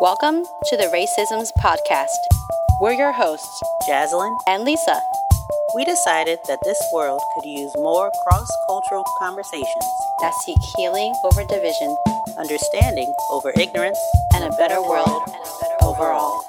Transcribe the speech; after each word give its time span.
Welcome 0.00 0.44
to 0.66 0.76
the 0.76 0.84
Racisms 0.94 1.50
Podcast. 1.58 2.06
We're 2.80 2.92
your 2.92 3.10
hosts, 3.10 3.60
Jaslyn 3.88 4.32
and 4.46 4.62
Lisa. 4.62 5.00
We 5.74 5.84
decided 5.84 6.38
that 6.46 6.60
this 6.62 6.80
world 6.92 7.20
could 7.34 7.44
use 7.44 7.72
more 7.78 8.12
cross 8.22 8.48
cultural 8.68 9.02
conversations 9.18 9.84
that 10.20 10.34
seek 10.44 10.58
healing 10.76 11.12
over 11.24 11.42
division, 11.48 11.96
understanding 12.38 13.12
over 13.30 13.52
ignorance, 13.58 13.98
and 14.34 14.44
a 14.44 14.56
better 14.56 14.80
world 14.80 15.22
overall. 15.82 16.44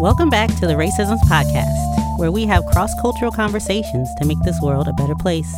Welcome 0.00 0.30
back 0.30 0.48
to 0.56 0.66
the 0.66 0.76
Racisms 0.76 1.20
Podcast, 1.28 1.79
where 2.20 2.30
we 2.30 2.44
have 2.44 2.66
cross 2.66 2.92
cultural 3.00 3.32
conversations 3.32 4.06
to 4.18 4.26
make 4.26 4.38
this 4.40 4.60
world 4.60 4.86
a 4.86 4.92
better 4.92 5.14
place. 5.14 5.50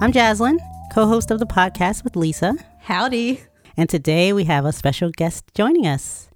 I'm 0.00 0.12
Jaslyn, 0.12 0.58
co 0.92 1.08
host 1.08 1.32
of 1.32 1.40
the 1.40 1.46
podcast 1.46 2.04
with 2.04 2.14
Lisa. 2.14 2.54
Howdy. 2.82 3.40
And 3.76 3.90
today 3.90 4.32
we 4.32 4.44
have 4.44 4.64
a 4.64 4.72
special 4.72 5.10
guest 5.10 5.46
joining 5.56 5.88
us. 5.88 6.28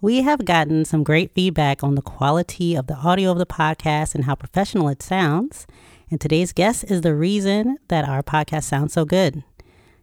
We 0.00 0.22
have 0.22 0.44
gotten 0.44 0.84
some 0.84 1.02
great 1.02 1.34
feedback 1.34 1.82
on 1.82 1.96
the 1.96 2.02
quality 2.02 2.76
of 2.76 2.86
the 2.86 2.94
audio 2.94 3.32
of 3.32 3.38
the 3.38 3.46
podcast 3.46 4.14
and 4.14 4.26
how 4.26 4.36
professional 4.36 4.88
it 4.88 5.02
sounds. 5.02 5.66
And 6.08 6.20
today's 6.20 6.52
guest 6.52 6.84
is 6.84 7.00
the 7.00 7.14
reason 7.14 7.78
that 7.88 8.08
our 8.08 8.22
podcast 8.22 8.62
sounds 8.62 8.92
so 8.92 9.04
good. 9.04 9.42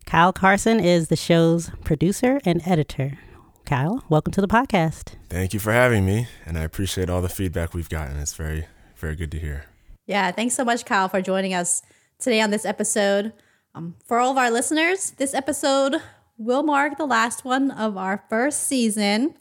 Kyle 0.06 0.34
Carson 0.34 0.82
is 0.82 1.08
the 1.08 1.16
show's 1.16 1.72
producer 1.86 2.42
and 2.44 2.62
editor. 2.68 3.18
Kyle, 3.66 4.04
welcome 4.10 4.34
to 4.34 4.42
the 4.42 4.48
podcast. 4.50 5.16
Thank 5.30 5.54
you 5.54 5.62
for 5.62 5.72
having 5.72 6.06
me, 6.06 6.28
and 6.46 6.58
I 6.58 6.64
appreciate 6.64 7.10
all 7.10 7.22
the 7.22 7.30
feedback 7.30 7.74
we've 7.74 7.90
gotten. 7.90 8.18
It's 8.18 8.34
very, 8.34 8.66
very 8.98 9.16
good 9.16 9.32
to 9.32 9.40
hear. 9.40 9.66
Yeah, 10.06 10.32
thanks 10.32 10.56
so 10.56 10.64
much, 10.64 10.86
Kyle, 10.86 11.10
for 11.10 11.22
joining 11.22 11.54
us 11.54 11.82
today 12.20 12.42
on 12.42 12.50
this 12.50 12.66
episode. 12.66 13.34
Um, 13.76 13.96
for 14.06 14.20
all 14.20 14.32
of 14.32 14.38
our 14.38 14.50
listeners, 14.50 15.12
this 15.12 15.34
episode 15.34 16.02
will 16.38 16.64
mark 16.64 16.98
the 16.98 17.06
last 17.06 17.46
one 17.46 17.72
of 17.72 17.98
our 17.98 18.24
first 18.30 18.64
season. 18.64 19.36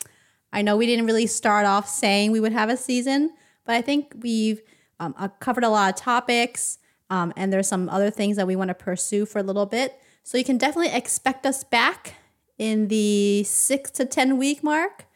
I 0.52 0.62
know 0.62 0.76
we 0.76 0.86
didn't 0.86 1.06
really 1.06 1.26
start 1.26 1.66
off 1.66 1.88
saying 1.88 2.32
we 2.32 2.40
would 2.40 2.52
have 2.52 2.68
a 2.68 2.76
season, 2.76 3.32
but 3.64 3.74
I 3.74 3.82
think 3.82 4.14
we've 4.20 4.60
um, 4.98 5.14
uh, 5.18 5.28
covered 5.40 5.64
a 5.64 5.68
lot 5.68 5.94
of 5.94 6.00
topics, 6.00 6.78
um, 7.10 7.32
and 7.36 7.52
there's 7.52 7.68
some 7.68 7.88
other 7.88 8.10
things 8.10 8.36
that 8.36 8.46
we 8.46 8.56
want 8.56 8.68
to 8.68 8.74
pursue 8.74 9.26
for 9.26 9.38
a 9.38 9.42
little 9.42 9.66
bit. 9.66 9.98
So 10.22 10.38
you 10.38 10.44
can 10.44 10.58
definitely 10.58 10.94
expect 10.96 11.46
us 11.46 11.62
back 11.62 12.14
in 12.58 12.88
the 12.88 13.44
six 13.44 13.90
to 13.92 14.04
10 14.04 14.38
week 14.38 14.62
mark. 14.62 15.06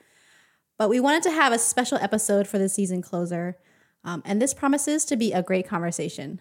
But 0.79 0.89
we 0.89 1.01
wanted 1.01 1.23
to 1.25 1.31
have 1.31 1.53
a 1.53 1.59
special 1.59 1.99
episode 1.99 2.47
for 2.47 2.59
the 2.59 2.69
season 2.69 3.03
closer. 3.03 3.57
Um, 4.05 4.23
and 4.25 4.41
this 4.41 4.55
promises 4.55 5.05
to 5.07 5.17
be 5.17 5.33
a 5.33 5.43
great 5.43 5.69
conversation. 5.69 6.41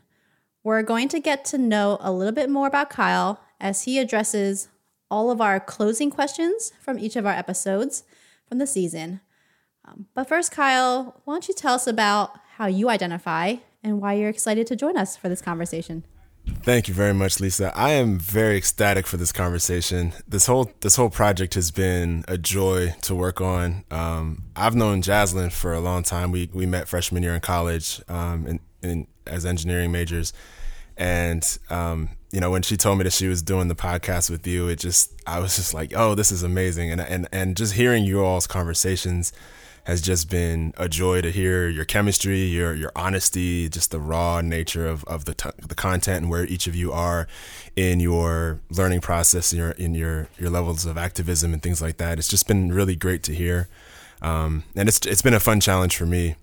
We're 0.64 0.84
going 0.84 1.08
to 1.10 1.20
get 1.20 1.46
to 1.46 1.58
know 1.58 1.98
a 2.00 2.12
little 2.12 2.34
bit 2.34 2.50
more 2.50 2.68
about 2.68 2.90
Kyle 2.90 3.42
as 3.60 3.84
he 3.84 4.00
addresses 4.00 4.70
all 5.12 5.32
of 5.32 5.42
our 5.42 5.60
closing 5.60 6.10
questions 6.10 6.72
from 6.80 7.00
each 7.00 7.16
of 7.16 7.26
our 7.26 7.34
episodes 7.34 8.04
from 8.48 8.58
the 8.58 8.68
season. 8.68 9.22
Um, 9.86 10.08
but 10.14 10.28
first, 10.28 10.52
Kyle, 10.52 11.22
why 11.26 11.34
don't 11.34 11.48
you 11.48 11.54
tell 11.54 11.74
us 11.74 11.88
about 11.88 12.40
how 12.58 12.68
you 12.68 12.90
identify 12.90 13.56
and 13.84 14.02
why 14.02 14.14
you're 14.14 14.30
excited 14.30 14.68
to 14.68 14.76
join 14.76 14.98
us 14.98 15.16
for 15.18 15.30
this 15.30 15.42
conversation? 15.42 16.04
Thank 16.64 16.88
you 16.88 16.94
very 16.94 17.14
much, 17.14 17.40
Lisa. 17.40 17.72
I 17.76 17.92
am 17.92 18.20
very 18.20 18.58
ecstatic 18.58 19.08
for 19.08 19.18
this 19.18 19.32
conversation. 19.32 20.14
This 20.28 20.46
whole 20.46 20.72
this 20.82 20.96
whole 20.96 21.10
project 21.10 21.54
has 21.56 21.72
been 21.72 22.24
a 22.28 22.38
joy 22.38 22.96
to 23.04 23.16
work 23.16 23.42
on. 23.42 23.84
Um, 23.90 24.44
I've 24.56 24.76
known 24.76 25.02
Jaslyn 25.02 25.52
for 25.52 25.74
a 25.74 25.80
long 25.80 26.04
time. 26.04 26.32
We 26.32 26.50
we 26.54 26.66
met 26.66 26.88
freshman 26.88 27.24
year 27.24 27.34
in 27.34 27.42
college 27.42 28.02
um, 28.08 28.46
in, 28.48 28.60
in, 28.82 29.08
as 29.26 29.46
engineering 29.46 29.92
majors, 29.92 30.34
and 30.98 31.44
um, 31.70 32.10
you 32.32 32.40
know 32.40 32.52
when 32.52 32.62
she 32.62 32.78
told 32.78 32.98
me 32.98 33.04
that 33.04 33.14
she 33.14 33.28
was 33.28 33.42
doing 33.42 33.68
the 33.68 33.76
podcast 33.76 34.30
with 34.30 34.46
you, 34.46 34.68
it 34.68 34.78
just 34.80 35.14
I 35.26 35.40
was 35.40 35.56
just 35.56 35.74
like, 35.74 35.94
oh, 35.96 36.16
this 36.16 36.32
is 36.32 36.44
amazing, 36.44 36.92
and 36.92 37.02
and 37.02 37.28
and 37.32 37.58
just 37.58 37.74
hearing 37.74 38.04
you 38.04 38.24
all's 38.24 38.48
conversations 38.48 39.34
has 39.90 40.02
just 40.02 40.30
been 40.30 40.72
a 40.78 40.88
joy 40.88 41.20
to 41.20 41.32
hear 41.32 41.68
your 41.68 41.84
chemistry, 41.84 42.42
your 42.42 42.76
your 42.76 42.92
honesty, 42.96 43.68
just 43.68 43.90
the 43.90 44.00
raw 44.00 44.40
nature 44.40 44.88
of, 44.88 45.04
of 45.06 45.26
the 45.26 45.34
t- 45.34 45.50
the 45.68 45.74
content 45.74 46.22
and 46.22 46.30
where 46.30 46.46
each 46.46 46.68
of 46.68 46.76
you 46.76 46.92
are 46.92 47.28
in 47.76 48.00
your 48.00 48.62
learning 48.70 49.02
process, 49.02 49.52
in 49.52 49.58
your 49.58 49.72
in 49.72 49.96
your 49.96 50.28
your 50.38 50.52
levels 50.52 50.86
of 50.86 50.96
activism 50.96 51.54
and 51.54 51.64
things 51.64 51.82
like 51.82 51.98
that. 51.98 52.20
It's 52.20 52.28
just 52.28 52.48
been 52.48 52.72
really 52.72 52.96
great 52.96 53.24
to 53.24 53.34
hear, 53.34 53.68
um, 54.22 54.64
and 54.76 54.88
it's 54.88 55.00
it's 55.08 55.24
been 55.24 55.34
a 55.34 55.40
fun 55.40 55.60
challenge 55.60 55.98
for 55.98 56.06
me. 56.06 56.36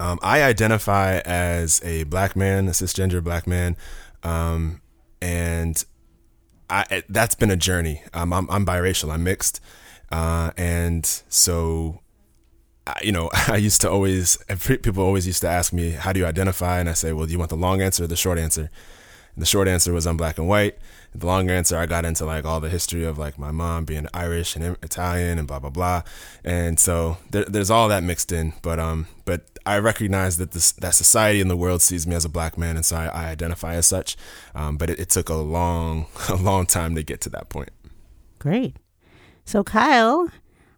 Um, 0.00 0.18
I 0.20 0.42
identify 0.42 1.20
as 1.20 1.80
a 1.84 2.04
black 2.04 2.34
man, 2.34 2.66
a 2.66 2.72
cisgender 2.72 3.22
black 3.22 3.46
man, 3.46 3.76
um, 4.24 4.80
and 5.22 5.84
I, 6.68 7.04
that's 7.08 7.36
been 7.36 7.52
a 7.52 7.56
journey. 7.56 8.02
Um, 8.12 8.32
I'm, 8.32 8.50
I'm 8.50 8.66
biracial. 8.66 9.12
I'm 9.12 9.22
mixed, 9.22 9.60
uh, 10.10 10.50
and 10.56 11.06
so 11.28 12.00
you 13.02 13.12
know, 13.12 13.30
I 13.48 13.56
used 13.56 13.80
to 13.82 13.90
always, 13.90 14.38
people 14.64 15.02
always 15.04 15.26
used 15.26 15.42
to 15.42 15.48
ask 15.48 15.72
me, 15.72 15.90
how 15.90 16.12
do 16.12 16.20
you 16.20 16.26
identify? 16.26 16.80
And 16.80 16.88
I 16.88 16.94
say, 16.94 17.12
well, 17.12 17.26
do 17.26 17.32
you 17.32 17.38
want 17.38 17.50
the 17.50 17.56
long 17.56 17.80
answer 17.82 18.04
or 18.04 18.06
the 18.06 18.16
short 18.16 18.38
answer? 18.38 18.70
And 19.34 19.42
the 19.42 19.46
short 19.46 19.68
answer 19.68 19.92
was 19.92 20.06
I'm 20.06 20.16
black 20.16 20.38
and 20.38 20.48
white. 20.48 20.78
The 21.14 21.26
long 21.26 21.48
answer, 21.48 21.78
I 21.78 21.86
got 21.86 22.04
into 22.04 22.24
like 22.24 22.44
all 22.44 22.60
the 22.60 22.68
history 22.68 23.04
of 23.04 23.18
like 23.18 23.38
my 23.38 23.50
mom 23.50 23.84
being 23.84 24.06
Irish 24.12 24.56
and 24.56 24.76
Italian 24.82 25.38
and 25.38 25.48
blah, 25.48 25.58
blah, 25.58 25.70
blah. 25.70 26.02
And 26.44 26.78
so 26.78 27.18
there, 27.30 27.44
there's 27.44 27.70
all 27.70 27.88
that 27.88 28.02
mixed 28.02 28.30
in. 28.30 28.52
But, 28.62 28.78
um, 28.78 29.06
but 29.24 29.42
I 29.64 29.78
recognize 29.78 30.38
that 30.38 30.50
this, 30.52 30.72
that 30.72 30.94
society 30.94 31.40
and 31.40 31.50
the 31.50 31.56
world 31.56 31.82
sees 31.82 32.06
me 32.06 32.14
as 32.14 32.24
a 32.24 32.28
black 32.28 32.58
man. 32.58 32.76
And 32.76 32.84
so 32.84 32.96
I, 32.96 33.06
I 33.06 33.28
identify 33.28 33.74
as 33.74 33.86
such. 33.86 34.16
Um, 34.54 34.76
but 34.76 34.90
it, 34.90 34.98
it 34.98 35.10
took 35.10 35.28
a 35.28 35.34
long, 35.34 36.06
a 36.28 36.36
long 36.36 36.66
time 36.66 36.94
to 36.96 37.02
get 37.02 37.20
to 37.22 37.30
that 37.30 37.48
point. 37.48 37.70
Great. 38.38 38.76
So 39.44 39.64
Kyle, 39.64 40.28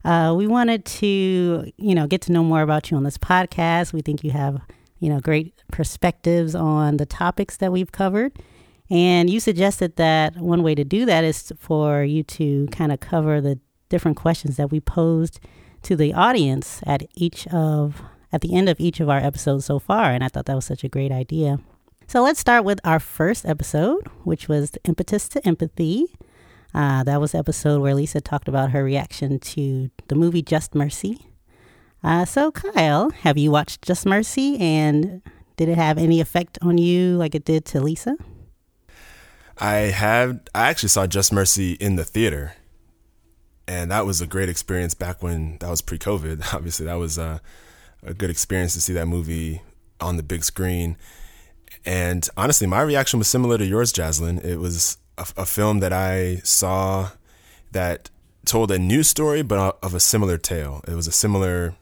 uh, 0.04 0.34
we 0.36 0.46
wanted 0.46 0.84
to, 0.84 1.70
you 1.76 1.94
know, 1.94 2.06
get 2.06 2.22
to 2.22 2.32
know 2.32 2.42
more 2.42 2.62
about 2.62 2.90
you 2.90 2.96
on 2.96 3.04
this 3.04 3.18
podcast. 3.18 3.92
We 3.92 4.00
think 4.00 4.24
you 4.24 4.30
have, 4.30 4.60
you 4.98 5.08
know, 5.08 5.20
great 5.20 5.54
perspectives 5.70 6.54
on 6.54 6.96
the 6.96 7.06
topics 7.06 7.56
that 7.58 7.72
we've 7.72 7.92
covered. 7.92 8.32
And 8.90 9.30
you 9.30 9.38
suggested 9.38 9.96
that 9.96 10.36
one 10.36 10.62
way 10.62 10.74
to 10.74 10.84
do 10.84 11.04
that 11.06 11.22
is 11.22 11.52
for 11.58 12.02
you 12.02 12.22
to 12.24 12.66
kind 12.72 12.90
of 12.90 13.00
cover 13.00 13.40
the 13.40 13.58
different 13.88 14.16
questions 14.16 14.56
that 14.56 14.70
we 14.70 14.80
posed 14.80 15.38
to 15.82 15.96
the 15.96 16.12
audience 16.12 16.80
at 16.86 17.02
each 17.14 17.46
of 17.48 18.02
at 18.32 18.40
the 18.42 18.54
end 18.54 18.68
of 18.68 18.78
each 18.78 19.00
of 19.00 19.08
our 19.08 19.18
episodes 19.18 19.64
so 19.64 19.78
far. 19.78 20.12
And 20.12 20.22
I 20.22 20.28
thought 20.28 20.46
that 20.46 20.54
was 20.54 20.64
such 20.64 20.84
a 20.84 20.88
great 20.88 21.10
idea. 21.12 21.58
So 22.06 22.22
let's 22.22 22.40
start 22.40 22.64
with 22.64 22.80
our 22.84 23.00
first 23.00 23.46
episode, 23.46 24.08
which 24.24 24.48
was 24.48 24.72
the 24.72 24.80
impetus 24.84 25.28
to 25.30 25.46
empathy. 25.46 26.06
Uh, 26.74 27.02
that 27.04 27.20
was 27.20 27.34
episode 27.34 27.80
where 27.80 27.94
Lisa 27.94 28.20
talked 28.20 28.48
about 28.48 28.70
her 28.70 28.84
reaction 28.84 29.38
to 29.40 29.90
the 30.08 30.14
movie 30.14 30.42
Just 30.42 30.74
Mercy. 30.74 31.26
Uh, 32.02 32.24
so, 32.24 32.50
Kyle, 32.50 33.10
have 33.10 33.36
you 33.36 33.50
watched 33.50 33.82
Just 33.82 34.06
Mercy 34.06 34.58
and 34.58 35.22
did 35.56 35.68
it 35.68 35.76
have 35.76 35.98
any 35.98 36.20
effect 36.20 36.58
on 36.62 36.78
you 36.78 37.16
like 37.16 37.34
it 37.34 37.44
did 37.44 37.64
to 37.66 37.80
Lisa? 37.80 38.16
I 39.58 39.74
have. 39.74 40.40
I 40.54 40.70
actually 40.70 40.88
saw 40.88 41.06
Just 41.06 41.32
Mercy 41.32 41.72
in 41.72 41.96
the 41.96 42.04
theater, 42.04 42.54
and 43.68 43.90
that 43.90 44.06
was 44.06 44.22
a 44.22 44.26
great 44.26 44.48
experience 44.48 44.94
back 44.94 45.22
when 45.22 45.58
that 45.58 45.68
was 45.68 45.82
pre-COVID. 45.82 46.54
Obviously, 46.54 46.86
that 46.86 46.94
was 46.94 47.18
a, 47.18 47.42
a 48.02 48.14
good 48.14 48.30
experience 48.30 48.72
to 48.74 48.80
see 48.80 48.94
that 48.94 49.06
movie 49.06 49.60
on 50.00 50.16
the 50.16 50.22
big 50.22 50.44
screen. 50.44 50.96
And 51.84 52.26
honestly, 52.36 52.66
my 52.66 52.80
reaction 52.80 53.18
was 53.18 53.28
similar 53.28 53.58
to 53.58 53.66
yours, 53.66 53.92
Jaslyn. 53.92 54.42
It 54.42 54.56
was 54.56 54.96
a, 55.20 55.42
a 55.42 55.46
film 55.46 55.80
that 55.80 55.92
I 55.92 56.36
saw 56.44 57.10
that 57.72 58.10
told 58.44 58.70
a 58.70 58.78
new 58.78 59.02
story, 59.02 59.42
but 59.42 59.78
of 59.82 59.94
a 59.94 60.00
similar 60.00 60.38
tale. 60.38 60.82
It 60.88 60.94
was 60.94 61.06
a 61.06 61.12
similar, 61.12 61.76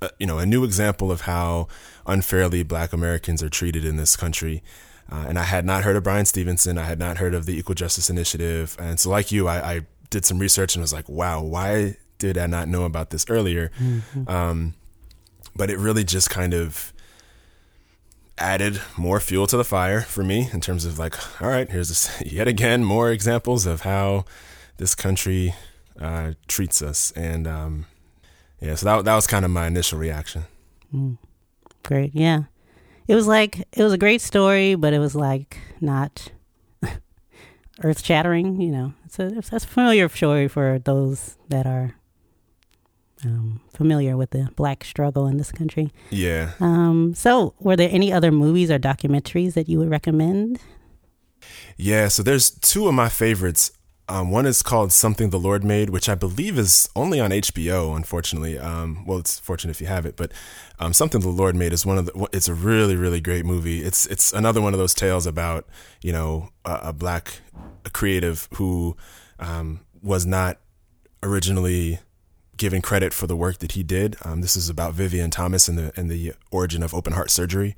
uh, 0.00 0.08
you 0.18 0.26
know, 0.26 0.38
a 0.38 0.46
new 0.46 0.64
example 0.64 1.10
of 1.10 1.22
how 1.22 1.68
unfairly 2.06 2.62
Black 2.62 2.92
Americans 2.92 3.42
are 3.42 3.48
treated 3.48 3.84
in 3.84 3.96
this 3.96 4.16
country. 4.16 4.62
Uh, 5.10 5.26
and 5.28 5.38
I 5.38 5.44
had 5.44 5.64
not 5.64 5.84
heard 5.84 5.96
of 5.96 6.02
Bryan 6.02 6.26
Stevenson. 6.26 6.78
I 6.78 6.84
had 6.84 6.98
not 6.98 7.18
heard 7.18 7.34
of 7.34 7.46
the 7.46 7.56
Equal 7.56 7.74
Justice 7.74 8.10
Initiative. 8.10 8.76
And 8.78 8.98
so, 8.98 9.10
like 9.10 9.30
you, 9.30 9.46
I, 9.46 9.74
I 9.74 9.80
did 10.10 10.24
some 10.24 10.38
research 10.38 10.74
and 10.74 10.82
was 10.82 10.92
like, 10.92 11.08
wow, 11.08 11.42
why 11.42 11.96
did 12.18 12.38
I 12.38 12.46
not 12.46 12.68
know 12.68 12.84
about 12.84 13.10
this 13.10 13.26
earlier? 13.28 13.70
Mm-hmm. 13.80 14.28
Um, 14.28 14.74
but 15.54 15.70
it 15.70 15.78
really 15.78 16.04
just 16.04 16.30
kind 16.30 16.54
of 16.54 16.92
added 18.42 18.80
more 18.96 19.20
fuel 19.20 19.46
to 19.46 19.56
the 19.56 19.64
fire 19.64 20.02
for 20.02 20.22
me 20.24 20.50
in 20.52 20.60
terms 20.60 20.84
of 20.84 20.98
like, 20.98 21.16
all 21.40 21.48
right, 21.48 21.70
here's 21.70 21.88
this, 21.88 22.20
yet 22.26 22.48
again 22.48 22.84
more 22.84 23.10
examples 23.10 23.66
of 23.66 23.82
how 23.82 24.24
this 24.76 24.94
country 24.94 25.54
uh, 26.00 26.32
treats 26.48 26.82
us, 26.82 27.12
and 27.12 27.46
um, 27.46 27.86
yeah, 28.60 28.74
so 28.74 28.86
that 28.86 29.04
that 29.04 29.14
was 29.14 29.26
kind 29.26 29.44
of 29.44 29.50
my 29.50 29.66
initial 29.66 29.98
reaction. 29.98 30.44
Mm. 30.94 31.18
Great, 31.82 32.14
yeah, 32.14 32.44
it 33.08 33.14
was 33.14 33.26
like 33.26 33.60
it 33.72 33.82
was 33.82 33.92
a 33.92 33.98
great 33.98 34.20
story, 34.20 34.74
but 34.74 34.92
it 34.92 34.98
was 34.98 35.14
like 35.14 35.58
not 35.80 36.32
earth 37.82 38.04
shattering. 38.04 38.60
You 38.60 38.72
know, 38.72 38.92
a 39.18 39.38
it's 39.38 39.52
a 39.52 39.60
familiar 39.60 40.08
story 40.08 40.48
for 40.48 40.78
those 40.78 41.36
that 41.48 41.66
are 41.66 41.94
um, 43.24 43.60
familiar 43.72 44.16
with 44.16 44.30
the 44.30 44.48
black 44.56 44.84
struggle 44.84 45.26
in 45.26 45.36
this 45.36 45.52
country. 45.52 45.90
Yeah. 46.10 46.52
Um, 46.60 47.14
so, 47.14 47.54
were 47.60 47.76
there 47.76 47.90
any 47.90 48.12
other 48.12 48.32
movies 48.32 48.70
or 48.70 48.78
documentaries 48.78 49.54
that 49.54 49.68
you 49.68 49.78
would 49.78 49.90
recommend? 49.90 50.60
Yeah, 51.76 52.08
so 52.08 52.22
there's 52.22 52.50
two 52.50 52.88
of 52.88 52.94
my 52.94 53.08
favorites. 53.08 53.72
Um, 54.08 54.30
one 54.30 54.46
is 54.46 54.62
called 54.62 54.92
Something 54.92 55.30
the 55.30 55.38
Lord 55.38 55.64
Made, 55.64 55.90
which 55.90 56.08
I 56.08 56.14
believe 56.14 56.58
is 56.58 56.88
only 56.94 57.20
on 57.20 57.30
HBO, 57.30 57.96
unfortunately. 57.96 58.58
Um, 58.58 59.06
well, 59.06 59.18
it's 59.18 59.38
fortunate 59.38 59.70
if 59.70 59.80
you 59.80 59.86
have 59.86 60.04
it, 60.04 60.16
but 60.16 60.32
um, 60.78 60.92
Something 60.92 61.20
the 61.20 61.28
Lord 61.28 61.54
Made 61.54 61.72
is 61.72 61.86
one 61.86 61.98
of 61.98 62.06
the. 62.06 62.28
It's 62.32 62.48
a 62.48 62.54
really, 62.54 62.96
really 62.96 63.20
great 63.20 63.44
movie. 63.44 63.82
It's 63.82 64.06
it's 64.06 64.32
another 64.32 64.60
one 64.60 64.74
of 64.74 64.78
those 64.78 64.92
tales 64.92 65.26
about 65.26 65.66
you 66.02 66.12
know 66.12 66.50
a, 66.64 66.78
a 66.82 66.92
black 66.92 67.40
creative 67.92 68.48
who 68.54 68.96
um, 69.38 69.80
was 70.02 70.26
not 70.26 70.58
originally 71.22 72.00
given 72.62 72.80
credit 72.80 73.12
for 73.12 73.26
the 73.26 73.34
work 73.34 73.58
that 73.58 73.72
he 73.72 73.82
did. 73.82 74.16
Um, 74.24 74.40
this 74.40 74.54
is 74.54 74.68
about 74.68 74.94
Vivian 74.94 75.30
Thomas 75.30 75.66
and 75.66 75.76
the 75.76 75.92
and 75.96 76.08
the 76.08 76.32
origin 76.52 76.84
of 76.84 76.94
open 76.94 77.12
heart 77.12 77.28
surgery, 77.28 77.74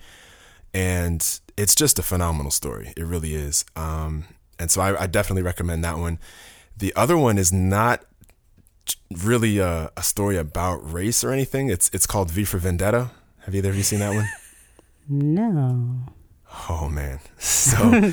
and 0.75 1.41
it's 1.57 1.75
just 1.75 1.99
a 1.99 2.03
phenomenal 2.03 2.51
story. 2.51 2.93
It 2.95 3.05
really 3.05 3.35
is. 3.35 3.65
Um, 3.75 4.27
and 4.59 4.71
so 4.71 4.83
I, 4.83 5.05
I, 5.05 5.07
definitely 5.07 5.43
recommend 5.43 5.83
that 5.85 5.97
one. 5.97 6.19
The 6.77 6.93
other 6.95 7.17
one 7.17 7.39
is 7.39 7.51
not 7.51 8.05
really 9.11 9.57
a, 9.59 9.91
a, 9.97 10.03
story 10.03 10.37
about 10.37 10.77
race 10.93 11.25
or 11.25 11.33
anything. 11.33 11.71
It's 11.71 11.89
it's 11.95 12.07
called 12.07 12.31
V 12.31 12.45
for 12.45 12.59
Vendetta. 12.59 13.11
Have 13.47 13.55
either 13.55 13.71
of 13.71 13.77
you 13.77 13.83
seen 13.83 14.01
that 14.01 14.15
one? 14.15 14.29
No. 15.07 16.13
Oh 16.69 16.89
man. 16.91 17.21
So 17.39 18.13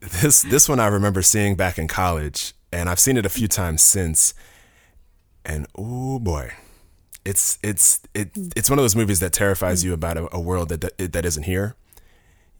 this 0.00 0.42
this 0.42 0.68
one 0.68 0.78
I 0.78 0.88
remember 0.88 1.22
seeing 1.22 1.56
back 1.56 1.78
in 1.78 1.88
college, 1.88 2.52
and 2.70 2.88
I've 2.90 3.00
seen 3.00 3.16
it 3.16 3.24
a 3.24 3.30
few 3.30 3.48
times 3.48 3.80
since. 3.80 4.34
And 5.44 5.66
oh 5.76 6.18
boy, 6.18 6.52
it's 7.24 7.58
it's 7.62 8.00
it 8.14 8.30
it's 8.56 8.70
one 8.70 8.78
of 8.78 8.82
those 8.82 8.96
movies 8.96 9.20
that 9.20 9.32
terrifies 9.32 9.84
you 9.84 9.92
about 9.92 10.16
a, 10.16 10.36
a 10.36 10.40
world 10.40 10.68
that, 10.70 10.80
that 10.80 11.12
that 11.12 11.24
isn't 11.24 11.44
here 11.44 11.76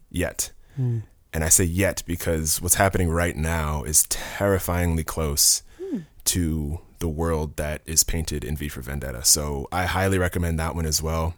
yet. 0.09 0.51
Mm. 0.79 1.03
And 1.33 1.43
I 1.43 1.49
say 1.49 1.63
yet 1.63 2.03
because 2.05 2.61
what's 2.61 2.75
happening 2.75 3.09
right 3.09 3.35
now 3.35 3.83
is 3.83 4.03
terrifyingly 4.03 5.03
close 5.03 5.63
mm. 5.81 6.05
to 6.25 6.79
the 6.99 7.07
world 7.07 7.55
that 7.57 7.81
is 7.85 8.03
painted 8.03 8.43
in 8.43 8.57
V 8.57 8.67
for 8.67 8.81
Vendetta. 8.81 9.23
So 9.23 9.67
I 9.71 9.85
highly 9.85 10.17
recommend 10.17 10.59
that 10.59 10.75
one 10.75 10.85
as 10.85 11.01
well. 11.01 11.35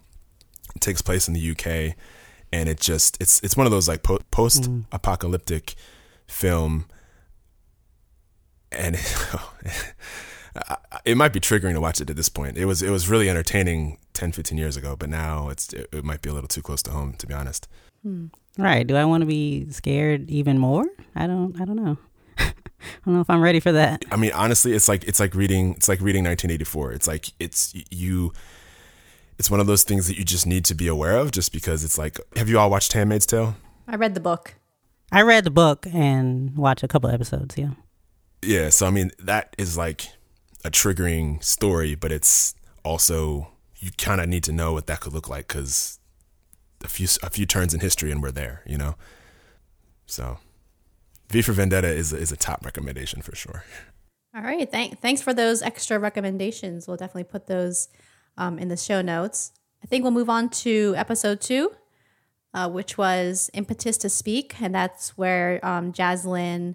It 0.74 0.80
takes 0.80 1.00
place 1.00 1.28
in 1.28 1.34
the 1.34 1.50
UK 1.50 1.96
and 2.52 2.68
it 2.68 2.80
just 2.80 3.16
it's 3.20 3.40
it's 3.42 3.56
one 3.56 3.66
of 3.66 3.70
those 3.72 3.88
like 3.88 4.02
po- 4.02 4.20
post 4.30 4.68
apocalyptic 4.92 5.66
mm. 5.66 5.74
film 6.26 6.86
and 8.70 8.96
it 8.96 9.16
might 11.16 11.32
be 11.32 11.40
triggering 11.40 11.74
to 11.74 11.80
watch 11.80 12.00
it 12.00 12.10
at 12.10 12.16
this 12.16 12.28
point. 12.28 12.56
It 12.56 12.66
was 12.66 12.82
it 12.82 12.90
was 12.90 13.08
really 13.08 13.28
entertaining 13.28 13.98
10 14.14 14.32
15 14.32 14.58
years 14.58 14.76
ago, 14.76 14.96
but 14.96 15.08
now 15.08 15.48
it's 15.48 15.72
it, 15.72 15.88
it 15.92 16.04
might 16.04 16.22
be 16.22 16.30
a 16.30 16.32
little 16.32 16.48
too 16.48 16.62
close 16.62 16.82
to 16.84 16.90
home 16.90 17.14
to 17.14 17.26
be 17.26 17.34
honest. 17.34 17.68
Hmm. 18.02 18.26
Right. 18.56 18.86
Do 18.86 18.96
I 18.96 19.04
want 19.04 19.22
to 19.22 19.26
be 19.26 19.70
scared 19.70 20.30
even 20.30 20.58
more? 20.58 20.84
I 21.14 21.26
don't 21.26 21.60
I 21.60 21.64
don't 21.64 21.76
know. 21.76 21.98
I 22.38 22.52
don't 23.04 23.14
know 23.14 23.20
if 23.20 23.30
I'm 23.30 23.42
ready 23.42 23.60
for 23.60 23.72
that. 23.72 24.04
I 24.10 24.16
mean, 24.16 24.32
honestly, 24.32 24.72
it's 24.72 24.88
like 24.88 25.04
it's 25.04 25.20
like 25.20 25.34
reading 25.34 25.74
it's 25.74 25.88
like 25.88 26.00
reading 26.00 26.24
1984. 26.24 26.92
It's 26.92 27.08
like 27.08 27.30
it's 27.38 27.74
you 27.90 28.32
it's 29.38 29.50
one 29.50 29.60
of 29.60 29.66
those 29.66 29.82
things 29.82 30.06
that 30.06 30.16
you 30.16 30.24
just 30.24 30.46
need 30.46 30.64
to 30.66 30.74
be 30.74 30.86
aware 30.86 31.16
of 31.16 31.32
just 31.32 31.52
because 31.52 31.82
it's 31.82 31.98
like 31.98 32.18
have 32.36 32.48
you 32.48 32.58
all 32.58 32.70
watched 32.70 32.92
Handmaid's 32.92 33.26
Tale? 33.26 33.56
I 33.88 33.96
read 33.96 34.14
the 34.14 34.20
book. 34.20 34.54
I 35.12 35.22
read 35.22 35.44
the 35.44 35.50
book 35.50 35.86
and 35.92 36.56
watched 36.56 36.82
a 36.82 36.88
couple 36.88 37.10
episodes, 37.10 37.56
yeah. 37.56 37.70
Yeah, 38.42 38.70
so 38.70 38.86
I 38.86 38.90
mean, 38.90 39.10
that 39.18 39.54
is 39.58 39.76
like 39.76 40.08
a 40.64 40.70
triggering 40.70 41.42
story, 41.42 41.94
but 41.94 42.10
it's 42.10 42.54
also 42.84 43.48
you 43.76 43.90
kind 43.98 44.20
of 44.20 44.28
need 44.28 44.44
to 44.44 44.52
know 44.52 44.72
what 44.72 44.86
that 44.86 45.00
could 45.00 45.12
look 45.12 45.28
like 45.28 45.46
cuz 45.48 45.98
a 46.82 46.88
few 46.88 47.06
a 47.22 47.30
few 47.30 47.46
turns 47.46 47.74
in 47.74 47.80
history 47.80 48.10
and 48.10 48.22
we're 48.22 48.30
there, 48.30 48.62
you 48.66 48.78
know. 48.78 48.96
So, 50.06 50.38
V 51.28 51.42
for 51.42 51.52
Vendetta 51.52 51.88
is 51.88 52.12
is 52.12 52.32
a 52.32 52.36
top 52.36 52.64
recommendation 52.64 53.22
for 53.22 53.34
sure. 53.34 53.64
All 54.36 54.42
right, 54.42 54.68
thank, 54.68 55.00
thanks 55.00 55.22
for 55.22 55.32
those 55.32 55.62
extra 55.62 55.96
recommendations. 55.96 56.88
We'll 56.88 56.96
definitely 56.96 57.24
put 57.24 57.46
those 57.46 57.88
um, 58.36 58.58
in 58.58 58.66
the 58.66 58.76
show 58.76 59.00
notes. 59.00 59.52
I 59.82 59.86
think 59.86 60.02
we'll 60.02 60.10
move 60.10 60.28
on 60.28 60.48
to 60.50 60.92
episode 60.96 61.40
two, 61.40 61.70
uh, 62.52 62.68
which 62.68 62.98
was 62.98 63.48
Impetus 63.54 63.96
to 63.98 64.08
Speak, 64.08 64.60
and 64.60 64.74
that's 64.74 65.16
where 65.16 65.64
um, 65.64 65.92
Jaslyn 65.92 66.74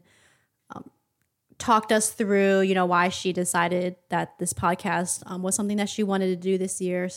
talked 1.60 1.92
us 1.92 2.10
through, 2.10 2.62
you 2.62 2.74
know, 2.74 2.86
why 2.86 3.10
she 3.10 3.32
decided 3.32 3.98
that 4.10 4.40
this 4.40 4.54
podcast 4.54 5.22
um, 5.28 5.44
was 5.44 5.56
something 5.56 5.78
that 5.78 5.90
she 5.90 6.02
wanted 6.02 6.28
to 6.28 6.36
do 6.36 6.58
this 6.58 6.82
year. 6.82 7.10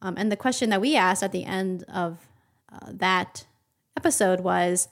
Um, 0.00 0.14
and 0.18 0.32
the 0.32 0.36
question 0.36 0.70
that 0.70 0.80
we 0.80 0.96
asked 0.96 1.22
at 1.22 1.30
the 1.30 1.44
end 1.44 1.84
of 1.84 2.26
uh, 2.72 2.88
that 2.88 3.44
episode 3.96 4.40
was 4.40 4.88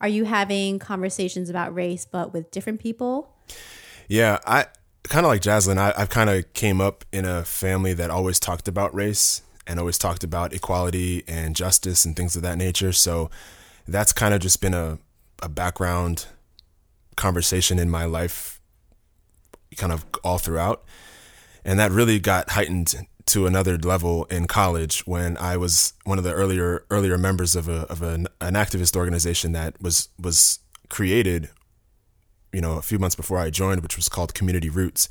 Are 0.00 0.08
you 0.08 0.24
having 0.24 0.78
conversations 0.78 1.50
about 1.50 1.74
race, 1.74 2.06
but 2.10 2.32
with 2.32 2.50
different 2.50 2.80
people? 2.80 3.34
Yeah, 4.08 4.38
I 4.46 4.66
kind 5.04 5.26
of 5.26 5.30
like 5.30 5.42
Jaslyn. 5.42 5.76
I, 5.76 5.92
I've 5.96 6.08
kind 6.08 6.30
of 6.30 6.50
came 6.54 6.80
up 6.80 7.04
in 7.12 7.24
a 7.24 7.44
family 7.44 7.92
that 7.94 8.10
always 8.10 8.38
talked 8.38 8.68
about 8.68 8.94
race 8.94 9.42
and 9.66 9.78
always 9.78 9.98
talked 9.98 10.24
about 10.24 10.52
equality 10.52 11.24
and 11.26 11.56
justice 11.56 12.04
and 12.04 12.14
things 12.14 12.36
of 12.36 12.42
that 12.42 12.56
nature. 12.56 12.92
So 12.92 13.30
that's 13.88 14.12
kind 14.12 14.34
of 14.34 14.40
just 14.40 14.60
been 14.60 14.74
a, 14.74 14.98
a 15.42 15.48
background 15.48 16.26
conversation 17.16 17.78
in 17.78 17.90
my 17.90 18.04
life, 18.04 18.60
kind 19.76 19.92
of 19.92 20.04
all 20.22 20.38
throughout. 20.38 20.84
And 21.64 21.78
that 21.78 21.90
really 21.90 22.18
got 22.18 22.50
heightened 22.50 22.94
to 23.26 23.46
another 23.46 23.78
level 23.78 24.24
in 24.26 24.46
college 24.46 25.06
when 25.06 25.36
I 25.38 25.56
was 25.56 25.94
one 26.04 26.18
of 26.18 26.24
the 26.24 26.32
earlier 26.32 26.84
earlier 26.90 27.16
members 27.16 27.56
of 27.56 27.68
a 27.68 27.86
of 27.90 28.02
an, 28.02 28.26
an 28.40 28.54
activist 28.54 28.96
organization 28.96 29.52
that 29.52 29.80
was 29.80 30.08
was 30.20 30.58
created, 30.90 31.48
you 32.52 32.60
know, 32.60 32.76
a 32.76 32.82
few 32.82 32.98
months 32.98 33.16
before 33.16 33.38
I 33.38 33.50
joined, 33.50 33.82
which 33.82 33.96
was 33.96 34.08
called 34.08 34.34
Community 34.34 34.68
Roots, 34.68 35.08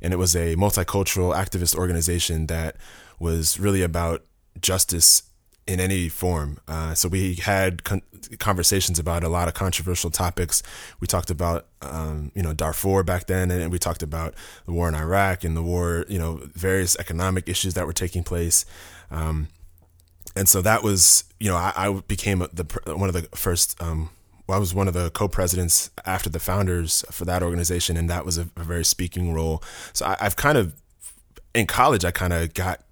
and 0.00 0.12
it 0.12 0.16
was 0.16 0.36
a 0.36 0.54
multicultural 0.54 1.34
activist 1.34 1.74
organization 1.74 2.46
that 2.46 2.76
was 3.18 3.58
really 3.58 3.82
about 3.82 4.24
justice 4.60 5.24
in 5.66 5.80
any 5.80 6.08
form. 6.08 6.58
Uh, 6.68 6.94
so 6.94 7.08
we 7.08 7.34
had 7.34 7.82
con- 7.84 8.02
conversations 8.38 8.98
about 8.98 9.24
a 9.24 9.28
lot 9.28 9.48
of 9.48 9.54
controversial 9.54 10.10
topics. 10.10 10.62
We 11.00 11.06
talked 11.06 11.30
about, 11.30 11.66
um, 11.82 12.30
you 12.34 12.42
know, 12.42 12.52
Darfur 12.52 13.02
back 13.02 13.26
then, 13.26 13.50
and 13.50 13.72
we 13.72 13.78
talked 13.78 14.02
about 14.02 14.34
the 14.64 14.72
war 14.72 14.88
in 14.88 14.94
Iraq 14.94 15.44
and 15.44 15.56
the 15.56 15.62
war, 15.62 16.04
you 16.08 16.18
know, 16.18 16.40
various 16.54 16.96
economic 16.98 17.48
issues 17.48 17.74
that 17.74 17.86
were 17.86 17.92
taking 17.92 18.22
place. 18.22 18.64
Um, 19.10 19.48
and 20.36 20.48
so 20.48 20.62
that 20.62 20.82
was, 20.82 21.24
you 21.40 21.48
know, 21.48 21.56
I, 21.56 21.72
I 21.74 22.00
became 22.06 22.38
the 22.38 22.80
one 22.94 23.08
of 23.08 23.14
the 23.14 23.22
first. 23.36 23.80
Um, 23.82 24.10
well, 24.46 24.56
I 24.56 24.60
was 24.60 24.72
one 24.72 24.86
of 24.86 24.94
the 24.94 25.10
co-presidents 25.10 25.90
after 26.04 26.30
the 26.30 26.38
founders 26.38 27.04
for 27.10 27.24
that 27.24 27.42
organization, 27.42 27.96
and 27.96 28.08
that 28.08 28.24
was 28.24 28.38
a, 28.38 28.48
a 28.56 28.62
very 28.62 28.84
speaking 28.84 29.34
role. 29.34 29.60
So 29.92 30.06
I, 30.06 30.16
I've 30.20 30.36
kind 30.36 30.56
of 30.56 30.74
in 31.56 31.66
college, 31.66 32.04
I 32.04 32.10
kind 32.10 32.32
of 32.32 32.54
got 32.54 32.85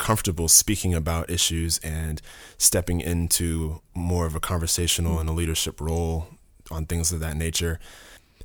comfortable 0.00 0.48
speaking 0.48 0.94
about 0.94 1.28
issues 1.28 1.78
and 1.84 2.22
stepping 2.56 3.02
into 3.02 3.82
more 3.94 4.24
of 4.24 4.34
a 4.34 4.40
conversational 4.40 5.18
and 5.18 5.28
a 5.28 5.32
leadership 5.32 5.78
role 5.78 6.28
on 6.70 6.86
things 6.86 7.12
of 7.12 7.20
that 7.20 7.36
nature. 7.36 7.78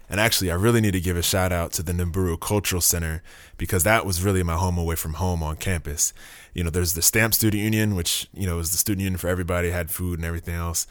And 0.09 0.19
actually, 0.19 0.51
I 0.51 0.55
really 0.55 0.81
need 0.81 0.91
to 0.91 0.99
give 0.99 1.15
a 1.15 1.23
shout 1.23 1.53
out 1.53 1.71
to 1.73 1.81
the 1.81 1.93
Nyumburu 1.93 2.39
Cultural 2.39 2.81
Center 2.81 3.23
because 3.57 3.85
that 3.85 4.05
was 4.05 4.21
really 4.21 4.43
my 4.43 4.55
home 4.55 4.77
away 4.77 4.95
from 4.95 5.13
home 5.13 5.41
on 5.41 5.55
campus. 5.55 6.13
You 6.53 6.65
know, 6.65 6.69
there's 6.69 6.93
the 6.93 7.01
Stamp 7.01 7.33
Student 7.33 7.63
Union, 7.63 7.95
which, 7.95 8.27
you 8.33 8.45
know, 8.45 8.57
was 8.57 8.71
the 8.71 8.77
student 8.77 9.03
union 9.03 9.17
for 9.17 9.29
everybody, 9.29 9.71
had 9.71 9.89
food 9.89 10.19
and 10.19 10.25
everything 10.25 10.55
else 10.55 10.85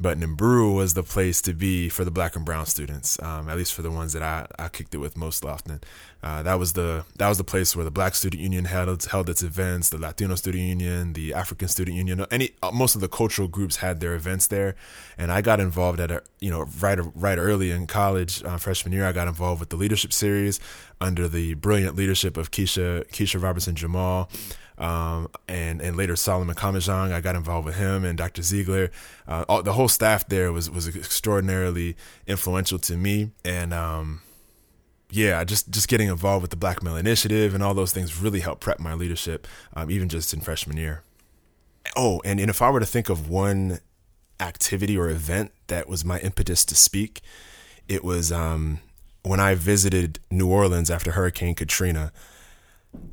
but 0.00 0.18
Nyumburu 0.18 0.74
was 0.74 0.94
the 0.94 1.02
place 1.02 1.42
to 1.42 1.52
be 1.52 1.88
for 1.88 2.04
the 2.04 2.10
black 2.10 2.36
and 2.36 2.44
brown 2.44 2.66
students, 2.66 3.20
um, 3.22 3.48
at 3.48 3.56
least 3.56 3.74
for 3.74 3.82
the 3.82 3.90
ones 3.90 4.12
that 4.12 4.22
I, 4.22 4.46
I 4.58 4.68
kicked 4.68 4.94
it 4.94 4.98
with 4.98 5.16
most 5.16 5.44
often. 5.44 5.80
Uh, 6.22 6.42
that 6.42 6.58
was 6.58 6.72
the 6.74 7.04
that 7.16 7.28
was 7.28 7.38
the 7.38 7.44
place 7.44 7.74
where 7.74 7.84
the 7.84 7.90
Black 7.90 8.14
Student 8.14 8.42
Union 8.42 8.64
held 8.64 9.04
held 9.06 9.28
its 9.28 9.42
events, 9.42 9.90
the 9.90 9.98
Latino 9.98 10.34
Student 10.34 10.64
Union, 10.64 11.12
the 11.12 11.34
African 11.34 11.68
Student 11.68 11.96
Union, 11.96 12.26
any 12.30 12.50
uh, 12.62 12.70
most 12.70 12.94
of 12.94 13.00
the 13.00 13.08
cultural 13.08 13.48
groups 13.48 13.76
had 13.76 14.00
their 14.00 14.14
events 14.14 14.48
there, 14.48 14.74
and 15.16 15.30
I 15.30 15.42
got 15.42 15.60
involved 15.60 16.00
at 16.00 16.10
a 16.10 16.22
you 16.40 16.50
know 16.50 16.66
right 16.80 16.98
right 17.14 17.38
early 17.38 17.70
in 17.70 17.86
college, 17.86 18.42
uh, 18.44 18.56
freshman 18.56 18.92
year. 18.92 19.06
I 19.06 19.12
got 19.12 19.28
involved 19.28 19.60
with 19.60 19.68
the 19.68 19.76
leadership 19.76 20.12
series 20.12 20.58
under 21.00 21.28
the 21.28 21.54
brilliant 21.54 21.96
leadership 21.96 22.36
of 22.36 22.50
Keisha 22.50 23.06
Keisha 23.08 23.40
Robertson 23.42 23.74
Jamal. 23.74 24.28
Um, 24.78 25.28
and 25.48 25.82
and 25.82 25.96
later 25.96 26.14
Solomon 26.14 26.54
Comissiong. 26.54 27.12
I 27.12 27.20
got 27.20 27.34
involved 27.34 27.66
with 27.66 27.76
him 27.76 28.04
and 28.04 28.16
Dr. 28.16 28.42
Ziegler. 28.42 28.92
Uh, 29.26 29.44
all, 29.48 29.62
the 29.62 29.72
whole 29.72 29.88
staff 29.88 30.28
there 30.28 30.52
was 30.52 30.70
was 30.70 30.94
extraordinarily 30.94 31.96
influential 32.28 32.78
to 32.78 32.96
me, 32.96 33.32
and 33.44 33.74
um, 33.74 34.20
yeah, 35.10 35.42
just 35.44 35.70
just 35.70 35.88
getting 35.88 36.08
involved 36.08 36.42
with 36.42 36.50
the 36.50 36.56
Black 36.56 36.82
Male 36.82 36.96
Initiative 36.96 37.54
and 37.54 37.62
all 37.62 37.74
those 37.74 37.92
things 37.92 38.20
really 38.20 38.40
helped 38.40 38.60
prep 38.60 38.78
my 38.78 38.94
leadership, 38.94 39.46
um, 39.74 39.90
even 39.90 40.08
just 40.08 40.32
in 40.32 40.40
freshman 40.40 40.76
year. 40.76 41.02
Oh, 41.96 42.20
and, 42.24 42.38
and 42.38 42.50
if 42.50 42.60
I 42.60 42.70
were 42.70 42.80
to 42.80 42.86
think 42.86 43.08
of 43.08 43.28
one 43.28 43.80
activity 44.40 44.96
or 44.96 45.08
event 45.08 45.52
that 45.68 45.88
was 45.88 46.04
my 46.04 46.18
impetus 46.20 46.64
to 46.66 46.74
speak, 46.74 47.22
it 47.88 48.04
was 48.04 48.30
um, 48.30 48.80
when 49.22 49.40
I 49.40 49.54
visited 49.54 50.20
New 50.30 50.50
Orleans 50.50 50.90
after 50.90 51.12
Hurricane 51.12 51.54
Katrina 51.54 52.12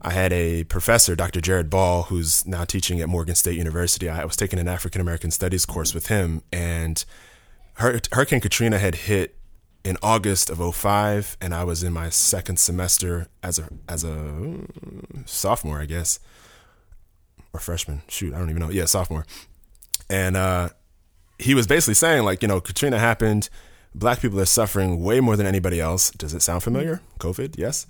I 0.01 0.11
had 0.11 0.31
a 0.33 0.63
professor, 0.65 1.15
Dr. 1.15 1.41
Jared 1.41 1.69
Ball, 1.69 2.03
who's 2.03 2.45
now 2.45 2.63
teaching 2.63 3.01
at 3.01 3.09
Morgan 3.09 3.35
State 3.35 3.57
University. 3.57 4.07
I 4.07 4.23
was 4.23 4.35
taking 4.35 4.59
an 4.59 4.67
African 4.67 5.01
American 5.01 5.31
Studies 5.31 5.65
course 5.65 5.93
with 5.93 6.07
him, 6.07 6.43
and 6.51 7.03
Hurricane 7.75 8.39
Katrina 8.39 8.77
had 8.77 8.95
hit 8.95 9.35
in 9.83 9.97
August 10.01 10.49
of 10.49 10.75
05, 10.75 11.37
and 11.41 11.53
I 11.53 11.63
was 11.63 11.83
in 11.83 11.93
my 11.93 12.09
second 12.09 12.57
semester 12.57 13.27
as 13.43 13.59
a 13.59 13.69
as 13.87 14.03
a 14.03 14.59
sophomore, 15.25 15.81
I 15.81 15.85
guess, 15.85 16.19
or 17.53 17.59
freshman. 17.59 18.01
Shoot, 18.07 18.33
I 18.33 18.39
don't 18.39 18.49
even 18.49 18.61
know. 18.61 18.69
Yeah, 18.69 18.85
sophomore. 18.85 19.25
And 20.09 20.37
uh, 20.37 20.69
he 21.39 21.53
was 21.53 21.67
basically 21.67 21.93
saying, 21.93 22.23
like, 22.23 22.41
you 22.41 22.47
know, 22.47 22.61
Katrina 22.61 22.99
happened. 22.99 23.49
Black 23.93 24.19
people 24.21 24.39
are 24.39 24.45
suffering 24.45 25.01
way 25.01 25.19
more 25.19 25.35
than 25.35 25.47
anybody 25.47 25.79
else. 25.79 26.11
Does 26.11 26.33
it 26.33 26.41
sound 26.41 26.63
familiar? 26.63 27.01
COVID, 27.19 27.57
yes. 27.57 27.87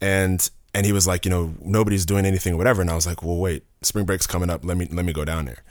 And 0.00 0.50
and 0.74 0.84
he 0.84 0.92
was 0.92 1.06
like, 1.06 1.24
you 1.24 1.30
know, 1.30 1.54
nobody's 1.60 2.04
doing 2.04 2.26
anything 2.26 2.54
or 2.54 2.56
whatever. 2.56 2.82
And 2.82 2.90
I 2.90 2.94
was 2.94 3.06
like, 3.06 3.22
well, 3.22 3.36
wait, 3.36 3.64
spring 3.82 4.04
break's 4.04 4.26
coming 4.26 4.50
up. 4.50 4.64
Let 4.64 4.76
me 4.76 4.88
let 4.90 5.04
me 5.04 5.12
go 5.12 5.24
down 5.24 5.44
there. 5.46 5.62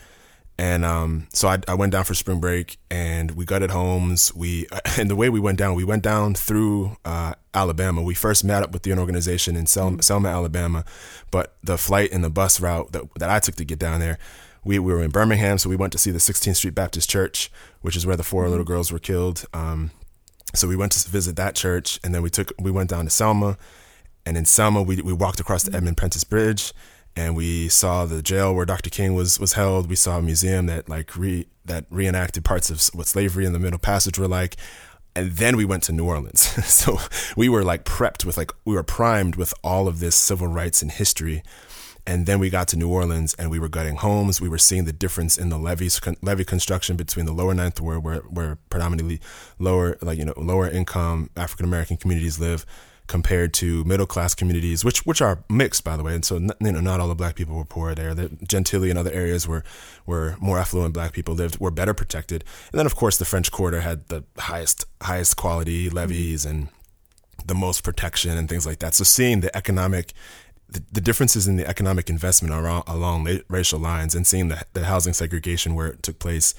And 0.57 0.85
um, 0.85 1.27
so 1.33 1.47
I, 1.47 1.57
I 1.67 1.73
went 1.73 1.93
down 1.93 2.03
for 2.03 2.13
spring 2.13 2.39
break, 2.39 2.77
and 2.91 3.31
we 3.31 3.43
gutted 3.43 3.71
homes. 3.71 4.33
We 4.35 4.67
and 4.97 5.09
the 5.09 5.15
way 5.15 5.29
we 5.29 5.39
went 5.39 5.57
down, 5.57 5.75
we 5.75 5.83
went 5.83 6.03
down 6.03 6.35
through 6.35 6.97
uh, 7.03 7.33
Alabama. 7.53 8.01
We 8.01 8.13
first 8.13 8.43
met 8.43 8.63
up 8.63 8.71
with 8.71 8.83
the 8.83 8.97
organization 8.97 9.55
in 9.55 9.65
Selma, 9.65 10.01
Selma, 10.01 10.29
Alabama, 10.29 10.85
but 11.31 11.55
the 11.63 11.77
flight 11.77 12.11
and 12.11 12.23
the 12.23 12.29
bus 12.29 12.61
route 12.61 12.91
that, 12.93 13.03
that 13.19 13.29
I 13.29 13.39
took 13.39 13.55
to 13.55 13.65
get 13.65 13.79
down 13.79 13.99
there, 13.99 14.19
we, 14.63 14.79
we 14.79 14.93
were 14.93 15.03
in 15.03 15.11
Birmingham, 15.11 15.57
so 15.57 15.69
we 15.69 15.75
went 15.75 15.91
to 15.93 15.97
see 15.97 16.11
the 16.11 16.19
16th 16.19 16.55
Street 16.55 16.75
Baptist 16.75 17.09
Church, 17.09 17.51
which 17.81 17.95
is 17.95 18.05
where 18.05 18.15
the 18.15 18.23
4 18.23 18.47
little 18.47 18.63
girls 18.63 18.91
were 18.91 18.99
killed. 18.99 19.45
Um, 19.53 19.91
so 20.53 20.67
we 20.67 20.75
went 20.75 20.91
to 20.93 21.09
visit 21.09 21.35
that 21.35 21.55
church, 21.55 21.99
and 22.03 22.13
then 22.13 22.21
we 22.21 22.29
took 22.29 22.51
we 22.59 22.69
went 22.69 22.89
down 22.91 23.05
to 23.05 23.09
Selma, 23.09 23.57
and 24.25 24.37
in 24.37 24.45
Selma 24.45 24.81
we 24.81 25.01
we 25.01 25.13
walked 25.13 25.39
across 25.39 25.63
the 25.63 25.69
mm-hmm. 25.69 25.77
Edmund 25.77 25.97
Pettus 25.97 26.23
Bridge 26.23 26.73
and 27.15 27.35
we 27.35 27.69
saw 27.69 28.05
the 28.05 28.21
jail 28.21 28.53
where 28.55 28.65
Dr. 28.65 28.89
King 28.89 29.13
was 29.13 29.39
was 29.39 29.53
held. 29.53 29.89
We 29.89 29.95
saw 29.95 30.17
a 30.17 30.21
museum 30.21 30.65
that 30.67 30.89
like 30.89 31.15
re 31.15 31.47
that 31.65 31.85
reenacted 31.89 32.43
parts 32.43 32.69
of 32.69 32.81
what 32.97 33.07
slavery 33.07 33.45
in 33.45 33.53
the 33.53 33.59
Middle 33.59 33.79
Passage 33.79 34.17
were 34.17 34.27
like. 34.27 34.55
And 35.15 35.33
then 35.33 35.55
we 35.55 35.63
went 35.63 35.83
to 35.83 35.91
New 35.91 36.05
Orleans. 36.05 36.41
so 36.65 36.97
we 37.37 37.47
were 37.47 37.63
like 37.63 37.85
prepped 37.85 38.25
with 38.25 38.35
like 38.35 38.51
we 38.65 38.73
were 38.73 38.83
primed 38.83 39.35
with 39.35 39.53
all 39.63 39.87
of 39.87 39.99
this 39.99 40.15
civil 40.15 40.47
rights 40.47 40.81
and 40.81 40.91
history. 40.91 41.43
And 42.05 42.25
then 42.25 42.39
we 42.39 42.49
got 42.49 42.67
to 42.69 42.75
New 42.75 42.89
Orleans 42.89 43.33
and 43.35 43.49
we 43.49 43.59
were 43.59 43.69
gutting 43.69 43.95
homes. 43.95 44.41
We 44.41 44.49
were 44.49 44.57
seeing 44.57 44.83
the 44.83 44.91
difference 44.91 45.37
in 45.37 45.47
the 45.47 45.57
levees, 45.57 46.01
levee 46.21 46.43
construction 46.43 46.97
between 46.97 47.25
the 47.25 47.31
lower 47.31 47.53
ninth 47.53 47.79
ward 47.79 48.03
where, 48.03 48.17
where 48.21 48.57
predominantly 48.69 49.21
lower, 49.57 49.97
like, 50.01 50.17
you 50.17 50.25
know, 50.25 50.33
lower 50.35 50.67
income 50.67 51.29
African 51.37 51.65
American 51.65 51.95
communities 51.95 52.41
live 52.41 52.65
compared 53.07 53.53
to 53.53 53.83
middle 53.83 54.05
class 54.05 54.33
communities, 54.33 54.85
which 54.85 55.05
which 55.05 55.21
are 55.21 55.43
mixed, 55.49 55.83
by 55.83 55.97
the 55.97 56.03
way. 56.03 56.15
And 56.15 56.23
so, 56.23 56.37
you 56.37 56.71
know, 56.71 56.79
not 56.79 56.99
all 56.99 57.07
the 57.07 57.15
black 57.15 57.35
people 57.35 57.55
were 57.55 57.65
poor 57.65 57.93
there. 57.93 58.13
The 58.13 58.29
Gentilly 58.47 58.89
and 58.89 58.97
other 58.97 59.11
areas 59.11 59.47
where 59.47 59.63
where 60.05 60.37
more 60.39 60.57
affluent 60.59 60.93
black 60.93 61.13
people 61.13 61.33
lived 61.33 61.59
were 61.59 61.71
better 61.71 61.93
protected. 61.93 62.43
And 62.71 62.79
then, 62.79 62.85
of 62.85 62.95
course, 62.95 63.17
the 63.17 63.25
French 63.25 63.51
Quarter 63.51 63.81
had 63.81 64.07
the 64.07 64.23
highest 64.37 64.85
highest 65.01 65.37
quality 65.37 65.89
levees 65.89 66.45
and 66.45 66.69
the 67.45 67.55
most 67.55 67.83
protection 67.83 68.37
and 68.37 68.47
things 68.47 68.65
like 68.65 68.79
that. 68.79 68.93
So, 68.95 69.03
seeing 69.03 69.41
the 69.41 69.55
economic 69.55 70.13
the, 70.69 70.83
the 70.91 71.01
differences 71.01 71.47
in 71.47 71.55
the 71.55 71.67
economic 71.67 72.09
investment 72.09 72.53
around, 72.53 72.83
along 72.87 73.27
racial 73.47 73.79
lines 73.79 74.15
and 74.15 74.25
seeing 74.25 74.47
the, 74.47 74.63
the 74.73 74.85
housing 74.85 75.13
segregation 75.13 75.75
where 75.75 75.87
it 75.87 76.03
took 76.03 76.19
place 76.19 76.55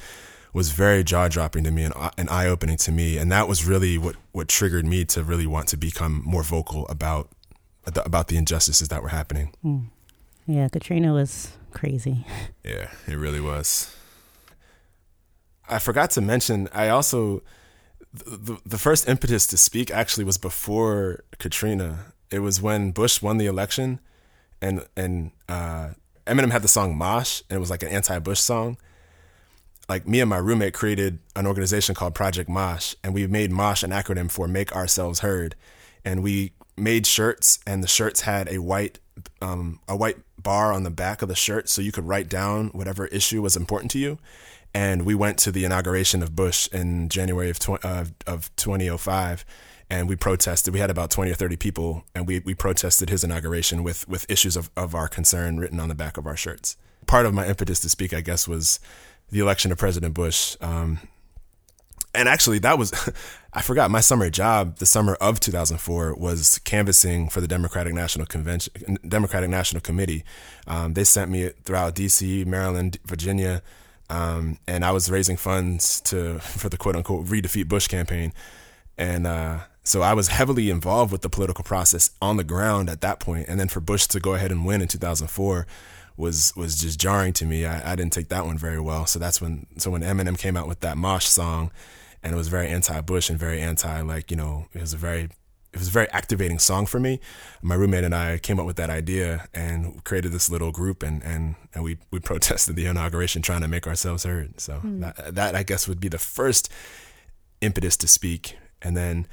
was 0.54 0.70
very 0.70 1.02
jaw 1.02 1.28
dropping 1.28 1.64
to 1.64 1.70
me 1.70 1.82
and, 1.82 1.92
uh, 1.96 2.10
and 2.16 2.30
eye 2.30 2.46
opening 2.46 2.76
to 2.78 2.92
me. 2.92 3.18
And 3.18 3.30
that 3.32 3.48
was 3.48 3.66
really 3.66 3.98
what, 3.98 4.14
what 4.32 4.48
triggered 4.48 4.86
me 4.86 5.04
to 5.06 5.22
really 5.22 5.46
want 5.46 5.68
to 5.68 5.76
become 5.76 6.22
more 6.24 6.44
vocal 6.44 6.86
about 6.86 7.28
about 7.86 8.28
the 8.28 8.38
injustices 8.38 8.88
that 8.88 9.02
were 9.02 9.10
happening. 9.10 9.52
Mm. 9.62 9.88
Yeah, 10.46 10.68
Katrina 10.68 11.12
was 11.12 11.52
crazy. 11.72 12.24
Yeah, 12.64 12.88
it 13.06 13.16
really 13.16 13.42
was. 13.42 13.94
I 15.68 15.78
forgot 15.78 16.08
to 16.12 16.22
mention, 16.22 16.66
I 16.72 16.88
also, 16.88 17.42
the, 18.10 18.56
the 18.64 18.78
first 18.78 19.06
impetus 19.06 19.46
to 19.48 19.58
speak 19.58 19.90
actually 19.90 20.24
was 20.24 20.38
before 20.38 21.24
Katrina. 21.38 22.14
It 22.30 22.38
was 22.38 22.62
when 22.62 22.92
Bush 22.92 23.20
won 23.20 23.36
the 23.36 23.44
election 23.44 24.00
and, 24.62 24.86
and, 24.96 25.32
uh, 25.46 25.90
Eminem 26.26 26.52
had 26.52 26.62
the 26.62 26.68
song 26.68 26.96
Mosh, 26.96 27.42
and 27.50 27.58
it 27.58 27.60
was 27.60 27.68
like 27.68 27.82
an 27.82 27.90
anti 27.90 28.18
Bush 28.18 28.40
song 28.40 28.78
like 29.88 30.06
me 30.06 30.20
and 30.20 30.30
my 30.30 30.38
roommate 30.38 30.74
created 30.74 31.18
an 31.36 31.46
organization 31.46 31.94
called 31.94 32.14
Project 32.14 32.48
Mosh, 32.48 32.94
and 33.02 33.14
we 33.14 33.26
made 33.26 33.50
Mosh 33.50 33.82
an 33.82 33.90
acronym 33.90 34.30
for 34.30 34.48
Make 34.48 34.74
Ourselves 34.74 35.20
Heard, 35.20 35.54
and 36.04 36.22
we 36.22 36.52
made 36.76 37.06
shirts, 37.06 37.58
and 37.66 37.82
the 37.82 37.88
shirts 37.88 38.22
had 38.22 38.48
a 38.48 38.58
white 38.58 38.98
um, 39.40 39.80
a 39.88 39.96
white 39.96 40.16
bar 40.38 40.72
on 40.72 40.82
the 40.82 40.90
back 40.90 41.22
of 41.22 41.28
the 41.28 41.34
shirt, 41.34 41.68
so 41.68 41.80
you 41.82 41.92
could 41.92 42.06
write 42.06 42.28
down 42.28 42.68
whatever 42.68 43.06
issue 43.06 43.42
was 43.42 43.56
important 43.56 43.90
to 43.92 43.98
you. 43.98 44.18
And 44.72 45.06
we 45.06 45.14
went 45.14 45.38
to 45.38 45.52
the 45.52 45.64
inauguration 45.64 46.22
of 46.22 46.34
Bush 46.34 46.68
in 46.72 47.08
January 47.08 47.48
of 47.48 47.58
tw- 47.58 47.84
of 47.84 48.54
2005, 48.56 49.44
and 49.88 50.08
we 50.08 50.16
protested. 50.16 50.74
We 50.74 50.80
had 50.80 50.90
about 50.90 51.10
20 51.10 51.30
or 51.30 51.34
30 51.34 51.56
people, 51.56 52.04
and 52.14 52.26
we, 52.26 52.40
we 52.40 52.54
protested 52.54 53.08
his 53.10 53.22
inauguration 53.22 53.84
with 53.84 54.08
with 54.08 54.28
issues 54.30 54.56
of, 54.56 54.70
of 54.76 54.94
our 54.94 55.08
concern 55.08 55.58
written 55.58 55.78
on 55.78 55.88
the 55.88 55.94
back 55.94 56.16
of 56.16 56.26
our 56.26 56.36
shirts. 56.36 56.76
Part 57.06 57.26
of 57.26 57.34
my 57.34 57.46
impetus 57.46 57.80
to 57.80 57.88
speak, 57.88 58.12
I 58.12 58.20
guess, 58.20 58.48
was 58.48 58.80
the 59.34 59.40
election 59.40 59.72
of 59.72 59.78
President 59.78 60.14
Bush. 60.14 60.56
Um, 60.60 61.00
and 62.14 62.28
actually, 62.28 62.60
that 62.60 62.78
was, 62.78 62.92
I 63.52 63.62
forgot 63.62 63.90
my 63.90 64.00
summer 64.00 64.30
job, 64.30 64.76
the 64.76 64.86
summer 64.86 65.16
of 65.16 65.40
2004, 65.40 66.14
was 66.14 66.60
canvassing 66.60 67.28
for 67.28 67.40
the 67.40 67.48
Democratic 67.48 67.94
National 67.94 68.26
Convention, 68.26 68.96
Democratic 69.06 69.50
National 69.50 69.80
Committee. 69.80 70.22
Um, 70.68 70.94
they 70.94 71.02
sent 71.02 71.32
me 71.32 71.50
throughout 71.64 71.96
DC, 71.96 72.46
Maryland, 72.46 72.98
Virginia, 73.04 73.62
um, 74.08 74.58
and 74.68 74.84
I 74.84 74.92
was 74.92 75.10
raising 75.10 75.36
funds 75.36 76.00
to 76.02 76.38
for 76.38 76.68
the 76.68 76.76
quote 76.76 76.94
unquote 76.94 77.26
redefeat 77.26 77.66
Bush 77.66 77.88
campaign. 77.88 78.32
And 78.96 79.26
uh, 79.26 79.58
so 79.82 80.00
I 80.02 80.14
was 80.14 80.28
heavily 80.28 80.70
involved 80.70 81.10
with 81.10 81.22
the 81.22 81.28
political 81.28 81.64
process 81.64 82.10
on 82.22 82.36
the 82.36 82.44
ground 82.44 82.88
at 82.88 83.00
that 83.00 83.18
point. 83.18 83.48
And 83.48 83.58
then 83.58 83.66
for 83.66 83.80
Bush 83.80 84.06
to 84.06 84.20
go 84.20 84.34
ahead 84.34 84.52
and 84.52 84.64
win 84.64 84.80
in 84.80 84.86
2004, 84.86 85.66
was 86.16 86.54
was 86.56 86.76
just 86.76 86.98
jarring 87.00 87.32
to 87.34 87.46
me. 87.46 87.66
I, 87.66 87.92
I 87.92 87.96
didn't 87.96 88.12
take 88.12 88.28
that 88.28 88.46
one 88.46 88.58
very 88.58 88.80
well. 88.80 89.06
So 89.06 89.18
that's 89.18 89.40
when 89.40 89.66
so 89.78 89.90
when 89.90 90.02
Eminem 90.02 90.38
came 90.38 90.56
out 90.56 90.68
with 90.68 90.80
that 90.80 90.96
Mosh 90.96 91.26
song, 91.26 91.70
and 92.22 92.32
it 92.32 92.36
was 92.36 92.48
very 92.48 92.68
anti-Bush 92.68 93.30
and 93.30 93.38
very 93.38 93.60
anti 93.60 94.00
like 94.02 94.30
you 94.30 94.36
know 94.36 94.66
it 94.72 94.80
was 94.80 94.92
a 94.92 94.96
very 94.96 95.28
it 95.72 95.80
was 95.80 95.88
a 95.88 95.90
very 95.90 96.08
activating 96.10 96.60
song 96.60 96.86
for 96.86 97.00
me. 97.00 97.18
My 97.60 97.74
roommate 97.74 98.04
and 98.04 98.14
I 98.14 98.38
came 98.38 98.60
up 98.60 98.66
with 98.66 98.76
that 98.76 98.90
idea 98.90 99.48
and 99.52 100.04
created 100.04 100.30
this 100.30 100.48
little 100.48 100.70
group 100.70 101.02
and 101.02 101.22
and 101.24 101.56
and 101.74 101.82
we 101.82 101.98
we 102.12 102.20
protested 102.20 102.76
the 102.76 102.86
inauguration 102.86 103.42
trying 103.42 103.62
to 103.62 103.68
make 103.68 103.86
ourselves 103.86 104.24
heard. 104.24 104.60
So 104.60 104.80
mm. 104.84 105.00
that 105.00 105.34
that 105.34 105.54
I 105.56 105.64
guess 105.64 105.88
would 105.88 106.00
be 106.00 106.08
the 106.08 106.18
first 106.18 106.70
impetus 107.60 107.96
to 107.98 108.06
speak, 108.06 108.56
and 108.82 108.96
then 108.96 109.26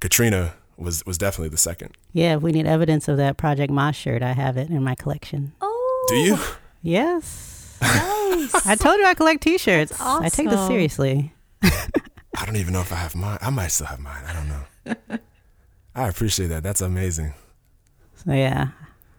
Katrina 0.00 0.54
was 0.76 1.06
was 1.06 1.18
definitely 1.18 1.50
the 1.50 1.58
second. 1.58 1.96
Yeah, 2.12 2.36
if 2.36 2.42
we 2.42 2.50
need 2.50 2.66
evidence 2.66 3.06
of 3.06 3.18
that 3.18 3.36
Project 3.36 3.72
Mosh 3.72 3.98
shirt, 3.98 4.22
I 4.22 4.32
have 4.32 4.56
it 4.56 4.70
in 4.70 4.82
my 4.82 4.96
collection. 4.96 5.52
Oh. 5.60 5.69
Do 6.10 6.16
you? 6.16 6.38
Yes. 6.82 7.78
Nice. 7.80 8.66
I 8.66 8.74
told 8.74 8.98
you 8.98 9.06
I 9.06 9.14
collect 9.14 9.42
T-shirts. 9.42 9.92
Awesome. 10.00 10.24
I 10.24 10.28
take 10.28 10.50
this 10.50 10.66
seriously. 10.66 11.32
I 11.62 12.46
don't 12.46 12.56
even 12.56 12.72
know 12.72 12.80
if 12.80 12.92
I 12.92 12.96
have 12.96 13.14
mine. 13.14 13.38
I 13.40 13.50
might 13.50 13.68
still 13.68 13.86
have 13.86 14.00
mine. 14.00 14.24
I 14.26 14.32
don't 14.32 14.48
know. 14.48 15.18
I 15.94 16.08
appreciate 16.08 16.48
that. 16.48 16.62
That's 16.62 16.80
amazing. 16.80 17.34
So 18.24 18.32
yeah, 18.32 18.68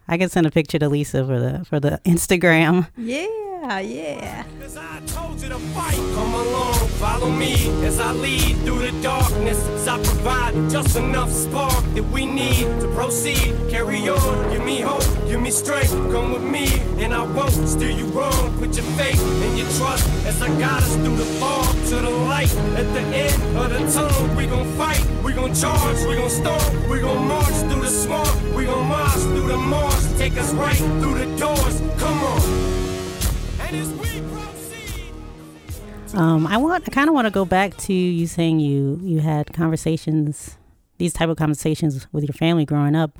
I 0.06 0.18
can 0.18 0.28
send 0.28 0.46
a 0.46 0.50
picture 0.50 0.78
to 0.78 0.88
Lisa 0.88 1.24
for 1.24 1.40
the 1.40 1.64
for 1.64 1.80
the 1.80 2.00
Instagram. 2.04 2.88
Yeah, 2.96 3.78
yeah 3.80 4.44
follow 7.02 7.32
me 7.32 7.54
as 7.84 7.98
I 7.98 8.12
lead 8.12 8.58
through 8.64 8.78
the 8.88 8.92
darkness. 9.02 9.58
As 9.66 9.88
I 9.88 9.96
provide 9.96 10.54
just 10.70 10.94
enough 10.94 11.32
spark 11.32 11.84
that 11.94 12.06
we 12.14 12.24
need 12.24 12.66
to 12.80 12.86
proceed. 12.94 13.56
Carry 13.68 14.08
on, 14.08 14.50
give 14.52 14.64
me 14.64 14.80
hope, 14.80 15.04
give 15.26 15.40
me 15.40 15.50
strength. 15.50 15.90
Come 16.12 16.32
with 16.32 16.44
me, 16.44 16.66
and 17.02 17.12
I 17.12 17.24
won't 17.24 17.68
steer 17.68 17.90
you 17.90 18.06
wrong. 18.16 18.56
Put 18.60 18.76
your 18.76 18.86
faith 19.00 19.20
and 19.44 19.58
your 19.58 19.70
trust 19.78 20.06
as 20.30 20.40
I 20.40 20.48
guide 20.60 20.84
us 20.84 20.94
through 20.94 21.16
the 21.16 21.30
fog 21.40 21.74
to 21.90 21.96
the 22.06 22.14
light. 22.30 22.54
At 22.80 22.88
the 22.96 23.04
end 23.24 23.56
of 23.58 23.68
the 23.74 23.80
tunnel, 23.94 24.36
we 24.36 24.46
gon' 24.46 24.70
fight, 24.78 25.02
we 25.24 25.32
gon' 25.32 25.52
charge, 25.54 25.98
we 26.06 26.14
gon' 26.14 26.30
storm, 26.30 26.88
we 26.88 27.00
gon' 27.00 27.26
march 27.26 27.56
through 27.68 27.82
the 27.82 27.94
swamp, 28.02 28.30
we 28.54 28.64
gon' 28.66 28.86
march 28.86 29.22
through 29.32 29.48
the 29.48 29.56
marsh. 29.56 30.04
Take 30.18 30.36
us 30.38 30.54
right 30.54 30.82
through 31.00 31.18
the 31.18 31.28
doors. 31.36 31.82
Come 31.98 32.18
on. 32.32 32.81
Um, 36.14 36.46
I 36.46 36.56
want, 36.56 36.84
I 36.86 36.90
kind 36.90 37.08
of 37.08 37.14
want 37.14 37.26
to 37.26 37.30
go 37.30 37.44
back 37.44 37.76
to 37.78 37.92
you 37.92 38.26
saying 38.26 38.60
you 38.60 38.98
you 39.02 39.20
had 39.20 39.52
conversations, 39.52 40.56
these 40.98 41.12
type 41.12 41.28
of 41.28 41.36
conversations 41.36 42.06
with 42.12 42.24
your 42.24 42.34
family 42.34 42.64
growing 42.64 42.94
up. 42.94 43.18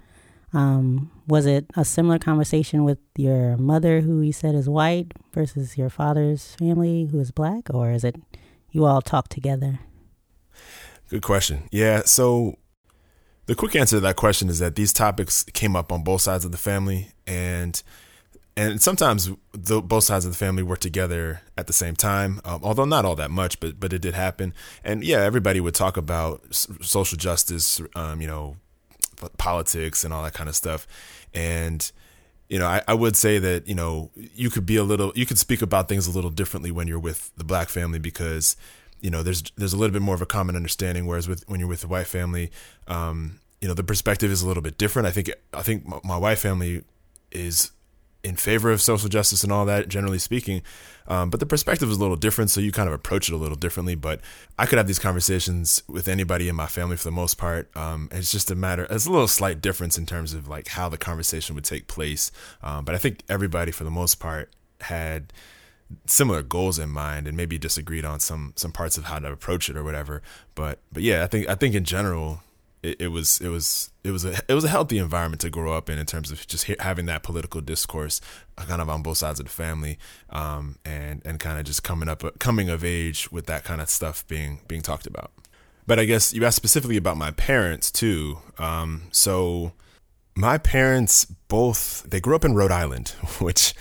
Um, 0.55 1.11
was 1.27 1.47
it 1.47 1.65
a 1.77 1.85
similar 1.85 2.19
conversation 2.19 2.85
with 2.85 2.99
your 3.17 3.57
mother, 3.57 4.03
who 4.03 4.21
you 4.21 4.33
said 4.33 4.55
is 4.55 4.69
white, 4.69 5.13
versus 5.33 5.79
your 5.79 5.89
father's 5.89 6.55
family, 6.57 7.07
who 7.07 7.19
is 7.21 7.31
black, 7.31 7.73
or 7.73 7.91
is 7.91 8.05
it 8.05 8.17
you 8.71 8.85
all 8.85 9.01
talk 9.01 9.29
together? 9.29 9.79
Good 11.09 11.23
question. 11.23 11.69
Yeah, 11.71 12.03
so 12.05 12.59
The 13.47 13.57
quick 13.57 13.75
answer 13.75 13.97
to 13.97 14.01
that 14.01 14.17
question 14.17 14.49
is 14.49 14.61
that 14.61 14.77
these 14.77 14.93
topics 14.93 15.43
came 15.43 15.75
up 15.75 15.91
on 15.91 16.05
both 16.05 16.21
sides 16.21 16.45
of 16.45 16.53
the 16.53 16.59
family, 16.59 17.09
and 17.27 17.83
and 18.57 18.83
sometimes 18.83 19.31
the, 19.53 19.81
both 19.81 20.05
sides 20.05 20.25
of 20.25 20.33
the 20.33 20.37
family 20.37 20.63
work 20.63 20.81
together 20.81 21.41
at 21.57 21.67
the 21.67 21.73
same 21.73 21.97
time, 21.97 22.41
um, 22.45 22.61
although 22.63 22.85
not 22.85 23.05
all 23.05 23.17
that 23.17 23.31
much, 23.31 23.61
but 23.61 23.81
but 23.81 23.93
it 23.93 24.01
did 24.01 24.15
happen. 24.15 24.53
And 24.85 25.03
yeah, 25.03 25.21
everybody 25.21 25.61
would 25.61 25.75
talk 25.75 25.97
about 25.97 26.43
social 26.55 27.17
justice, 27.17 27.81
um, 27.95 28.21
you 28.21 28.27
know, 28.27 28.57
politics 29.39 30.05
and 30.05 30.13
all 30.13 30.23
that 30.23 30.35
kind 30.35 30.49
of 30.49 30.57
stuff. 30.57 30.87
And 31.33 31.91
you 32.49 32.59
know, 32.59 32.67
I, 32.67 32.83
I 32.87 32.93
would 32.93 33.17
say 33.17 33.39
that 33.39 33.67
you 33.67 33.75
know 33.75 34.11
you 34.15 34.51
could 34.51 34.67
be 34.67 34.77
a 34.77 34.85
little, 34.85 35.13
you 35.15 35.25
could 35.25 35.39
speak 35.39 35.63
about 35.63 35.89
things 35.89 36.07
a 36.07 36.11
little 36.11 36.31
differently 36.31 36.71
when 36.71 36.87
you're 36.87 36.99
with 36.99 37.31
the 37.37 37.45
black 37.45 37.71
family 37.71 37.99
because 37.99 38.57
you 39.01 39.11
know 39.11 39.23
there's 39.23 39.43
there's 39.57 39.73
a 39.73 39.79
little 39.79 39.93
bit 39.95 40.03
more 40.03 40.15
of 40.15 40.21
a 40.21 40.27
common 40.27 40.57
understanding. 40.57 41.07
Whereas 41.07 41.27
with 41.27 41.49
when 41.49 41.59
you're 41.59 41.69
with 41.69 41.81
the 41.81 41.89
white 41.89 42.07
family, 42.07 42.51
um, 42.87 43.41
you 43.63 43.69
know, 43.69 43.75
the 43.75 43.85
perspective 43.85 44.31
is 44.31 44.43
a 44.43 44.47
little 44.47 44.63
bit 44.63 44.77
different. 44.77 45.09
I 45.09 45.13
think 45.13 45.31
I 45.55 45.63
think 45.63 45.87
my, 45.87 46.01
my 46.05 46.19
white 46.19 46.39
family 46.39 46.83
is 47.31 47.71
in 48.25 48.37
favor 48.37 48.71
of 48.71 48.81
social 48.81 49.09
justice 49.09 49.43
and 49.43 49.53
all 49.53 49.65
that, 49.67 49.89
generally 49.89 50.19
speaking. 50.19 50.63
Um, 51.09 51.31
but 51.31 51.41
the 51.41 51.47
perspective 51.47 51.91
is 51.91 51.97
a 51.97 52.01
little 52.01 52.17
different, 52.17 52.51
so 52.51 52.61
you 52.61 52.71
kind 52.71 52.89
of 52.89 52.95
approach 52.95 53.29
it 53.29 53.35
a 53.35 53.37
little 53.37 53.57
differently. 53.57 53.95
But 53.95 54.21
I 54.59 54.67
could 54.67 54.79
have 54.79 54.87
these 54.87 54.99
conversations 54.99 55.83
with 55.89 56.07
anybody 56.07 56.49
in 56.49 56.55
my 56.55 56.67
family 56.67 56.97
for 56.97 57.05
the 57.05 57.13
most 57.13 57.37
part. 57.37 57.75
Um, 57.77 58.09
it's 58.13 58.31
just 58.31 58.51
a 58.51 58.55
matter, 58.55 58.87
it's 58.89 59.07
a 59.07 59.11
little 59.11 59.29
slight 59.29 59.61
difference 59.61 59.99
in 59.99 60.07
terms 60.07 60.35
of 60.35 60.49
like 60.49 60.69
how 60.69 60.89
the 60.89 60.99
conversation 60.99 61.55
would 61.55 61.65
take 61.65 61.89
place. 61.89 62.31
Um, 62.63 62.85
but 62.85 62.95
I 62.95 62.99
think 62.99 63.23
everybody, 63.29 63.73
for 63.73 63.85
the 63.85 63.91
most 63.91 64.21
part, 64.21 64.51
had 64.83 65.33
similar 66.07 66.43
goals 66.43 66.79
in 66.79 66.89
mind 66.89 67.27
and 67.27 67.37
maybe 67.37 67.59
disagreed 67.59 68.05
on 68.05 68.21
some 68.21 68.53
some 68.57 68.73
parts 68.73 68.97
of 68.97 69.05
how 69.05 69.19
to 69.19 69.31
approach 69.33 69.69
it 69.69 69.77
or 69.77 69.85
whatever. 69.85 70.23
But 70.55 70.79
but 70.93 71.03
yeah, 71.03 71.25
I 71.25 71.27
think 71.27 71.49
I 71.49 71.55
think 71.55 71.75
in 71.75 71.85
general 71.85 72.43
it, 72.83 73.01
it, 73.01 73.09
was 73.09 73.41
it 73.41 73.49
was 73.49 73.91
it 74.03 74.11
was 74.11 74.25
a 74.25 74.35
it 74.49 74.55
was 74.55 74.65
a 74.65 74.69
healthy 74.69 74.99
environment 74.99 75.41
to 75.43 75.51
grow 75.51 75.73
up 75.73 75.89
in 75.89 75.99
in 75.99 76.07
terms 76.07 76.31
of 76.31 76.47
just 76.47 76.65
having 76.81 77.07
that 77.07 77.23
political 77.23 77.61
discourse 77.61 78.21
uh, 78.59 78.65
kind 78.65 78.83
of 78.83 78.89
on 78.89 79.03
both 79.03 79.19
sides 79.19 79.39
of 79.39 79.47
the 79.47 79.53
family 79.53 79.99
um, 80.31 80.77
and 80.85 81.23
and 81.25 81.39
kind 81.39 81.59
of 81.59 81.65
just 81.65 81.83
coming 81.83 82.09
up 82.09 82.25
coming 82.39 82.69
of 82.69 82.85
age 82.85 83.31
with 83.31 83.47
that 83.47 83.65
kind 83.65 83.81
of 83.81 83.89
stuff 83.89 84.27
being 84.27 84.61
being 84.67 84.83
talked 84.83 85.07
about. 85.07 85.31
But 85.87 85.99
I 85.99 86.05
guess 86.05 86.33
you 86.33 86.45
asked 86.45 86.57
specifically 86.57 86.97
about 86.97 87.17
my 87.17 87.31
parents 87.31 87.91
too. 87.91 88.39
Um, 88.59 89.03
so 89.13 89.73
my 90.35 90.59
parents 90.59 91.25
both 91.25 92.03
they 92.03 92.21
grew 92.21 92.35
up 92.35 92.45
in 92.45 92.55
Rhode 92.55 92.73
Island 92.73 93.09
which 93.39 93.75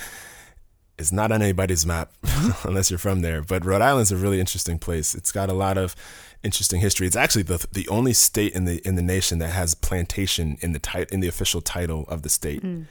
is 0.98 1.12
not 1.12 1.32
on 1.32 1.42
anybody's 1.42 1.86
map 1.86 2.12
unless 2.64 2.92
you're 2.92 3.00
from 3.00 3.22
there. 3.22 3.42
But 3.42 3.66
Rhode 3.66 3.82
Island's 3.82 4.12
a 4.12 4.18
really 4.18 4.40
interesting 4.40 4.78
place. 4.78 5.16
It's 5.16 5.32
got 5.32 5.50
a 5.50 5.54
lot 5.54 5.78
of 5.78 5.96
interesting 6.44 6.82
history. 6.82 7.08
It's 7.08 7.16
actually 7.16 7.44
the 7.44 7.66
the 7.72 7.88
only 7.88 8.14
state 8.14 8.54
in 8.54 8.66
the 8.66 8.86
in 8.88 8.96
the 8.96 9.02
nation 9.02 9.40
that 9.40 9.50
has 9.50 9.76
plantation 9.76 10.58
in 10.62 10.74
the 10.74 10.80
tit- 10.80 11.12
in 11.12 11.20
the 11.20 11.28
official 11.28 11.62
title 11.62 12.06
of 12.08 12.22
the 12.22 12.30
state. 12.30 12.64
Mm. 12.64 12.86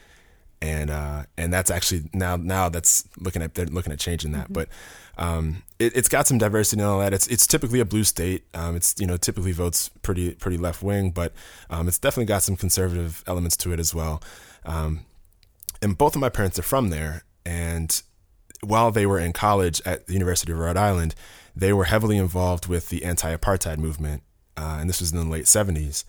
And 0.63 0.91
uh, 0.91 1.23
and 1.39 1.53
that's 1.53 1.71
actually 1.71 2.11
now 2.13 2.37
now 2.37 2.69
that's 2.69 3.09
looking 3.19 3.41
at 3.41 3.55
they're 3.55 3.67
looking 3.67 3.93
at 3.93 3.99
changing 3.99 4.33
that, 4.33 4.45
mm-hmm. 4.45 4.53
but 4.53 4.69
um, 5.17 5.63
it, 5.79 5.95
has 5.95 6.09
got 6.09 6.27
some 6.27 6.37
diversity 6.39 6.83
and 6.83 6.91
all 6.91 6.99
that. 7.01 7.15
It's 7.15 7.27
it's 7.29 7.47
typically 7.47 7.81
a 7.81 7.87
blue 7.87 8.05
state. 8.05 8.45
Um, 8.53 8.77
it's 8.77 8.95
you 8.99 9.07
know 9.07 9.17
typically 9.17 9.53
votes 9.53 9.91
pretty 10.03 10.35
pretty 10.35 10.59
left 10.59 10.83
wing, 10.83 11.13
but 11.13 11.33
um, 11.71 11.89
it's 11.89 11.99
definitely 11.99 12.27
got 12.27 12.43
some 12.43 12.57
conservative 12.57 13.25
elements 13.27 13.57
to 13.59 13.73
it 13.73 13.81
as 13.81 13.95
well. 13.95 14.23
Um, 14.65 15.01
and 15.81 15.97
both 15.97 16.15
of 16.15 16.21
my 16.21 16.29
parents 16.29 16.59
are 16.59 16.63
from 16.63 16.91
there, 16.91 17.25
and 17.47 18.03
while 18.63 18.91
they 18.91 19.07
were 19.07 19.19
in 19.19 19.33
college 19.33 19.81
at 19.87 20.07
the 20.07 20.13
University 20.13 20.53
of 20.53 20.59
Rhode 20.59 20.77
Island, 20.77 21.15
they 21.55 21.73
were 21.73 21.85
heavily 21.85 22.17
involved 22.17 22.67
with 22.67 22.89
the 22.89 23.05
anti-apartheid 23.05 23.79
movement, 23.79 24.23
uh, 24.57 24.79
and 24.81 24.89
this 24.89 25.01
was 25.01 25.13
in 25.13 25.19
the 25.19 25.25
late 25.25 25.45
'70s. 25.45 26.05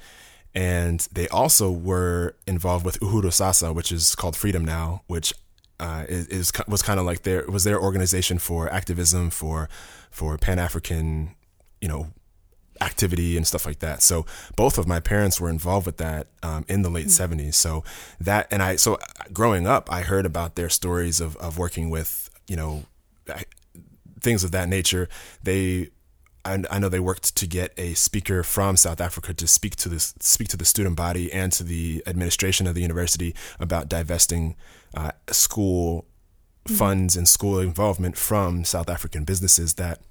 And 0.53 1.07
they 1.13 1.29
also 1.29 1.71
were 1.71 2.35
involved 2.45 2.85
with 2.85 2.99
Uhuru 2.99 3.31
Sasa, 3.31 3.71
which 3.71 3.89
is 3.91 4.15
called 4.15 4.35
Freedom 4.35 4.65
Now, 4.65 5.01
which 5.07 5.33
uh, 5.79 6.05
is, 6.09 6.27
is, 6.27 6.51
was 6.67 6.81
kind 6.81 6.99
of 6.99 7.05
like 7.05 7.23
their 7.23 7.45
was 7.47 7.63
their 7.63 7.79
organization 7.81 8.37
for 8.37 8.71
activism 8.71 9.29
for 9.29 9.69
for 10.11 10.37
Pan 10.37 10.59
African, 10.59 11.35
you 11.79 11.87
know, 11.87 12.11
activity 12.81 13.37
and 13.37 13.47
stuff 13.47 13.65
like 13.65 13.79
that. 13.79 14.01
So 14.01 14.25
both 14.55 14.77
of 14.77 14.87
my 14.87 14.99
parents 14.99 15.39
were 15.39 15.49
involved 15.49 15.85
with 15.85 15.97
that 15.97 16.27
um, 16.43 16.65
in 16.67 16.81
the 16.81 16.89
late 16.89 17.07
mm-hmm. 17.07 17.39
70s. 17.39 17.53
So 17.53 17.83
that 18.19 18.47
and 18.51 18.61
I 18.61 18.75
so 18.75 18.99
growing 19.31 19.67
up, 19.67 19.91
I 19.91 20.01
heard 20.01 20.25
about 20.25 20.55
their 20.55 20.69
stories 20.69 21.21
of 21.21 21.37
of 21.37 21.57
working 21.57 21.89
with 21.89 22.29
you 22.47 22.55
know 22.55 22.83
things 24.21 24.43
of 24.43 24.51
that 24.51 24.69
nature. 24.69 25.09
They 25.43 25.89
I, 26.43 26.63
I 26.69 26.79
know 26.79 26.89
they 26.89 26.99
worked 26.99 27.35
to 27.35 27.47
get 27.47 27.73
a 27.77 27.93
speaker 27.93 28.43
from 28.43 28.77
South 28.77 28.99
Africa 28.99 29.33
to 29.33 29.47
speak 29.47 29.75
to 29.77 29.89
this 29.89 30.13
speak 30.19 30.47
to 30.49 30.57
the 30.57 30.65
student 30.65 30.95
body 30.95 31.31
and 31.31 31.51
to 31.53 31.63
the 31.63 32.03
administration 32.07 32.67
of 32.67 32.75
the 32.75 32.81
university 32.81 33.35
about 33.59 33.89
divesting 33.89 34.55
uh, 34.95 35.11
school 35.29 36.05
mm-hmm. 36.65 36.75
funds 36.75 37.15
and 37.15 37.27
school 37.27 37.59
involvement 37.59 38.17
from 38.17 38.63
South 38.63 38.89
African 38.89 39.23
businesses 39.23 39.75
that 39.75 40.01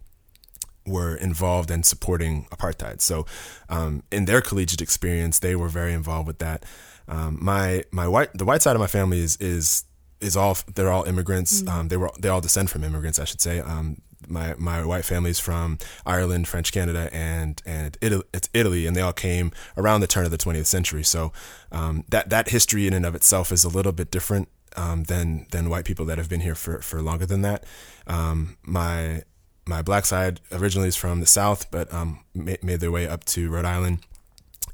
were 0.86 1.14
involved 1.14 1.70
in 1.70 1.82
supporting 1.82 2.46
apartheid. 2.50 3.00
So, 3.00 3.26
um, 3.68 4.02
in 4.10 4.24
their 4.24 4.40
collegiate 4.40 4.80
experience, 4.80 5.38
they 5.38 5.54
were 5.54 5.68
very 5.68 5.92
involved 5.92 6.26
with 6.26 6.38
that. 6.38 6.64
Um, 7.08 7.38
my 7.40 7.84
my 7.90 8.06
white 8.06 8.32
the 8.34 8.44
white 8.44 8.62
side 8.62 8.76
of 8.76 8.80
my 8.80 8.86
family 8.86 9.20
is 9.20 9.36
is 9.38 9.84
is 10.20 10.36
all 10.36 10.56
they're 10.74 10.90
all 10.90 11.04
immigrants. 11.04 11.62
Mm. 11.62 11.68
Um, 11.68 11.88
they 11.88 11.96
were 11.96 12.10
they 12.18 12.28
all 12.28 12.40
descend 12.40 12.70
from 12.70 12.84
immigrants, 12.84 13.18
I 13.18 13.24
should 13.24 13.40
say. 13.40 13.60
Um, 13.60 14.00
my 14.28 14.54
my 14.58 14.84
white 14.84 15.04
family's 15.04 15.38
from 15.38 15.78
Ireland, 16.06 16.48
French 16.48 16.72
Canada, 16.72 17.08
and 17.12 17.60
and 17.66 17.96
Italy, 18.00 18.24
it's 18.32 18.48
Italy, 18.52 18.86
and 18.86 18.96
they 18.96 19.00
all 19.00 19.12
came 19.12 19.52
around 19.76 20.00
the 20.00 20.06
turn 20.06 20.24
of 20.24 20.30
the 20.30 20.38
20th 20.38 20.66
century. 20.66 21.02
So 21.02 21.32
um, 21.72 22.04
that 22.08 22.30
that 22.30 22.50
history 22.50 22.86
in 22.86 22.92
and 22.92 23.06
of 23.06 23.14
itself 23.14 23.52
is 23.52 23.64
a 23.64 23.68
little 23.68 23.92
bit 23.92 24.10
different 24.10 24.48
um, 24.76 25.04
than 25.04 25.46
than 25.50 25.70
white 25.70 25.84
people 25.84 26.04
that 26.06 26.18
have 26.18 26.28
been 26.28 26.40
here 26.40 26.54
for 26.54 26.80
for 26.80 27.02
longer 27.02 27.26
than 27.26 27.42
that. 27.42 27.64
Um, 28.06 28.56
my 28.62 29.22
my 29.66 29.82
black 29.82 30.04
side 30.04 30.40
originally 30.52 30.88
is 30.88 30.96
from 30.96 31.20
the 31.20 31.26
South, 31.26 31.70
but 31.70 31.92
um, 31.92 32.20
made, 32.34 32.62
made 32.62 32.80
their 32.80 32.90
way 32.90 33.06
up 33.06 33.24
to 33.24 33.50
Rhode 33.50 33.64
Island, 33.64 34.00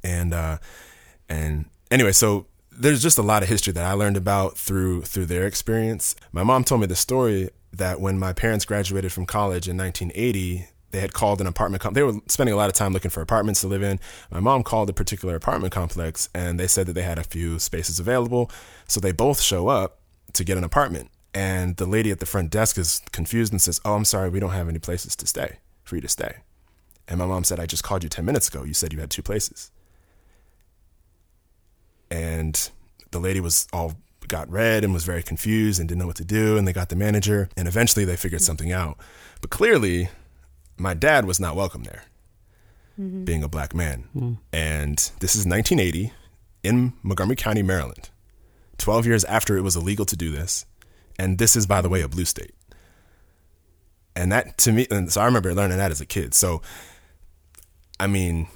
and 0.03 0.35
uh, 0.35 0.59
and 1.29 1.67
anyway, 1.91 2.13
so 2.13 2.47
there's 2.79 3.03
just 3.03 3.19
a 3.19 3.23
lot 3.23 3.43
of 3.43 3.49
history 3.49 3.73
that 3.73 3.85
I 3.85 3.93
learned 3.93 4.17
about 4.17 4.57
through 4.57 5.03
through 5.03 5.27
their 5.27 5.47
experience. 5.47 6.15
My 6.33 6.43
mom 6.43 6.65
told 6.65 6.81
me 6.81 6.87
the 6.87 6.97
story 6.97 7.51
that 7.73 8.01
when 8.01 8.19
my 8.19 8.33
parents 8.33 8.65
graduated 8.65 9.13
from 9.13 9.27
college 9.27 9.69
in 9.69 9.77
1980, 9.77 10.69
they 10.91 11.01
had 11.01 11.13
called 11.13 11.41
an 11.41 11.47
apartment. 11.47 11.83
Com- 11.83 11.95
they 11.95 12.03
were 12.03 12.15
spending 12.29 12.55
a 12.55 12.57
lot 12.57 12.69
of 12.69 12.75
time 12.75 12.93
looking 12.93 13.11
for 13.11 13.21
apartments 13.21 13.61
to 13.63 13.67
live 13.67 13.83
in. 13.83 14.01
My 14.31 14.41
mom 14.41 14.63
called 14.63 14.89
a 14.89 14.93
particular 14.93 15.35
apartment 15.35 15.73
complex, 15.73 16.29
and 16.35 16.59
they 16.59 16.67
said 16.67 16.87
that 16.87 16.95
they 16.95 17.03
had 17.03 17.19
a 17.19 17.25
few 17.25 17.59
spaces 17.59 17.99
available. 17.99 18.51
So 18.89 19.01
they 19.01 19.13
both 19.13 19.41
show 19.41 19.69
up 19.69 20.01
to 20.33 20.45
get 20.45 20.59
an 20.59 20.65
apartment, 20.65 21.11
and 21.35 21.77
the 21.77 21.87
lady 21.87 22.11
at 22.11 22.21
the 22.21 22.27
front 22.27 22.51
desk 22.51 22.79
is 22.79 23.03
confused 23.13 23.53
and 23.53 23.61
says, 23.61 23.81
"Oh, 23.85 23.95
I'm 23.95 24.05
sorry, 24.05 24.31
we 24.31 24.41
don't 24.41 24.53
have 24.53 24.69
any 24.69 24.79
places 24.79 25.17
to 25.17 25.27
stay 25.27 25.59
for 25.85 25.97
you 25.97 26.03
to 26.03 26.09
stay." 26.09 26.37
And 27.09 27.19
my 27.19 27.27
mom 27.27 27.45
said, 27.45 27.61
"I 27.61 27.67
just 27.67 27.85
called 27.85 28.03
you 28.03 28.09
10 28.09 28.25
minutes 28.25 28.49
ago. 28.49 28.65
You 28.65 28.75
said 28.75 28.93
you 28.93 29.01
had 29.01 29.11
two 29.11 29.23
places." 29.23 29.71
And 32.11 32.71
the 33.11 33.19
lady 33.19 33.41
was 33.41 33.67
all 33.73 33.95
got 34.29 34.51
red 34.51 34.85
and 34.85 34.93
was 34.93 35.05
very 35.05 35.23
confused 35.23 35.79
and 35.79 35.89
didn't 35.89 36.01
know 36.01 36.07
what 36.07 36.17
to 36.17 36.25
do 36.25 36.57
and 36.57 36.67
they 36.67 36.73
got 36.73 36.89
the 36.89 36.97
manager 36.97 37.49
and 37.57 37.69
eventually 37.69 38.05
they 38.05 38.17
figured 38.17 38.43
something 38.43 38.73
out. 38.73 38.99
But 39.41 39.51
clearly 39.51 40.09
my 40.77 40.95
dad 40.95 41.25
was 41.25 41.41
not 41.41 41.57
welcome 41.57 41.85
there 41.85 42.05
mm-hmm. 43.01 43.25
being 43.25 43.43
a 43.43 43.49
black 43.49 43.75
man. 43.75 44.09
Mm. 44.15 44.39
and 44.53 44.97
this 45.21 45.35
is 45.35 45.47
1980 45.47 46.13
in 46.63 46.93
montgomery 47.03 47.37
county 47.37 47.63
maryland 47.63 48.11
12 48.79 49.07
years 49.07 49.25
after 49.25 49.57
it 49.57 49.63
was 49.63 49.77
illegal 49.77 50.05
to 50.05 50.17
do 50.17 50.31
this. 50.31 50.67
And 51.19 51.39
this 51.39 51.57
is 51.57 51.67
by 51.67 51.81
the 51.81 51.89
way 51.89 52.03
a 52.03 52.09
blue 52.09 52.27
state. 52.27 52.55
And 54.15 54.31
that 54.33 54.59
to 54.59 54.73
me 54.73 54.87
and 54.91 55.11
so 55.13 55.21
i 55.21 55.25
remember 55.25 55.55
learning 55.55 55.79
that 55.79 55.91
as 55.91 56.01
a 56.01 56.07
kid. 56.07 56.35
So 56.35 56.63
i 57.99 58.07
mean 58.07 58.49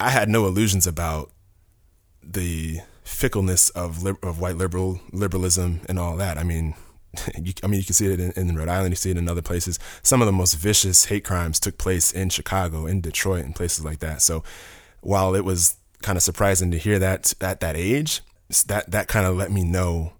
i 0.00 0.10
had 0.10 0.28
no 0.28 0.46
illusions 0.46 0.86
about 0.86 1.30
the 2.32 2.80
fickleness 3.04 3.70
of 3.70 4.04
of 4.22 4.40
white 4.40 4.56
liberal 4.56 5.00
liberalism 5.12 5.80
and 5.88 5.98
all 5.98 6.16
that. 6.16 6.38
I 6.38 6.42
mean, 6.42 6.74
you, 7.42 7.52
I 7.62 7.66
mean, 7.66 7.80
you 7.80 7.86
can 7.86 7.94
see 7.94 8.12
it 8.12 8.20
in, 8.20 8.32
in, 8.32 8.56
Rhode 8.56 8.68
Island. 8.68 8.92
You 8.92 8.96
see 8.96 9.10
it 9.10 9.16
in 9.16 9.28
other 9.28 9.42
places. 9.42 9.78
Some 10.02 10.20
of 10.20 10.26
the 10.26 10.32
most 10.32 10.54
vicious 10.54 11.06
hate 11.06 11.24
crimes 11.24 11.60
took 11.60 11.78
place 11.78 12.12
in 12.12 12.30
Chicago, 12.30 12.86
in 12.86 13.00
Detroit, 13.00 13.44
and 13.44 13.54
places 13.54 13.84
like 13.84 14.00
that. 14.00 14.22
So, 14.22 14.42
while 15.00 15.34
it 15.34 15.44
was 15.44 15.76
kind 16.02 16.16
of 16.16 16.22
surprising 16.22 16.70
to 16.70 16.78
hear 16.78 16.98
that 16.98 17.32
at 17.40 17.60
that 17.60 17.76
age, 17.76 18.22
that 18.66 18.90
that 18.90 19.08
kind 19.08 19.26
of 19.26 19.36
let 19.36 19.50
me 19.50 19.64
know 19.64 20.12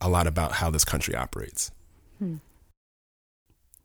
a 0.00 0.08
lot 0.08 0.26
about 0.26 0.52
how 0.52 0.70
this 0.70 0.84
country 0.84 1.14
operates. 1.14 1.70
Hmm. 2.18 2.36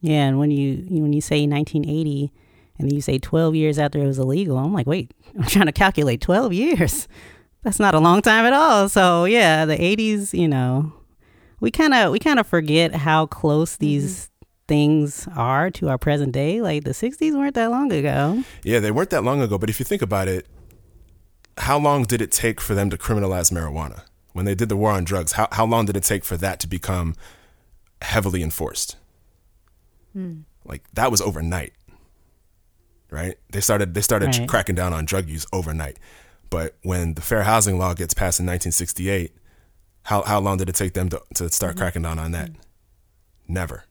Yeah, 0.02 0.28
and 0.28 0.40
when 0.40 0.52
you 0.52 0.86
when 1.02 1.14
you 1.14 1.22
say 1.22 1.48
1980 1.48 2.32
and 2.78 2.88
then 2.88 2.96
you 2.96 3.02
say 3.02 3.20
12 3.20 3.56
years 3.56 3.78
after 3.78 4.00
it 4.00 4.08
was 4.08 4.20
illegal, 4.20 4.58
I'm 4.58 4.74
like, 4.74 4.88
wait, 4.88 5.14
I'm 5.38 5.46
trying 5.46 5.68
to 5.68 5.72
calculate 5.72 6.22
12 6.22 6.54
years. 6.54 7.08
That's 7.64 7.80
not 7.80 7.96
a 7.96 8.00
long 8.00 8.22
time 8.22 8.46
at 8.46 8.54
all. 8.54 8.90
So 8.90 9.26
yeah, 9.26 9.66
the 9.66 9.78
80s, 9.78 10.38
you 10.38 10.48
know, 10.48 10.92
we 11.62 11.72
kind 11.72 11.94
of 11.94 12.12
we 12.12 12.20
kind 12.20 12.40
of 12.40 12.46
forget 12.46 12.94
how 12.94 13.26
close 13.26 13.76
mm-hmm. 13.76 13.86
these 13.86 14.26
mm-hmm. 14.26 14.46
things 14.68 15.28
are 15.36 15.72
to 15.72 15.88
our 15.88 15.98
present 15.98 16.34
day. 16.34 16.62
Like 16.62 16.84
the 16.84 16.92
60s 16.92 17.34
weren't 17.34 17.56
that 17.56 17.72
long 17.72 17.92
ago. 17.92 18.44
Yeah, 18.64 18.80
they 18.80 18.92
weren't 18.92 19.12
that 19.12 19.24
long 19.24 19.42
ago. 19.42 19.58
But 19.58 19.70
if 19.70 19.80
you 19.80 19.86
think 19.86 20.02
about 20.02 20.28
it, 20.28 20.46
how 21.58 21.80
long 21.80 22.04
did 22.04 22.22
it 22.22 22.32
take 22.32 22.60
for 22.60 22.76
them 22.76 22.90
to 22.90 22.98
criminalize 22.98 23.50
marijuana 23.50 24.04
when 24.34 24.44
they 24.44 24.56
did 24.56 24.68
the 24.68 24.76
war 24.76 24.92
on 24.92 25.06
drugs? 25.06 25.34
How 25.34 25.48
how 25.54 25.66
long 25.66 25.86
did 25.86 25.96
it 25.96 26.04
take 26.04 26.26
for 26.26 26.36
that 26.36 26.60
to 26.60 26.68
become 26.68 27.16
heavily 28.02 28.44
enforced? 28.44 28.98
Like 30.66 30.84
that 30.94 31.12
was 31.12 31.22
overnight, 31.22 31.74
right? 33.14 33.38
They 33.52 33.62
started 33.62 33.94
they 33.94 34.02
started 34.02 34.36
Right. 34.36 34.50
cracking 34.50 34.76
down 34.76 34.92
on 34.92 35.06
drug 35.06 35.30
use 35.30 35.46
overnight. 35.54 35.98
But 36.50 36.76
when 36.82 37.14
the 37.14 37.22
Fair 37.22 37.44
Housing 37.44 37.78
Law 37.78 37.94
gets 37.94 38.14
passed 38.14 38.40
in 38.40 38.46
1968, 38.48 39.32
how 40.04 40.24
how 40.24 40.40
long 40.40 40.58
did 40.58 40.68
it 40.68 40.76
take 40.76 40.94
them 40.94 41.10
to, 41.10 41.22
to 41.36 41.50
start 41.50 41.74
mm-hmm. 41.74 41.80
cracking 41.80 42.02
down 42.02 42.18
on 42.18 42.32
that? 42.32 42.50
Mm-hmm. 42.50 43.54
Never. 43.54 43.86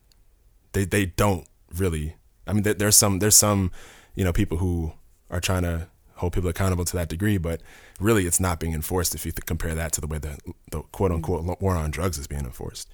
They 0.72 0.85
they 0.85 1.06
don't 1.06 1.46
really. 1.74 2.16
I 2.46 2.52
mean, 2.52 2.64
there, 2.64 2.74
there's 2.74 2.96
some 2.96 3.20
there's 3.20 3.37
some 3.37 3.70
you 4.16 4.24
know 4.24 4.32
people 4.32 4.58
who 4.58 4.92
are 5.30 5.40
trying 5.40 5.62
to 5.62 5.87
hold 6.16 6.32
people 6.32 6.50
accountable 6.50 6.85
to 6.85 6.96
that 6.96 7.08
degree, 7.08 7.38
but 7.38 7.62
really 8.00 8.26
it's 8.26 8.40
not 8.40 8.58
being 8.58 8.74
enforced 8.74 9.14
if 9.14 9.24
you 9.24 9.32
th- 9.32 9.46
compare 9.46 9.74
that 9.74 9.92
to 9.92 10.00
the 10.00 10.08
way 10.08 10.18
the 10.18 10.37
the 10.72 10.82
quote 10.90 11.12
mm-hmm. 11.12 11.16
unquote 11.16 11.61
war 11.61 11.76
on 11.76 11.92
drugs 11.92 12.18
is 12.18 12.26
being 12.26 12.44
enforced. 12.44 12.88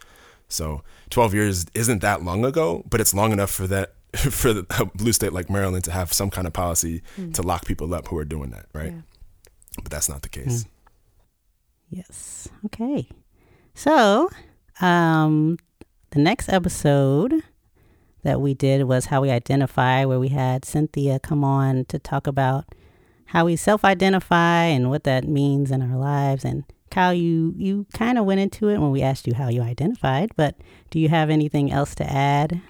So 0.50 0.82
12 1.10 1.34
years 1.34 1.66
isn't 1.74 2.00
that 2.00 2.22
long 2.22 2.44
ago, 2.44 2.84
but 2.88 3.00
it's 3.00 3.12
long 3.14 3.32
enough 3.32 3.50
for 3.50 3.66
that 3.66 3.94
for 4.16 4.52
the, 4.52 4.66
a 4.78 4.86
blue 4.86 5.12
state 5.12 5.32
like 5.32 5.50
Maryland 5.50 5.84
to 5.84 5.92
have 5.92 6.12
some 6.12 6.30
kind 6.30 6.46
of 6.46 6.52
policy 6.52 7.02
to 7.34 7.42
lock 7.42 7.66
people 7.66 7.92
up 7.94 8.08
who 8.08 8.16
are 8.18 8.24
doing 8.24 8.50
that, 8.50 8.66
right? 8.72 8.94
But 9.82 9.90
that's 9.90 10.08
not 10.08 10.22
the 10.22 10.28
case. 10.28 10.64
Yes. 11.90 12.48
Okay. 12.66 13.08
So, 13.74 14.28
um, 14.80 15.58
the 16.10 16.18
next 16.20 16.48
episode 16.48 17.42
that 18.22 18.40
we 18.40 18.54
did 18.54 18.84
was 18.84 19.06
how 19.06 19.20
we 19.20 19.30
identify, 19.30 20.04
where 20.04 20.18
we 20.18 20.28
had 20.28 20.64
Cynthia 20.64 21.18
come 21.18 21.44
on 21.44 21.84
to 21.86 21.98
talk 21.98 22.26
about 22.26 22.64
how 23.26 23.44
we 23.44 23.56
self-identify 23.56 24.64
and 24.64 24.90
what 24.90 25.04
that 25.04 25.28
means 25.28 25.70
in 25.70 25.82
our 25.82 25.98
lives. 25.98 26.44
And 26.44 26.64
Kyle, 26.90 27.12
you 27.14 27.54
you 27.56 27.86
kind 27.92 28.18
of 28.18 28.24
went 28.24 28.40
into 28.40 28.68
it 28.68 28.78
when 28.78 28.90
we 28.90 29.02
asked 29.02 29.26
you 29.26 29.34
how 29.34 29.48
you 29.48 29.60
identified, 29.62 30.30
but 30.36 30.56
do 30.90 30.98
you 30.98 31.08
have 31.10 31.30
anything 31.30 31.70
else 31.70 31.94
to 31.96 32.10
add? 32.10 32.60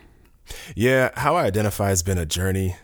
Yeah, 0.74 1.10
how 1.14 1.36
I 1.36 1.44
identify 1.44 1.88
has 1.88 2.02
been 2.02 2.18
a 2.18 2.26
journey. 2.26 2.76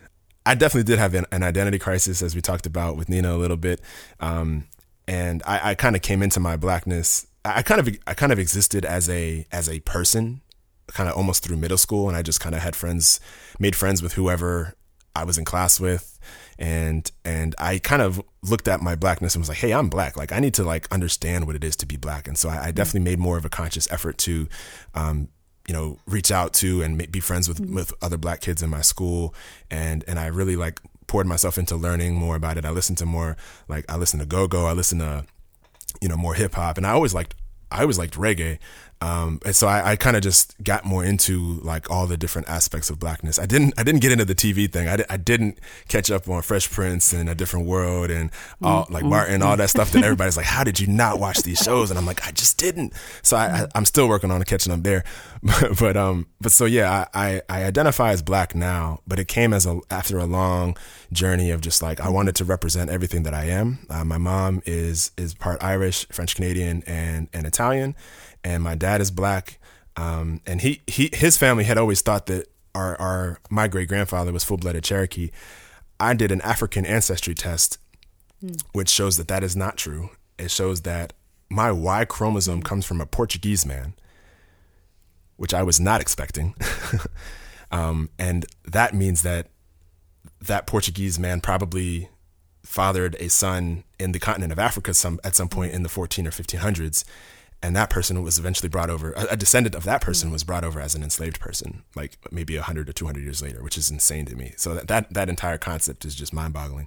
I 0.47 0.55
definitely 0.55 0.85
did 0.85 0.99
have 0.99 1.15
an, 1.15 1.27
an 1.33 1.43
identity 1.43 1.79
crisis, 1.79 2.23
as 2.23 2.35
we 2.35 2.43
talked 2.43 2.67
about 2.67 2.97
with 2.97 3.09
Nina 3.09 3.35
a 3.35 3.39
little 3.39 3.57
bit, 3.57 3.81
um, 4.21 4.67
and 5.09 5.43
I, 5.47 5.71
I 5.71 5.75
kind 5.75 5.97
of 5.97 6.03
came 6.03 6.23
into 6.23 6.41
my 6.41 6.57
blackness. 6.57 7.27
I 7.45 7.59
I 7.59 7.63
kind 7.63 7.81
of 7.81 7.89
I 8.07 8.15
kind 8.15 8.33
of 8.33 8.39
existed 8.39 8.85
as 8.85 9.09
a 9.09 9.47
as 9.51 9.69
a 9.69 9.81
person, 9.81 10.43
kind 10.89 11.09
of 11.09 11.17
almost 11.17 11.43
through 11.45 11.57
middle 11.57 11.79
school, 11.79 12.09
and 12.09 12.17
I 12.17 12.23
just 12.23 12.41
kind 12.41 12.55
of 12.55 12.61
had 12.63 12.77
friends, 12.77 13.21
made 13.59 13.75
friends 13.75 14.03
with 14.03 14.15
whoever 14.15 14.75
I 15.17 15.25
was 15.25 15.39
in 15.39 15.45
class 15.45 15.81
with, 15.81 16.19
and 16.59 17.11
and 17.25 17.55
I 17.59 17.79
kind 17.79 18.03
of 18.03 18.21
looked 18.43 18.69
at 18.69 18.83
my 18.83 18.97
blackness 18.97 19.35
and 19.35 19.41
was 19.41 19.49
like, 19.49 19.59
hey, 19.59 19.73
I'm 19.73 19.89
black. 19.89 20.17
Like 20.17 20.33
I 20.33 20.41
need 20.41 20.55
to 20.55 20.65
like 20.65 20.91
understand 20.93 21.47
what 21.47 21.57
it 21.57 21.65
is 21.65 21.77
to 21.77 21.87
be 21.87 21.97
black, 21.97 22.29
and 22.29 22.37
so 22.37 22.51
I, 22.51 22.67
I 22.67 22.71
definitely 22.71 23.09
made 23.11 23.19
more 23.19 23.39
of 23.39 23.45
a 23.45 23.51
conscious 23.51 23.91
effort 23.91 24.19
to. 24.19 24.49
Um, 24.95 25.29
you 25.67 25.75
know, 25.75 25.99
reach 26.07 26.31
out 26.31 26.53
to 26.55 26.83
and 26.83 27.11
be 27.11 27.21
friends 27.21 27.49
with, 27.49 27.61
mm-hmm. 27.61 27.75
with 27.75 27.93
other 28.03 28.19
black 28.19 28.41
kids 28.41 28.63
in 28.63 28.71
my 28.71 28.83
school. 28.83 29.35
And, 29.71 30.05
and 30.07 30.19
I 30.19 30.27
really 30.27 30.57
like 30.57 30.81
poured 31.07 31.27
myself 31.27 31.59
into 31.59 31.77
learning 31.77 32.15
more 32.15 32.37
about 32.37 32.59
it. 32.59 32.65
I 32.65 32.71
listened 32.71 32.99
to 32.99 33.07
more, 33.07 33.37
like 33.69 33.85
I 33.89 33.97
listened 33.97 34.21
to 34.21 34.27
go-go. 34.27 34.67
I 34.67 34.73
listened 34.73 35.01
to, 35.01 35.25
you 36.01 36.09
know, 36.09 36.17
more 36.17 36.35
hip 36.35 36.55
hop 36.55 36.77
and 36.77 36.87
I 36.87 36.91
always 36.91 37.15
liked, 37.15 37.35
I 37.71 37.81
always 37.81 37.99
liked 37.99 38.15
reggae. 38.15 38.59
Um, 39.01 39.41
and 39.45 39.55
so 39.55 39.67
I, 39.67 39.93
I 39.93 39.97
kind 39.97 40.17
of 40.17 40.23
just 40.23 40.55
got 40.63 40.85
more 40.85 41.05
into 41.05 41.61
like 41.63 41.91
all 41.91 42.07
the 42.07 42.17
different 42.17 42.49
aspects 42.49 42.89
of 42.89 42.99
blackness. 42.99 43.39
I 43.39 43.47
didn't, 43.47 43.75
I 43.77 43.83
didn't 43.83 44.01
get 44.01 44.13
into 44.13 44.25
the 44.25 44.35
TV 44.35 44.71
thing. 44.71 44.89
I, 44.89 44.97
di- 44.97 45.05
I 45.11 45.17
didn't 45.17 45.59
catch 45.89 46.11
up 46.11 46.29
on 46.29 46.41
Fresh 46.43 46.71
Prince 46.71 47.13
and 47.13 47.29
A 47.29 47.35
Different 47.35 47.67
World 47.67 48.11
and 48.11 48.31
all 48.63 48.87
like 48.89 49.05
Martin, 49.05 49.43
all 49.43 49.57
that 49.57 49.69
stuff 49.71 49.91
that 49.93 50.03
everybody's 50.05 50.37
like, 50.37 50.47
how 50.47 50.65
did 50.65 50.81
you 50.81 50.87
not 50.87 51.21
watch 51.21 51.43
these 51.43 51.59
shows? 51.59 51.91
And 51.91 51.99
I'm 51.99 52.07
like, 52.07 52.27
I 52.27 52.31
just 52.31 52.59
didn't. 52.59 52.95
So 53.23 53.37
I, 53.37 53.45
I 53.45 53.67
I'm 53.75 53.85
still 53.85 54.09
working 54.09 54.31
on 54.31 54.43
catching 54.45 54.73
up 54.73 54.83
there. 54.83 55.05
But, 55.45 55.79
but, 55.79 55.97
um, 55.99 56.27
but 56.41 56.53
so 56.53 56.65
yeah, 56.65 57.05
I, 57.13 57.27
I, 57.35 57.43
I 57.51 57.65
identify 57.65 58.13
as 58.13 58.23
black 58.23 58.55
now, 58.55 59.01
but 59.07 59.19
it 59.19 59.29
came 59.29 59.53
as 59.53 59.67
a, 59.67 59.79
after 59.91 60.17
a 60.19 60.25
long 60.25 60.75
journey 61.13 61.51
of 61.51 61.61
just 61.61 61.83
like, 61.83 62.01
I 62.01 62.09
wanted 62.09 62.35
to 62.37 62.47
represent 62.47 62.89
everything 62.89 63.25
that 63.25 63.35
I 63.35 63.45
am. 63.45 63.81
Uh, 63.91 64.07
my 64.07 64.17
mom 64.17 64.63
is, 64.65 65.11
is 65.19 65.35
part 65.35 65.63
Irish, 65.63 66.09
French 66.09 66.35
Canadian 66.35 66.83
and, 66.87 67.29
and 67.35 67.47
Italian 67.47 67.95
and 68.45 68.63
my 68.63 68.75
dad 68.75 69.01
is 69.01 69.11
black. 69.11 69.59
Um, 69.97 70.41
and 70.47 70.61
he, 70.61 70.83
he, 70.87 71.11
his 71.13 71.37
family 71.37 71.65
had 71.65 71.79
always 71.79 72.03
thought 72.03 72.27
that 72.27 72.49
our, 72.75 72.97
our, 73.01 73.39
my 73.51 73.67
great 73.67 73.89
grandfather 73.89 74.33
was 74.33 74.45
full 74.45 74.59
blooded 74.59 74.85
Cherokee. 74.85 75.31
I 75.99 76.15
did 76.15 76.31
an 76.31 76.41
African 76.43 76.85
ancestry 76.85 77.35
test, 77.35 77.79
which 78.73 78.91
shows 78.91 79.17
that 79.17 79.29
that 79.29 79.43
is 79.43 79.57
not 79.57 79.77
true. 79.77 80.11
It 80.39 80.51
shows 80.51 80.83
that 80.83 81.13
my 81.49 81.71
Y 81.71 82.05
chromosome 82.05 82.63
comes 82.63 82.85
from 82.85 83.01
a 83.01 83.07
Portuguese 83.07 83.65
man, 83.65 83.95
which 85.37 85.55
I 85.55 85.63
was 85.63 85.81
not 85.81 86.01
expecting. 86.01 86.55
um, 87.71 88.11
and 88.19 88.45
that 88.65 88.93
means 88.95 89.23
that 89.23 89.49
that 90.41 90.67
Portuguese 90.67 91.19
man 91.19 91.41
probably 91.41 92.11
fathered 92.63 93.15
a 93.21 93.29
son 93.29 93.85
in 93.99 94.13
the 94.13 94.19
continent 94.19 94.53
of 94.53 94.59
Africa 94.59 94.93
some 94.93 95.21
at 95.23 95.37
some 95.37 95.49
point 95.49 95.73
in 95.73 95.83
the 95.83 95.89
14 95.89 96.27
or 96.27 96.31
1500s 96.31 97.05
and 97.65 97.75
that 97.75 97.89
person 97.89 98.23
was 98.23 98.39
eventually 98.39 98.69
brought 98.69 98.91
over 98.91 99.15
a, 99.17 99.37
descendant 99.37 99.75
of 99.75 99.85
that 99.85 100.03
person 100.03 100.31
was 100.31 100.45
brought 100.45 100.65
over 100.65 100.81
as 100.81 100.95
an 100.95 101.03
enslaved 101.03 101.41
person 101.41 101.83
like 101.97 102.19
maybe 102.31 102.55
100 102.57 102.89
or 102.89 102.93
200 102.93 103.23
years 103.23 103.43
later 103.43 103.63
which 103.63 103.79
is 103.79 103.91
insane 103.91 104.27
to 104.27 104.37
me 104.37 104.53
so 104.57 104.75
that 104.75 104.87
that, 104.89 105.13
that 105.13 105.29
entire 105.29 105.59
concept 105.59 106.05
is 106.05 106.15
just 106.15 106.33
mind-boggling 106.33 106.87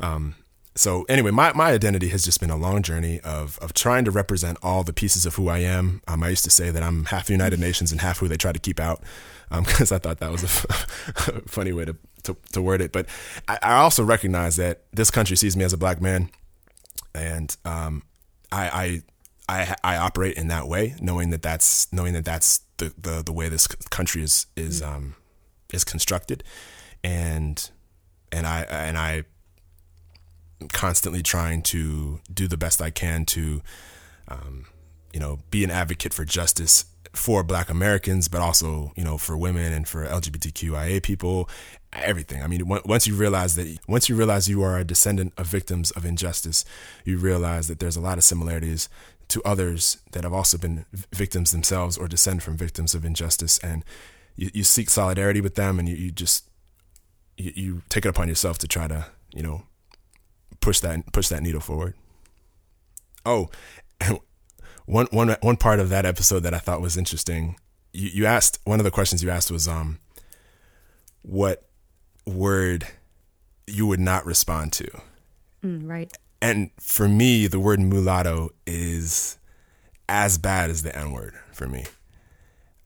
um, 0.00 0.34
so 0.74 1.04
anyway, 1.04 1.30
my, 1.30 1.52
my 1.52 1.70
identity 1.70 2.08
has 2.08 2.24
just 2.24 2.40
been 2.40 2.50
a 2.50 2.56
long 2.56 2.82
journey 2.82 3.20
of 3.20 3.58
of 3.58 3.74
trying 3.74 4.06
to 4.06 4.10
represent 4.10 4.56
all 4.62 4.82
the 4.82 4.94
pieces 4.94 5.26
of 5.26 5.34
who 5.34 5.48
I 5.48 5.58
am. 5.58 6.00
Um, 6.08 6.22
I 6.22 6.30
used 6.30 6.44
to 6.44 6.50
say 6.50 6.70
that 6.70 6.82
I'm 6.82 7.04
half 7.06 7.28
United 7.28 7.60
Nations 7.60 7.92
and 7.92 8.00
half 8.00 8.18
who 8.18 8.26
they 8.26 8.38
try 8.38 8.52
to 8.52 8.58
keep 8.58 8.80
out, 8.80 9.02
because 9.50 9.92
I 9.92 9.98
thought 9.98 10.18
that 10.20 10.32
was 10.32 10.42
a 11.28 11.42
funny 11.46 11.74
way 11.74 11.84
to, 11.84 11.96
to 12.22 12.36
to 12.52 12.62
word 12.62 12.80
it. 12.80 12.90
But 12.90 13.06
I, 13.46 13.58
I 13.62 13.72
also 13.74 14.02
recognize 14.02 14.56
that 14.56 14.84
this 14.94 15.10
country 15.10 15.36
sees 15.36 15.58
me 15.58 15.64
as 15.64 15.74
a 15.74 15.78
black 15.78 16.00
man, 16.00 16.30
and 17.14 17.54
um, 17.66 18.02
I, 18.50 18.68
I 18.68 19.02
I 19.48 19.74
I 19.82 19.96
operate 19.96 20.36
in 20.36 20.48
that 20.48 20.68
way, 20.68 20.94
knowing 21.00 21.30
that 21.30 21.42
that's 21.42 21.92
knowing 21.92 22.12
that 22.14 22.24
that's 22.24 22.60
the 22.78 22.92
the, 22.98 23.22
the 23.22 23.32
way 23.32 23.48
this 23.48 23.66
country 23.66 24.22
is 24.22 24.46
is 24.56 24.82
um 24.82 25.14
is 25.72 25.84
constructed, 25.84 26.44
and 27.02 27.70
and 28.30 28.46
I 28.46 28.62
and 28.62 28.96
I 28.96 29.24
am 30.60 30.68
constantly 30.68 31.22
trying 31.22 31.62
to 31.62 32.20
do 32.32 32.48
the 32.48 32.56
best 32.56 32.80
I 32.80 32.90
can 32.90 33.24
to, 33.26 33.62
um, 34.28 34.66
you 35.12 35.20
know, 35.20 35.40
be 35.50 35.64
an 35.64 35.70
advocate 35.70 36.14
for 36.14 36.24
justice 36.24 36.86
for 37.12 37.42
Black 37.42 37.68
Americans, 37.68 38.28
but 38.28 38.40
also, 38.40 38.92
you 38.96 39.04
know, 39.04 39.18
for 39.18 39.36
women 39.36 39.72
and 39.72 39.86
for 39.86 40.06
LGBTQIA 40.06 41.02
people, 41.02 41.48
everything. 41.92 42.42
I 42.42 42.46
mean, 42.46 42.66
once 42.66 43.06
you 43.06 43.14
realize 43.14 43.54
that, 43.56 43.78
once 43.86 44.08
you 44.08 44.16
realize 44.16 44.48
you 44.48 44.62
are 44.62 44.78
a 44.78 44.84
descendant 44.84 45.34
of 45.36 45.46
victims 45.46 45.90
of 45.90 46.06
injustice, 46.06 46.64
you 47.04 47.18
realize 47.18 47.68
that 47.68 47.80
there's 47.80 47.96
a 47.96 48.00
lot 48.00 48.16
of 48.16 48.24
similarities 48.24 48.88
to 49.32 49.42
others 49.44 49.98
that 50.12 50.24
have 50.24 50.32
also 50.32 50.58
been 50.58 50.84
victims 51.12 51.52
themselves 51.52 51.96
or 51.96 52.06
descend 52.06 52.42
from 52.42 52.56
victims 52.56 52.94
of 52.94 53.04
injustice, 53.04 53.58
and 53.58 53.84
you, 54.36 54.50
you 54.52 54.62
seek 54.62 54.90
solidarity 54.90 55.40
with 55.40 55.54
them, 55.54 55.78
and 55.78 55.88
you, 55.88 55.96
you 55.96 56.10
just 56.10 56.48
you, 57.36 57.52
you 57.54 57.82
take 57.88 58.04
it 58.04 58.08
upon 58.08 58.28
yourself 58.28 58.58
to 58.58 58.68
try 58.68 58.86
to, 58.86 59.06
you 59.34 59.42
know, 59.42 59.62
push 60.60 60.80
that 60.80 61.12
push 61.12 61.28
that 61.28 61.42
needle 61.42 61.60
forward. 61.60 61.94
Oh, 63.24 63.50
one 64.86 65.06
one 65.10 65.36
one 65.40 65.56
part 65.56 65.80
of 65.80 65.88
that 65.88 66.04
episode 66.04 66.40
that 66.40 66.54
I 66.54 66.58
thought 66.58 66.80
was 66.80 66.96
interesting. 66.96 67.56
You 67.92 68.10
you 68.10 68.26
asked 68.26 68.58
one 68.64 68.80
of 68.80 68.84
the 68.84 68.90
questions 68.90 69.22
you 69.22 69.30
asked 69.30 69.50
was 69.50 69.66
um 69.66 69.98
what 71.22 71.64
word 72.26 72.86
you 73.66 73.86
would 73.86 74.00
not 74.00 74.26
respond 74.26 74.72
to. 74.74 75.00
Mm, 75.64 75.88
right. 75.88 76.12
And 76.42 76.72
for 76.80 77.08
me, 77.08 77.46
the 77.46 77.60
word 77.60 77.78
mulatto 77.78 78.50
is 78.66 79.38
as 80.08 80.38
bad 80.38 80.70
as 80.70 80.82
the 80.82 80.94
N 80.94 81.12
word 81.12 81.34
for 81.52 81.68
me. 81.68 81.84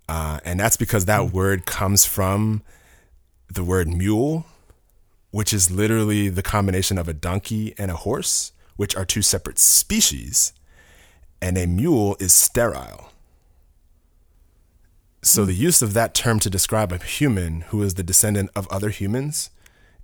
Uh, 0.06 0.38
and 0.44 0.60
that's 0.60 0.76
because 0.76 1.06
that 1.06 1.32
word 1.32 1.64
comes 1.64 2.04
from 2.04 2.62
the 3.52 3.64
word 3.64 3.88
mule, 3.88 4.44
which 5.30 5.54
is 5.54 5.70
literally 5.70 6.28
the 6.28 6.42
combination 6.42 6.98
of 6.98 7.08
a 7.08 7.14
donkey 7.14 7.74
and 7.78 7.90
a 7.90 7.96
horse, 7.96 8.52
which 8.76 8.94
are 8.94 9.06
two 9.06 9.22
separate 9.22 9.58
species. 9.58 10.52
And 11.40 11.56
a 11.56 11.66
mule 11.66 12.14
is 12.20 12.34
sterile. 12.34 13.10
So 15.22 15.46
the 15.46 15.54
use 15.54 15.80
of 15.80 15.94
that 15.94 16.14
term 16.14 16.40
to 16.40 16.50
describe 16.50 16.92
a 16.92 16.98
human 16.98 17.62
who 17.62 17.82
is 17.82 17.94
the 17.94 18.02
descendant 18.02 18.50
of 18.54 18.68
other 18.68 18.90
humans 18.90 19.48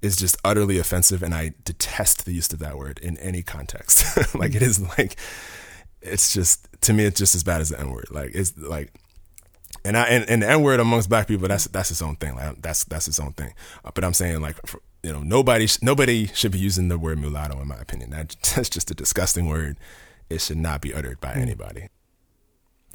is 0.03 0.17
just 0.17 0.37
utterly 0.45 0.79
offensive 0.79 1.23
and 1.23 1.35
I 1.35 1.55
detest 1.65 2.25
the 2.25 2.33
use 2.33 2.53
of 2.53 2.59
that 2.59 2.77
word 2.77 2.99
in 2.99 3.17
any 3.19 3.43
context. 3.43 4.35
like 4.35 4.55
it 4.55 4.63
is 4.63 4.81
like 4.99 5.17
it's 6.03 6.35
just 6.35 6.69
to 6.83 6.93
me 6.93 7.05
it's 7.05 7.19
just 7.19 7.35
as 7.35 7.45
bad 7.45 7.61
as 7.61 7.71
the 7.71 7.81
N 7.81 7.91
word. 7.91 8.09
Like 8.11 8.33
it's 8.35 8.57
like 8.59 8.93
and 9.85 9.97
I 9.97 10.05
and, 10.05 10.29
and 10.29 10.43
the 10.43 10.51
N 10.51 10.63
word 10.63 10.81
amongst 10.81 11.09
black 11.09 11.29
people 11.29 11.47
that's 11.49 11.67
that's 11.69 11.91
its 11.91 12.03
own 12.03 12.17
thing. 12.17 12.35
Like 12.35 12.61
that's 12.61 12.85
that's 12.85 13.07
its 13.09 13.21
own 13.21 13.33
thing. 13.33 13.55
Uh, 13.85 13.93
but 13.95 14.05
I'm 14.05 14.13
saying 14.13 14.41
like 14.41 14.57
for, 14.67 14.83
you 15.03 15.13
know, 15.13 15.23
nobody 15.23 15.69
nobody 15.81 16.27
should 16.29 16.53
be 16.53 16.59
using 16.59 16.89
the 16.89 16.99
word 16.99 17.19
mulatto 17.19 17.61
in 17.61 17.69
my 17.69 17.79
opinion. 17.79 18.11
That, 18.11 18.37
that's 18.57 18.69
just 18.69 18.91
a 18.91 18.95
disgusting 18.95 19.49
word. 19.49 19.79
It 20.29 20.41
should 20.41 20.59
not 20.59 20.81
be 20.81 20.93
uttered 20.93 21.21
by 21.21 21.35
anybody. 21.35 21.89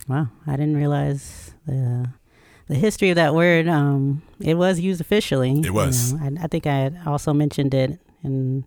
Wow, 0.07 0.27
I 0.45 0.51
didn't 0.51 0.77
realize 0.77 1.53
the 1.65 2.09
the 2.67 2.75
history 2.75 3.09
of 3.09 3.15
that 3.15 3.33
word. 3.33 3.67
Um, 3.67 4.21
it 4.39 4.55
was 4.55 4.79
used 4.79 5.01
officially. 5.01 5.61
It 5.63 5.73
was. 5.73 6.13
You 6.13 6.19
know, 6.19 6.41
I, 6.41 6.45
I 6.45 6.47
think 6.47 6.67
I 6.67 6.91
also 7.05 7.33
mentioned 7.33 7.73
it 7.73 7.99
in 8.23 8.65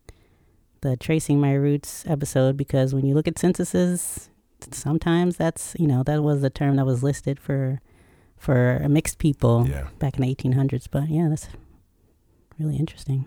the 0.80 0.96
tracing 0.96 1.40
my 1.40 1.52
roots 1.54 2.04
episode 2.06 2.56
because 2.56 2.94
when 2.94 3.04
you 3.06 3.14
look 3.14 3.28
at 3.28 3.38
censuses, 3.38 4.30
sometimes 4.72 5.36
that's 5.36 5.74
you 5.78 5.86
know 5.86 6.02
that 6.04 6.22
was 6.22 6.40
the 6.42 6.50
term 6.50 6.76
that 6.76 6.86
was 6.86 7.02
listed 7.02 7.38
for 7.38 7.80
for 8.36 8.80
mixed 8.88 9.18
people 9.18 9.66
Yeah. 9.68 9.88
back 9.98 10.16
in 10.16 10.22
the 10.22 10.34
1800s. 10.34 10.86
But 10.90 11.10
yeah, 11.10 11.28
that's 11.28 11.48
really 12.58 12.76
interesting. 12.76 13.26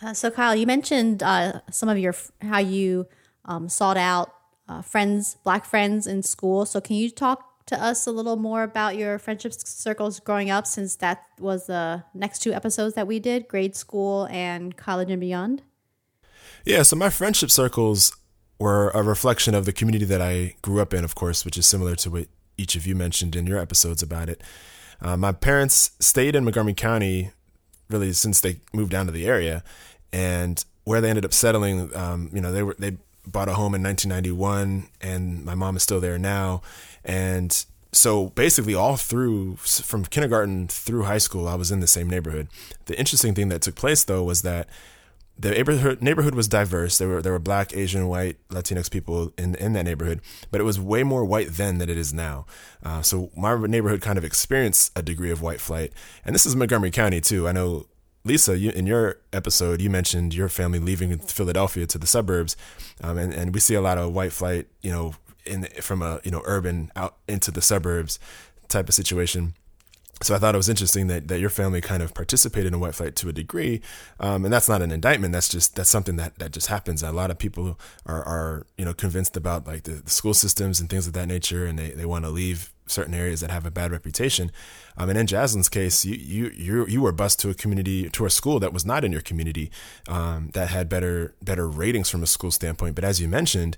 Uh, 0.00 0.12
so, 0.14 0.30
Kyle, 0.30 0.54
you 0.54 0.66
mentioned 0.66 1.22
uh, 1.22 1.60
some 1.70 1.88
of 1.88 1.98
your 1.98 2.14
how 2.42 2.58
you 2.58 3.06
um, 3.46 3.68
sought 3.68 3.96
out 3.96 4.32
uh, 4.68 4.82
friends, 4.82 5.38
black 5.42 5.64
friends 5.64 6.06
in 6.06 6.22
school. 6.22 6.66
So, 6.66 6.80
can 6.80 6.96
you 6.96 7.10
talk 7.10 7.47
to 7.68 7.82
us 7.82 8.06
a 8.06 8.10
little 8.10 8.36
more 8.36 8.62
about 8.62 8.96
your 8.96 9.18
friendship 9.18 9.52
circles 9.52 10.20
growing 10.20 10.50
up, 10.50 10.66
since 10.66 10.96
that 10.96 11.24
was 11.38 11.66
the 11.66 12.04
next 12.14 12.40
two 12.40 12.52
episodes 12.52 12.94
that 12.94 13.06
we 13.06 13.18
did, 13.18 13.48
grade 13.48 13.76
school 13.76 14.26
and 14.30 14.76
college 14.76 15.10
and 15.10 15.20
beyond? 15.20 15.62
Yeah, 16.64 16.82
so 16.82 16.96
my 16.96 17.10
friendship 17.10 17.50
circles 17.50 18.14
were 18.58 18.90
a 18.90 19.02
reflection 19.02 19.54
of 19.54 19.64
the 19.64 19.72
community 19.72 20.04
that 20.04 20.20
I 20.20 20.56
grew 20.62 20.80
up 20.80 20.92
in, 20.92 21.04
of 21.04 21.14
course, 21.14 21.44
which 21.44 21.56
is 21.56 21.66
similar 21.66 21.94
to 21.96 22.10
what 22.10 22.28
each 22.56 22.74
of 22.74 22.86
you 22.86 22.94
mentioned 22.94 23.36
in 23.36 23.46
your 23.46 23.58
episodes 23.58 24.02
about 24.02 24.28
it. 24.28 24.42
Uh, 25.00 25.16
my 25.16 25.30
parents 25.30 25.92
stayed 26.00 26.34
in 26.34 26.44
Montgomery 26.44 26.74
County 26.74 27.30
really 27.88 28.12
since 28.12 28.40
they 28.40 28.60
moved 28.72 28.90
down 28.90 29.06
to 29.06 29.12
the 29.12 29.26
area, 29.26 29.62
and 30.12 30.64
where 30.84 31.00
they 31.00 31.08
ended 31.08 31.24
up 31.24 31.32
settling, 31.32 31.94
um, 31.94 32.30
you 32.32 32.40
know, 32.40 32.52
they 32.52 32.62
were 32.62 32.76
they 32.78 32.96
bought 33.26 33.48
a 33.48 33.54
home 33.54 33.74
in 33.74 33.82
1991, 33.82 34.88
and 35.00 35.44
my 35.44 35.54
mom 35.54 35.76
is 35.76 35.82
still 35.82 36.00
there 36.00 36.18
now, 36.18 36.62
and 37.08 37.64
so 37.90 38.26
basically 38.28 38.74
all 38.74 38.96
through 38.96 39.56
from 39.56 40.04
kindergarten 40.04 40.68
through 40.68 41.04
high 41.04 41.18
school, 41.18 41.48
I 41.48 41.54
was 41.54 41.72
in 41.72 41.80
the 41.80 41.86
same 41.86 42.08
neighborhood. 42.08 42.48
The 42.84 42.96
interesting 42.98 43.34
thing 43.34 43.48
that 43.48 43.62
took 43.62 43.74
place 43.74 44.04
though 44.04 44.22
was 44.22 44.42
that 44.42 44.68
the 45.38 45.50
neighborhood 45.50 46.02
neighborhood 46.02 46.34
was 46.34 46.48
diverse. 46.48 46.98
There 46.98 47.08
were 47.08 47.22
there 47.22 47.32
were 47.32 47.38
black, 47.38 47.74
Asian, 47.74 48.08
white, 48.08 48.36
Latinx 48.50 48.90
people 48.90 49.32
in 49.38 49.54
in 49.54 49.72
that 49.72 49.84
neighborhood, 49.84 50.20
but 50.50 50.60
it 50.60 50.64
was 50.64 50.78
way 50.78 51.02
more 51.02 51.24
white 51.24 51.48
then 51.52 51.78
than 51.78 51.88
it 51.88 51.96
is 51.96 52.12
now. 52.12 52.44
Uh, 52.84 53.00
so 53.02 53.30
my 53.36 53.56
neighborhood 53.56 54.02
kind 54.02 54.18
of 54.18 54.24
experienced 54.24 54.92
a 54.94 55.02
degree 55.02 55.30
of 55.30 55.40
white 55.40 55.60
flight, 55.60 55.92
and 56.24 56.34
this 56.34 56.44
is 56.44 56.54
Montgomery 56.54 56.90
County 56.90 57.20
too. 57.20 57.48
I 57.48 57.52
know 57.52 57.86
Lisa, 58.24 58.58
you, 58.58 58.70
in 58.70 58.86
your 58.86 59.18
episode, 59.32 59.80
you 59.80 59.88
mentioned 59.88 60.34
your 60.34 60.48
family 60.48 60.80
leaving 60.80 61.16
Philadelphia 61.18 61.86
to 61.86 61.98
the 61.98 62.06
suburbs, 62.06 62.56
um, 63.00 63.16
and 63.16 63.32
and 63.32 63.54
we 63.54 63.60
see 63.60 63.74
a 63.74 63.80
lot 63.80 63.96
of 63.96 64.12
white 64.12 64.32
flight, 64.32 64.66
you 64.82 64.90
know, 64.90 65.14
in 65.48 65.64
from 65.80 66.02
a 66.02 66.20
you 66.24 66.30
know 66.30 66.42
urban 66.44 66.92
out 66.94 67.16
into 67.26 67.50
the 67.50 67.62
suburbs 67.62 68.18
type 68.68 68.88
of 68.88 68.94
situation 68.94 69.54
so 70.20 70.34
I 70.34 70.38
thought 70.38 70.54
it 70.54 70.58
was 70.58 70.68
interesting 70.68 71.06
that, 71.08 71.28
that 71.28 71.38
your 71.38 71.50
family 71.50 71.80
kind 71.80 72.02
of 72.02 72.12
participated 72.12 72.72
in 72.72 72.80
white 72.80 72.94
flight 72.94 73.14
to 73.16 73.28
a 73.28 73.32
degree, 73.32 73.80
um, 74.18 74.44
and 74.44 74.52
that's 74.52 74.68
not 74.68 74.82
an 74.82 74.90
indictment. 74.90 75.32
That's 75.32 75.48
just 75.48 75.76
that's 75.76 75.88
something 75.88 76.16
that, 76.16 76.38
that 76.40 76.50
just 76.50 76.66
happens. 76.66 77.02
A 77.02 77.12
lot 77.12 77.30
of 77.30 77.38
people 77.38 77.78
are, 78.04 78.22
are 78.24 78.66
you 78.76 78.84
know 78.84 78.94
convinced 78.94 79.36
about 79.36 79.66
like 79.66 79.84
the, 79.84 79.92
the 79.92 80.10
school 80.10 80.34
systems 80.34 80.80
and 80.80 80.90
things 80.90 81.06
of 81.06 81.12
that 81.12 81.28
nature, 81.28 81.66
and 81.66 81.78
they, 81.78 81.90
they 81.90 82.04
want 82.04 82.24
to 82.24 82.30
leave 82.30 82.72
certain 82.88 83.14
areas 83.14 83.40
that 83.40 83.50
have 83.50 83.66
a 83.66 83.70
bad 83.70 83.92
reputation. 83.92 84.50
Um, 84.96 85.10
and 85.10 85.18
in 85.18 85.26
Jaslyn's 85.26 85.68
case, 85.68 86.04
you 86.04 86.16
you 86.16 86.50
you 86.56 86.86
you 86.86 87.00
were 87.00 87.12
bused 87.12 87.40
to 87.40 87.50
a 87.50 87.54
community 87.54 88.08
to 88.10 88.26
a 88.26 88.30
school 88.30 88.58
that 88.60 88.72
was 88.72 88.84
not 88.84 89.04
in 89.04 89.12
your 89.12 89.20
community, 89.20 89.70
um, 90.08 90.50
that 90.54 90.68
had 90.68 90.88
better 90.88 91.34
better 91.42 91.68
ratings 91.68 92.10
from 92.10 92.22
a 92.22 92.26
school 92.26 92.50
standpoint. 92.50 92.94
But 92.94 93.04
as 93.04 93.20
you 93.20 93.28
mentioned, 93.28 93.76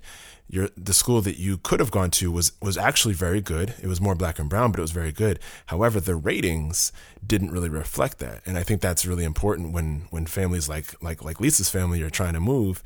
your 0.49 0.69
the 0.75 0.93
school 0.93 1.21
that 1.21 1.37
you 1.37 1.57
could 1.57 1.79
have 1.79 1.91
gone 1.91 2.11
to 2.11 2.31
was 2.31 2.51
was 2.61 2.77
actually 2.77 3.13
very 3.13 3.39
good. 3.39 3.75
It 3.81 3.87
was 3.87 4.01
more 4.01 4.15
black 4.15 4.39
and 4.39 4.49
brown, 4.49 4.71
but 4.71 4.79
it 4.79 4.81
was 4.81 4.91
very 4.91 5.11
good. 5.11 5.39
However, 5.67 5.99
the 5.99 6.15
ratings 6.15 6.91
didn't 7.25 7.51
really 7.51 7.69
reflect 7.69 8.19
that, 8.19 8.41
and 8.45 8.57
I 8.57 8.63
think 8.63 8.81
that's 8.81 9.05
really 9.05 9.23
important 9.23 9.73
when 9.73 10.07
when 10.09 10.25
families 10.25 10.67
like 10.67 11.01
like 11.01 11.23
like 11.23 11.39
Lisa's 11.39 11.69
family 11.69 12.01
are 12.01 12.09
trying 12.09 12.33
to 12.33 12.41
move. 12.41 12.83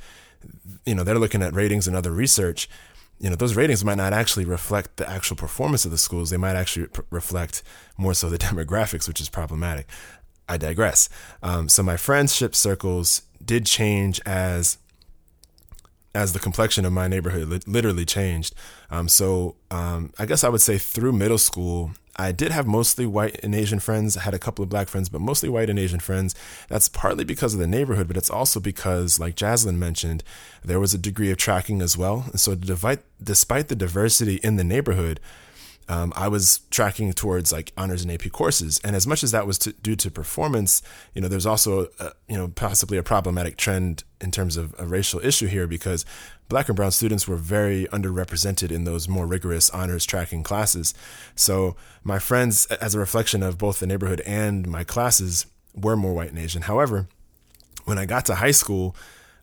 You 0.85 0.93
know, 0.93 1.03
they're 1.03 1.17
looking 1.17 1.41
at 1.41 1.53
ratings 1.53 1.87
and 1.87 1.95
other 1.95 2.11
research. 2.11 2.69
You 3.19 3.29
know, 3.29 3.35
those 3.35 3.55
ratings 3.55 3.83
might 3.85 3.97
not 3.97 4.13
actually 4.13 4.45
reflect 4.45 4.97
the 4.97 5.09
actual 5.09 5.37
performance 5.37 5.85
of 5.85 5.91
the 5.91 5.97
schools. 5.97 6.29
They 6.29 6.37
might 6.37 6.55
actually 6.55 6.87
reflect 7.09 7.63
more 7.97 8.13
so 8.13 8.29
the 8.29 8.37
demographics, 8.49 9.07
which 9.07 9.21
is 9.21 9.29
problematic. 9.29 9.87
I 10.47 10.57
digress. 10.57 11.09
Um, 11.41 11.69
so 11.69 11.81
my 11.81 11.97
friendship 11.97 12.55
circles 12.55 13.23
did 13.43 13.65
change 13.65 14.21
as 14.25 14.77
as 16.13 16.31
the 16.31 16.39
complexion 16.39 16.85
of 16.85 16.93
my 16.93 17.09
neighborhood 17.09 17.49
li- 17.49 17.59
literally 17.67 18.05
changed. 18.05 18.55
Um, 18.89 19.09
so 19.09 19.57
um, 19.69 20.13
I 20.17 20.25
guess 20.25 20.45
I 20.45 20.49
would 20.49 20.61
say 20.61 20.77
through 20.77 21.11
middle 21.11 21.37
school, 21.37 21.91
I 22.17 22.31
did 22.31 22.51
have 22.51 22.65
mostly 22.65 23.05
white 23.05 23.39
and 23.43 23.53
Asian 23.53 23.79
friends. 23.79 24.15
I 24.15 24.21
had 24.21 24.33
a 24.33 24.39
couple 24.39 24.63
of 24.63 24.69
black 24.69 24.87
friends, 24.87 25.09
but 25.09 25.21
mostly 25.21 25.49
white 25.49 25.69
and 25.69 25.77
Asian 25.77 25.99
friends. 25.99 26.33
That's 26.69 26.87
partly 26.87 27.25
because 27.25 27.53
of 27.53 27.59
the 27.59 27.67
neighborhood, 27.67 28.07
but 28.07 28.17
it's 28.17 28.29
also 28.29 28.59
because, 28.59 29.19
like 29.19 29.35
Jaslyn 29.35 29.75
mentioned, 29.75 30.23
there 30.63 30.79
was 30.79 30.93
a 30.93 30.97
degree 30.97 31.31
of 31.31 31.37
tracking 31.37 31.81
as 31.81 31.97
well. 31.97 32.25
And 32.31 32.39
so, 32.39 32.55
despite 32.55 33.67
the 33.67 33.75
diversity 33.75 34.35
in 34.35 34.55
the 34.55 34.63
neighborhood, 34.63 35.19
um, 35.87 36.13
I 36.15 36.27
was 36.27 36.61
tracking 36.71 37.13
towards 37.13 37.51
like 37.51 37.71
honors 37.77 38.01
and 38.01 38.11
AP 38.11 38.31
courses, 38.31 38.79
and 38.83 38.95
as 38.95 39.05
much 39.05 39.23
as 39.23 39.31
that 39.31 39.45
was 39.45 39.59
to, 39.59 39.73
due 39.73 39.95
to 39.97 40.09
performance, 40.09 40.81
you 41.13 41.21
know, 41.21 41.27
there's 41.27 41.45
also 41.45 41.89
a, 41.99 42.11
you 42.27 42.37
know 42.37 42.47
possibly 42.47 42.97
a 42.97 43.03
problematic 43.03 43.55
trend 43.55 44.03
in 44.19 44.31
terms 44.31 44.57
of 44.57 44.73
a 44.79 44.85
racial 44.85 45.19
issue 45.19 45.45
here 45.45 45.67
because 45.67 46.03
black 46.49 46.67
and 46.69 46.75
brown 46.75 46.91
students 46.91 47.27
were 47.27 47.35
very 47.35 47.85
underrepresented 47.91 48.71
in 48.71 48.83
those 48.83 49.07
more 49.07 49.25
rigorous 49.25 49.69
honors 49.69 50.05
tracking 50.05 50.43
classes. 50.43 50.93
So 51.35 51.75
my 52.03 52.19
friends, 52.19 52.65
as 52.67 52.95
a 52.95 52.99
reflection 52.99 53.43
of 53.43 53.57
both 53.57 53.79
the 53.79 53.87
neighborhood 53.87 54.21
and 54.25 54.67
my 54.67 54.83
classes, 54.83 55.45
were 55.73 55.95
more 55.95 56.13
white 56.13 56.29
and 56.29 56.39
Asian. 56.39 56.63
However, 56.63 57.07
when 57.85 57.97
I 57.97 58.05
got 58.05 58.25
to 58.25 58.35
high 58.35 58.51
school, 58.51 58.95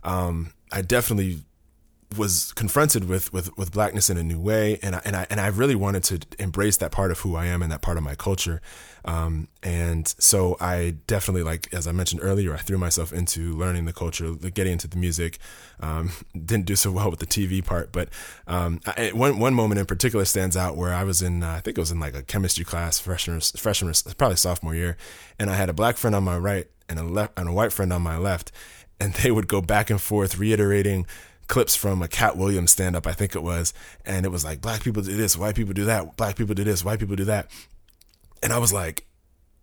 um, 0.04 0.52
I 0.72 0.82
definitely 0.82 1.42
was 2.16 2.53
confronted 2.53 3.09
with, 3.09 3.33
with 3.33 3.57
with 3.57 3.72
blackness 3.72 4.11
in 4.11 4.16
a 4.16 4.22
new 4.22 4.40
way, 4.40 4.79
and 4.83 4.96
I, 4.96 5.03
and 5.05 5.16
I 5.16 5.27
and 5.31 5.40
I 5.40 5.48
really 5.48 5.75
wanted 5.75 6.05
to 6.05 6.20
embrace 6.38 6.77
that 6.79 6.92
part 6.92 7.11
of 7.11 7.20
who 7.20 7.37
I 7.37 7.46
am 7.46 7.62
and 7.62 7.70
that 7.72 7.83
part 7.83 7.96
of 7.96 8.03
my 8.03 8.14
culture, 8.14 8.61
um, 9.05 9.48
and 9.62 10.07
so 10.18 10.57
I 10.61 10.96
definitely 11.07 11.42
like 11.42 11.72
as 11.72 11.87
I 11.87 11.92
mentioned 11.92 12.20
earlier, 12.22 12.55
I 12.55 12.59
threw 12.59 12.79
myself 12.79 13.12
into 13.12 13.55
learning 13.55 13.85
the 13.85 13.92
culture, 13.92 14.35
getting 14.35 14.75
into 14.75 14.88
the 14.88 14.96
music. 14.96 15.38
Um, 15.81 16.12
didn't 16.33 16.66
do 16.66 16.77
so 16.77 16.90
well 16.92 17.11
with 17.11 17.20
the 17.20 17.27
TV 17.27 17.64
part, 17.64 17.92
but 17.92 18.09
um, 18.46 18.81
I, 18.87 19.11
one 19.14 19.38
one 19.38 19.55
moment 19.55 19.81
in 19.81 19.87
particular 19.87 20.25
stands 20.25 20.57
out 20.57 20.77
where 20.77 20.94
I 20.94 21.05
was 21.05 21.22
in 21.22 21.42
uh, 21.42 21.51
I 21.51 21.61
think 21.61 21.79
it 21.79 21.81
was 21.81 21.92
in 21.92 22.01
like 22.01 22.14
a 22.14 22.22
chemistry 22.22 22.64
class 22.64 22.98
freshman 22.98 23.40
freshman 23.40 23.92
probably 24.16 24.37
sophomore 24.37 24.75
year, 24.75 24.96
and 25.38 25.51
I 25.51 25.55
had 25.55 25.68
a 25.68 25.72
black 25.75 25.96
friend 25.96 26.14
on 26.14 26.25
my 26.25 26.38
right 26.38 26.68
and 26.88 26.98
a 26.98 27.03
left 27.03 27.38
and 27.38 27.48
a 27.48 27.53
white 27.53 27.72
friend 27.72 27.92
on 27.92 28.03
my 28.03 28.16
left, 28.16 28.53
and 29.01 29.14
they 29.14 29.31
would 29.31 29.48
go 29.48 29.61
back 29.61 29.90
and 29.90 30.01
forth 30.01 30.38
reiterating 30.38 31.07
clips 31.48 31.76
from 31.76 32.02
a 32.02 32.09
Katt 32.09 32.37
Williams 32.37 32.70
stand 32.70 32.96
up, 32.96 33.07
I 33.07 33.12
think 33.12 33.35
it 33.35 33.42
was. 33.42 33.74
And 34.05 34.24
it 34.24 34.31
was 34.31 34.44
like, 34.44 34.61
black 34.61 34.83
people 34.83 35.02
do 35.02 35.16
this, 35.16 35.37
white 35.37 35.55
people 35.55 35.74
do 35.74 35.85
that, 35.85 36.16
black 36.16 36.37
people 36.37 36.55
do 36.55 36.64
this, 36.64 36.85
white 36.85 36.98
people 36.98 37.16
do 37.16 37.24
that. 37.24 37.50
And 38.42 38.52
I 38.52 38.59
was 38.59 38.72
like, 38.72 39.07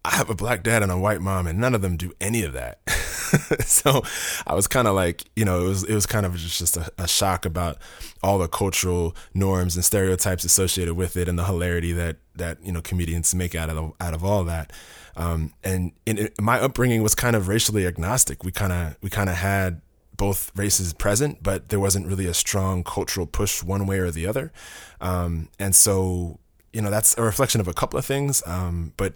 I 0.06 0.16
have 0.16 0.30
a 0.30 0.36
black 0.36 0.64
dad 0.64 0.82
and 0.82 0.92
a 0.92 0.98
white 0.98 1.22
mom, 1.22 1.46
and 1.46 1.60
none 1.60 1.76
of 1.76 1.82
them 1.82 1.98
do 1.98 2.14
any 2.22 2.44
of 2.44 2.54
that. 2.54 2.80
so 3.66 4.02
I 4.48 4.56
was 4.56 4.68
kind 4.68 4.88
of 4.88 4.96
like, 4.96 5.26
you 5.36 5.44
know, 5.44 5.66
it 5.66 5.68
was 5.68 5.84
it 5.84 5.94
was 5.94 6.06
kind 6.06 6.26
of 6.26 6.36
just 6.38 6.78
a, 6.78 6.90
a, 6.98 7.08
shock 7.08 7.46
about 7.46 7.78
all 8.24 8.40
the 8.40 8.48
cultural 8.48 9.16
norms 9.34 9.76
and 9.76 9.84
stereotypes 9.84 10.46
associated 10.46 10.96
with 10.96 11.18
it, 11.18 11.28
and 11.28 11.38
the 11.38 11.44
hilarity 11.44 11.92
that 11.92 12.16
that 12.36 12.58
you 12.64 12.72
know 12.72 12.82
comedians 12.82 13.36
make 13.36 13.56
out 13.56 13.70
of 13.70 13.94
out 14.00 14.14
of 14.14 14.24
all 14.24 14.46
that. 14.46 14.72
Um, 15.18 15.54
and 15.66 15.92
in, 16.06 16.18
in, 16.18 16.30
my 16.40 16.62
upbringing 16.62 17.04
was 17.04 17.14
kind 17.14 17.36
of 17.36 17.50
racially 17.50 17.86
agnostic. 17.86 18.46
We 18.46 18.52
kind 18.52 18.72
of 18.72 18.98
we 19.02 19.10
kind 19.10 19.30
of 19.30 19.36
had 19.36 19.82
both 20.20 20.52
races 20.54 20.94
present, 20.94 21.42
but 21.42 21.70
there 21.70 21.80
wasn't 21.80 22.06
really 22.06 22.28
a 22.28 22.34
strong 22.34 22.84
cultural 22.84 23.26
push 23.26 23.64
one 23.64 23.88
way 23.88 24.00
or 24.00 24.12
the 24.12 24.28
other. 24.28 24.52
Um, 25.00 25.48
and 25.58 25.74
so, 25.74 26.38
you 26.74 26.82
know, 26.82 26.92
that's 26.92 27.18
a 27.18 27.24
reflection 27.24 27.62
of 27.62 27.68
a 27.70 27.74
couple 27.74 27.98
of 27.98 28.06
things. 28.06 28.44
Um, 28.46 28.92
but 28.98 29.14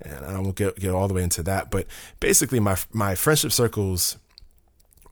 and 0.00 0.24
I 0.24 0.38
won't 0.38 0.54
get, 0.54 0.76
get 0.76 0.94
all 0.94 1.08
the 1.08 1.14
way 1.14 1.24
into 1.24 1.42
that. 1.42 1.70
But 1.70 1.86
basically, 2.20 2.60
my 2.60 2.76
my 2.92 3.16
friendship 3.16 3.52
circles 3.52 4.16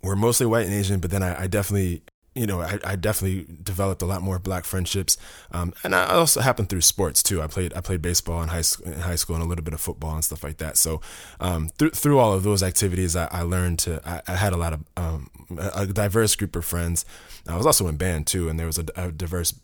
were 0.03 0.17
mostly 0.17 0.47
white 0.47 0.67
and 0.67 0.75
Asian, 0.75 1.01
but 1.01 1.11
then 1.11 1.23
I, 1.23 1.43
I 1.43 1.47
definitely 1.49 2.03
you 2.35 2.47
know, 2.47 2.61
I, 2.61 2.79
I, 2.85 2.97
definitely 2.97 3.47
developed 3.63 4.01
a 4.01 4.07
lot 4.07 4.23
more 4.23 4.39
black 4.39 4.65
friendships, 4.65 5.19
um, 5.51 5.75
and 5.85 5.95
I 5.95 6.07
also 6.15 6.41
happened 6.41 6.71
through 6.71 6.81
sports 6.81 7.23
too. 7.23 7.43
I 7.43 7.47
played 7.47 7.75
I 7.75 7.81
played 7.81 8.01
baseball 8.01 8.43
in 8.43 8.49
high 8.49 8.63
school, 8.63 8.91
in 8.91 9.01
high 9.01 9.17
school, 9.17 9.37
and 9.37 9.45
a 9.45 9.49
little 9.49 9.65
bit 9.65 9.75
of 9.75 9.81
football 9.81 10.15
and 10.15 10.25
stuff 10.25 10.43
like 10.43 10.57
that. 10.59 10.79
So 10.79 11.03
um, 11.41 11.69
through 11.79 11.91
through 11.91 12.19
all 12.19 12.33
of 12.33 12.43
those 12.43 12.63
activities, 12.63 13.17
I, 13.17 13.29
I 13.31 13.43
learned 13.43 13.81
to. 13.81 14.01
I, 14.09 14.23
I, 14.27 14.37
had 14.37 14.55
a 14.55 14.57
lot 14.57 14.73
of 14.73 14.81
um, 14.97 15.31
a 15.59 15.87
diverse 15.87 16.35
group 16.35 16.57
of 16.57 16.65
friends. 16.65 17.05
I 17.47 17.57
was 17.57 17.67
also 17.67 17.87
in 17.89 17.97
band 17.97 18.27
too, 18.27 18.49
and 18.49 18.59
there 18.59 18.67
was 18.67 18.79
a, 18.79 18.87
a 18.97 19.13
diverse 19.13 19.55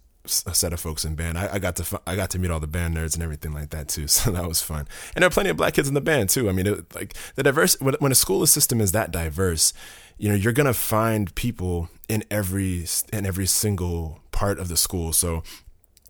a 0.47 0.55
set 0.55 0.73
of 0.75 0.81
folks 0.81 1.05
in 1.07 1.15
band. 1.15 1.39
I, 1.39 1.55
I 1.55 1.59
got 1.59 1.77
to 1.77 2.01
I 2.07 2.17
got 2.17 2.31
to 2.31 2.39
meet 2.39 2.51
all 2.51 2.61
the 2.61 2.67
band 2.67 2.97
nerds 2.97 3.15
and 3.15 3.23
everything 3.23 3.53
like 3.53 3.71
that 3.71 3.89
too. 3.89 4.07
So 4.19 4.31
that 4.33 4.47
was 4.47 4.61
fun. 4.61 4.87
And 5.15 5.23
there 5.23 5.29
are 5.29 5.31
plenty 5.31 5.51
of 5.51 5.57
black 5.57 5.75
kids 5.75 5.89
in 5.89 5.95
the 5.95 6.01
band 6.01 6.29
too. 6.29 6.49
I 6.49 6.53
mean, 6.53 6.67
it, 6.67 6.95
like 6.95 7.15
the 7.37 7.43
diverse 7.43 7.81
when, 7.81 7.95
when 8.01 8.13
a 8.13 8.17
school 8.17 8.45
system 8.47 8.81
is 8.81 8.93
that 8.93 9.11
diverse, 9.11 9.73
you 10.19 10.29
know, 10.29 10.35
you're 10.35 10.53
gonna 10.53 10.75
find 10.75 11.35
people 11.35 11.89
in 12.09 12.25
every 12.31 12.87
in 13.13 13.27
every 13.27 13.47
single 13.47 14.21
part 14.33 14.59
of 14.59 14.69
the 14.69 14.77
school. 14.77 15.13
So 15.13 15.43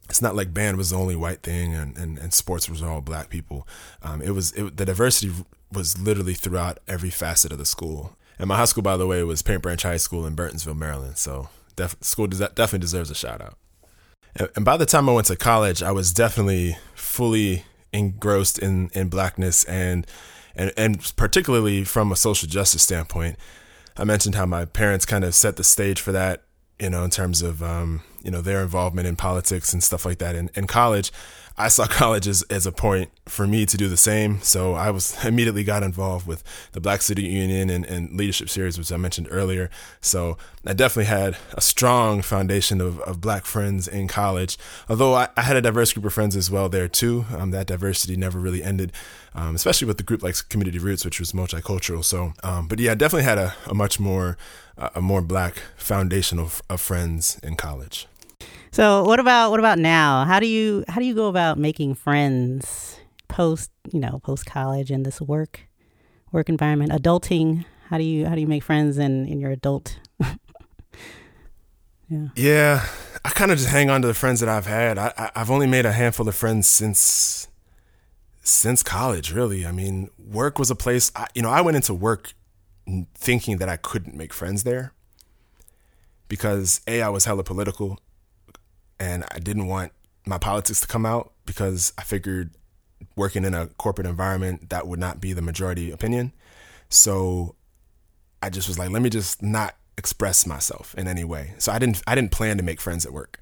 it's 0.09 0.23
not 0.23 0.35
like 0.35 0.55
band 0.55 0.77
was 0.77 0.91
the 0.91 0.97
only 0.97 1.17
white 1.17 1.43
thing 1.43 1.75
and, 1.75 1.97
and, 1.99 2.19
and 2.19 2.33
sports 2.33 2.69
was 2.69 2.83
all 2.83 3.01
black 3.01 3.29
people. 3.29 3.67
Um, 4.03 4.23
it 4.23 4.31
was 4.31 4.53
it, 4.53 4.77
the 4.77 4.87
diversity 4.87 5.33
was 5.73 6.01
literally 6.01 6.35
throughout 6.35 6.79
every 6.89 7.11
facet 7.11 7.53
of 7.53 7.59
the 7.59 7.67
school. 7.67 8.17
And 8.39 8.49
my 8.49 8.57
high 8.57 8.67
school, 8.67 8.83
by 8.83 8.97
the 8.97 9.07
way, 9.07 9.23
was 9.25 9.43
Paint 9.43 9.63
Branch 9.63 9.83
High 9.83 9.97
School 9.97 10.25
in 10.25 10.37
Burtonsville, 10.37 10.77
Maryland. 10.77 11.19
So 11.19 11.49
def- 11.77 11.97
school 12.01 12.29
des- 12.29 12.37
definitely 12.39 12.79
deserves 12.79 13.11
a 13.11 13.15
shout 13.15 13.43
out. 13.43 13.59
And, 14.37 14.49
and 14.57 14.65
by 14.65 14.77
the 14.77 14.87
time 14.87 15.09
I 15.09 15.13
went 15.13 15.27
to 15.27 15.37
college, 15.37 15.83
I 15.83 15.91
was 15.91 16.13
definitely 16.13 16.79
fully 16.95 17.65
engrossed 17.93 18.59
in, 18.59 18.91
in 18.95 19.09
blackness 19.09 19.65
and, 19.65 20.07
and 20.55 20.73
and 20.77 21.13
particularly 21.17 21.85
from 21.85 22.13
a 22.13 22.17
social 22.17 22.49
justice 22.49 22.83
standpoint. 22.83 23.37
I 23.99 24.05
mentioned 24.05 24.35
how 24.35 24.47
my 24.47 24.65
parents 24.65 25.05
kind 25.05 25.25
of 25.25 25.35
set 25.35 25.57
the 25.57 25.65
stage 25.65 26.01
for 26.01 26.13
that, 26.13 26.45
you 26.79 26.91
know, 26.91 27.05
in 27.05 27.11
terms 27.11 27.43
of 27.43 27.63
um, 27.63 28.03
you 28.23 28.31
know 28.31 28.41
their 28.41 28.63
involvement 28.63 29.09
in 29.09 29.17
politics 29.17 29.73
and 29.73 29.83
stuff 29.83 30.05
like 30.05 30.19
that. 30.19 30.35
In, 30.35 30.51
in 30.55 30.67
college, 30.67 31.13
I 31.61 31.67
saw 31.67 31.87
college 31.87 32.29
as, 32.29 32.43
as 32.43 32.67
a 32.67 32.73
point 32.73 33.11
for 33.27 33.47
me 33.47 33.67
to 33.67 33.77
do 33.77 33.89
the 33.89 33.97
same. 33.97 34.41
So 34.43 34.75
I 34.75 34.91
was 34.91 35.23
immediately 35.25 35.65
got 35.65 35.83
involved 35.83 36.27
with 36.27 36.45
the 36.73 36.81
Black 36.81 37.03
City 37.03 37.25
Union 37.25 37.69
and, 37.69 37.85
and 37.85 38.17
leadership 38.17 38.49
series, 38.49 38.79
which 38.79 38.93
I 38.93 38.97
mentioned 38.97 39.27
earlier. 39.31 39.69
So 40.01 40.39
I 40.65 40.73
definitely 40.73 41.07
had 41.07 41.37
a 41.55 41.61
strong 41.61 42.23
foundation 42.23 42.81
of, 42.81 43.01
of 43.01 43.21
black 43.21 43.45
friends 43.45 43.89
in 43.89 44.07
college. 44.07 44.57
Although 44.89 45.15
I, 45.15 45.29
I 45.37 45.43
had 45.43 45.57
a 45.57 45.61
diverse 45.61 45.93
group 45.93 46.07
of 46.07 46.15
friends 46.15 46.37
as 46.37 46.49
well 46.49 46.69
there 46.69 46.89
too. 46.89 47.27
Um, 47.37 47.51
that 47.51 47.67
diversity 47.67 48.17
never 48.17 48.39
really 48.39 48.63
ended, 48.63 48.93
um, 49.35 49.57
especially 49.57 49.89
with 49.89 49.97
the 49.97 50.05
group 50.05 50.23
like 50.23 50.49
Community 50.49 50.79
Roots, 50.79 51.05
which 51.05 51.19
was 51.19 51.33
multicultural. 51.33 52.05
So, 52.05 52.35
um, 52.45 52.69
but 52.69 52.79
yeah, 52.79 52.93
I 52.93 52.95
definitely 52.95 53.25
had 53.25 53.39
a, 53.39 53.55
a 53.67 53.75
much 53.75 53.99
more 53.99 54.37
a 54.95 55.01
more 55.01 55.23
black 55.23 55.63
foundation 55.77 56.39
of, 56.39 56.63
of 56.71 56.81
friends 56.81 57.41
in 57.43 57.57
college. 57.57 58.07
So 58.79 59.03
what 59.03 59.19
about 59.19 59.51
what 59.51 59.59
about 59.59 59.81
now? 59.81 60.25
How 60.25 60.39
do 60.39 60.47
you 60.47 60.85
how 60.87 61.01
do 61.01 61.05
you 61.05 61.13
go 61.13 61.27
about 61.27 61.59
making 61.59 61.95
friends 61.95 63.01
post 63.27 63.73
you 63.93 63.99
know 63.99 64.21
post 64.23 64.47
college 64.47 64.93
in 64.93 65.03
this 65.03 65.21
work 65.21 65.63
work 66.31 66.49
environment 66.49 66.93
adulting? 66.93 67.65
How 67.89 67.99
do 67.99 68.05
you 68.05 68.27
how 68.29 68.37
do 68.37 68.41
you 68.41 68.47
make 68.47 68.63
friends 68.63 68.97
in 68.97 69.27
in 69.27 69.41
your 69.41 69.51
adult? 69.51 69.99
yeah. 72.09 72.29
Yeah, 72.37 72.87
I 73.25 73.31
kind 73.31 73.51
of 73.51 73.59
just 73.59 73.71
hang 73.71 73.91
on 73.91 74.01
to 74.03 74.07
the 74.07 74.15
friends 74.15 74.39
that 74.39 74.49
I've 74.49 74.67
had. 74.67 74.97
I, 74.97 75.13
I 75.19 75.31
I've 75.35 75.51
only 75.51 75.67
made 75.67 75.85
a 75.85 75.91
handful 75.91 76.29
of 76.29 76.37
friends 76.37 76.69
since 76.69 77.49
since 78.43 78.85
college. 78.85 79.33
Really, 79.33 79.67
I 79.67 79.73
mean, 79.73 80.09
work 80.17 80.57
was 80.57 80.71
a 80.71 80.77
place. 80.77 81.11
I, 81.17 81.27
you 81.35 81.43
know, 81.43 81.51
I 81.51 81.63
went 81.63 81.75
into 81.75 81.95
work 81.95 82.33
thinking 83.17 83.57
that 83.57 83.69
I 83.69 83.77
couldn't 83.77 84.15
make 84.15 84.33
friends 84.33 84.63
there 84.63 84.93
because 86.29 86.81
a 86.87 87.03
I 87.03 87.09
was 87.09 87.25
hella 87.25 87.43
political 87.43 87.99
and 89.01 89.25
I 89.31 89.39
didn't 89.39 89.67
want 89.67 89.93
my 90.27 90.39
politics 90.39 90.81
to 90.81 90.87
come 90.87 91.07
out 91.07 91.33
because 91.47 91.93
I 91.97 92.03
figured 92.03 92.51
working 93.17 93.45
in 93.45 93.55
a 93.55 93.67
corporate 93.67 94.07
environment 94.07 94.71
that 94.71 94.87
would 94.87 94.99
not 94.99 95.21
be 95.21 95.33
the 95.33 95.43
majority 95.43 95.91
opinion. 95.91 96.33
So 96.89 97.55
I 98.43 98.51
just 98.51 98.69
was 98.69 98.79
like, 98.79 98.91
let 98.91 99.03
me 99.03 99.11
just 99.11 99.43
not 99.43 99.75
express 99.97 100.47
myself 100.47 100.95
in 100.97 101.09
any 101.09 101.25
way. 101.25 101.55
So 101.59 101.73
I 101.73 101.79
didn't 101.79 102.03
I 102.07 102.15
didn't 102.15 102.31
plan 102.31 102.57
to 102.57 102.63
make 102.63 102.81
friends 102.81 103.05
at 103.05 103.13
work. 103.13 103.41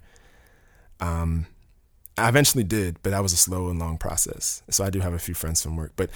Um 1.01 1.47
I 2.19 2.29
eventually 2.29 2.65
did, 2.65 2.97
but 3.03 3.11
that 3.11 3.23
was 3.23 3.35
a 3.35 3.37
slow 3.37 3.69
and 3.69 3.79
long 3.79 3.99
process. 3.99 4.63
So 4.71 4.85
I 4.85 4.91
do 4.91 5.01
have 5.01 5.13
a 5.13 5.19
few 5.19 5.35
friends 5.35 5.63
from 5.63 5.77
work, 5.77 5.93
but 5.97 6.09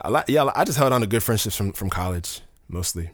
a 0.00 0.10
lot, 0.10 0.28
yeah, 0.28 0.50
I 0.54 0.64
just 0.64 0.78
held 0.78 0.92
on 0.92 1.02
to 1.02 1.06
good 1.06 1.22
friendships 1.22 1.56
from 1.56 1.72
from 1.72 1.90
college, 1.90 2.40
mostly 2.68 3.10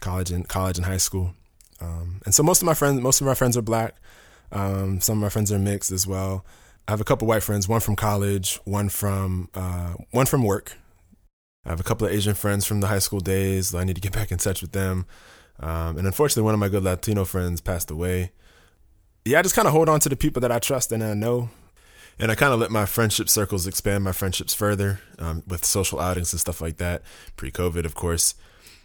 college 0.00 0.30
and 0.30 0.46
college 0.46 0.76
and 0.76 0.86
high 0.86 0.98
school. 0.98 1.34
Um, 1.80 2.20
and 2.24 2.34
so 2.34 2.42
most 2.42 2.60
of 2.60 2.66
my 2.66 2.74
friends, 2.74 3.00
most 3.00 3.20
of 3.20 3.26
my 3.26 3.34
friends 3.34 3.56
are 3.56 3.62
black. 3.62 3.94
Um, 4.52 5.00
some 5.00 5.18
of 5.18 5.22
my 5.22 5.28
friends 5.28 5.52
are 5.52 5.58
mixed 5.58 5.92
as 5.92 6.06
well. 6.06 6.44
I 6.86 6.92
have 6.92 7.00
a 7.00 7.04
couple 7.04 7.28
white 7.28 7.42
friends, 7.42 7.68
one 7.68 7.80
from 7.80 7.96
college, 7.96 8.58
one 8.64 8.88
from 8.88 9.50
uh, 9.54 9.94
one 10.10 10.26
from 10.26 10.42
work. 10.42 10.76
I 11.66 11.70
have 11.70 11.80
a 11.80 11.84
couple 11.84 12.06
of 12.06 12.12
Asian 12.12 12.34
friends 12.34 12.64
from 12.64 12.80
the 12.80 12.86
high 12.86 12.98
school 12.98 13.20
days. 13.20 13.74
I 13.74 13.84
need 13.84 13.96
to 13.96 14.00
get 14.00 14.12
back 14.18 14.32
in 14.32 14.38
touch 14.38 14.62
with 14.62 14.72
them. 14.72 15.06
Um, 15.60 15.98
and 15.98 16.06
unfortunately, 16.06 16.44
one 16.44 16.54
of 16.54 16.60
my 16.60 16.68
good 16.68 16.84
Latino 16.84 17.24
friends 17.24 17.60
passed 17.60 17.90
away. 17.90 18.32
Yeah, 19.24 19.40
I 19.40 19.42
just 19.42 19.54
kind 19.54 19.66
of 19.66 19.72
hold 19.72 19.88
on 19.88 20.00
to 20.00 20.08
the 20.08 20.16
people 20.16 20.40
that 20.40 20.52
I 20.52 20.58
trust 20.58 20.92
and 20.92 21.04
I 21.04 21.14
know. 21.14 21.50
And 22.18 22.32
I 22.32 22.34
kind 22.34 22.52
of 22.52 22.58
let 22.58 22.70
my 22.70 22.86
friendship 22.86 23.28
circles 23.28 23.66
expand 23.66 24.02
my 24.02 24.12
friendships 24.12 24.54
further 24.54 25.00
um, 25.18 25.42
with 25.46 25.64
social 25.64 26.00
outings 26.00 26.32
and 26.32 26.40
stuff 26.40 26.60
like 26.60 26.78
that, 26.78 27.02
pre 27.36 27.50
COVID, 27.50 27.84
of 27.84 27.94
course. 27.94 28.34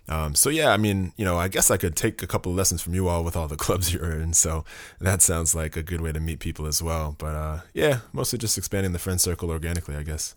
Um, 0.10 0.36
so 0.36 0.50
yeah, 0.50 0.72
I 0.72 0.78
mean, 0.78 1.14
you 1.16 1.24
know, 1.24 1.38
I 1.38 1.48
guess 1.48 1.72
I 1.72 1.78
could 1.78 1.96
take 1.96 2.22
a 2.22 2.28
couple 2.28 2.52
of 2.52 2.58
lessons 2.58 2.82
from 2.82 2.94
you 2.94 3.08
all 3.08 3.24
with 3.24 3.36
all 3.36 3.48
the 3.48 3.56
clubs 3.66 3.94
you're 3.94 4.12
in. 4.12 4.34
So 4.34 4.66
that 5.00 5.22
sounds 5.22 5.56
like 5.56 5.78
a 5.78 5.84
good 5.84 6.02
way 6.02 6.12
to 6.12 6.20
meet 6.20 6.40
people 6.40 6.66
as 6.66 6.82
well. 6.82 7.16
But 7.18 7.36
uh, 7.36 7.60
yeah, 7.74 8.00
mostly 8.12 8.40
just 8.40 8.58
expanding 8.58 8.94
the 8.94 9.00
friend 9.00 9.20
circle 9.20 9.50
organically, 9.50 9.96
I 9.96 10.04
guess. 10.04 10.36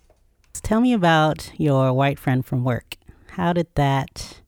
Tell 0.63 0.81
me 0.81 0.93
about 0.93 1.53
your 1.59 1.93
white 1.93 2.19
friend 2.19 2.45
from 2.45 2.65
work. 2.65 2.97
How 3.31 3.53
did 3.53 3.67
that 3.75 4.41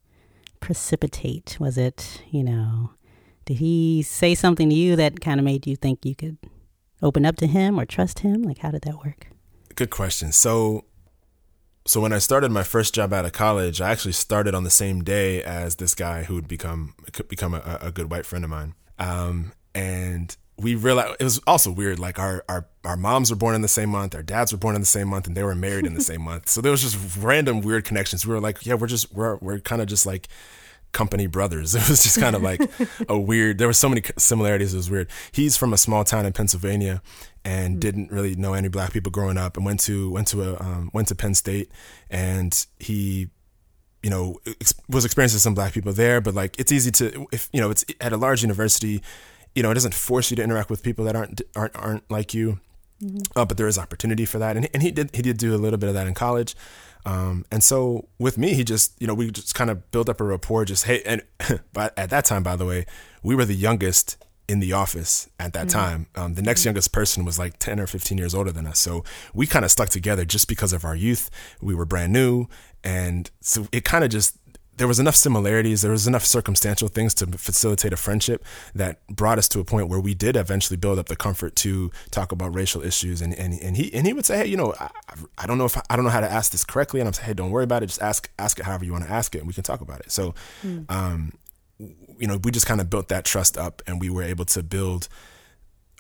precipitate? 0.61 1.59
Was 1.61 1.77
it, 1.77 2.23
you 2.31 2.43
know, 2.43 2.91
did 3.45 3.59
he 3.59 4.03
say 4.03 4.35
something 4.35 4.71
to 4.71 4.75
you 4.75 4.97
that 4.97 5.21
kind 5.21 5.41
of 5.41 5.45
made 5.45 5.67
you 5.67 5.77
think 5.77 6.05
you 6.05 6.15
could 6.15 6.39
open 7.03 7.27
up 7.27 7.37
to 7.37 7.47
him 7.47 7.79
or 7.79 7.85
trust 7.85 8.21
him? 8.21 8.43
Like, 8.43 8.59
how 8.59 8.71
did 8.71 8.83
that 8.83 9.05
work? 9.05 9.29
Good 9.75 9.91
question. 9.91 10.33
So 10.33 10.85
so 11.89 12.03
when 12.03 12.13
I 12.13 12.19
started 12.19 12.51
my 12.51 12.65
first 12.65 12.95
job 12.95 13.15
out 13.15 13.25
of 13.25 13.33
college, 13.33 13.81
I 13.81 13.91
actually 13.91 14.13
started 14.13 14.55
on 14.55 14.63
the 14.63 14.71
same 14.71 15.03
day 15.03 15.43
as 15.43 15.77
this 15.77 15.95
guy 15.95 16.25
who 16.25 16.35
would 16.35 16.47
become 16.47 16.95
become 17.29 17.55
a, 17.55 17.79
a 17.81 17.91
good 17.91 18.11
white 18.11 18.27
friend 18.27 18.45
of 18.45 18.51
mine. 18.51 18.75
Um, 18.99 19.53
and 19.75 20.37
we 20.59 20.75
realized 20.75 21.17
it 21.19 21.25
was 21.25 21.41
also 21.47 21.71
weird. 21.73 21.99
Like 21.99 22.19
our, 22.19 22.45
our 22.47 22.67
our 22.85 22.99
moms 22.99 23.31
were 23.31 23.37
born 23.37 23.55
in 23.55 23.63
the 23.63 23.69
same 23.69 23.89
month, 23.89 24.15
our 24.15 24.23
dads 24.23 24.53
were 24.53 24.59
born 24.59 24.75
in 24.75 24.83
the 24.83 24.87
same 24.87 25.09
month, 25.09 25.27
and 25.27 25.35
they 25.35 25.43
were 25.43 25.55
married 25.55 25.87
in 25.87 25.95
the 25.95 26.03
same 26.03 26.21
month. 26.21 26.51
So 26.51 26.61
there 26.61 26.73
was 26.73 26.83
just 26.83 27.17
random 27.17 27.63
weird 27.63 27.87
connections. 27.87 28.27
We 28.27 28.35
were 28.35 28.41
like, 28.41 28.67
yeah, 28.67 28.75
we're 28.75 28.87
just 28.87 29.11
we're 29.15 29.37
we're 29.37 29.59
kind 29.59 29.81
of 29.81 29.89
just 29.89 30.05
like 30.05 30.29
company 30.93 31.27
brothers. 31.27 31.75
It 31.79 31.89
was 31.89 32.03
just 32.03 32.21
kind 32.21 32.37
of 32.37 32.43
like 32.43 32.61
a 33.09 33.19
weird. 33.19 33.57
There 33.57 33.67
were 33.67 33.73
so 33.73 33.89
many 33.89 34.03
similarities. 34.19 34.75
It 34.75 34.77
was 34.77 34.91
weird. 34.91 35.09
He's 35.33 35.57
from 35.57 35.73
a 35.73 35.79
small 35.79 36.05
town 36.05 36.27
in 36.27 36.33
Pennsylvania, 36.33 37.01
and 37.45 37.73
mm-hmm. 37.73 37.81
didn't 37.81 38.13
really 38.13 38.35
know 38.35 38.55
any 38.55 38.69
black 38.69 38.93
people 38.93 39.11
growing 39.11 39.39
up, 39.39 39.57
and 39.57 39.67
went 39.67 39.81
to 39.81 40.11
went 40.11 40.29
to 40.29 40.43
a 40.43 40.61
um, 40.61 40.91
went 40.93 41.09
to 41.09 41.15
Penn 41.15 41.35
State, 41.35 41.71
and 42.11 42.67
he. 42.79 43.29
You 44.01 44.11
know, 44.11 44.39
ex- 44.47 44.75
was 44.89 45.05
experiencing 45.05 45.41
some 45.41 45.55
black 45.55 45.73
people 45.73 45.93
there, 45.93 46.21
but 46.21 46.33
like 46.33 46.57
it's 46.57 46.71
easy 46.71 46.93
to 46.93 47.27
if 47.33 47.49
you 47.53 47.61
know 47.61 47.69
it's 47.69 47.85
at 48.01 48.13
a 48.13 48.17
large 48.17 48.43
university, 48.43 49.03
you 49.57 49.63
know 49.65 49.73
it 49.73 49.75
doesn't 49.75 49.93
force 49.93 50.31
you 50.31 50.37
to 50.37 50.43
interact 50.43 50.71
with 50.71 50.85
people 50.85 51.05
that 51.07 51.17
aren't 51.17 51.43
aren't 51.57 51.75
aren't 51.75 52.09
like 52.09 52.33
you, 52.33 52.61
mm-hmm. 53.03 53.19
uh, 53.35 53.45
but 53.45 53.57
there 53.57 53.67
is 53.67 53.77
opportunity 53.77 54.25
for 54.25 54.39
that, 54.39 54.57
and 54.57 54.69
and 54.73 54.85
he 54.85 54.93
did 54.93 55.11
he 55.17 55.21
did 55.21 55.37
do 55.37 55.53
a 55.53 55.59
little 55.59 55.81
bit 55.81 55.89
of 55.89 55.97
that 55.97 56.07
in 56.07 56.15
college, 56.15 56.55
um, 57.09 57.47
and 57.51 57.63
so 57.63 58.09
with 58.19 58.37
me, 58.37 58.53
he 58.53 58.65
just, 58.65 59.01
you 59.01 59.07
know, 59.07 59.15
we 59.15 59.31
just 59.31 59.55
kind 59.55 59.71
of 59.71 59.91
built 59.91 60.11
up 60.11 60.21
a 60.21 60.25
rapport. 60.25 60.67
Just 60.67 60.85
hey, 60.85 61.03
and 61.05 61.23
but 61.73 61.99
at 61.99 62.11
that 62.11 62.27
time, 62.27 62.43
by 62.43 62.55
the 62.55 62.67
way, 62.67 62.87
we 63.23 63.35
were 63.35 63.45
the 63.45 63.55
youngest 63.55 64.17
in 64.49 64.61
the 64.61 64.73
office 64.73 65.29
at 65.39 65.53
that 65.53 65.67
mm-hmm. 65.67 65.79
time. 65.79 66.07
Um, 66.17 66.35
the 66.35 66.43
next 66.43 66.61
mm-hmm. 66.61 66.69
youngest 66.69 66.93
person 66.93 67.25
was 67.25 67.39
like 67.39 67.59
ten 67.59 67.79
or 67.79 67.87
fifteen 67.87 68.19
years 68.19 68.35
older 68.35 68.51
than 68.51 68.67
us, 68.67 68.79
so 68.79 69.05
we 69.35 69.47
kind 69.47 69.65
of 69.65 69.71
stuck 69.71 69.91
together 69.91 70.25
just 70.25 70.49
because 70.49 70.73
of 70.73 70.85
our 70.85 70.97
youth. 70.97 71.31
We 71.61 71.75
were 71.75 71.85
brand 71.85 72.13
new, 72.13 72.47
and 72.83 73.31
so 73.41 73.69
it 73.73 73.85
kind 73.85 74.05
of 74.05 74.11
just 74.11 74.39
there 74.79 74.89
was 74.89 75.01
enough 75.01 75.17
similarities, 75.17 75.83
there 75.83 75.91
was 75.91 76.07
enough 76.07 76.25
circumstantial 76.25 76.87
things 76.87 77.13
to 77.13 77.27
facilitate 77.27 77.93
a 77.93 77.97
friendship 77.97 78.45
that 78.77 79.05
brought 79.09 79.37
us 79.37 79.49
to 79.49 79.59
a 79.59 79.65
point 79.65 79.89
where 79.89 79.99
we 79.99 80.15
did 80.15 80.37
eventually 80.37 80.77
build 80.77 81.01
up 81.01 81.07
the 81.07 81.17
comfort 81.17 81.57
to 81.57 81.91
talk 82.13 82.31
about 82.31 82.55
racial 82.55 82.83
issues. 82.83 83.21
And 83.21 83.35
and, 83.35 83.61
and 83.61 83.77
he 83.77 83.93
and 83.93 84.07
he 84.07 84.13
would 84.13 84.25
say, 84.25 84.39
hey, 84.39 84.47
you 84.47 84.57
know, 84.57 84.75
I, 84.79 84.89
I 85.37 85.47
don't 85.47 85.59
know 85.59 85.65
if 85.65 85.77
I 85.91 85.97
don't 85.97 86.05
know 86.05 86.11
how 86.11 86.21
to 86.21 86.31
ask 86.31 86.53
this 86.53 86.65
correctly, 86.65 87.01
and 87.01 87.09
I'm 87.09 87.13
saying, 87.13 87.27
hey, 87.27 87.35
don't 87.35 87.51
worry 87.51 87.65
about 87.65 87.83
it, 87.83 87.87
just 87.87 88.01
ask 88.01 88.31
ask 88.39 88.59
it 88.59 88.65
however 88.65 88.85
you 88.85 88.93
want 88.93 89.05
to 89.05 89.11
ask 89.11 89.35
it, 89.35 89.39
and 89.39 89.49
we 89.49 89.53
can 89.53 89.65
talk 89.65 89.81
about 89.81 90.01
it. 90.01 90.13
So, 90.13 90.35
mm. 90.65 90.89
um, 90.91 91.33
you 92.19 92.27
know, 92.27 92.39
we 92.43 92.51
just 92.51 92.67
kind 92.67 92.81
of 92.81 92.91
built 92.91 93.09
that 93.09 93.25
trust 93.25 93.57
up, 93.57 93.83
and 93.87 94.01
we 94.01 94.11
were 94.11 94.23
able 94.23 94.45
to 94.47 94.63
build 94.63 95.09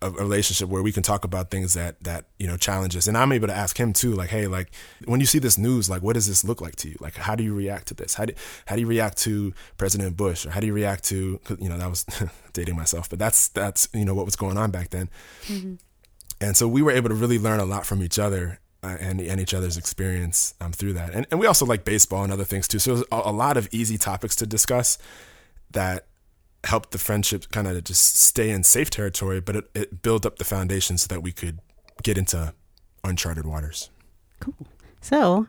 a 0.01 0.11
relationship 0.11 0.69
where 0.69 0.83
we 0.83 0.93
can 0.93 1.03
talk 1.03 1.25
about 1.25 1.51
things 1.51 1.75
that 1.75 2.03
that 2.05 2.27
you 2.39 2.47
know 2.47 2.57
challenge 2.57 2.97
us. 2.97 3.09
And 3.09 3.19
i'm 3.19 3.33
able 3.33 3.49
to 3.49 3.55
ask 3.55 3.79
him 3.79 3.93
too 3.93 4.12
like 4.12 4.31
hey 4.31 4.47
like 4.47 4.71
when 5.07 5.19
you 5.19 5.27
see 5.27 5.41
this 5.41 5.59
news 5.59 5.91
like 5.91 6.03
what 6.03 6.12
does 6.14 6.29
this 6.29 6.45
look 6.45 6.61
like 6.61 6.77
to 6.77 6.89
you? 6.89 6.97
Like 7.01 7.16
how 7.16 7.35
do 7.35 7.43
you 7.43 7.55
react 7.55 7.89
to 7.89 7.95
this? 7.95 8.14
How 8.14 8.27
do, 8.27 8.35
how 8.66 8.77
do 8.77 8.81
you 8.81 8.87
react 8.87 9.19
to 9.19 9.53
president 9.77 10.16
bush? 10.16 10.47
Or 10.47 10.51
how 10.51 10.61
do 10.61 10.66
you 10.69 10.73
react 10.73 11.05
to 11.05 11.41
you 11.59 11.69
know 11.69 11.77
that 11.79 11.91
was 11.91 12.05
dating 12.53 12.77
myself 12.77 13.11
but 13.11 13.19
that's 13.19 13.49
that's 13.49 13.89
you 13.93 14.05
know 14.05 14.14
what 14.14 14.25
was 14.25 14.37
going 14.37 14.57
on 14.57 14.71
back 14.71 14.91
then. 14.91 15.11
Mm-hmm. 15.47 15.75
and 16.41 16.57
so 16.57 16.69
we 16.69 16.83
were 16.83 16.93
able 16.93 17.09
to 17.09 17.14
really 17.14 17.39
learn 17.39 17.59
a 17.59 17.64
lot 17.64 17.85
from 17.85 18.03
each 18.03 18.19
other 18.19 18.61
uh, 18.83 18.97
and, 19.01 19.21
and 19.21 19.41
each 19.41 19.55
other's 19.55 19.77
experience 19.77 20.55
um, 20.61 20.71
through 20.71 20.93
that. 20.93 21.12
And, 21.12 21.27
and 21.33 21.41
we 21.41 21.47
also 21.47 21.66
like 21.66 21.85
baseball 21.85 22.23
and 22.23 22.33
other 22.33 22.45
things 22.45 22.69
too. 22.69 22.79
So 22.79 23.03
a, 23.11 23.23
a 23.25 23.33
lot 23.33 23.57
of 23.57 23.69
easy 23.73 23.99
topics 23.99 24.37
to 24.37 24.47
discuss 24.47 24.99
that 25.73 26.07
helped 26.65 26.91
the 26.91 26.99
friendship 26.99 27.51
kind 27.51 27.67
of 27.67 27.85
just 27.85 28.19
stay 28.19 28.51
in 28.51 28.65
safe 28.65 28.91
territory, 28.91 29.41
but 29.41 29.57
it, 29.57 29.71
it 29.75 30.03
built 30.03 30.27
up 30.27 30.39
the 30.39 30.45
foundation 30.45 30.99
so 30.99 31.07
that 31.09 31.23
we 31.23 31.33
could 31.33 31.61
get 32.03 32.19
into 32.19 32.53
uncharted 33.05 33.47
waters. 33.47 33.91
Cool. 34.41 34.67
So 35.01 35.47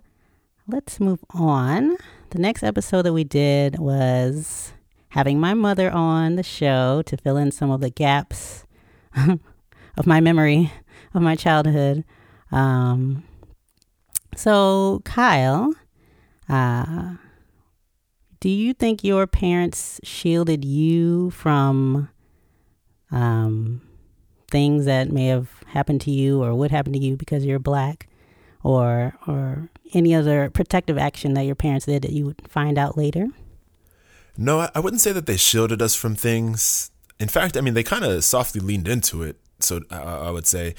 let's 0.68 1.00
move 1.00 1.24
on. 1.32 1.98
The 2.30 2.40
next 2.40 2.64
episode 2.64 3.04
that 3.04 3.14
we 3.14 3.24
did 3.24 3.80
was 3.80 4.72
having 5.10 5.40
my 5.40 5.54
mother 5.54 5.90
on 5.92 6.36
the 6.36 6.44
show 6.44 7.02
to 7.04 7.18
fill 7.18 7.38
in 7.38 7.52
some 7.52 7.72
of 7.72 7.82
the 7.82 7.90
gaps 7.90 8.66
of 9.18 10.06
my 10.06 10.22
memory 10.22 10.72
of 11.14 11.22
my 11.22 11.36
childhood. 11.36 12.04
Um, 12.52 13.24
so, 14.36 15.02
Kyle, 15.06 15.74
uh, 16.48 17.16
do 18.40 18.50
you 18.50 18.74
think 18.74 19.04
your 19.04 19.28
parents 19.28 20.00
shielded 20.04 20.64
you 20.64 21.30
from 21.32 22.10
um, 23.12 23.82
things 24.50 24.86
that 24.86 25.12
may 25.12 25.26
have 25.26 25.50
happened 25.68 26.02
to 26.02 26.12
you 26.12 26.42
or 26.44 26.54
would 26.56 26.72
happen 26.72 26.94
to 26.94 27.00
you 27.00 27.18
because 27.18 27.46
you're 27.46 27.60
black, 27.60 28.08
or 28.64 29.16
or 29.28 29.70
any 29.94 30.14
other 30.14 30.50
protective 30.50 30.98
action 30.98 31.34
that 31.34 31.44
your 31.44 31.56
parents 31.56 31.86
did 31.86 32.04
that 32.04 32.12
you 32.12 32.26
would 32.26 32.42
find 32.48 32.78
out 32.78 32.98
later? 32.98 33.28
No, 34.38 34.60
I, 34.60 34.70
I 34.76 34.80
wouldn't 34.80 35.02
say 35.02 35.12
that 35.12 35.26
they 35.26 35.38
shielded 35.38 35.82
us 35.82 35.96
from 35.96 36.16
things. 36.16 36.92
In 37.20 37.28
fact, 37.28 37.58
I 37.58 37.62
mean, 37.62 37.74
they 37.74 37.84
kind 37.84 38.06
of 38.06 38.24
softly 38.24 38.62
leaned 38.62 38.88
into 38.88 39.24
it. 39.24 39.38
So 39.60 39.82
uh, 39.92 40.22
I 40.28 40.32
would 40.32 40.48
say 40.48 40.76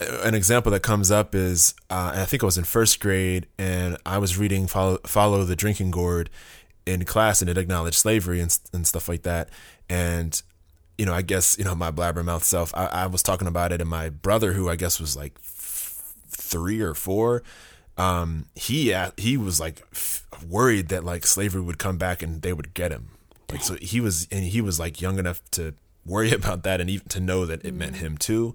an 0.00 0.34
example 0.34 0.72
that 0.72 0.80
comes 0.80 1.10
up 1.10 1.34
is 1.34 1.74
uh, 1.90 2.12
I 2.14 2.24
think 2.24 2.42
I 2.42 2.46
was 2.46 2.58
in 2.58 2.64
first 2.64 3.00
grade 3.00 3.46
and 3.58 3.96
I 4.04 4.18
was 4.18 4.38
reading 4.38 4.66
Follow, 4.66 4.98
Follow 5.06 5.44
the 5.44 5.56
Drinking 5.56 5.90
Gourd 5.90 6.30
in 6.86 7.04
class 7.04 7.40
and 7.40 7.50
it 7.50 7.58
acknowledged 7.58 7.96
slavery 7.96 8.40
and, 8.40 8.58
and 8.72 8.86
stuff 8.86 9.08
like 9.08 9.22
that. 9.22 9.48
And, 9.88 10.40
you 10.98 11.06
know, 11.06 11.14
I 11.14 11.22
guess, 11.22 11.58
you 11.58 11.64
know, 11.64 11.74
my 11.74 11.90
blabbermouth 11.90 12.42
self, 12.42 12.74
I, 12.74 12.86
I 12.86 13.06
was 13.06 13.22
talking 13.22 13.48
about 13.48 13.72
it 13.72 13.80
and 13.80 13.88
my 13.88 14.08
brother, 14.10 14.52
who 14.52 14.68
I 14.68 14.76
guess 14.76 15.00
was 15.00 15.16
like 15.16 15.34
f- 15.38 16.14
three 16.28 16.80
or 16.80 16.94
four, 16.94 17.42
um, 17.96 18.46
he 18.54 18.92
uh, 18.92 19.12
he 19.16 19.36
was 19.36 19.60
like 19.60 19.82
f- 19.92 20.26
worried 20.48 20.88
that 20.88 21.04
like 21.04 21.26
slavery 21.26 21.62
would 21.62 21.78
come 21.78 21.96
back 21.96 22.22
and 22.22 22.42
they 22.42 22.52
would 22.52 22.74
get 22.74 22.90
him. 22.90 23.10
Like 23.50 23.62
so 23.62 23.76
he 23.80 24.00
was 24.00 24.26
and 24.32 24.44
he 24.44 24.60
was 24.60 24.80
like 24.80 25.00
young 25.00 25.18
enough 25.18 25.40
to 25.52 25.74
worry 26.04 26.30
about 26.32 26.64
that 26.64 26.80
and 26.80 26.90
even 26.90 27.08
to 27.08 27.20
know 27.20 27.46
that 27.46 27.64
it 27.64 27.74
meant 27.74 27.96
him 27.96 28.16
too. 28.16 28.54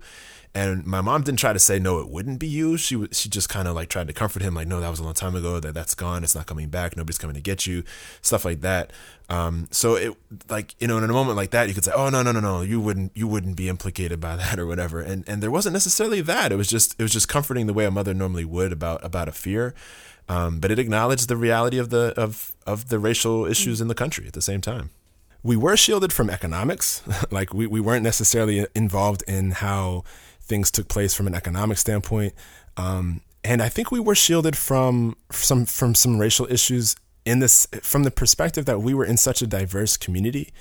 And 0.55 0.83
my 0.85 0.99
mom 0.99 1.21
didn't 1.21 1.37
try 1.37 1.53
to 1.53 1.59
say 1.59 1.77
no, 1.77 1.99
it 1.99 2.09
wouldn't 2.09 2.39
be 2.39 2.47
you. 2.47 2.75
She 2.75 3.07
she 3.11 3.29
just 3.29 3.49
kind 3.49 3.67
of 3.67 3.75
like 3.75 3.87
tried 3.87 4.07
to 4.07 4.13
comfort 4.13 4.41
him, 4.41 4.55
like 4.55 4.67
no, 4.67 4.81
that 4.81 4.89
was 4.89 4.99
a 4.99 5.03
long 5.03 5.13
time 5.13 5.35
ago. 5.35 5.59
That 5.59 5.75
that's 5.75 5.93
gone. 5.93 6.23
It's 6.23 6.33
not 6.33 6.47
coming 6.47 6.69
back. 6.69 6.97
Nobody's 6.97 7.19
coming 7.19 7.35
to 7.35 7.41
get 7.41 7.67
you. 7.67 7.83
Stuff 8.21 8.45
like 8.45 8.61
that. 8.61 8.91
Um, 9.29 9.67
so 9.69 9.95
it 9.95 10.15
like 10.49 10.73
you 10.79 10.87
know 10.87 10.97
in 10.97 11.03
a 11.03 11.07
moment 11.07 11.37
like 11.37 11.51
that 11.51 11.67
you 11.67 11.75
could 11.75 11.83
say, 11.83 11.91
oh 11.95 12.09
no 12.09 12.23
no 12.23 12.31
no 12.31 12.39
no, 12.39 12.61
you 12.61 12.81
wouldn't 12.81 13.11
you 13.15 13.27
wouldn't 13.27 13.57
be 13.57 13.69
implicated 13.69 14.19
by 14.19 14.35
that 14.37 14.57
or 14.57 14.65
whatever. 14.65 15.01
And 15.01 15.23
and 15.29 15.43
there 15.43 15.51
wasn't 15.51 15.73
necessarily 15.73 16.21
that. 16.21 16.51
It 16.51 16.55
was 16.55 16.67
just 16.67 16.95
it 16.99 17.03
was 17.03 17.13
just 17.13 17.27
comforting 17.27 17.67
the 17.67 17.73
way 17.73 17.85
a 17.85 17.91
mother 17.91 18.15
normally 18.15 18.45
would 18.45 18.71
about 18.71 19.03
about 19.05 19.27
a 19.27 19.33
fear. 19.33 19.75
Um, 20.27 20.59
but 20.59 20.71
it 20.71 20.79
acknowledged 20.79 21.27
the 21.27 21.37
reality 21.37 21.77
of 21.77 21.91
the 21.91 22.13
of 22.17 22.55
of 22.65 22.89
the 22.89 22.97
racial 22.97 23.45
issues 23.45 23.81
in 23.81 23.87
the 23.87 23.95
country 23.95 24.25
at 24.25 24.33
the 24.33 24.41
same 24.41 24.61
time 24.61 24.89
we 25.43 25.55
were 25.55 25.77
shielded 25.77 26.11
from 26.11 26.29
economics. 26.29 27.01
like 27.31 27.53
we, 27.53 27.67
we 27.67 27.79
weren't 27.79 28.03
necessarily 28.03 28.65
involved 28.75 29.23
in 29.27 29.51
how 29.51 30.03
things 30.49 30.71
took 30.71 30.89
place 30.89 31.13
from 31.13 31.27
an 31.27 31.35
economic 31.35 31.77
standpoint. 31.77 32.33
Um, 32.75 33.21
and 33.43 33.61
I 33.61 33.69
think 33.69 33.91
we 33.91 33.99
were 33.99 34.15
shielded 34.15 34.57
from 34.57 35.15
some 35.31 35.65
from 35.65 35.95
some 35.95 36.19
racial 36.19 36.45
issues 36.51 36.95
in 37.25 37.39
this 37.39 37.67
from 37.81 38.03
the 38.03 38.11
perspective 38.11 38.65
that 38.65 38.79
we 38.79 38.93
were 38.93 39.05
in 39.05 39.15
such 39.15 39.41
a 39.41 39.47
diverse 39.47 39.95
community. 39.95 40.51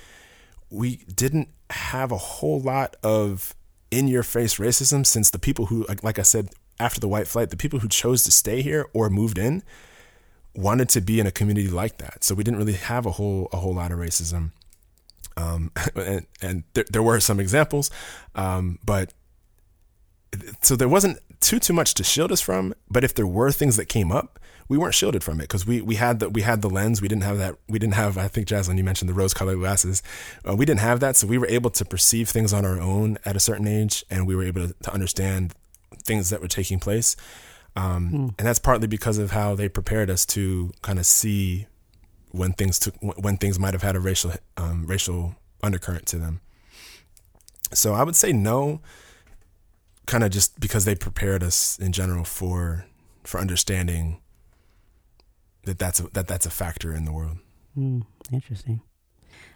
We 0.69 0.97
didn't 1.13 1.49
have 1.71 2.11
a 2.11 2.17
whole 2.17 2.59
lot 2.59 2.95
of 3.03 3.53
in 3.91 4.07
your 4.07 4.23
face 4.23 4.55
racism 4.55 5.05
since 5.05 5.31
the 5.31 5.39
people 5.39 5.65
who 5.65 5.85
like, 6.03 6.19
I 6.19 6.21
said 6.21 6.49
after 6.79 6.99
the 6.99 7.07
white 7.07 7.27
flight, 7.27 7.49
the 7.49 7.57
people 7.57 7.79
who 7.79 7.89
chose 7.89 8.23
to 8.23 8.31
stay 8.31 8.61
here 8.61 8.87
or 8.93 9.09
moved 9.09 9.37
in 9.37 9.63
wanted 10.55 10.89
to 10.89 11.01
be 11.01 11.19
in 11.19 11.27
a 11.27 11.31
community 11.31 11.67
like 11.67 11.97
that. 11.97 12.23
So 12.23 12.35
we 12.35 12.43
didn't 12.43 12.59
really 12.59 12.73
have 12.73 13.05
a 13.05 13.11
whole 13.11 13.49
a 13.51 13.57
whole 13.57 13.73
lot 13.73 13.91
of 13.91 13.99
racism. 13.99 14.51
Um, 15.35 15.71
and, 15.95 16.25
and 16.41 16.63
there, 16.73 16.85
there, 16.91 17.03
were 17.03 17.19
some 17.19 17.39
examples, 17.39 17.89
um, 18.35 18.77
but 18.83 19.13
so 20.61 20.75
there 20.75 20.89
wasn't 20.89 21.19
too 21.39 21.59
too 21.59 21.73
much 21.73 21.93
to 21.95 22.03
shield 22.03 22.31
us 22.31 22.41
from. 22.41 22.73
But 22.89 23.03
if 23.03 23.13
there 23.13 23.27
were 23.27 23.51
things 23.51 23.77
that 23.77 23.85
came 23.85 24.11
up, 24.11 24.39
we 24.67 24.77
weren't 24.77 24.93
shielded 24.93 25.23
from 25.23 25.39
it 25.39 25.43
because 25.43 25.65
we 25.65 25.81
we 25.81 25.95
had 25.95 26.19
the 26.19 26.29
we 26.29 26.43
had 26.43 26.61
the 26.61 26.69
lens. 26.69 27.01
We 27.01 27.07
didn't 27.07 27.23
have 27.23 27.37
that. 27.39 27.55
We 27.67 27.79
didn't 27.79 27.95
have. 27.95 28.17
I 28.17 28.27
think 28.27 28.47
Jaslyn, 28.47 28.77
you 28.77 28.83
mentioned 28.83 29.09
the 29.09 29.13
rose 29.13 29.33
colored 29.33 29.57
glasses. 29.57 30.03
Uh, 30.47 30.55
we 30.55 30.65
didn't 30.65 30.81
have 30.81 30.99
that, 30.99 31.15
so 31.17 31.27
we 31.27 31.37
were 31.37 31.47
able 31.47 31.71
to 31.71 31.83
perceive 31.83 32.29
things 32.29 32.53
on 32.53 32.65
our 32.65 32.79
own 32.79 33.17
at 33.25 33.35
a 33.35 33.39
certain 33.39 33.67
age, 33.67 34.05
and 34.09 34.27
we 34.27 34.35
were 34.35 34.43
able 34.43 34.67
to, 34.67 34.75
to 34.83 34.93
understand 34.93 35.53
things 36.03 36.29
that 36.29 36.41
were 36.41 36.47
taking 36.47 36.79
place. 36.79 37.15
Um, 37.75 38.11
mm. 38.11 38.35
And 38.37 38.47
that's 38.47 38.59
partly 38.59 38.87
because 38.87 39.17
of 39.17 39.31
how 39.31 39.55
they 39.55 39.69
prepared 39.69 40.09
us 40.09 40.25
to 40.27 40.71
kind 40.81 40.99
of 40.99 41.05
see 41.05 41.67
when 42.31 42.53
things 42.53 42.77
took 42.77 42.93
when 43.01 43.37
things 43.37 43.57
might 43.57 43.73
have 43.73 43.83
had 43.83 43.95
a 43.95 43.99
racial 43.99 44.33
um, 44.55 44.85
racial 44.85 45.35
undercurrent 45.63 46.05
to 46.07 46.17
them. 46.17 46.41
So 47.73 47.93
I 47.93 48.03
would 48.03 48.15
say 48.15 48.31
no 48.33 48.81
kind 50.09 50.23
of 50.23 50.31
just 50.31 50.59
because 50.59 50.85
they 50.85 50.95
prepared 50.95 51.43
us 51.43 51.77
in 51.79 51.91
general 51.91 52.23
for 52.25 52.85
for 53.23 53.39
understanding 53.39 54.19
that 55.65 55.77
that's 55.77 55.99
a, 55.99 56.03
that 56.13 56.27
that's 56.27 56.45
a 56.45 56.49
factor 56.49 56.93
in 56.93 57.05
the 57.05 57.11
world. 57.11 57.37
Mm, 57.77 58.03
interesting. 58.31 58.81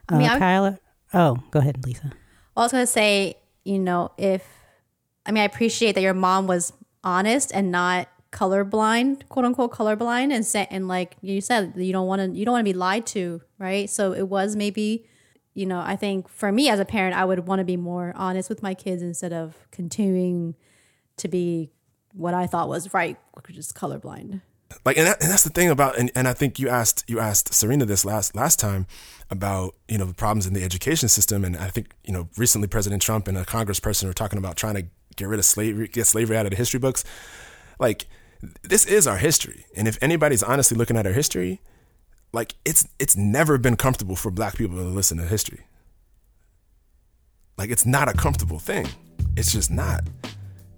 I 0.10 0.18
mean, 0.18 0.30
uh, 0.30 0.38
Kyle, 0.38 0.80
oh, 1.14 1.38
go 1.52 1.60
ahead, 1.60 1.84
Lisa. 1.86 2.14
I 2.56 2.62
was 2.62 2.72
gonna 2.72 2.86
say, 2.86 3.36
you 3.66 3.80
know, 3.80 4.12
if 4.18 4.46
I 5.26 5.32
mean, 5.32 5.42
I 5.42 5.46
appreciate 5.46 5.94
that 5.96 6.02
your 6.02 6.14
mom 6.14 6.46
was 6.46 6.72
honest 7.04 7.52
and 7.54 7.72
not 7.72 8.08
colorblind, 8.32 9.28
quote 9.30 9.46
unquote 9.46 9.72
colorblind, 9.72 10.32
and 10.32 10.46
say, 10.46 10.68
and 10.70 10.88
like 10.88 11.16
you 11.22 11.42
said, 11.42 11.74
you 11.76 11.92
don't 11.92 12.08
want 12.08 12.22
to 12.22 12.38
you 12.38 12.46
don't 12.46 12.54
want 12.54 12.66
to 12.66 12.72
be 12.72 12.78
lied 12.78 13.08
to, 13.08 13.42
right? 13.58 13.90
So 13.90 14.14
it 14.14 14.28
was 14.28 14.56
maybe 14.56 15.08
you 15.54 15.66
know, 15.66 15.80
I 15.80 15.96
think 15.96 16.28
for 16.30 16.52
me 16.52 16.70
as 16.70 16.80
a 16.80 16.86
parent, 16.86 17.16
I 17.16 17.26
would 17.26 17.48
want 17.48 17.60
to 17.60 17.66
be 17.66 17.78
more 17.78 18.14
honest 18.16 18.50
with 18.50 18.64
my 18.64 18.74
kids 18.74 19.02
instead 19.02 19.34
of 19.34 19.56
continuing 19.72 20.56
to 21.18 21.28
be 21.28 21.72
what 22.14 22.34
I 22.34 22.48
thought 22.48 22.70
was 22.70 22.94
right, 22.94 23.18
which 23.34 23.58
is 23.58 23.72
colorblind. 23.72 24.42
Like, 24.86 24.98
and, 24.98 25.06
that, 25.06 25.22
and 25.22 25.32
that's 25.32 25.44
the 25.44 25.50
thing 25.50 25.70
about, 25.70 25.98
and, 25.98 26.12
and 26.16 26.28
I 26.28 26.34
think 26.34 26.58
you 26.58 26.70
asked 26.70 27.04
you 27.08 27.20
asked 27.20 27.54
Serena 27.54 27.86
this 27.86 28.04
last 28.04 28.36
last 28.36 28.60
time 28.60 28.88
about 29.30 29.76
you 29.88 30.00
know 30.00 30.06
the 30.06 30.16
problems 30.16 30.48
in 30.48 30.54
the 30.54 30.64
education 30.64 31.10
system, 31.10 31.46
and 31.46 31.56
I 31.56 31.68
think 31.68 31.94
you 32.04 32.12
know 32.12 32.28
recently 32.38 32.68
President 32.68 33.02
Trump 33.02 33.28
and 33.28 33.38
a 33.38 33.46
Congressperson 33.46 34.06
were 34.06 34.14
talking 34.14 34.40
about 34.40 34.58
trying 34.58 34.76
to 34.76 34.86
get 35.16 35.28
rid 35.28 35.40
of 35.40 35.46
slavery, 35.46 35.88
get 35.88 36.08
slavery 36.08 36.38
out 36.38 36.48
of 36.48 36.50
the 36.50 36.56
history 36.56 36.80
books. 36.80 37.04
Like, 37.80 38.08
this 38.64 38.86
is 38.86 39.06
our 39.06 39.18
history, 39.18 39.66
and 39.76 39.88
if 39.88 39.98
anybody's 40.02 40.42
honestly 40.42 40.76
looking 40.76 40.98
at 40.98 41.06
our 41.06 41.14
history, 41.14 41.62
like 42.34 42.56
it's 42.66 42.88
it's 43.00 43.16
never 43.16 43.58
been 43.58 43.78
comfortable 43.78 44.16
for 44.16 44.32
black 44.32 44.56
people 44.56 44.76
to 44.76 44.84
listen 44.84 45.18
to 45.20 45.24
history. 45.24 45.62
Like 47.58 47.70
it's 47.70 47.86
not 47.86 48.10
a 48.10 48.14
comfortable 48.14 48.60
thing. 48.60 48.88
It's 49.38 49.52
just 49.52 49.72
not. 49.72 50.04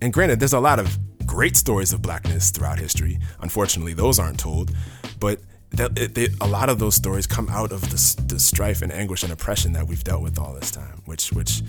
And 0.01 0.13
granted, 0.13 0.39
there's 0.39 0.53
a 0.53 0.59
lot 0.59 0.77
of 0.77 0.99
great 1.25 1.55
stories 1.55 1.93
of 1.93 2.01
blackness 2.01 2.51
throughout 2.51 2.77
history. 2.77 3.17
Unfortunately, 3.39 3.93
those 3.93 4.19
aren't 4.19 4.39
told, 4.39 4.75
but 5.19 5.39
they, 5.71 6.07
they, 6.07 6.27
a 6.41 6.47
lot 6.47 6.69
of 6.69 6.79
those 6.79 6.95
stories 6.95 7.25
come 7.25 7.49
out 7.49 7.71
of 7.71 7.81
the, 7.81 8.23
the 8.27 8.39
strife 8.39 8.81
and 8.81 8.91
anguish 8.91 9.23
and 9.23 9.31
oppression 9.31 9.73
that 9.73 9.87
we've 9.87 10.03
dealt 10.03 10.21
with 10.21 10.37
all 10.37 10.53
this 10.53 10.71
time. 10.71 11.01
Which, 11.05 11.31
which, 11.31 11.63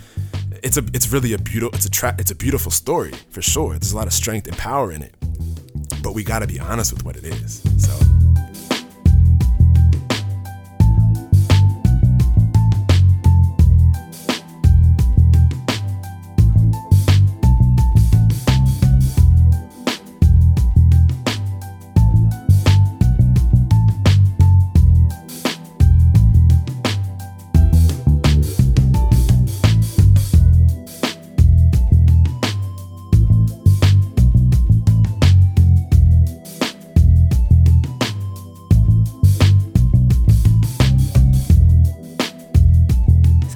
it's 0.63 0.77
a, 0.77 0.83
it's 0.93 1.11
really 1.11 1.33
a 1.33 1.37
beautiful, 1.37 1.75
it's 1.75 1.85
a 1.85 1.89
tra- 1.89 2.15
it's 2.19 2.31
a 2.31 2.35
beautiful 2.35 2.71
story 2.71 3.13
for 3.29 3.41
sure. 3.41 3.71
There's 3.71 3.93
a 3.93 3.95
lot 3.95 4.07
of 4.07 4.13
strength 4.13 4.47
and 4.47 4.57
power 4.57 4.91
in 4.91 5.01
it, 5.01 5.15
but 6.03 6.13
we 6.13 6.23
got 6.23 6.39
to 6.39 6.47
be 6.47 6.59
honest 6.59 6.93
with 6.93 7.03
what 7.05 7.15
it 7.15 7.23
is. 7.23 7.63
So. 7.77 7.97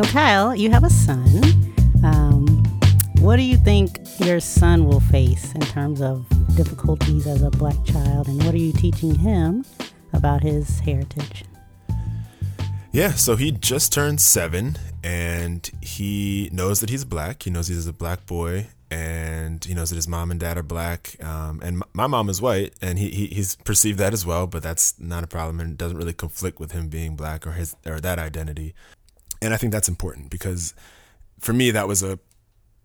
Kyle, 0.03 0.55
you 0.55 0.71
have 0.71 0.83
a 0.83 0.89
son. 0.89 1.43
Um, 2.03 2.63
what 3.19 3.35
do 3.35 3.43
you 3.43 3.57
think 3.57 3.97
your 4.19 4.39
son 4.39 4.85
will 4.85 4.99
face 4.99 5.53
in 5.53 5.61
terms 5.61 6.01
of 6.01 6.25
difficulties 6.55 7.27
as 7.27 7.41
a 7.41 7.49
black 7.49 7.83
child, 7.85 8.27
and 8.27 8.43
what 8.43 8.53
are 8.53 8.57
you 8.57 8.73
teaching 8.73 9.15
him 9.15 9.65
about 10.13 10.41
his 10.41 10.79
heritage? 10.79 11.45
Yeah, 12.91 13.11
so 13.11 13.35
he 13.35 13.51
just 13.51 13.93
turned 13.93 14.19
seven, 14.19 14.77
and 15.03 15.69
he 15.81 16.49
knows 16.51 16.79
that 16.81 16.89
he's 16.89 17.05
black. 17.05 17.43
He 17.43 17.49
knows 17.49 17.67
he's 17.67 17.87
a 17.87 17.93
black 17.93 18.25
boy, 18.25 18.67
and 18.89 19.63
he 19.63 19.73
knows 19.73 19.89
that 19.91 19.95
his 19.95 20.07
mom 20.07 20.31
and 20.31 20.39
dad 20.39 20.57
are 20.57 20.63
black. 20.63 21.15
Um, 21.23 21.61
and 21.63 21.83
my 21.93 22.07
mom 22.07 22.27
is 22.29 22.41
white, 22.41 22.73
and 22.81 22.99
he, 22.99 23.09
he 23.09 23.27
he's 23.27 23.55
perceived 23.55 23.97
that 23.99 24.11
as 24.13 24.25
well. 24.25 24.45
But 24.47 24.63
that's 24.63 24.99
not 24.99 25.23
a 25.23 25.27
problem, 25.27 25.59
and 25.61 25.77
doesn't 25.77 25.97
really 25.97 26.13
conflict 26.13 26.59
with 26.59 26.73
him 26.73 26.89
being 26.89 27.15
black 27.15 27.47
or 27.47 27.53
his 27.53 27.75
or 27.85 28.01
that 28.01 28.19
identity. 28.19 28.73
And 29.41 29.53
I 29.53 29.57
think 29.57 29.71
that's 29.73 29.89
important 29.89 30.29
because 30.29 30.73
for 31.39 31.53
me, 31.53 31.71
that 31.71 31.87
was 31.87 32.03
a 32.03 32.19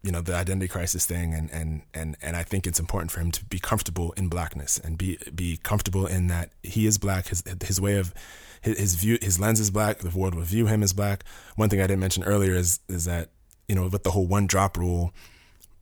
you 0.02 0.12
know 0.12 0.20
the 0.20 0.34
identity 0.34 0.68
crisis 0.68 1.04
thing. 1.06 1.34
And 1.34 1.50
and 1.50 1.82
and 1.92 2.16
and 2.22 2.36
I 2.36 2.42
think 2.42 2.66
it's 2.66 2.80
important 2.80 3.10
for 3.10 3.20
him 3.20 3.30
to 3.32 3.44
be 3.44 3.58
comfortable 3.58 4.12
in 4.12 4.28
blackness 4.28 4.78
and 4.78 4.96
be 4.96 5.18
be 5.34 5.58
comfortable 5.58 6.06
in 6.06 6.28
that 6.28 6.50
he 6.62 6.86
is 6.86 6.98
black. 6.98 7.28
His 7.28 7.42
his 7.64 7.80
way 7.80 7.98
of 7.98 8.14
his, 8.60 8.78
his 8.78 8.94
view 8.94 9.18
his 9.20 9.38
lens 9.40 9.60
is 9.60 9.70
black. 9.70 9.98
The 9.98 10.16
world 10.16 10.34
will 10.34 10.42
view 10.42 10.66
him 10.66 10.82
as 10.82 10.92
black. 10.92 11.24
One 11.56 11.68
thing 11.68 11.80
I 11.80 11.86
didn't 11.86 12.00
mention 12.00 12.24
earlier 12.24 12.54
is 12.54 12.80
is 12.88 13.04
that 13.04 13.30
you 13.68 13.74
know 13.74 13.88
with 13.88 14.02
the 14.04 14.12
whole 14.12 14.26
one 14.26 14.46
drop 14.46 14.76
rule 14.76 15.12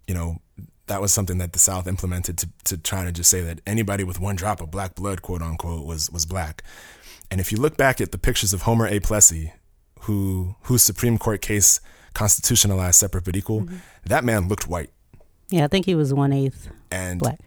you 0.07 0.15
know 0.15 0.41
that 0.87 1.01
was 1.01 1.13
something 1.13 1.39
that 1.39 1.53
the 1.53 1.59
South 1.59 1.87
implemented 1.87 2.39
to 2.39 2.49
to 2.65 2.77
try 2.77 3.05
to 3.05 3.13
just 3.13 3.31
say 3.31 3.41
that 3.41 3.61
anybody 3.67 4.05
with 4.05 4.21
one 4.21 4.37
drop 4.37 4.61
of 4.61 4.71
black 4.71 4.95
blood 4.95 5.23
quote 5.23 5.43
unquote 5.43 5.87
was 5.87 6.11
was 6.11 6.27
black. 6.27 6.63
And 7.31 7.41
if 7.41 7.51
you 7.51 7.59
look 7.59 7.77
back 7.77 8.01
at 8.01 8.13
the 8.13 8.19
pictures 8.19 8.53
of 8.53 8.63
Homer 8.63 8.87
A. 8.87 9.01
Plessy 9.01 9.53
who 10.05 10.55
whose 10.63 10.83
Supreme 10.83 11.19
Court 11.19 11.41
case 11.41 11.81
constitutionalized 12.15 12.97
separate 12.97 13.25
but 13.25 13.37
equal, 13.37 13.63
mm-hmm. 13.63 13.77
that 14.05 14.25
man 14.25 14.49
looked 14.49 14.69
white. 14.69 14.91
Yeah, 15.51 15.65
I 15.65 15.69
think 15.69 15.87
he 15.87 15.95
was 15.95 16.13
one 16.13 16.33
eighth 16.33 16.69
and 16.91 17.21
black. 17.21 17.39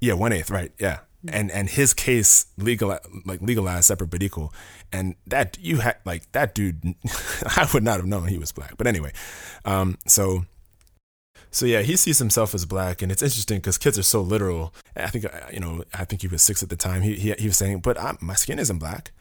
Yeah, 0.00 0.14
one 0.14 0.32
eighth, 0.32 0.50
right? 0.50 0.72
Yeah, 0.78 0.98
mm-hmm. 1.24 1.34
and 1.34 1.50
and 1.50 1.70
his 1.70 1.94
case 1.94 2.46
legal 2.58 2.98
like 3.24 3.40
legalized 3.40 3.84
separate 3.84 4.10
but 4.10 4.22
equal, 4.22 4.52
and 4.92 5.14
that 5.26 5.56
you 5.60 5.78
had 5.78 5.96
like 6.04 6.30
that 6.32 6.54
dude, 6.54 6.82
I 7.56 7.68
would 7.72 7.84
not 7.84 7.96
have 7.96 8.06
known 8.06 8.26
he 8.26 8.38
was 8.38 8.52
black. 8.52 8.76
But 8.76 8.86
anyway, 8.86 9.12
um, 9.64 9.98
so. 10.06 10.44
So 11.54 11.66
yeah, 11.66 11.82
he 11.82 11.96
sees 11.96 12.18
himself 12.18 12.54
as 12.54 12.64
black, 12.64 13.02
and 13.02 13.12
it's 13.12 13.20
interesting 13.20 13.58
because 13.58 13.76
kids 13.76 13.98
are 13.98 14.02
so 14.02 14.22
literal. 14.22 14.72
I 14.96 15.08
think 15.08 15.26
you 15.52 15.60
know, 15.60 15.84
I 15.92 16.06
think 16.06 16.22
he 16.22 16.28
was 16.28 16.40
six 16.40 16.62
at 16.62 16.70
the 16.70 16.76
time. 16.76 17.02
He 17.02 17.14
he, 17.16 17.32
he 17.32 17.46
was 17.46 17.58
saying, 17.58 17.80
"But 17.80 18.00
I'm, 18.00 18.16
my 18.22 18.32
skin 18.32 18.58
isn't 18.58 18.78
black." 18.78 19.12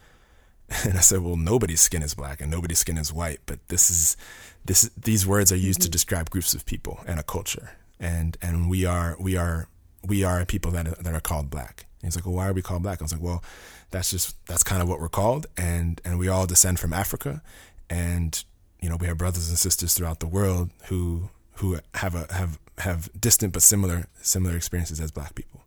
And 0.85 0.97
I 0.97 1.01
said, 1.01 1.19
well, 1.19 1.35
nobody's 1.35 1.81
skin 1.81 2.01
is 2.01 2.13
black 2.13 2.39
and 2.39 2.49
nobody's 2.49 2.79
skin 2.79 2.97
is 2.97 3.11
white, 3.11 3.39
but 3.45 3.59
this 3.67 3.89
is 3.89 4.15
this 4.63 4.89
these 4.95 5.27
words 5.27 5.51
are 5.51 5.57
used 5.57 5.79
mm-hmm. 5.79 5.85
to 5.85 5.91
describe 5.91 6.29
groups 6.29 6.53
of 6.53 6.65
people 6.65 7.01
and 7.05 7.19
a 7.19 7.23
culture. 7.23 7.71
And 7.99 8.37
and 8.41 8.69
we 8.69 8.85
are 8.85 9.17
we 9.19 9.35
are 9.35 9.67
we 10.07 10.23
are 10.23 10.45
people 10.45 10.71
that 10.71 10.87
are, 10.87 11.03
that 11.03 11.13
are 11.13 11.19
called 11.19 11.49
black. 11.49 11.85
And 12.01 12.07
he's 12.07 12.15
like, 12.15 12.25
well, 12.25 12.35
why 12.35 12.47
are 12.47 12.53
we 12.53 12.61
called 12.61 12.83
black? 12.83 13.01
I 13.01 13.03
was 13.03 13.11
like, 13.11 13.21
well, 13.21 13.43
that's 13.91 14.09
just 14.09 14.43
that's 14.47 14.63
kind 14.63 14.81
of 14.81 14.89
what 14.89 14.99
we're 14.99 15.09
called, 15.09 15.45
and 15.57 16.01
and 16.03 16.17
we 16.17 16.27
all 16.27 16.47
descend 16.47 16.79
from 16.79 16.93
Africa, 16.93 17.41
and 17.89 18.43
you 18.79 18.89
know 18.89 18.95
we 18.95 19.07
have 19.07 19.17
brothers 19.17 19.49
and 19.49 19.57
sisters 19.57 19.93
throughout 19.93 20.19
the 20.19 20.27
world 20.27 20.71
who 20.85 21.29
who 21.55 21.77
have 21.95 22.15
a 22.15 22.33
have 22.33 22.57
have 22.79 23.09
distant 23.19 23.53
but 23.53 23.61
similar 23.61 24.07
similar 24.21 24.55
experiences 24.55 24.99
as 24.99 25.11
black 25.11 25.35
people. 25.35 25.60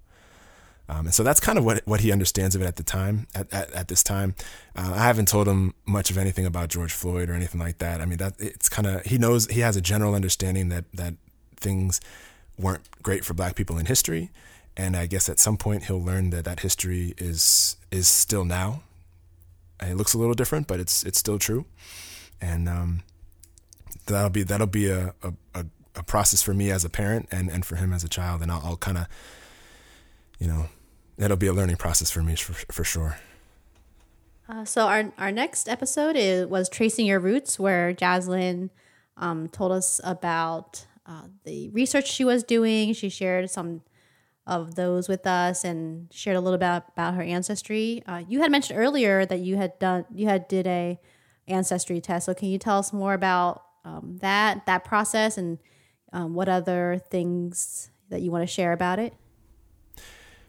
Um, 0.89 1.07
and 1.07 1.14
so 1.14 1.22
that's 1.22 1.41
kind 1.41 1.59
of 1.59 1.64
what 1.64 1.87
what 1.87 2.01
he 2.01 2.12
understands 2.12 2.55
of 2.55 2.62
it 2.62 2.66
at 2.66 2.76
the 2.76 2.82
time. 2.82 3.26
At 3.35 3.53
at, 3.53 3.72
at 3.72 3.89
this 3.89 4.03
time, 4.03 4.35
uh, 4.76 4.93
I 4.95 5.05
haven't 5.05 5.28
told 5.28 5.49
him 5.49 5.74
much 5.87 6.11
of 6.11 6.18
anything 6.18 6.45
about 6.45 6.68
George 6.68 6.93
Floyd 6.93 7.30
or 7.30 7.35
anything 7.35 7.61
like 7.61 7.78
that. 7.78 8.01
I 8.01 8.05
mean, 8.05 8.18
that 8.18 8.35
it's 8.39 8.68
kind 8.68 8.87
of 8.87 9.03
he 9.05 9.16
knows 9.16 9.47
he 9.47 9.61
has 9.61 9.76
a 9.76 9.80
general 9.80 10.14
understanding 10.14 10.68
that 10.68 10.85
that 10.93 11.14
things 11.57 12.01
weren't 12.59 12.82
great 13.03 13.24
for 13.24 13.35
Black 13.35 13.57
people 13.57 13.78
in 13.78 13.87
history, 13.87 14.30
and 14.76 14.97
I 14.97 15.07
guess 15.07 15.28
at 15.28 15.39
some 15.39 15.57
point 15.57 15.85
he'll 15.85 16.03
learn 16.03 16.30
that 16.30 16.45
that 16.45 16.61
history 16.61 17.14
is 17.16 17.76
is 17.91 18.07
still 18.07 18.45
now. 18.45 18.82
And 19.80 19.91
it 19.91 19.97
looks 19.97 20.14
a 20.14 20.18
little 20.18 20.35
different, 20.35 20.66
but 20.66 20.80
it's 20.80 21.03
it's 21.03 21.18
still 21.18 21.39
true, 21.39 21.64
and 22.41 22.68
um, 22.68 23.03
that'll 24.07 24.30
be 24.30 24.43
that'll 24.43 24.66
be 24.66 24.89
a, 24.89 25.14
a, 25.22 25.32
a 25.97 26.03
process 26.03 26.43
for 26.43 26.55
me 26.55 26.70
as 26.70 26.85
a 26.85 26.91
parent 26.91 27.28
and 27.30 27.49
and 27.51 27.64
for 27.64 27.76
him 27.76 27.93
as 27.93 28.05
a 28.05 28.09
child, 28.09 28.43
and 28.43 28.51
I'll, 28.51 28.61
I'll 28.64 28.76
kind 28.76 28.99
of 28.99 29.07
you 30.45 30.51
know, 30.51 30.67
that'll 31.17 31.39
be 31.39 31.47
a 31.47 31.53
learning 31.55 31.77
process 31.77 32.11
for 32.11 32.23
me 32.23 32.37
for, 32.37 32.53
for 32.71 32.85
sure. 32.85 33.17
Uh, 34.47 34.65
so 34.67 34.87
our 34.87 35.11
our 35.17 35.33
next 35.33 35.71
episode 35.71 36.17
is 36.17 36.47
was 36.47 36.69
tracing 36.69 37.07
your 37.07 37.19
roots, 37.19 37.59
where 37.59 37.95
Jaslyn 37.95 38.69
um, 39.17 39.49
told 39.49 39.73
us 39.73 40.03
about 40.05 40.85
uh, 41.07 41.23
the 41.45 41.71
research 41.71 42.11
she 42.11 42.27
was 42.27 42.45
doing. 42.45 42.93
She 42.93 43.09
shared 43.09 43.49
some 43.49 43.81
of 44.47 44.75
those 44.75 45.09
with 45.09 45.27
us 45.27 45.65
and 45.65 46.13
shared 46.13 46.37
a 46.37 46.41
little 46.41 46.59
bit 46.59 46.67
about, 46.67 46.89
about 46.91 47.15
her 47.15 47.23
ancestry. 47.23 48.03
Uh, 48.07 48.23
you 48.29 48.43
had 48.43 48.51
mentioned 48.51 48.79
earlier 48.79 49.25
that 49.25 49.41
you 49.41 49.57
had 49.57 49.79
done 49.79 50.05
you 50.15 50.29
had 50.29 50.47
did 50.47 50.67
a 50.67 51.01
ancestry 51.49 52.03
test. 52.03 52.27
So 52.27 52.35
can 52.35 52.49
you 52.49 52.59
tell 52.59 52.79
us 52.79 52.93
more 52.93 53.15
about 53.15 53.63
um, 53.87 54.19
that 54.21 54.67
that 54.67 54.85
process 54.85 55.39
and 55.39 55.59
um, 56.13 56.35
what 56.35 56.51
other 56.51 57.01
things 57.11 57.89
that 58.11 58.21
you 58.21 58.31
want 58.31 58.43
to 58.43 58.47
share 58.47 58.75
about 58.75 58.99
it? 58.99 59.15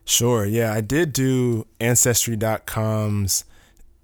Sure. 0.06 0.45
Yeah, 0.45 0.72
I 0.72 0.82
did 0.82 1.14
do 1.14 1.66
Ancestry.com's 1.80 3.43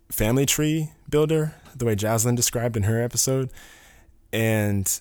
family 0.09 0.45
tree 0.45 0.91
builder, 1.09 1.55
the 1.75 1.85
way 1.85 1.95
Jaslyn 1.95 2.35
described 2.35 2.75
in 2.75 2.83
her 2.83 3.01
episode. 3.01 3.51
And 4.33 4.99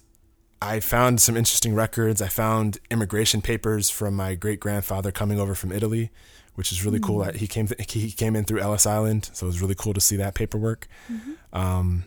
I 0.63 0.81
found 0.81 1.21
some 1.21 1.37
interesting 1.37 1.75
records. 1.75 2.21
I 2.21 2.29
found 2.29 2.79
immigration 2.91 3.41
papers 3.41 3.89
from 3.89 4.15
my 4.15 4.35
great 4.35 4.61
grandfather 4.61 5.11
coming 5.11 5.41
over 5.41 5.55
from 5.55 5.73
Italy, 5.73 6.11
which 6.55 6.71
is 6.71 6.85
really 6.85 6.99
mm-hmm. 6.99 7.07
cool. 7.07 7.25
He 7.33 7.47
came 7.47 7.67
th- 7.67 7.91
he 7.91 8.11
came 8.11 8.37
in 8.37 8.45
through 8.45 8.61
Ellis 8.61 8.85
Island, 8.85 9.31
so 9.33 9.47
it 9.47 9.49
was 9.49 9.63
really 9.63 9.75
cool 9.75 9.95
to 9.95 10.01
see 10.01 10.17
that 10.17 10.35
paperwork. 10.35 10.87
Mm-hmm. 11.11 11.59
Um, 11.59 12.05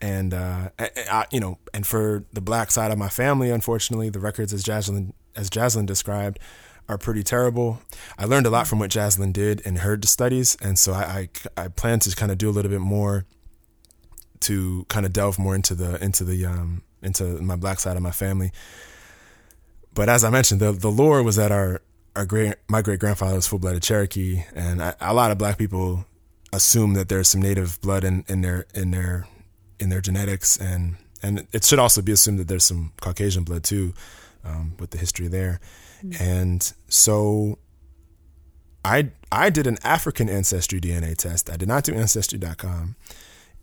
and 0.00 0.32
uh, 0.32 0.70
I, 0.78 0.90
I, 1.10 1.26
you 1.30 1.40
know, 1.40 1.58
and 1.74 1.86
for 1.86 2.24
the 2.32 2.40
black 2.40 2.70
side 2.70 2.90
of 2.90 2.96
my 2.96 3.10
family, 3.10 3.50
unfortunately, 3.50 4.08
the 4.08 4.20
records 4.20 4.54
as 4.54 4.64
Jaslyn 4.64 5.12
as 5.36 5.50
Jaslyn 5.50 5.84
described 5.84 6.38
are 6.88 6.98
pretty 6.98 7.22
terrible. 7.22 7.80
I 8.18 8.24
learned 8.24 8.46
a 8.46 8.50
lot 8.50 8.66
from 8.66 8.78
what 8.78 8.90
Jaslyn 8.90 9.32
did 9.32 9.60
in 9.60 9.76
her 9.76 9.98
studies, 10.04 10.56
and 10.60 10.78
so 10.78 10.92
I, 10.92 11.28
I, 11.56 11.64
I 11.64 11.68
plan 11.68 12.00
to 12.00 12.14
kind 12.16 12.32
of 12.32 12.38
do 12.38 12.48
a 12.48 12.52
little 12.52 12.70
bit 12.70 12.80
more 12.80 13.26
to 14.40 14.86
kind 14.88 15.04
of 15.04 15.12
delve 15.12 15.38
more 15.38 15.54
into 15.54 15.74
the 15.74 16.02
into 16.02 16.24
the 16.24 16.46
um 16.46 16.82
into 17.02 17.24
my 17.42 17.56
black 17.56 17.78
side 17.78 17.96
of 17.96 18.02
my 18.02 18.10
family. 18.10 18.52
But 19.94 20.08
as 20.08 20.24
I 20.24 20.30
mentioned, 20.30 20.60
the 20.60 20.72
the 20.72 20.90
lore 20.90 21.22
was 21.22 21.36
that 21.36 21.52
our 21.52 21.82
our 22.16 22.26
great 22.26 22.54
my 22.68 22.82
great 22.82 23.00
grandfather 23.00 23.36
was 23.36 23.46
full 23.46 23.58
blooded 23.58 23.82
Cherokee, 23.82 24.44
and 24.54 24.82
I, 24.82 24.94
a 25.00 25.14
lot 25.14 25.30
of 25.30 25.38
black 25.38 25.58
people 25.58 26.06
assume 26.52 26.94
that 26.94 27.08
there's 27.08 27.28
some 27.28 27.40
native 27.40 27.80
blood 27.80 28.04
in, 28.04 28.24
in 28.28 28.40
their 28.40 28.66
in 28.74 28.90
their 28.90 29.26
in 29.78 29.88
their 29.88 30.00
genetics, 30.00 30.56
and 30.56 30.96
and 31.22 31.46
it 31.52 31.64
should 31.64 31.78
also 31.78 32.02
be 32.02 32.12
assumed 32.12 32.38
that 32.38 32.48
there's 32.48 32.64
some 32.64 32.92
Caucasian 33.00 33.44
blood 33.44 33.64
too, 33.64 33.94
um, 34.44 34.74
with 34.78 34.90
the 34.90 34.98
history 34.98 35.28
there. 35.28 35.60
Mm-hmm. 36.04 36.22
And 36.22 36.72
so 36.88 37.58
I 38.84 39.10
I 39.30 39.50
did 39.50 39.66
an 39.66 39.78
African 39.84 40.28
ancestry 40.28 40.80
DNA 40.80 41.16
test. 41.16 41.50
I 41.50 41.56
did 41.56 41.68
not 41.68 41.84
do 41.84 41.94
ancestry.com. 41.94 42.96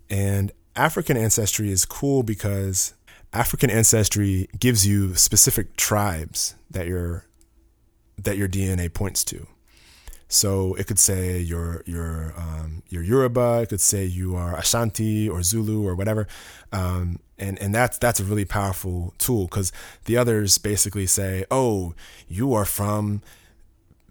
And 0.09 0.51
African 0.75 1.17
ancestry 1.17 1.71
is 1.71 1.85
cool 1.85 2.23
because 2.23 2.93
African 3.33 3.69
ancestry 3.69 4.47
gives 4.57 4.87
you 4.87 5.15
specific 5.15 5.75
tribes 5.75 6.55
that 6.69 6.87
your 6.87 7.25
that 8.17 8.37
your 8.37 8.47
DNA 8.47 8.93
points 8.93 9.23
to. 9.25 9.47
So 10.27 10.73
it 10.75 10.87
could 10.87 10.99
say 10.99 11.39
you're 11.39 11.83
you're 11.85 12.33
um, 12.37 12.83
you're 12.89 13.03
Yoruba. 13.03 13.61
It 13.63 13.69
could 13.69 13.81
say 13.81 14.05
you 14.05 14.35
are 14.35 14.57
Ashanti 14.57 15.29
or 15.29 15.41
Zulu 15.41 15.87
or 15.87 15.95
whatever, 15.95 16.27
um, 16.71 17.19
and 17.37 17.57
and 17.59 17.73
that's 17.73 17.97
that's 17.97 18.19
a 18.19 18.25
really 18.25 18.45
powerful 18.45 19.13
tool 19.17 19.45
because 19.45 19.71
the 20.05 20.17
others 20.17 20.57
basically 20.57 21.05
say, 21.05 21.45
oh, 21.49 21.93
you 22.27 22.53
are 22.53 22.65
from 22.65 23.21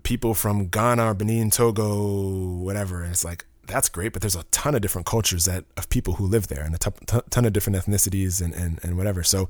people 0.04 0.34
from 0.34 0.68
Ghana 0.68 1.04
or 1.04 1.14
Benin, 1.14 1.50
Togo, 1.50 2.58
whatever. 2.62 3.02
And 3.02 3.12
it's 3.12 3.24
like 3.24 3.44
that's 3.66 3.88
great, 3.88 4.12
but 4.12 4.22
there's 4.22 4.36
a 4.36 4.44
ton 4.44 4.74
of 4.74 4.80
different 4.80 5.06
cultures 5.06 5.44
that 5.44 5.64
of 5.76 5.88
people 5.88 6.14
who 6.14 6.26
live 6.26 6.46
there 6.46 6.62
and 6.62 6.74
a 6.74 6.78
ton 6.78 7.44
of 7.44 7.52
different 7.52 7.76
ethnicities 7.76 8.40
and, 8.40 8.54
and 8.54 8.80
and 8.82 8.96
whatever. 8.96 9.22
So 9.22 9.48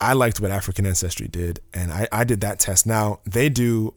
I 0.00 0.12
liked 0.12 0.40
what 0.40 0.50
African 0.50 0.84
ancestry 0.84 1.28
did, 1.28 1.60
and 1.72 1.90
I 1.90 2.06
I 2.12 2.24
did 2.24 2.42
that 2.42 2.58
test. 2.58 2.86
Now 2.86 3.20
they 3.24 3.48
do 3.48 3.94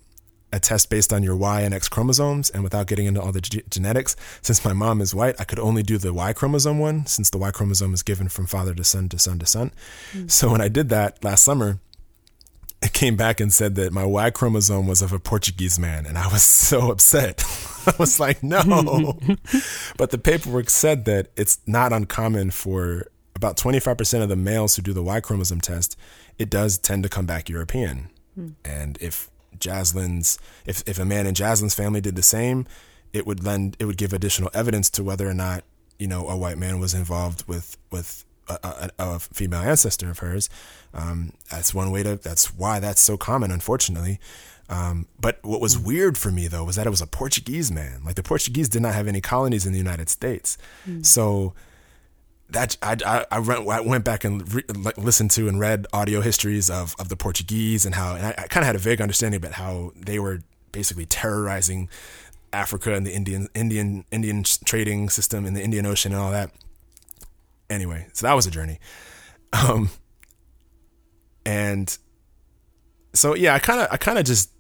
a 0.52 0.60
test 0.60 0.90
based 0.90 1.12
on 1.12 1.24
your 1.24 1.36
Y 1.36 1.62
and 1.62 1.74
X 1.74 1.90
chromosomes. 1.90 2.50
And 2.50 2.64
without 2.64 2.88
getting 2.88 3.06
into 3.06 3.22
all 3.22 3.32
the 3.32 3.42
g- 3.42 3.64
genetics, 3.70 4.16
since 4.42 4.64
my 4.64 4.74
mom 4.74 5.02
is 5.02 5.14
white, 5.14 5.36
I 5.40 5.44
could 5.44 5.60
only 5.60 5.84
do 5.84 5.98
the 5.98 6.14
Y 6.14 6.34
chromosome 6.34 6.80
one 6.80 7.06
since 7.06 7.30
the 7.30 7.38
Y 7.38 7.52
chromosome 7.52 7.94
is 7.94 8.04
given 8.04 8.30
from 8.30 8.46
father 8.46 8.74
to 8.74 8.84
son 8.84 9.10
to 9.10 9.20
son 9.20 9.40
to 9.40 9.46
son. 9.46 9.72
Mm. 10.14 10.32
So 10.32 10.52
when 10.52 10.62
I 10.62 10.68
did 10.68 10.90
that 10.90 11.24
last 11.24 11.44
summer, 11.44 11.80
it 12.82 12.94
came 12.94 13.16
back 13.16 13.40
and 13.40 13.52
said 13.52 13.76
that 13.76 13.92
my 13.92 14.06
Y 14.06 14.30
chromosome 14.30 14.88
was 14.88 15.02
of 15.02 15.12
a 15.12 15.20
Portuguese 15.20 15.78
man. 15.80 16.06
And 16.06 16.18
I 16.18 16.28
was 16.28 16.44
so 16.46 16.92
upset. 16.92 17.44
I 17.88 17.94
was 18.00 18.20
like, 18.20 18.44
no. 18.44 18.62
but 19.98 20.12
the 20.12 20.18
paperwork 20.18 20.70
said 20.70 21.06
that 21.06 21.32
it's 21.36 21.60
not 21.66 21.94
uncommon 21.94 22.52
for 22.52 23.08
about 23.36 23.56
25% 23.56 24.24
of 24.24 24.30
the 24.30 24.36
males 24.36 24.76
who 24.76 24.82
do 24.82 24.94
the 24.94 25.04
Y 25.04 25.20
chromosome 25.20 25.62
test, 25.62 25.98
it 26.38 26.50
does 26.50 26.78
tend 26.78 27.04
to 27.04 27.10
come 27.10 27.26
back 27.26 27.50
European. 27.50 28.10
Mm. 28.38 28.56
And 28.66 28.98
if 29.00 29.30
Jaslyn's 29.60 30.38
if 30.66 30.84
if 30.88 31.00
a 31.00 31.06
man 31.06 31.28
in 31.28 31.34
Jaslyn's 31.34 31.76
family 31.76 32.02
did 32.02 32.16
the 32.16 32.24
same, 32.24 32.66
it 33.14 33.26
would 33.26 33.44
lend 33.44 33.78
it 33.80 33.86
would 33.86 33.98
give 33.98 34.14
additional 34.14 34.50
evidence 34.54 34.90
to 34.92 35.04
whether 35.04 35.28
or 35.28 35.34
not 35.34 35.64
you 36.00 36.08
know 36.08 36.28
a 36.28 36.38
white 36.38 36.58
man 36.58 36.80
was 36.80 36.94
involved 36.94 37.48
with 37.48 37.78
with 37.92 38.26
a, 38.50 38.90
a, 39.00 39.04
a 39.16 39.20
female 39.20 39.62
ancestor 39.62 40.10
of 40.10 40.20
hers. 40.20 40.50
Um, 40.94 41.34
that's 41.52 41.74
one 41.74 41.92
way 41.92 42.04
to. 42.04 42.16
That's 42.16 42.54
why 42.54 42.80
that's 42.80 43.02
so 43.02 43.18
common, 43.18 43.52
unfortunately. 43.52 44.20
Um, 44.70 45.08
but 45.20 45.40
what 45.44 45.62
was 45.62 45.78
weird 45.78 46.18
for 46.18 46.30
me 46.30 46.48
though 46.48 46.66
was 46.66 46.76
that 46.76 46.86
it 46.86 46.90
was 46.90 47.02
a 47.02 47.08
Portuguese 47.08 47.72
man. 47.72 48.02
Like 48.04 48.16
the 48.16 48.24
Portuguese 48.24 48.68
did 48.68 48.82
not 48.82 48.94
have 48.94 49.08
any 49.08 49.22
colonies 49.22 49.66
in 49.66 49.72
the 49.72 49.78
United 49.78 50.10
States, 50.10 50.58
so 51.04 51.54
that 52.50 52.78
I, 52.82 52.98
I, 53.06 53.26
I 53.32 53.40
went 53.40 53.68
I 53.68 53.82
went 53.82 54.04
back 54.04 54.24
and 54.24 54.54
re, 54.54 54.64
listened 54.98 55.32
to 55.32 55.48
and 55.48 55.60
read 55.60 55.86
audio 55.92 56.22
histories 56.22 56.70
of, 56.70 56.96
of 57.00 57.10
the 57.10 57.18
Portuguese 57.18 57.86
and 57.86 57.96
how 57.96 58.16
and 58.16 58.26
I, 58.26 58.30
I 58.38 58.48
kind 58.48 58.64
of 58.64 58.68
had 58.68 58.76
a 58.76 58.80
vague 58.80 59.02
understanding 59.02 59.38
about 59.38 59.54
how 59.54 59.92
they 59.96 60.20
were 60.20 60.40
basically 60.72 61.06
terrorizing 61.06 61.90
Africa 62.54 62.94
and 62.94 63.06
the 63.06 63.14
Indian 63.14 63.50
Indian 63.54 64.06
Indian 64.12 64.44
trading 64.44 65.10
system 65.10 65.46
in 65.46 65.54
the 65.54 65.62
Indian 65.62 65.86
Ocean 65.86 66.14
and 66.14 66.22
all 66.22 66.32
that. 66.32 66.52
Anyway, 67.70 68.08
so 68.14 68.26
that 68.26 68.34
was 68.34 68.48
a 68.48 68.52
journey, 68.52 68.80
um, 69.52 69.90
and 71.46 71.98
so 73.14 73.36
yeah, 73.36 73.54
I 73.54 73.60
kind 73.60 73.82
of 73.82 73.88
I 73.92 73.98
kind 73.98 74.18
of 74.18 74.26
just 74.26 74.52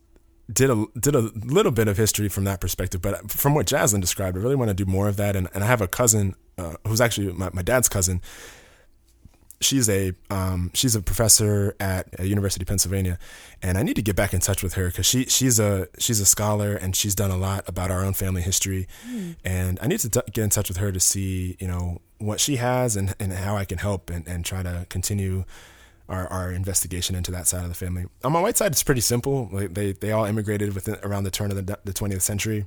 did 0.52 0.70
a 0.70 0.86
did 1.00 1.16
a 1.16 1.22
little 1.22 1.72
bit 1.72 1.88
of 1.88 1.98
history 1.98 2.30
from 2.30 2.45
that 2.45 2.62
perspective, 2.62 3.02
but 3.02 3.30
from 3.30 3.54
what 3.54 3.66
Jaslyn 3.66 4.02
described, 4.02 4.38
I 4.38 4.41
really 4.41 4.56
want 4.56 4.70
to 4.70 4.74
do 4.74 4.86
more 4.86 5.08
of 5.08 5.18
that. 5.18 5.36
And, 5.36 5.48
and 5.54 5.64
I 5.64 5.68
have 5.68 5.82
a 5.82 5.88
cousin 5.88 6.36
uh, 6.58 6.76
who's 6.88 7.02
actually 7.02 7.32
my, 7.34 7.50
my 7.54 7.62
dad's 7.62 7.89
cousin. 7.89 8.22
She's 9.60 9.89
a 9.89 10.14
um, 10.30 10.72
she's 10.74 10.95
a 10.95 11.02
professor 11.02 11.76
at 11.80 12.08
a 12.20 12.28
University 12.28 12.64
of 12.64 12.68
Pennsylvania, 12.68 13.18
and 13.62 13.78
I 13.78 13.84
need 13.84 13.95
to 13.95 14.04
get 14.04 14.16
back 14.16 14.34
in 14.34 14.39
touch 14.39 14.62
with 14.62 14.76
her 14.76 14.88
because 14.88 15.06
she 15.08 15.26
she's 15.26 15.60
a 15.60 15.88
she's 15.98 16.20
a 16.20 16.28
scholar 16.28 16.76
and 16.76 16.95
she's 16.95 17.16
done 17.16 17.32
a 17.32 17.38
lot 17.38 17.68
about 17.68 17.89
our 17.89 18.06
own 18.06 18.14
family 18.14 18.43
history, 18.43 18.88
and 19.43 19.80
I 19.82 19.88
need 19.88 20.00
to 20.02 20.10
t- 20.10 20.22
get 20.32 20.43
in 20.43 20.52
touch 20.52 20.70
with 20.70 20.78
her 20.78 20.91
to 20.91 21.00
see 21.00 21.58
you 21.60 21.68
know 21.68 22.02
what 22.20 22.39
she 22.39 22.58
has 22.58 22.95
and, 22.95 23.16
and 23.20 23.34
how 23.34 23.58
I 23.58 23.66
can 23.66 23.80
help 23.80 24.10
and, 24.12 24.28
and 24.28 24.45
try 24.45 24.62
to 24.64 24.86
continue 24.89 25.43
our, 26.10 26.28
our 26.28 26.51
investigation 26.51 27.16
into 27.16 27.32
that 27.32 27.47
side 27.47 27.64
of 27.64 27.70
the 27.70 27.76
family. 27.76 28.05
On 28.24 28.32
my 28.32 28.41
white 28.41 28.58
side, 28.58 28.72
it's 28.72 28.84
pretty 28.84 29.01
simple. 29.01 29.49
Like 29.51 29.74
they 29.74 29.91
they 29.93 30.12
all 30.12 30.26
immigrated 30.26 30.74
within 30.74 30.97
around 31.03 31.24
the 31.26 31.32
turn 31.32 31.51
of 31.51 31.66
the, 31.66 31.80
the 31.84 31.93
20th 31.93 32.22
century 32.22 32.66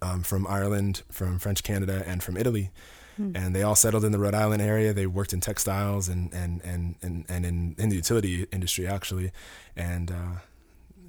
um, 0.00 0.22
from 0.22 0.46
Ireland, 0.46 1.02
from 1.10 1.38
French 1.38 1.62
Canada, 1.62 2.02
and 2.06 2.22
from 2.22 2.36
Italy. 2.36 2.70
And 3.34 3.54
they 3.54 3.62
all 3.62 3.76
settled 3.76 4.04
in 4.04 4.10
the 4.10 4.18
Rhode 4.18 4.34
Island 4.34 4.62
area. 4.62 4.92
They 4.92 5.06
worked 5.06 5.32
in 5.32 5.40
textiles 5.40 6.08
and 6.08 6.32
and 6.32 6.60
and 6.64 6.96
and, 7.02 7.24
and 7.28 7.46
in, 7.46 7.76
in 7.78 7.88
the 7.90 7.96
utility 7.96 8.46
industry 8.50 8.86
actually. 8.86 9.32
And 9.76 10.10
uh, 10.10 10.38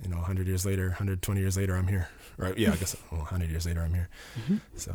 you 0.04 0.10
know, 0.10 0.18
100 0.18 0.46
years 0.48 0.66
later, 0.66 0.88
120 0.88 1.40
years 1.40 1.56
later, 1.58 1.76
I'm 1.76 1.88
here. 1.88 2.10
Right? 2.38 2.58
Yeah, 2.58 2.74
I 2.74 2.76
guess 2.76 2.96
well, 3.10 3.22
100 3.22 3.50
years 3.50 3.66
later, 3.66 3.82
I'm 3.82 3.94
here. 3.94 4.10
So 4.76 4.94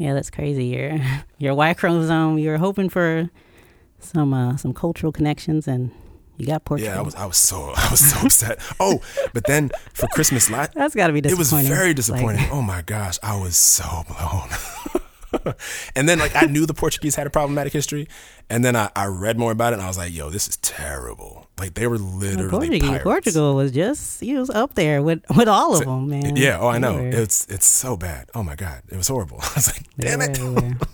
Yeah, 0.00 0.14
that's 0.14 0.30
crazy. 0.30 0.64
Your 0.66 0.98
your 1.38 1.54
Y 1.54 1.74
chromosome. 1.74 2.38
You 2.38 2.48
were 2.50 2.56
hoping 2.58 2.88
for 2.88 3.28
some 3.98 4.32
uh, 4.32 4.56
some 4.56 4.72
cultural 4.72 5.12
connections, 5.12 5.68
and 5.68 5.90
you 6.38 6.46
got 6.46 6.64
Portugal. 6.64 6.94
yeah, 6.94 6.98
I 7.00 7.02
was 7.02 7.14
I 7.14 7.26
was 7.26 7.36
so 7.36 7.72
I 7.76 7.88
was 7.90 8.00
so 8.00 8.24
upset. 8.26 8.58
Oh, 8.80 9.00
but 9.34 9.44
then 9.44 9.70
for 9.92 10.06
Christmas 10.08 10.50
last 10.50 10.72
That's 10.74 10.94
got 10.94 11.08
to 11.08 11.12
be 11.12 11.18
it 11.18 11.24
was 11.36 11.50
disappointing. 11.50 11.68
very 11.70 11.88
Like, 11.88 11.96
disappointing. 11.96 12.48
oh 12.50 12.62
my 12.62 12.80
gosh, 12.80 13.18
I 13.22 13.38
was 13.38 13.56
so 13.56 13.84
blown. 14.08 14.48
and 15.94 16.08
then 16.08 16.18
like 16.18 16.34
I 16.34 16.46
knew 16.46 16.64
the 16.64 16.72
Portuguese 16.74 17.14
had 17.16 17.26
a 17.26 17.30
problematic 17.30 17.74
history, 17.74 18.08
and 18.48 18.64
then 18.64 18.74
I, 18.76 18.88
I 18.96 19.04
read 19.06 19.38
more 19.38 19.52
about 19.52 19.74
it, 19.74 19.76
and 19.76 19.82
I 19.82 19.88
was 19.88 19.98
like, 19.98 20.14
yo, 20.14 20.30
this 20.30 20.48
is 20.48 20.56
terrible. 20.56 21.46
Like 21.60 21.74
they 21.74 21.86
were 21.86 21.98
literally 21.98 22.48
Portugal, 22.48 22.88
pirates. 22.88 23.04
Portugal 23.04 23.54
was 23.54 23.70
just 23.70 24.20
he 24.22 24.34
was 24.34 24.48
up 24.48 24.74
there 24.74 25.02
with 25.02 25.20
with 25.36 25.46
all 25.46 25.76
of 25.76 25.84
them, 25.84 26.08
man. 26.08 26.34
Yeah, 26.34 26.58
oh 26.58 26.68
I 26.68 26.78
know. 26.78 26.96
They 26.96 27.10
It's 27.18 27.44
it's 27.48 27.66
so 27.66 27.98
bad. 27.98 28.30
Oh 28.34 28.42
my 28.42 28.56
god, 28.56 28.80
it 28.90 28.96
was 28.96 29.08
horrible. 29.08 29.36
I 29.42 29.52
was 29.56 29.66
like, 29.68 29.84
damn 29.98 30.22
it. 30.22 30.38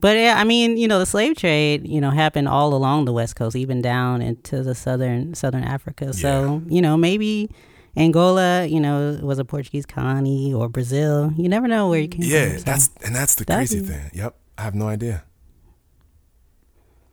But 0.00 0.16
yeah, 0.18 0.34
I 0.36 0.44
mean, 0.44 0.76
you 0.76 0.88
know, 0.88 0.98
the 0.98 1.06
slave 1.06 1.36
trade, 1.36 1.86
you 1.88 2.00
know, 2.00 2.10
happened 2.10 2.48
all 2.48 2.74
along 2.74 3.06
the 3.06 3.12
west 3.12 3.34
coast, 3.34 3.56
even 3.56 3.80
down 3.80 4.20
into 4.22 4.62
the 4.62 4.74
southern 4.74 5.34
southern 5.34 5.64
Africa. 5.64 6.12
So, 6.12 6.62
you 6.68 6.82
know, 6.82 6.96
maybe 6.98 7.48
Angola, 7.96 8.66
you 8.66 8.78
know, 8.78 9.18
was 9.22 9.38
a 9.38 9.44
Portuguese 9.44 9.86
colony 9.86 10.52
or 10.52 10.68
Brazil. 10.68 11.32
You 11.36 11.48
never 11.48 11.66
know 11.66 11.88
where 11.88 12.00
you 12.00 12.08
came 12.08 12.24
Yeah, 12.24 12.48
from. 12.50 12.58
so- 12.58 12.64
that's 12.64 12.90
and 13.04 13.14
that's 13.14 13.34
the 13.36 13.44
That'd 13.44 13.68
crazy 13.68 13.84
thing. 13.86 14.10
Yep, 14.12 14.36
I 14.58 14.62
have 14.62 14.74
no 14.74 14.88
idea. 14.88 15.24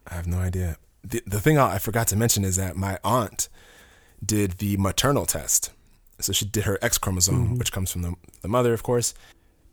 I 0.07 0.15
have 0.15 0.27
no 0.27 0.37
idea. 0.39 0.77
The 1.03 1.21
the 1.25 1.39
thing 1.39 1.57
I, 1.57 1.77
forgot 1.79 2.07
to 2.09 2.15
mention 2.15 2.43
is 2.45 2.55
that 2.55 2.75
my 2.75 2.97
aunt 3.03 3.49
did 4.25 4.53
the 4.53 4.77
maternal 4.77 5.25
test. 5.25 5.71
So 6.19 6.31
she 6.31 6.45
did 6.45 6.63
her 6.63 6.79
X 6.81 6.97
chromosome, 6.97 7.45
Mm-hmm. 7.45 7.57
which 7.57 7.71
comes 7.71 7.91
from 7.91 8.01
the 8.03 8.15
the 8.41 8.47
mother, 8.47 8.73
of 8.73 8.83
course. 8.83 9.13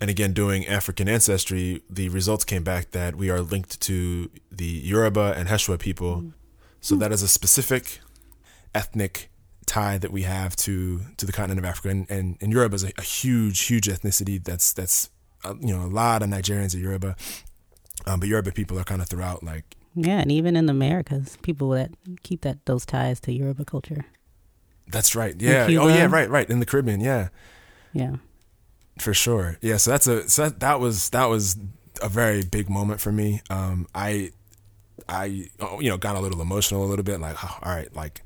And 0.00 0.08
again, 0.08 0.32
doing 0.32 0.66
African 0.66 1.08
ancestry, 1.08 1.82
the 1.90 2.08
results 2.08 2.44
came 2.44 2.64
back 2.64 2.92
that 2.92 3.16
we 3.16 3.28
are 3.28 3.40
linked 3.42 3.80
to 3.82 4.30
the 4.50 4.64
Yoruba 4.64 5.34
and 5.36 5.48
Heshwa 5.48 5.78
people. 5.78 6.16
Mm-hmm. 6.16 6.28
So 6.80 6.96
that 6.96 7.12
is 7.12 7.22
a 7.22 7.28
specific 7.28 8.00
ethnic 8.74 9.30
tie 9.66 9.98
that 9.98 10.10
we 10.10 10.22
have 10.22 10.56
to 10.56 11.00
to 11.18 11.26
the 11.26 11.32
continent 11.32 11.58
of 11.60 11.64
Africa, 11.64 11.90
and 11.90 12.10
and, 12.10 12.36
and 12.40 12.50
Yoruba 12.52 12.74
is 12.74 12.84
a, 12.84 12.92
a 12.98 13.02
huge, 13.02 13.60
huge 13.66 13.86
ethnicity. 13.86 14.42
That's 14.42 14.72
that's 14.72 15.10
uh, 15.44 15.54
you 15.60 15.76
know 15.76 15.84
a 15.84 15.92
lot 15.92 16.22
of 16.22 16.28
Nigerians 16.30 16.74
are 16.74 16.78
Yoruba, 16.78 17.14
um, 18.06 18.18
but 18.20 18.28
Yoruba 18.28 18.52
people 18.52 18.78
are 18.80 18.84
kind 18.84 19.02
of 19.02 19.08
throughout. 19.08 19.42
Like 19.44 19.76
Yeah, 19.94 20.20
and 20.20 20.30
even 20.30 20.56
in 20.56 20.66
the 20.66 20.72
Americas, 20.72 21.36
people 21.42 21.70
that 21.70 21.90
keep 22.22 22.42
that 22.42 22.64
those 22.66 22.86
ties 22.86 23.20
to 23.20 23.32
Yoruba 23.32 23.64
culture. 23.64 24.04
that's 24.88 25.14
right, 25.14 25.34
yeah. 25.40 25.66
Oh 25.70 25.88
yeah, 25.88 26.06
right, 26.06 26.28
right. 26.30 26.48
In 26.48 26.60
the 26.60 26.66
Caribbean, 26.66 27.00
yeah, 27.00 27.28
Yeah. 27.92 28.16
for 28.98 29.14
sure. 29.14 29.58
Yeah, 29.60 29.76
so 29.78 29.90
that's 29.90 30.06
a 30.06 30.28
so 30.28 30.48
that, 30.48 30.60
that 30.60 30.80
was 30.80 31.10
that 31.10 31.26
was 31.26 31.56
a 32.02 32.08
very 32.08 32.42
big 32.44 32.68
moment 32.70 33.00
for 33.00 33.12
me. 33.12 33.40
Um, 33.50 33.86
I 33.94 34.30
I 35.08 35.48
oh, 35.60 35.80
you 35.80 35.88
know 35.90 35.96
got 35.98 36.16
a 36.16 36.20
little 36.20 36.40
emotional 36.40 36.84
a 36.84 36.88
little 36.88 37.04
bit, 37.04 37.20
like 37.20 37.36
oh, 37.44 37.58
all 37.62 37.72
right, 37.74 37.94
like. 37.94 38.22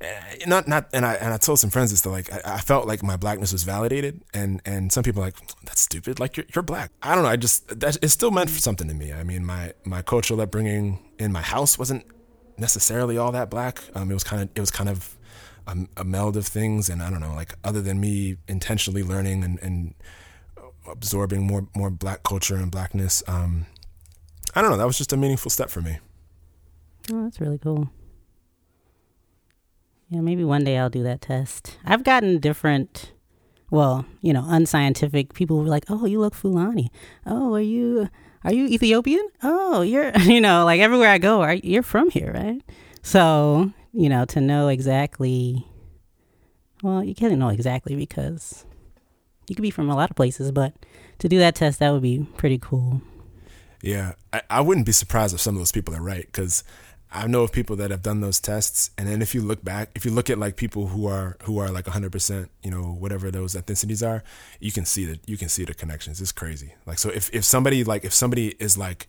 Eh, 0.00 0.44
Not, 0.46 0.68
not, 0.68 0.88
and 0.92 1.04
I 1.04 1.14
and 1.14 1.32
I 1.32 1.36
told 1.36 1.58
some 1.58 1.70
friends 1.70 1.90
this 1.90 2.02
that 2.02 2.10
like 2.10 2.32
I, 2.32 2.56
I 2.56 2.60
felt 2.60 2.86
like 2.86 3.02
my 3.02 3.16
blackness 3.16 3.52
was 3.52 3.62
validated, 3.62 4.22
and 4.34 4.60
and 4.64 4.92
some 4.92 5.02
people 5.02 5.22
are 5.22 5.26
like 5.26 5.36
that's 5.64 5.80
stupid, 5.80 6.20
like 6.20 6.36
you're 6.36 6.46
you're 6.54 6.62
black. 6.62 6.90
I 7.02 7.14
don't 7.14 7.24
know. 7.24 7.30
I 7.30 7.36
just 7.36 7.80
that 7.80 7.96
it 8.02 8.08
still 8.08 8.30
meant 8.30 8.50
something 8.50 8.88
to 8.88 8.94
me. 8.94 9.12
I 9.12 9.22
mean, 9.22 9.44
my 9.44 9.72
my 9.84 10.02
cultural 10.02 10.40
upbringing 10.40 10.98
in 11.18 11.32
my 11.32 11.42
house 11.42 11.78
wasn't 11.78 12.04
necessarily 12.58 13.18
all 13.18 13.32
that 13.32 13.50
black. 13.50 13.82
Um, 13.94 14.10
it 14.10 14.14
was 14.14 14.24
kind 14.24 14.42
of 14.42 14.48
it 14.54 14.60
was 14.60 14.70
kind 14.70 14.88
of 14.88 15.16
a, 15.66 15.76
a 15.98 16.04
meld 16.04 16.36
of 16.36 16.46
things, 16.46 16.88
and 16.88 17.02
I 17.02 17.10
don't 17.10 17.20
know, 17.20 17.34
like 17.34 17.54
other 17.64 17.82
than 17.82 18.00
me 18.00 18.36
intentionally 18.48 19.02
learning 19.02 19.44
and, 19.44 19.58
and 19.60 19.94
absorbing 20.88 21.46
more 21.46 21.66
more 21.74 21.90
black 21.90 22.22
culture 22.22 22.56
and 22.56 22.70
blackness, 22.70 23.22
um, 23.26 23.66
I 24.54 24.62
don't 24.62 24.70
know. 24.70 24.76
That 24.76 24.86
was 24.86 24.98
just 24.98 25.12
a 25.12 25.16
meaningful 25.16 25.50
step 25.50 25.70
for 25.70 25.82
me. 25.82 25.98
Oh, 27.12 27.24
that's 27.24 27.40
really 27.40 27.58
cool. 27.58 27.90
Yeah, 30.08 30.20
maybe 30.20 30.44
one 30.44 30.64
day 30.64 30.78
I'll 30.78 30.90
do 30.90 31.02
that 31.02 31.20
test. 31.20 31.78
I've 31.84 32.04
gotten 32.04 32.38
different, 32.38 33.12
well, 33.70 34.06
you 34.20 34.32
know, 34.32 34.44
unscientific 34.46 35.34
people 35.34 35.58
were 35.58 35.64
like, 35.64 35.84
"Oh, 35.88 36.06
you 36.06 36.20
look 36.20 36.34
Fulani. 36.34 36.90
Oh, 37.26 37.54
are 37.54 37.60
you 37.60 38.08
are 38.44 38.52
you 38.52 38.66
Ethiopian? 38.66 39.28
Oh, 39.42 39.82
you're 39.82 40.16
you 40.20 40.40
know, 40.40 40.64
like 40.64 40.80
everywhere 40.80 41.10
I 41.10 41.18
go, 41.18 41.42
are 41.42 41.54
you're 41.54 41.82
from 41.82 42.10
here, 42.10 42.32
right?" 42.32 42.62
So, 43.02 43.72
you 43.92 44.08
know, 44.08 44.24
to 44.26 44.40
know 44.40 44.68
exactly 44.68 45.66
well, 46.82 47.02
you 47.02 47.14
can't 47.14 47.36
know 47.38 47.48
exactly 47.48 47.96
because 47.96 48.64
you 49.48 49.56
could 49.56 49.62
be 49.62 49.70
from 49.70 49.90
a 49.90 49.96
lot 49.96 50.10
of 50.10 50.16
places, 50.16 50.52
but 50.52 50.74
to 51.18 51.28
do 51.28 51.38
that 51.38 51.54
test 51.54 51.78
that 51.78 51.90
would 51.92 52.02
be 52.02 52.26
pretty 52.36 52.58
cool. 52.58 53.00
Yeah, 53.82 54.12
I, 54.32 54.42
I 54.50 54.60
wouldn't 54.60 54.86
be 54.86 54.92
surprised 54.92 55.34
if 55.34 55.40
some 55.40 55.54
of 55.54 55.60
those 55.60 55.72
people 55.72 55.94
are 55.94 56.02
right 56.02 56.26
because 56.26 56.64
I 57.12 57.26
know 57.26 57.42
of 57.42 57.52
people 57.52 57.76
that 57.76 57.90
have 57.90 58.02
done 58.02 58.20
those 58.20 58.40
tests, 58.40 58.90
and 58.98 59.08
then 59.08 59.22
if 59.22 59.34
you 59.34 59.40
look 59.40 59.64
back, 59.64 59.90
if 59.94 60.04
you 60.04 60.10
look 60.10 60.28
at 60.28 60.38
like 60.38 60.56
people 60.56 60.88
who 60.88 61.06
are 61.06 61.36
who 61.44 61.58
are 61.58 61.70
like 61.70 61.86
100, 61.86 62.10
percent 62.12 62.50
you 62.62 62.70
know, 62.70 62.82
whatever 62.82 63.30
those 63.30 63.54
ethnicities 63.54 64.06
are, 64.06 64.22
you 64.60 64.72
can 64.72 64.84
see 64.84 65.04
that 65.06 65.20
you 65.28 65.36
can 65.36 65.48
see 65.48 65.64
the 65.64 65.74
connections. 65.74 66.20
It's 66.20 66.32
crazy. 66.32 66.74
Like, 66.84 66.98
so 66.98 67.08
if 67.10 67.30
if 67.32 67.44
somebody 67.44 67.84
like 67.84 68.04
if 68.04 68.12
somebody 68.12 68.54
is 68.58 68.76
like 68.76 69.06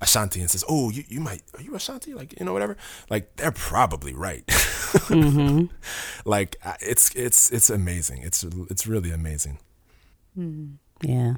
Ashanti 0.00 0.40
and 0.40 0.50
says, 0.50 0.64
"Oh, 0.68 0.90
you 0.90 1.04
you 1.08 1.20
might 1.20 1.42
are 1.54 1.62
you 1.62 1.74
Ashanti?" 1.74 2.14
Like 2.14 2.38
you 2.38 2.44
know 2.44 2.52
whatever, 2.52 2.76
like 3.10 3.36
they're 3.36 3.52
probably 3.52 4.14
right. 4.14 4.44
Mm-hmm. 4.88 5.66
like 6.24 6.56
it's 6.80 7.14
it's 7.14 7.50
it's 7.50 7.68
amazing. 7.68 8.22
It's 8.22 8.42
it's 8.70 8.86
really 8.86 9.10
amazing. 9.10 9.58
Hmm. 10.34 10.76
Yeah. 11.02 11.34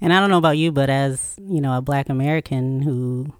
And 0.00 0.12
I 0.12 0.20
don't 0.20 0.30
know 0.30 0.38
about 0.38 0.58
you, 0.58 0.72
but 0.72 0.90
as, 0.90 1.34
you 1.40 1.60
know, 1.60 1.76
a 1.76 1.80
black 1.80 2.08
American 2.08 2.82
who, 2.82 3.32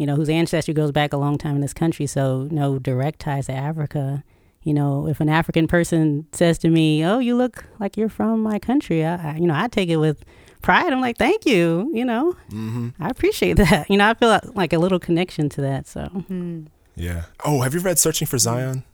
you 0.00 0.06
know, 0.06 0.16
whose 0.16 0.30
ancestry 0.30 0.72
goes 0.72 0.92
back 0.92 1.12
a 1.12 1.18
long 1.18 1.36
time 1.36 1.56
in 1.56 1.60
this 1.60 1.74
country, 1.74 2.06
so 2.06 2.48
no 2.50 2.78
direct 2.78 3.20
ties 3.20 3.46
to 3.46 3.52
Africa, 3.52 4.24
you 4.62 4.72
know, 4.72 5.06
if 5.06 5.20
an 5.20 5.28
African 5.28 5.68
person 5.68 6.26
says 6.32 6.56
to 6.58 6.70
me, 6.70 7.04
"Oh, 7.04 7.18
you 7.18 7.36
look 7.36 7.66
like 7.78 7.98
you're 7.98 8.08
from 8.08 8.42
my 8.42 8.58
country," 8.58 9.04
I, 9.04 9.32
I 9.32 9.36
you 9.36 9.46
know, 9.46 9.54
I 9.54 9.68
take 9.68 9.90
it 9.90 9.98
with 9.98 10.24
pride. 10.62 10.90
I'm 10.90 11.02
like, 11.02 11.18
"Thank 11.18 11.44
you," 11.44 11.90
you 11.92 12.04
know. 12.04 12.34
Mm-hmm. 12.50 12.88
I 12.98 13.10
appreciate 13.10 13.58
that. 13.58 13.86
You 13.90 13.98
know, 13.98 14.08
I 14.08 14.14
feel 14.14 14.30
uh, 14.30 14.40
like 14.54 14.72
a 14.72 14.78
little 14.78 14.98
connection 14.98 15.50
to 15.50 15.60
that. 15.60 15.86
So, 15.86 16.04
hmm. 16.06 16.64
Yeah. 16.96 17.24
Oh, 17.44 17.60
have 17.60 17.74
you 17.74 17.80
read 17.80 17.98
Searching 17.98 18.26
for 18.26 18.38
Zion? 18.38 18.84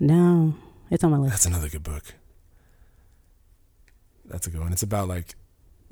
no, 0.00 0.54
it's 0.90 1.04
on 1.04 1.12
my 1.12 1.18
list. 1.18 1.30
That's 1.32 1.46
another 1.46 1.68
good 1.68 1.84
book. 1.84 2.14
That's 4.24 4.48
a 4.48 4.50
good 4.50 4.60
one. 4.60 4.72
It's 4.72 4.82
about 4.82 5.06
like 5.06 5.36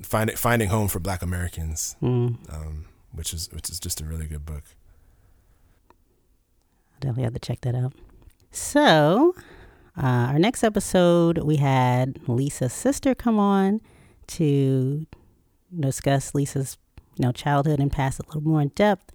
finding 0.03 0.37
finding 0.37 0.69
home 0.69 0.89
for 0.89 0.99
Black 0.99 1.23
Americans, 1.23 1.95
hmm. 2.01 2.35
um, 2.51 2.87
which 3.13 3.33
is 3.35 3.49
which 3.53 3.71
is 3.71 3.81
just 3.81 4.01
a 4.01 4.05
really 4.05 4.27
good 4.27 4.45
book. 4.45 4.65
Definitely 7.01 7.25
have 7.25 7.35
to 7.35 7.41
check 7.41 7.61
that 7.63 7.75
out. 7.75 7.95
So, 8.51 9.35
uh, 9.97 10.31
our 10.31 10.39
next 10.39 10.63
episode, 10.63 11.39
we 11.39 11.57
had 11.57 12.19
Lisa's 12.29 12.73
sister 12.73 13.15
come 13.15 13.39
on 13.39 13.81
to 14.29 15.07
discuss 15.79 16.35
Lisa's, 16.35 16.79
you 17.17 17.25
know, 17.25 17.33
childhood 17.33 17.81
and 17.81 17.91
past 17.91 18.21
a 18.21 18.23
little 18.27 18.43
more 18.43 18.61
in 18.61 18.69
depth. 18.69 19.11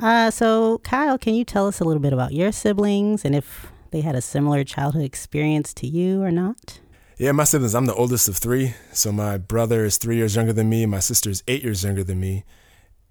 Uh, 0.00 0.30
so, 0.30 0.78
Kyle, 0.78 1.18
can 1.18 1.34
you 1.34 1.44
tell 1.44 1.66
us 1.66 1.80
a 1.80 1.84
little 1.84 2.00
bit 2.00 2.12
about 2.12 2.32
your 2.32 2.52
siblings 2.52 3.24
and 3.24 3.34
if 3.34 3.72
they 3.90 4.00
had 4.00 4.14
a 4.14 4.20
similar 4.20 4.64
childhood 4.64 5.04
experience 5.04 5.72
to 5.74 5.86
you 5.86 6.22
or 6.22 6.30
not? 6.30 6.80
Yeah, 7.16 7.32
my 7.32 7.44
siblings. 7.44 7.74
I'm 7.74 7.86
the 7.86 7.94
oldest 7.94 8.28
of 8.28 8.36
three, 8.36 8.74
so 8.92 9.12
my 9.12 9.38
brother 9.38 9.84
is 9.84 9.98
three 9.98 10.16
years 10.16 10.34
younger 10.34 10.52
than 10.52 10.68
me. 10.68 10.84
My 10.84 10.98
sister 10.98 11.30
is 11.30 11.44
eight 11.46 11.62
years 11.62 11.84
younger 11.84 12.02
than 12.02 12.18
me, 12.18 12.44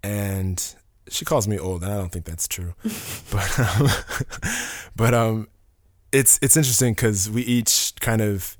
and 0.03 0.75
she 1.09 1.25
calls 1.25 1.47
me 1.47 1.57
old, 1.57 1.83
and 1.83 1.91
I 1.91 1.97
don't 1.97 2.11
think 2.11 2.25
that's 2.25 2.47
true. 2.47 2.73
but 3.31 3.59
um, 3.59 3.87
but 4.95 5.13
um, 5.13 5.47
it's 6.11 6.39
it's 6.41 6.57
interesting 6.57 6.93
because 6.93 7.29
we 7.29 7.41
each 7.43 7.93
kind 7.99 8.21
of 8.21 8.57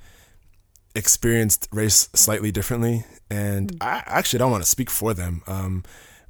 experienced 0.96 1.68
race 1.72 2.10
slightly 2.14 2.52
differently, 2.52 3.06
and 3.30 3.76
I 3.82 4.04
actually 4.06 4.40
don't 4.40 4.52
want 4.52 4.64
to 4.64 4.70
speak 4.70 4.90
for 4.90 5.14
them. 5.14 5.44
Um, 5.48 5.84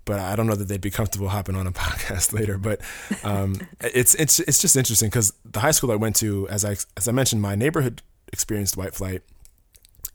but 0.05 0.19
I 0.19 0.35
don't 0.35 0.47
know 0.47 0.55
that 0.55 0.67
they'd 0.67 0.81
be 0.81 0.91
comfortable 0.91 1.29
hopping 1.29 1.55
on 1.55 1.67
a 1.67 1.71
podcast 1.71 2.33
later. 2.33 2.57
But 2.57 2.81
um, 3.23 3.55
it's 3.79 4.15
it's 4.15 4.39
it's 4.39 4.61
just 4.61 4.75
interesting 4.75 5.09
because 5.09 5.33
the 5.45 5.59
high 5.59 5.71
school 5.71 5.91
I 5.91 5.95
went 5.95 6.15
to, 6.17 6.47
as 6.49 6.65
I 6.65 6.75
as 6.97 7.07
I 7.07 7.11
mentioned, 7.11 7.41
my 7.41 7.55
neighborhood 7.55 8.01
experienced 8.31 8.77
white 8.77 8.95
flight, 8.95 9.21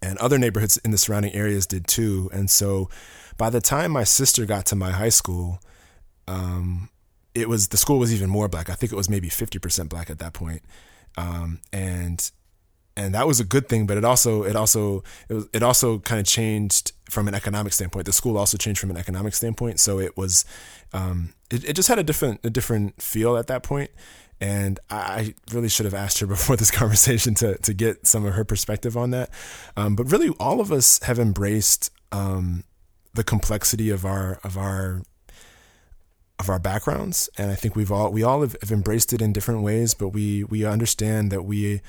and 0.00 0.18
other 0.18 0.38
neighborhoods 0.38 0.76
in 0.78 0.90
the 0.90 0.98
surrounding 0.98 1.32
areas 1.34 1.66
did 1.66 1.86
too. 1.86 2.30
And 2.32 2.50
so, 2.50 2.88
by 3.36 3.50
the 3.50 3.60
time 3.60 3.92
my 3.92 4.04
sister 4.04 4.46
got 4.46 4.66
to 4.66 4.76
my 4.76 4.90
high 4.90 5.08
school, 5.08 5.60
um, 6.26 6.90
it 7.34 7.48
was 7.48 7.68
the 7.68 7.76
school 7.76 7.98
was 7.98 8.12
even 8.12 8.30
more 8.30 8.48
black. 8.48 8.70
I 8.70 8.74
think 8.74 8.92
it 8.92 8.96
was 8.96 9.08
maybe 9.08 9.28
fifty 9.28 9.58
percent 9.58 9.88
black 9.88 10.10
at 10.10 10.18
that 10.18 10.32
point, 10.32 10.62
um, 11.16 11.60
and 11.72 12.30
and 12.96 13.14
that 13.14 13.26
was 13.26 13.38
a 13.38 13.44
good 13.44 13.68
thing. 13.68 13.86
But 13.86 13.96
it 13.96 14.04
also 14.04 14.42
it 14.42 14.56
also 14.56 15.04
it, 15.28 15.34
was, 15.34 15.48
it 15.52 15.62
also 15.62 15.98
kind 16.00 16.20
of 16.20 16.26
changed 16.26 16.92
from 17.10 17.28
an 17.28 17.34
economic 17.34 17.72
standpoint. 17.72 18.06
The 18.06 18.12
school 18.12 18.36
also 18.36 18.58
changed 18.58 18.80
from 18.80 18.90
an 18.90 18.96
economic 18.96 19.34
standpoint. 19.34 19.80
So 19.80 19.98
it 19.98 20.16
was 20.16 20.44
um, 20.92 21.32
it, 21.50 21.64
it 21.64 21.72
just 21.74 21.88
had 21.88 21.98
a 21.98 22.02
different 22.02 22.40
a 22.44 22.50
different 22.50 23.00
feel 23.00 23.36
at 23.36 23.46
that 23.46 23.62
point. 23.62 23.90
And 24.40 24.78
I 24.88 25.34
really 25.52 25.68
should 25.68 25.84
have 25.84 25.94
asked 25.94 26.20
her 26.20 26.26
before 26.26 26.56
this 26.56 26.70
conversation 26.82 27.34
to 27.34 27.56
to 27.58 27.74
get 27.74 28.06
some 28.06 28.24
of 28.24 28.34
her 28.34 28.44
perspective 28.44 28.96
on 28.96 29.10
that. 29.10 29.30
Um, 29.76 29.96
but 29.96 30.10
really, 30.10 30.30
all 30.38 30.60
of 30.60 30.70
us 30.70 31.00
have 31.02 31.18
embraced 31.18 31.90
um, 32.12 32.64
the 33.14 33.24
complexity 33.24 33.90
of 33.90 34.04
our 34.04 34.38
of 34.44 34.56
our 34.56 35.02
of 36.38 36.48
our 36.48 36.58
backgrounds, 36.58 37.28
and 37.36 37.50
I 37.50 37.56
think 37.56 37.74
we've 37.74 37.90
all 37.90 38.12
we 38.12 38.22
all 38.22 38.42
have, 38.42 38.56
have 38.60 38.70
embraced 38.70 39.12
it 39.12 39.20
in 39.20 39.32
different 39.32 39.62
ways. 39.62 39.94
But 39.94 40.10
we 40.10 40.44
we 40.44 40.64
understand 40.64 41.32
that 41.32 41.42
we 41.42 41.80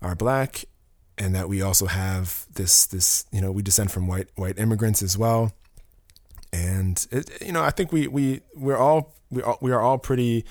are 0.00 0.14
black, 0.14 0.64
and 1.18 1.34
that 1.34 1.48
we 1.48 1.60
also 1.60 1.86
have 1.86 2.46
this 2.52 2.86
this 2.86 3.26
you 3.30 3.40
know 3.40 3.52
we 3.52 3.62
descend 3.62 3.90
from 3.90 4.06
white 4.06 4.28
white 4.36 4.58
immigrants 4.58 5.02
as 5.02 5.18
well, 5.18 5.52
and 6.52 7.06
it, 7.10 7.30
you 7.42 7.52
know 7.52 7.62
I 7.62 7.70
think 7.70 7.92
we 7.92 8.08
we 8.08 8.40
we're 8.54 8.78
all 8.78 9.14
we 9.30 9.42
are, 9.42 9.58
we 9.60 9.72
are 9.72 9.80
all 9.80 9.98
pretty 9.98 10.46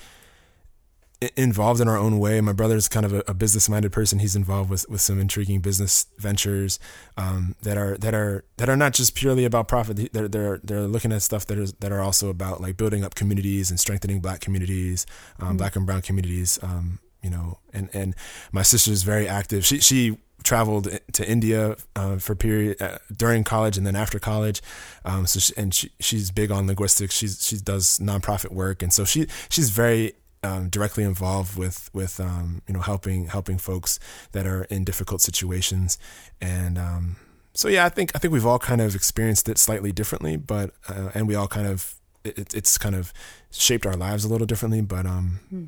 involved 1.36 1.80
in 1.80 1.88
our 1.88 1.96
own 1.96 2.18
way. 2.18 2.40
My 2.40 2.52
brother's 2.52 2.88
kind 2.88 3.04
of 3.04 3.12
a, 3.12 3.24
a 3.26 3.34
business-minded 3.34 3.90
person. 3.90 4.20
He's 4.20 4.36
involved 4.36 4.70
with, 4.70 4.88
with 4.88 5.00
some 5.00 5.20
intriguing 5.20 5.60
business 5.60 6.06
ventures 6.18 6.78
um, 7.16 7.56
that 7.62 7.76
are 7.76 7.96
that 7.98 8.14
are 8.14 8.44
that 8.56 8.68
are 8.68 8.76
not 8.76 8.94
just 8.94 9.14
purely 9.14 9.44
about 9.44 9.68
profit. 9.68 10.12
They're 10.12 10.28
they're 10.28 10.60
they're 10.62 10.86
looking 10.86 11.12
at 11.12 11.22
stuff 11.22 11.46
that 11.46 11.58
is 11.58 11.72
that 11.74 11.90
are 11.90 12.00
also 12.00 12.28
about 12.28 12.60
like 12.60 12.76
building 12.76 13.04
up 13.04 13.14
communities 13.14 13.70
and 13.70 13.80
strengthening 13.80 14.20
Black 14.20 14.40
communities, 14.40 15.06
um, 15.40 15.48
mm-hmm. 15.48 15.56
Black 15.56 15.76
and 15.76 15.86
Brown 15.86 16.02
communities. 16.02 16.58
Um, 16.62 17.00
you 17.22 17.30
know, 17.30 17.58
and 17.72 17.88
and 17.92 18.14
my 18.52 18.62
sister's 18.62 19.02
very 19.02 19.26
active. 19.26 19.66
She 19.66 19.80
she 19.80 20.18
traveled 20.44 20.88
to 21.12 21.28
India 21.28 21.76
uh, 21.96 22.16
for 22.18 22.36
period 22.36 22.80
uh, 22.80 22.98
during 23.14 23.42
college 23.42 23.76
and 23.76 23.84
then 23.84 23.96
after 23.96 24.20
college. 24.20 24.62
Um, 25.04 25.26
so 25.26 25.40
she, 25.40 25.52
and 25.56 25.74
she, 25.74 25.90
she's 25.98 26.30
big 26.30 26.52
on 26.52 26.68
linguistics. 26.68 27.14
She's 27.14 27.44
she 27.44 27.56
does 27.56 27.98
nonprofit 27.98 28.52
work, 28.52 28.82
and 28.82 28.92
so 28.92 29.04
she 29.04 29.26
she's 29.48 29.70
very 29.70 30.12
um, 30.42 30.68
directly 30.68 31.04
involved 31.04 31.56
with 31.56 31.90
with 31.92 32.20
um, 32.20 32.62
you 32.66 32.74
know 32.74 32.80
helping 32.80 33.26
helping 33.26 33.58
folks 33.58 33.98
that 34.32 34.46
are 34.46 34.64
in 34.64 34.84
difficult 34.84 35.20
situations, 35.20 35.98
and 36.40 36.78
um, 36.78 37.16
so 37.54 37.68
yeah, 37.68 37.84
I 37.84 37.88
think 37.88 38.12
I 38.14 38.18
think 38.18 38.32
we've 38.32 38.46
all 38.46 38.58
kind 38.58 38.80
of 38.80 38.94
experienced 38.94 39.48
it 39.48 39.58
slightly 39.58 39.92
differently, 39.92 40.36
but 40.36 40.70
uh, 40.88 41.10
and 41.14 41.26
we 41.26 41.34
all 41.34 41.48
kind 41.48 41.66
of 41.66 41.94
it, 42.24 42.54
it's 42.54 42.78
kind 42.78 42.94
of 42.94 43.12
shaped 43.50 43.86
our 43.86 43.96
lives 43.96 44.24
a 44.24 44.28
little 44.28 44.46
differently, 44.46 44.80
but 44.80 45.06
um. 45.06 45.40
Hmm. 45.50 45.64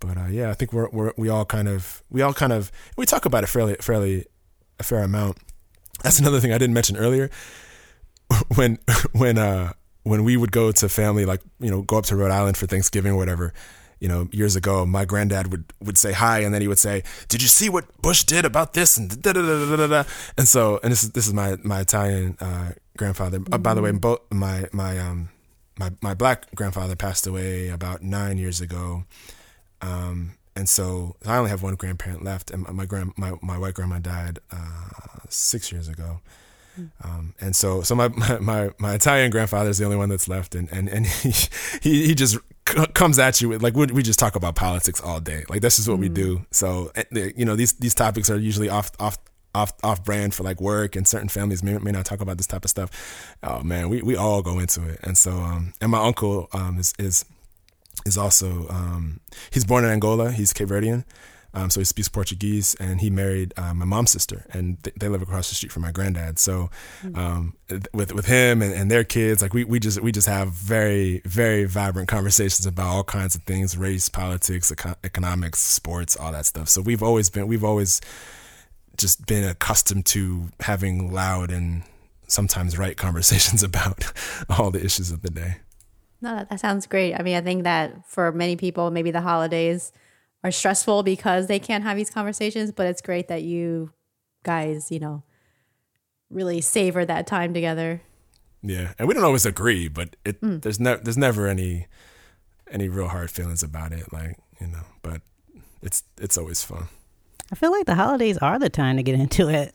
But 0.00 0.16
uh, 0.16 0.26
yeah, 0.30 0.50
I 0.50 0.54
think 0.54 0.72
we're, 0.72 0.88
we're 0.90 1.12
we 1.16 1.28
all 1.28 1.44
kind 1.44 1.66
of 1.66 2.04
we 2.08 2.22
all 2.22 2.32
kind 2.32 2.52
of 2.52 2.70
we 2.96 3.04
talk 3.04 3.24
about 3.24 3.42
it 3.42 3.48
fairly 3.48 3.74
fairly 3.80 4.26
a 4.78 4.84
fair 4.84 5.02
amount. 5.02 5.38
That's 6.04 6.20
another 6.20 6.38
thing 6.38 6.52
I 6.52 6.58
didn't 6.58 6.74
mention 6.74 6.96
earlier. 6.96 7.30
When 8.54 8.78
when 9.12 9.38
uh 9.38 9.72
when 10.08 10.24
we 10.24 10.36
would 10.36 10.52
go 10.52 10.72
to 10.72 10.88
family, 10.88 11.24
like, 11.24 11.42
you 11.60 11.70
know, 11.70 11.82
go 11.82 11.98
up 11.98 12.06
to 12.06 12.16
Rhode 12.16 12.30
Island 12.30 12.56
for 12.56 12.66
Thanksgiving 12.66 13.12
or 13.12 13.16
whatever, 13.16 13.52
you 14.00 14.08
know, 14.08 14.28
years 14.32 14.56
ago, 14.56 14.86
my 14.86 15.04
granddad 15.04 15.50
would, 15.50 15.64
would 15.80 15.98
say 15.98 16.12
hi, 16.12 16.40
and 16.40 16.54
then 16.54 16.62
he 16.62 16.68
would 16.68 16.78
say, 16.78 17.02
"Did 17.28 17.42
you 17.42 17.48
see 17.48 17.68
what 17.68 17.84
Bush 18.00 18.22
did 18.24 18.44
about 18.44 18.72
this?" 18.72 18.96
and 18.96 19.10
da 19.22 19.32
da 19.32 19.42
da 19.42 19.66
da 19.66 19.76
da 19.76 19.86
da. 19.86 20.04
And 20.36 20.46
so, 20.46 20.78
and 20.82 20.92
this 20.92 21.02
is 21.02 21.10
this 21.10 21.26
is 21.26 21.34
my 21.34 21.56
my 21.64 21.80
Italian 21.80 22.36
uh, 22.40 22.72
grandfather. 22.96 23.40
Mm-hmm. 23.40 23.54
Uh, 23.54 23.58
by 23.58 23.74
the 23.74 23.82
way, 23.82 23.90
both 23.90 24.20
my 24.30 24.68
my 24.72 24.98
um 24.98 25.30
my 25.78 25.90
my 26.00 26.14
black 26.14 26.54
grandfather 26.54 26.94
passed 26.94 27.26
away 27.26 27.70
about 27.70 28.02
nine 28.02 28.38
years 28.38 28.60
ago, 28.60 29.02
um, 29.82 30.34
and 30.54 30.68
so 30.68 31.16
I 31.26 31.36
only 31.36 31.50
have 31.50 31.64
one 31.64 31.74
grandparent 31.74 32.22
left, 32.22 32.52
and 32.52 32.68
my 32.68 32.86
grand 32.86 33.14
my 33.16 33.32
my 33.42 33.58
white 33.58 33.74
grandma 33.74 33.98
died 33.98 34.38
uh, 34.52 35.26
six 35.28 35.72
years 35.72 35.88
ago. 35.88 36.20
Um, 37.02 37.34
and 37.40 37.54
so, 37.54 37.82
so 37.82 37.94
my, 37.96 38.08
my, 38.40 38.70
my 38.78 38.94
Italian 38.94 39.30
grandfather 39.30 39.70
is 39.70 39.78
the 39.78 39.84
only 39.84 39.96
one 39.96 40.08
that's 40.08 40.28
left, 40.28 40.54
and 40.54 40.70
and 40.72 40.88
and 40.88 41.06
he 41.22 41.32
he, 41.82 42.06
he 42.08 42.14
just 42.14 42.38
c- 42.68 42.86
comes 42.94 43.18
at 43.18 43.40
you 43.40 43.48
with 43.48 43.62
like 43.62 43.74
we, 43.74 43.86
we 43.86 44.02
just 44.02 44.18
talk 44.18 44.36
about 44.36 44.54
politics 44.54 45.00
all 45.00 45.20
day. 45.20 45.44
Like 45.48 45.60
this 45.60 45.78
is 45.78 45.88
what 45.88 45.98
mm. 45.98 46.02
we 46.02 46.08
do. 46.08 46.46
So 46.50 46.90
eh, 46.94 47.30
you 47.36 47.44
know 47.44 47.56
these 47.56 47.74
these 47.74 47.94
topics 47.94 48.30
are 48.30 48.38
usually 48.38 48.68
off 48.68 48.90
off 48.98 49.18
off 49.54 49.72
off 49.82 50.04
brand 50.04 50.34
for 50.34 50.44
like 50.44 50.60
work, 50.60 50.96
and 50.96 51.06
certain 51.06 51.28
families 51.28 51.62
may, 51.62 51.78
may 51.78 51.92
not 51.92 52.04
talk 52.04 52.20
about 52.20 52.36
this 52.36 52.46
type 52.46 52.64
of 52.64 52.70
stuff. 52.70 53.36
Oh 53.42 53.62
man, 53.62 53.88
we, 53.88 54.02
we 54.02 54.16
all 54.16 54.42
go 54.42 54.58
into 54.58 54.86
it, 54.88 55.00
and 55.02 55.16
so 55.16 55.32
um, 55.32 55.72
and 55.80 55.90
my 55.90 56.02
uncle 56.04 56.48
um 56.52 56.78
is 56.78 56.94
is 56.98 57.24
is 58.06 58.16
also 58.16 58.66
um 58.68 59.20
he's 59.50 59.64
born 59.64 59.84
in 59.84 59.90
Angola. 59.90 60.30
He's 60.32 60.52
Cape 60.52 60.68
Verdean. 60.68 61.04
Um, 61.54 61.70
so 61.70 61.80
he 61.80 61.84
speaks 61.84 62.08
Portuguese, 62.08 62.74
and 62.78 63.00
he 63.00 63.08
married 63.08 63.54
uh, 63.56 63.72
my 63.72 63.86
mom's 63.86 64.10
sister, 64.10 64.44
and 64.50 64.82
th- 64.84 64.94
they 64.96 65.08
live 65.08 65.22
across 65.22 65.48
the 65.48 65.54
street 65.54 65.72
from 65.72 65.82
my 65.82 65.92
granddad. 65.92 66.38
So, 66.38 66.70
um, 67.14 67.54
with 67.94 68.12
with 68.12 68.26
him 68.26 68.60
and, 68.60 68.74
and, 68.74 68.90
their 68.90 69.02
kids, 69.02 69.40
like 69.40 69.54
we, 69.54 69.64
we 69.64 69.80
just 69.80 70.00
we 70.02 70.12
just 70.12 70.28
have 70.28 70.48
very 70.48 71.22
very 71.24 71.64
vibrant 71.64 72.08
conversations 72.08 72.66
about 72.66 72.88
all 72.88 73.04
kinds 73.04 73.34
of 73.34 73.42
things: 73.44 73.78
race, 73.78 74.10
politics, 74.10 74.70
eco- 74.70 74.96
economics, 75.02 75.58
sports, 75.60 76.16
all 76.16 76.32
that 76.32 76.44
stuff. 76.44 76.68
So 76.68 76.82
we've 76.82 77.02
always 77.02 77.30
been 77.30 77.48
we've 77.48 77.64
always 77.64 78.02
just 78.98 79.26
been 79.26 79.44
accustomed 79.44 80.04
to 80.06 80.48
having 80.60 81.12
loud 81.12 81.50
and 81.50 81.82
sometimes 82.26 82.76
right 82.76 82.96
conversations 83.06 83.62
about 83.62 84.12
all 84.50 84.70
the 84.70 84.84
issues 84.84 85.10
of 85.10 85.22
the 85.22 85.30
day. 85.30 85.56
No, 86.20 86.44
that 86.50 86.60
sounds 86.60 86.86
great. 86.86 87.14
I 87.14 87.22
mean, 87.22 87.36
I 87.36 87.40
think 87.40 87.62
that 87.64 88.06
for 88.06 88.32
many 88.32 88.56
people, 88.56 88.90
maybe 88.90 89.10
the 89.10 89.20
holidays 89.20 89.92
are 90.44 90.50
stressful 90.50 91.02
because 91.02 91.46
they 91.46 91.58
can't 91.58 91.84
have 91.84 91.96
these 91.96 92.10
conversations, 92.10 92.72
but 92.72 92.86
it's 92.86 93.02
great 93.02 93.28
that 93.28 93.42
you 93.42 93.92
guys, 94.44 94.90
you 94.90 95.00
know, 95.00 95.22
really 96.30 96.60
savor 96.60 97.04
that 97.04 97.26
time 97.26 97.52
together. 97.52 98.02
Yeah, 98.62 98.92
and 98.98 99.06
we 99.06 99.14
don't 99.14 99.24
always 99.24 99.46
agree, 99.46 99.88
but 99.88 100.16
it 100.24 100.40
mm. 100.40 100.60
there's 100.62 100.80
never 100.80 101.02
there's 101.02 101.18
never 101.18 101.46
any 101.46 101.86
any 102.70 102.88
real 102.88 103.08
hard 103.08 103.30
feelings 103.30 103.62
about 103.62 103.92
it, 103.92 104.12
like 104.12 104.36
you 104.60 104.66
know. 104.66 104.82
But 105.02 105.22
it's 105.80 106.02
it's 106.20 106.36
always 106.36 106.62
fun. 106.62 106.88
I 107.52 107.54
feel 107.54 107.70
like 107.70 107.86
the 107.86 107.94
holidays 107.94 108.36
are 108.38 108.58
the 108.58 108.68
time 108.68 108.96
to 108.96 109.02
get 109.02 109.14
into 109.14 109.48
it. 109.48 109.74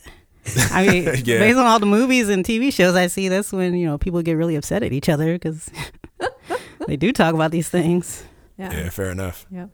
I 0.71 0.85
mean, 0.87 1.03
yeah. 1.25 1.39
based 1.39 1.57
on 1.57 1.65
all 1.65 1.79
the 1.79 1.85
movies 1.85 2.29
and 2.29 2.43
TV 2.43 2.73
shows 2.73 2.95
I 2.95 3.07
see, 3.07 3.29
that's 3.29 3.51
when 3.53 3.73
you 3.75 3.87
know 3.87 3.97
people 3.97 4.21
get 4.21 4.33
really 4.33 4.55
upset 4.55 4.83
at 4.83 4.91
each 4.91 5.07
other 5.07 5.33
because 5.33 5.69
they 6.87 6.97
do 6.97 7.13
talk 7.13 7.33
about 7.33 7.51
these 7.51 7.69
things. 7.69 8.25
Yeah, 8.57 8.71
yeah 8.71 8.89
fair 8.89 9.11
enough. 9.11 9.45
Yeah. 9.49 9.67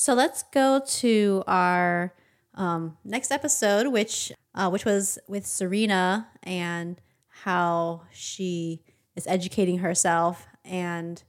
So 0.00 0.14
let's 0.14 0.44
go 0.54 0.80
to 0.86 1.42
our 1.48 2.14
um, 2.54 2.96
next 3.04 3.32
episode, 3.32 3.88
which 3.88 4.30
uh, 4.54 4.70
which 4.70 4.84
was 4.84 5.18
with 5.26 5.44
Serena 5.44 6.28
and 6.44 7.00
how 7.26 8.02
she 8.12 8.84
is 9.16 9.26
educating 9.26 9.78
herself, 9.78 10.46
and 10.64 11.20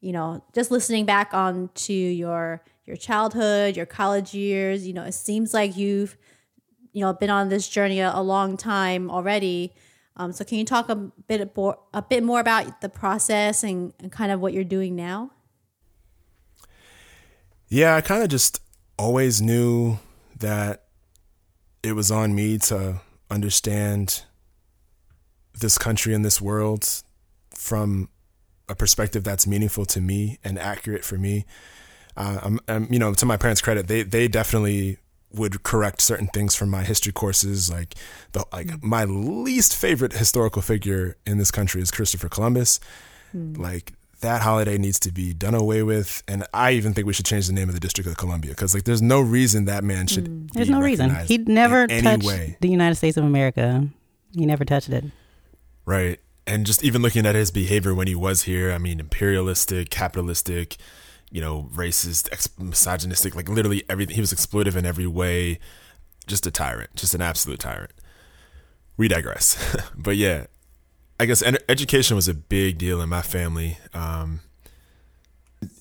you 0.00 0.10
know, 0.10 0.42
just 0.52 0.72
listening 0.72 1.04
back 1.04 1.34
on 1.34 1.70
to 1.74 1.92
your 1.92 2.64
your 2.84 2.96
childhood, 2.96 3.76
your 3.76 3.86
college 3.86 4.34
years. 4.34 4.88
You 4.88 4.94
know, 4.94 5.04
it 5.04 5.14
seems 5.14 5.54
like 5.54 5.76
you've 5.76 6.16
you 6.92 7.02
know 7.02 7.12
been 7.12 7.30
on 7.30 7.48
this 7.48 7.68
journey 7.68 8.00
a, 8.00 8.10
a 8.12 8.22
long 8.24 8.56
time 8.56 9.08
already. 9.08 9.72
Um, 10.16 10.32
so 10.32 10.44
can 10.44 10.58
you 10.58 10.64
talk 10.64 10.88
a 10.88 10.96
bit 10.96 11.56
more, 11.56 11.78
a 11.94 12.02
bit 12.02 12.24
more 12.24 12.40
about 12.40 12.80
the 12.80 12.88
process 12.88 13.62
and, 13.62 13.92
and 14.00 14.10
kind 14.10 14.32
of 14.32 14.40
what 14.40 14.52
you're 14.52 14.64
doing 14.64 14.96
now? 14.96 15.30
Yeah, 17.68 17.96
I 17.96 18.00
kind 18.00 18.22
of 18.22 18.28
just 18.28 18.60
always 18.98 19.42
knew 19.42 19.98
that 20.38 20.84
it 21.82 21.92
was 21.92 22.10
on 22.10 22.34
me 22.34 22.58
to 22.58 23.00
understand 23.30 24.22
this 25.58 25.78
country 25.78 26.14
and 26.14 26.24
this 26.24 26.40
world 26.40 27.02
from 27.54 28.08
a 28.68 28.74
perspective 28.74 29.24
that's 29.24 29.46
meaningful 29.46 29.84
to 29.86 30.00
me 30.00 30.38
and 30.44 30.58
accurate 30.58 31.04
for 31.04 31.16
me. 31.16 31.46
Uh, 32.16 32.38
I'm, 32.42 32.60
I'm, 32.68 32.92
you 32.92 32.98
know, 32.98 33.14
to 33.14 33.26
my 33.26 33.36
parents' 33.36 33.60
credit, 33.60 33.88
they 33.88 34.02
they 34.02 34.28
definitely 34.28 34.98
would 35.32 35.62
correct 35.62 36.00
certain 36.00 36.28
things 36.28 36.54
from 36.54 36.70
my 36.70 36.82
history 36.82 37.12
courses. 37.12 37.70
Like 37.70 37.94
the 38.32 38.44
like 38.52 38.82
my 38.82 39.04
least 39.04 39.76
favorite 39.76 40.14
historical 40.14 40.62
figure 40.62 41.16
in 41.26 41.38
this 41.38 41.50
country 41.50 41.82
is 41.82 41.90
Christopher 41.90 42.28
Columbus. 42.28 42.80
Mm. 43.34 43.58
Like 43.58 43.92
that 44.20 44.42
holiday 44.42 44.78
needs 44.78 44.98
to 45.00 45.12
be 45.12 45.32
done 45.32 45.54
away 45.54 45.82
with, 45.82 46.22
and 46.26 46.44
I 46.54 46.72
even 46.72 46.94
think 46.94 47.06
we 47.06 47.12
should 47.12 47.26
change 47.26 47.46
the 47.46 47.52
name 47.52 47.68
of 47.68 47.74
the 47.74 47.80
District 47.80 48.08
of 48.08 48.16
Columbia 48.16 48.52
because 48.52 48.74
like 48.74 48.84
there's 48.84 49.02
no 49.02 49.20
reason 49.20 49.66
that 49.66 49.84
man 49.84 50.06
should. 50.06 50.26
Mm. 50.26 50.52
There's 50.52 50.70
no 50.70 50.80
reason 50.80 51.14
He'd 51.26 51.48
never 51.48 51.86
touched 51.86 52.24
way. 52.24 52.56
the 52.60 52.68
United 52.68 52.94
States 52.96 53.16
of 53.16 53.24
America. 53.24 53.86
He 54.34 54.46
never 54.46 54.64
touched 54.64 54.90
it. 54.90 55.04
Right, 55.84 56.18
and 56.46 56.66
just 56.66 56.82
even 56.82 57.02
looking 57.02 57.26
at 57.26 57.34
his 57.34 57.50
behavior 57.50 57.94
when 57.94 58.06
he 58.06 58.14
was 58.14 58.42
here, 58.42 58.72
I 58.72 58.78
mean, 58.78 59.00
imperialistic, 59.00 59.90
capitalistic 59.90 60.76
you 61.30 61.40
know, 61.40 61.68
racist, 61.74 62.28
ex- 62.32 62.48
misogynistic, 62.58 63.34
like 63.34 63.48
literally 63.48 63.84
everything. 63.88 64.14
He 64.14 64.20
was 64.20 64.32
exploitive 64.32 64.76
in 64.76 64.86
every 64.86 65.06
way. 65.06 65.58
Just 66.26 66.46
a 66.46 66.50
tyrant, 66.50 66.94
just 66.94 67.14
an 67.14 67.22
absolute 67.22 67.60
tyrant. 67.60 67.92
We 68.96 69.08
digress. 69.08 69.76
but 69.96 70.16
yeah, 70.16 70.46
I 71.18 71.26
guess 71.26 71.42
ed- 71.42 71.64
education 71.68 72.16
was 72.16 72.28
a 72.28 72.34
big 72.34 72.78
deal 72.78 73.00
in 73.00 73.08
my 73.08 73.22
family. 73.22 73.78
Um, 73.94 74.40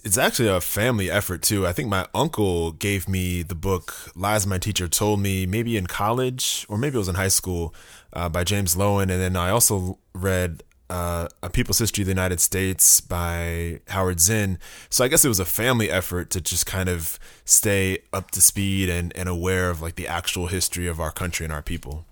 it's 0.04 0.18
actually 0.18 0.48
a 0.48 0.62
family 0.62 1.12
effort 1.12 1.42
too. 1.42 1.68
I 1.68 1.74
think 1.74 1.90
my 1.90 2.08
uncle 2.14 2.72
gave 2.72 3.10
me 3.10 3.44
the 3.44 3.56
book 3.56 4.12
"Lies 4.16 4.48
My 4.48 4.58
Teacher 4.58 4.88
Told 4.88 5.20
Me" 5.20 5.46
maybe 5.46 5.76
in 5.76 5.88
college 5.88 6.66
or 6.70 6.78
maybe 6.78 6.96
it 6.96 7.00
was 7.00 7.10
in 7.10 7.16
high 7.16 7.28
school 7.28 7.74
uh, 8.14 8.30
by 8.30 8.44
James 8.44 8.76
Loewen, 8.76 9.04
and 9.04 9.22
then 9.22 9.36
I 9.36 9.50
also 9.50 10.00
read 10.14 10.64
uh, 10.90 11.28
A 11.44 11.50
People's 11.50 11.80
History 11.80 12.04
of 12.04 12.06
the 12.06 12.12
United 12.12 12.40
States 12.40 13.02
by 13.02 13.82
Howard 13.90 14.20
Zinn. 14.22 14.60
So 14.90 15.04
I 15.04 15.08
guess 15.08 15.26
it 15.26 15.30
was 15.30 15.40
a 15.40 15.46
family 15.46 15.90
effort 15.90 16.30
to 16.32 16.42
just 16.42 16.66
kind 16.66 16.88
of 16.88 17.20
stay 17.44 18.00
up 18.14 18.32
to 18.32 18.42
speed 18.42 18.90
and, 18.90 19.16
and 19.18 19.28
aware 19.28 19.70
of 19.70 19.82
like 19.82 19.96
the 19.96 20.08
actual 20.08 20.48
history 20.48 20.88
of 20.88 21.00
our 21.00 21.12
country 21.12 21.44
and 21.44 21.52
our 21.52 21.64
people. 21.64 22.06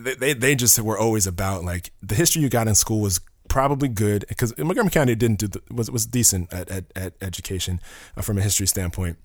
They, 0.00 0.34
they, 0.34 0.54
just 0.54 0.80
were 0.80 0.98
always 0.98 1.26
about 1.26 1.64
like 1.64 1.92
the 2.02 2.14
history 2.14 2.42
you 2.42 2.48
got 2.48 2.68
in 2.68 2.74
school 2.74 3.00
was 3.00 3.20
probably 3.48 3.88
good 3.88 4.24
because 4.28 4.56
Montgomery 4.58 4.90
County 4.90 5.14
didn't 5.14 5.38
do 5.38 5.48
the, 5.48 5.62
was 5.70 5.90
was 5.90 6.06
decent 6.06 6.52
at 6.52 6.70
at, 6.70 6.84
at 6.94 7.14
education 7.20 7.80
uh, 8.16 8.22
from 8.22 8.38
a 8.38 8.42
history 8.42 8.66
standpoint. 8.66 9.18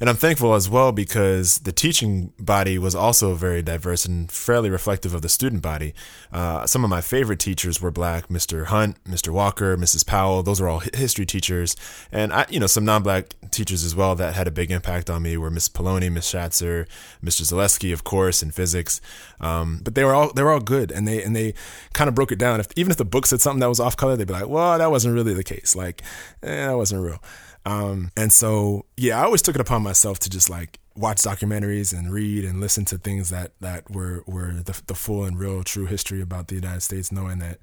And 0.00 0.08
I'm 0.08 0.16
thankful 0.16 0.54
as 0.54 0.66
well 0.66 0.92
because 0.92 1.58
the 1.58 1.72
teaching 1.72 2.32
body 2.38 2.78
was 2.78 2.94
also 2.94 3.34
very 3.34 3.60
diverse 3.60 4.06
and 4.06 4.32
fairly 4.32 4.70
reflective 4.70 5.12
of 5.12 5.20
the 5.20 5.28
student 5.28 5.60
body. 5.60 5.92
Uh, 6.32 6.66
some 6.66 6.84
of 6.84 6.90
my 6.90 7.02
favorite 7.02 7.38
teachers 7.38 7.82
were 7.82 7.90
black, 7.90 8.28
Mr. 8.28 8.64
Hunt, 8.66 8.96
Mr. 9.04 9.28
Walker, 9.28 9.76
Mrs. 9.76 10.06
Powell. 10.06 10.42
Those 10.42 10.58
were 10.58 10.68
all 10.68 10.80
history 10.94 11.26
teachers. 11.26 11.76
And 12.10 12.32
I, 12.32 12.46
you 12.48 12.58
know, 12.58 12.66
some 12.66 12.86
non-black 12.86 13.34
teachers 13.50 13.84
as 13.84 13.94
well 13.94 14.14
that 14.14 14.32
had 14.32 14.48
a 14.48 14.50
big 14.50 14.70
impact 14.70 15.10
on 15.10 15.20
me 15.22 15.36
were 15.36 15.50
Miss 15.50 15.68
Poloni, 15.68 16.10
Miss 16.10 16.32
Schatzer, 16.32 16.86
Mr. 17.22 17.42
Zaleski, 17.42 17.92
of 17.92 18.02
course, 18.02 18.42
in 18.42 18.50
physics. 18.52 19.02
Um, 19.38 19.80
but 19.84 19.94
they 19.94 20.04
were 20.04 20.14
all, 20.14 20.32
they 20.32 20.42
were 20.42 20.52
all 20.52 20.60
good. 20.60 20.90
And 20.90 21.06
they, 21.06 21.22
and 21.22 21.36
they 21.36 21.52
kind 21.92 22.08
of 22.08 22.14
broke 22.14 22.32
it 22.32 22.38
down. 22.38 22.58
If, 22.58 22.68
even 22.74 22.90
if 22.90 22.96
the 22.96 23.04
book 23.04 23.26
said 23.26 23.42
something 23.42 23.60
that 23.60 23.68
was 23.68 23.80
off 23.80 23.98
color, 23.98 24.16
they'd 24.16 24.26
be 24.26 24.32
like, 24.32 24.48
well, 24.48 24.78
that 24.78 24.90
wasn't 24.90 25.14
really 25.14 25.34
the 25.34 25.44
case. 25.44 25.76
Like, 25.76 26.00
eh, 26.42 26.68
that 26.68 26.76
wasn't 26.76 27.04
real. 27.04 27.22
Um, 27.66 28.10
and 28.16 28.32
so, 28.32 28.86
yeah, 28.96 29.20
I 29.20 29.24
always 29.24 29.42
took 29.42 29.54
it 29.54 29.60
upon 29.60 29.82
myself 29.82 30.18
to 30.20 30.30
just 30.30 30.48
like 30.48 30.78
watch 30.96 31.18
documentaries 31.18 31.96
and 31.96 32.12
read 32.12 32.44
and 32.44 32.60
listen 32.60 32.84
to 32.86 32.98
things 32.98 33.30
that, 33.30 33.52
that 33.60 33.90
were, 33.90 34.24
were 34.26 34.52
the, 34.52 34.80
the 34.86 34.94
full 34.94 35.24
and 35.24 35.38
real 35.38 35.62
true 35.62 35.86
history 35.86 36.20
about 36.20 36.48
the 36.48 36.54
United 36.54 36.80
States, 36.80 37.12
knowing 37.12 37.38
that, 37.38 37.58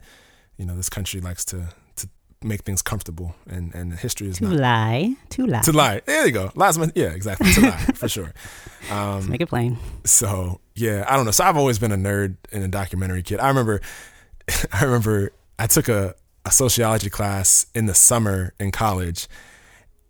you 0.58 0.66
know, 0.66 0.76
this 0.76 0.90
country 0.90 1.20
likes 1.20 1.44
to, 1.46 1.70
to 1.96 2.10
make 2.44 2.62
things 2.62 2.82
comfortable 2.82 3.36
and, 3.48 3.74
and 3.74 3.94
history 3.94 4.28
is 4.28 4.38
to 4.38 4.46
not. 4.46 4.54
lie, 4.54 5.16
to 5.30 5.46
lie. 5.46 5.62
To 5.62 5.72
lie. 5.72 6.02
There 6.06 6.26
you 6.26 6.32
go. 6.32 6.52
Last 6.56 6.78
month. 6.78 6.94
Yeah, 6.96 7.08
exactly. 7.08 7.52
To 7.54 7.62
lie, 7.62 7.78
for 7.96 8.10
sure. 8.10 8.34
Um, 8.90 9.30
make 9.30 9.42
it 9.42 9.50
plain. 9.50 9.78
So, 10.06 10.62
yeah, 10.74 11.04
I 11.10 11.18
don't 11.18 11.26
know. 11.26 11.32
So 11.32 11.44
I've 11.44 11.58
always 11.58 11.78
been 11.78 11.92
a 11.92 11.98
nerd 11.98 12.38
and 12.54 12.64
a 12.64 12.70
documentary 12.70 13.22
kid. 13.22 13.42
I 13.42 13.50
remember, 13.50 13.82
I 14.72 14.86
remember 14.86 15.34
I 15.60 15.68
took 15.68 15.90
a, 15.90 16.16
a 16.46 16.52
sociology 16.52 17.10
class 17.10 17.66
in 17.76 17.88
the 17.88 17.94
summer 17.94 18.54
in 18.62 18.72
college 18.72 19.28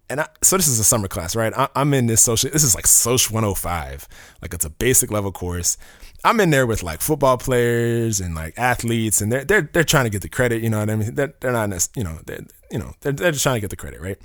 and 0.10 0.22
I, 0.22 0.28
so 0.42 0.58
this 0.58 0.68
is 0.68 0.80
a 0.80 0.84
summer 0.84 1.08
class, 1.08 1.36
right? 1.36 1.54
I, 1.56 1.70
am 1.76 1.94
in 1.94 2.08
this 2.08 2.22
social. 2.22 2.50
This 2.50 2.64
is 2.64 2.76
like 2.76 2.88
Social 2.88 3.34
105. 3.34 4.08
Like 4.42 4.54
it's 4.54 4.66
a 4.66 4.70
basic 4.70 5.12
level 5.12 5.32
course. 5.32 5.78
I'm 6.24 6.40
in 6.40 6.50
there 6.50 6.66
with 6.66 6.82
like 6.82 7.02
football 7.02 7.38
players 7.38 8.20
and 8.20 8.34
like 8.34 8.54
athletes, 8.58 9.22
and 9.22 9.32
they're 9.32 9.44
they're 9.44 9.70
they're 9.74 9.84
trying 9.84 10.06
to 10.06 10.10
get 10.10 10.22
the 10.22 10.30
credit. 10.30 10.64
You 10.64 10.70
know 10.70 10.80
what 10.80 10.90
I 10.90 10.96
mean? 10.96 11.16
They're 11.16 11.34
they're 11.40 11.52
not, 11.52 11.90
you 11.96 12.04
know, 12.04 12.20
they're 12.26 12.46
you 12.72 12.80
know 12.80 12.94
they're 13.02 13.12
they're 13.12 13.32
just 13.32 13.44
trying 13.44 13.56
to 13.56 13.62
get 13.62 13.70
the 13.70 13.76
credit, 13.76 14.02
right? 14.02 14.18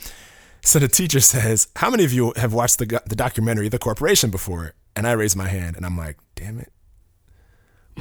So 0.63 0.79
the 0.79 0.89
teacher 0.89 1.21
says, 1.35 1.69
"How 1.77 1.91
many 1.91 2.05
of 2.05 2.13
you 2.13 2.33
have 2.37 2.53
watched 2.53 2.79
the 2.79 3.03
the 3.07 3.17
documentary 3.17 3.69
The 3.69 3.79
Corporation 3.79 4.31
before?" 4.31 4.75
And 4.95 5.07
I 5.07 5.13
raise 5.13 5.35
my 5.35 5.49
hand, 5.49 5.77
and 5.77 5.85
I'm 5.85 5.97
like, 5.97 6.19
"Damn 6.37 6.59
it! 6.59 6.73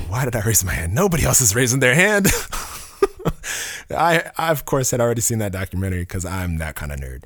Why 0.07 0.25
did 0.25 0.36
I 0.36 0.41
raise 0.41 0.63
my 0.63 0.73
hand? 0.73 0.93
Nobody 0.93 1.23
else 1.23 1.41
is 1.41 1.55
raising 1.55 1.79
their 1.79 1.95
hand." 1.95 2.27
I, 3.91 4.32
I 4.38 4.51
of 4.51 4.65
course 4.65 4.91
had 4.91 5.01
already 5.01 5.21
seen 5.21 5.39
that 5.39 5.51
documentary 5.51 6.01
because 6.01 6.25
I'm 6.25 6.57
that 6.57 6.75
kind 6.75 6.91
of 6.91 6.99
nerd. 6.99 7.23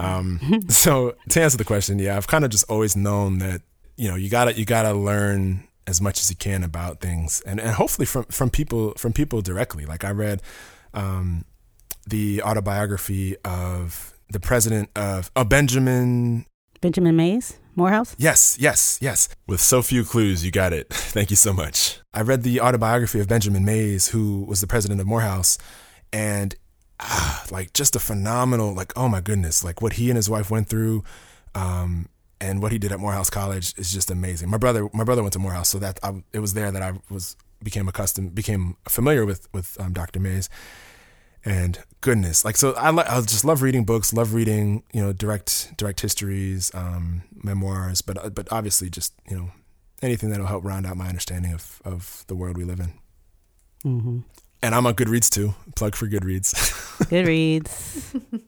Um, 0.00 0.62
so 0.68 1.14
to 1.30 1.42
answer 1.42 1.56
the 1.56 1.64
question, 1.64 1.98
yeah, 1.98 2.16
I've 2.16 2.26
kind 2.26 2.44
of 2.44 2.50
just 2.50 2.68
always 2.70 2.96
known 2.96 3.38
that 3.38 3.62
you 3.96 4.08
know 4.08 4.16
you 4.16 4.30
gotta 4.30 4.54
you 4.54 4.64
gotta 4.64 4.92
learn 4.92 5.64
as 5.86 6.00
much 6.00 6.20
as 6.20 6.30
you 6.30 6.36
can 6.36 6.64
about 6.64 7.00
things, 7.00 7.40
and 7.42 7.60
and 7.60 7.70
hopefully 7.70 8.06
from 8.06 8.24
from 8.24 8.50
people 8.50 8.94
from 8.96 9.12
people 9.12 9.42
directly. 9.42 9.86
Like 9.86 10.04
I 10.04 10.10
read 10.10 10.42
um, 10.94 11.44
the 12.06 12.42
autobiography 12.42 13.36
of 13.44 14.18
the 14.30 14.40
president 14.40 14.90
of 14.96 15.30
uh, 15.36 15.44
Benjamin 15.44 16.46
Benjamin 16.80 17.16
Mays 17.16 17.58
Morehouse. 17.76 18.16
Yes, 18.18 18.56
yes, 18.58 18.98
yes. 19.00 19.28
With 19.46 19.60
so 19.60 19.82
few 19.82 20.04
clues, 20.04 20.44
you 20.44 20.50
got 20.50 20.72
it. 20.72 20.88
Thank 20.90 21.30
you 21.30 21.36
so 21.36 21.52
much. 21.52 22.00
I 22.14 22.22
read 22.22 22.42
the 22.42 22.60
autobiography 22.60 23.20
of 23.20 23.28
Benjamin 23.28 23.64
Mays, 23.64 24.08
who 24.08 24.44
was 24.44 24.60
the 24.60 24.66
president 24.66 25.00
of 25.00 25.06
Morehouse, 25.06 25.58
and 26.12 26.54
like 27.50 27.72
just 27.72 27.96
a 27.96 28.00
phenomenal, 28.00 28.74
like, 28.74 28.92
oh 28.96 29.08
my 29.08 29.20
goodness, 29.20 29.64
like 29.64 29.82
what 29.82 29.94
he 29.94 30.10
and 30.10 30.16
his 30.16 30.28
wife 30.28 30.50
went 30.50 30.68
through, 30.68 31.04
um, 31.54 32.08
and 32.40 32.62
what 32.62 32.72
he 32.72 32.78
did 32.78 32.90
at 32.90 32.98
Morehouse 32.98 33.28
College 33.28 33.74
is 33.76 33.92
just 33.92 34.10
amazing. 34.10 34.48
My 34.48 34.56
brother, 34.56 34.88
my 34.94 35.04
brother 35.04 35.22
went 35.22 35.34
to 35.34 35.38
Morehouse, 35.38 35.68
so 35.68 35.78
that 35.78 35.98
I, 36.02 36.22
it 36.32 36.38
was 36.38 36.54
there 36.54 36.72
that 36.72 36.82
I 36.82 36.94
was 37.10 37.36
became 37.62 37.88
accustomed, 37.88 38.34
became 38.34 38.76
familiar 38.88 39.26
with 39.26 39.52
with 39.52 39.78
um, 39.80 39.92
Dr. 39.92 40.20
Mays. 40.20 40.48
And 41.44 41.78
goodness, 42.00 42.44
like 42.44 42.56
so, 42.56 42.74
I 42.74 42.90
I 42.90 43.20
just 43.22 43.44
love 43.44 43.62
reading 43.62 43.84
books, 43.84 44.12
love 44.12 44.34
reading 44.34 44.82
you 44.92 45.02
know 45.02 45.12
direct 45.12 45.76
direct 45.76 46.00
histories, 46.00 46.70
um, 46.74 47.22
memoirs, 47.32 48.02
but 48.02 48.34
but 48.34 48.48
obviously 48.50 48.90
just 48.90 49.14
you 49.28 49.36
know 49.36 49.50
anything 50.02 50.30
that'll 50.30 50.46
help 50.46 50.64
round 50.64 50.86
out 50.86 50.96
my 50.96 51.08
understanding 51.08 51.52
of 51.52 51.80
of 51.84 52.24
the 52.26 52.34
world 52.34 52.56
we 52.56 52.64
live 52.64 52.80
in. 52.80 52.92
Mm-hmm. 53.84 54.18
And 54.62 54.74
I'm 54.74 54.86
on 54.86 54.94
Goodreads 54.94 55.30
too. 55.30 55.54
Plug 55.74 55.94
for 55.94 56.06
Goodreads. 56.06 56.54
Goodreads. 57.10 58.22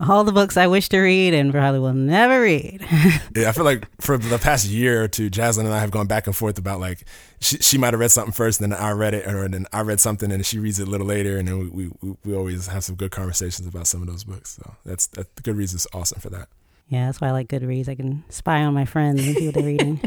All 0.00 0.22
the 0.22 0.30
books 0.32 0.56
I 0.56 0.68
wish 0.68 0.88
to 0.90 1.00
read 1.00 1.34
and 1.34 1.50
probably 1.52 1.80
will 1.80 1.92
never 1.92 2.40
read. 2.40 2.86
yeah, 3.34 3.48
I 3.48 3.52
feel 3.52 3.64
like 3.64 3.88
for 4.00 4.16
the 4.16 4.38
past 4.38 4.68
year 4.68 5.02
or 5.02 5.08
two, 5.08 5.28
Jaslyn 5.28 5.64
and 5.64 5.74
I 5.74 5.80
have 5.80 5.90
gone 5.90 6.06
back 6.06 6.28
and 6.28 6.36
forth 6.36 6.56
about 6.56 6.78
like 6.78 7.04
she, 7.40 7.56
she 7.58 7.78
might 7.78 7.92
have 7.94 7.98
read 7.98 8.12
something 8.12 8.32
first, 8.32 8.60
and 8.60 8.70
then 8.70 8.80
I 8.80 8.92
read 8.92 9.12
it, 9.12 9.26
or 9.26 9.48
then 9.48 9.66
I 9.72 9.80
read 9.80 9.98
something, 9.98 10.30
and 10.30 10.46
she 10.46 10.60
reads 10.60 10.78
it 10.78 10.86
a 10.86 10.90
little 10.90 11.06
later, 11.06 11.36
and 11.36 11.48
then 11.48 11.58
we 11.58 11.88
we, 12.00 12.16
we 12.24 12.36
always 12.36 12.68
have 12.68 12.84
some 12.84 12.94
good 12.94 13.10
conversations 13.10 13.66
about 13.66 13.88
some 13.88 14.00
of 14.00 14.06
those 14.06 14.22
books. 14.22 14.50
So 14.50 14.76
that's 14.84 15.08
that. 15.08 15.34
Goodreads 15.42 15.74
is 15.74 15.88
awesome 15.92 16.20
for 16.20 16.30
that. 16.30 16.48
Yeah, 16.88 17.06
that's 17.06 17.20
why 17.20 17.28
I 17.28 17.32
like 17.32 17.48
Goodreads. 17.48 17.88
I 17.88 17.96
can 17.96 18.22
spy 18.28 18.62
on 18.62 18.74
my 18.74 18.84
friends 18.84 19.26
and 19.26 19.36
see 19.36 19.46
what 19.46 19.54
they're 19.56 19.64
reading. 19.64 20.00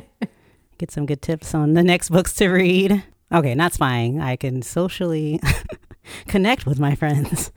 Get 0.78 0.92
some 0.92 1.06
good 1.06 1.22
tips 1.22 1.54
on 1.54 1.74
the 1.74 1.84
next 1.84 2.10
books 2.10 2.34
to 2.36 2.48
read. 2.48 3.04
Okay, 3.32 3.56
not 3.56 3.74
spying. 3.74 4.20
I 4.20 4.36
can 4.36 4.62
socially 4.62 5.40
connect 6.28 6.66
with 6.66 6.80
my 6.80 6.96
friends 6.96 7.52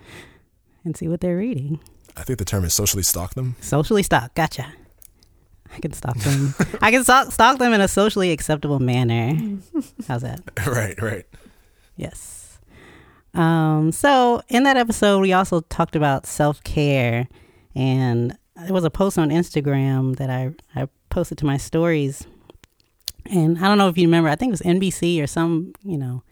and 0.84 0.96
see 0.96 1.08
what 1.08 1.20
they're 1.20 1.36
reading. 1.36 1.80
I 2.16 2.22
think 2.22 2.38
the 2.38 2.44
term 2.44 2.64
is 2.64 2.72
socially 2.72 3.02
stalk 3.02 3.34
them. 3.34 3.56
Socially 3.60 4.02
stalk. 4.02 4.34
Gotcha. 4.34 4.72
I 5.74 5.80
can 5.80 5.92
stalk 5.92 6.16
them. 6.18 6.54
I 6.80 6.92
can 6.92 7.02
stalk, 7.02 7.32
stalk 7.32 7.58
them 7.58 7.72
in 7.72 7.80
a 7.80 7.88
socially 7.88 8.30
acceptable 8.30 8.78
manner. 8.78 9.58
How's 10.08 10.22
that? 10.22 10.42
Right, 10.66 11.00
right. 11.02 11.24
Yes. 11.96 12.58
Um, 13.34 13.90
so 13.90 14.42
in 14.48 14.62
that 14.62 14.76
episode, 14.76 15.20
we 15.20 15.32
also 15.32 15.62
talked 15.62 15.96
about 15.96 16.26
self 16.26 16.62
care, 16.62 17.26
and 17.74 18.36
there 18.56 18.72
was 18.72 18.84
a 18.84 18.90
post 18.90 19.18
on 19.18 19.30
Instagram 19.30 20.16
that 20.16 20.30
I 20.30 20.52
I 20.76 20.88
posted 21.10 21.38
to 21.38 21.46
my 21.46 21.56
stories 21.56 22.24
And 23.26 23.58
I 23.58 23.62
don't 23.68 23.78
know 23.78 23.88
if 23.88 23.96
you 23.96 24.06
remember, 24.06 24.28
I 24.28 24.36
think 24.36 24.50
it 24.50 24.52
was 24.52 24.62
NBC 24.62 25.22
or 25.22 25.26
some, 25.26 25.72
you 25.82 25.96
know, 25.96 26.22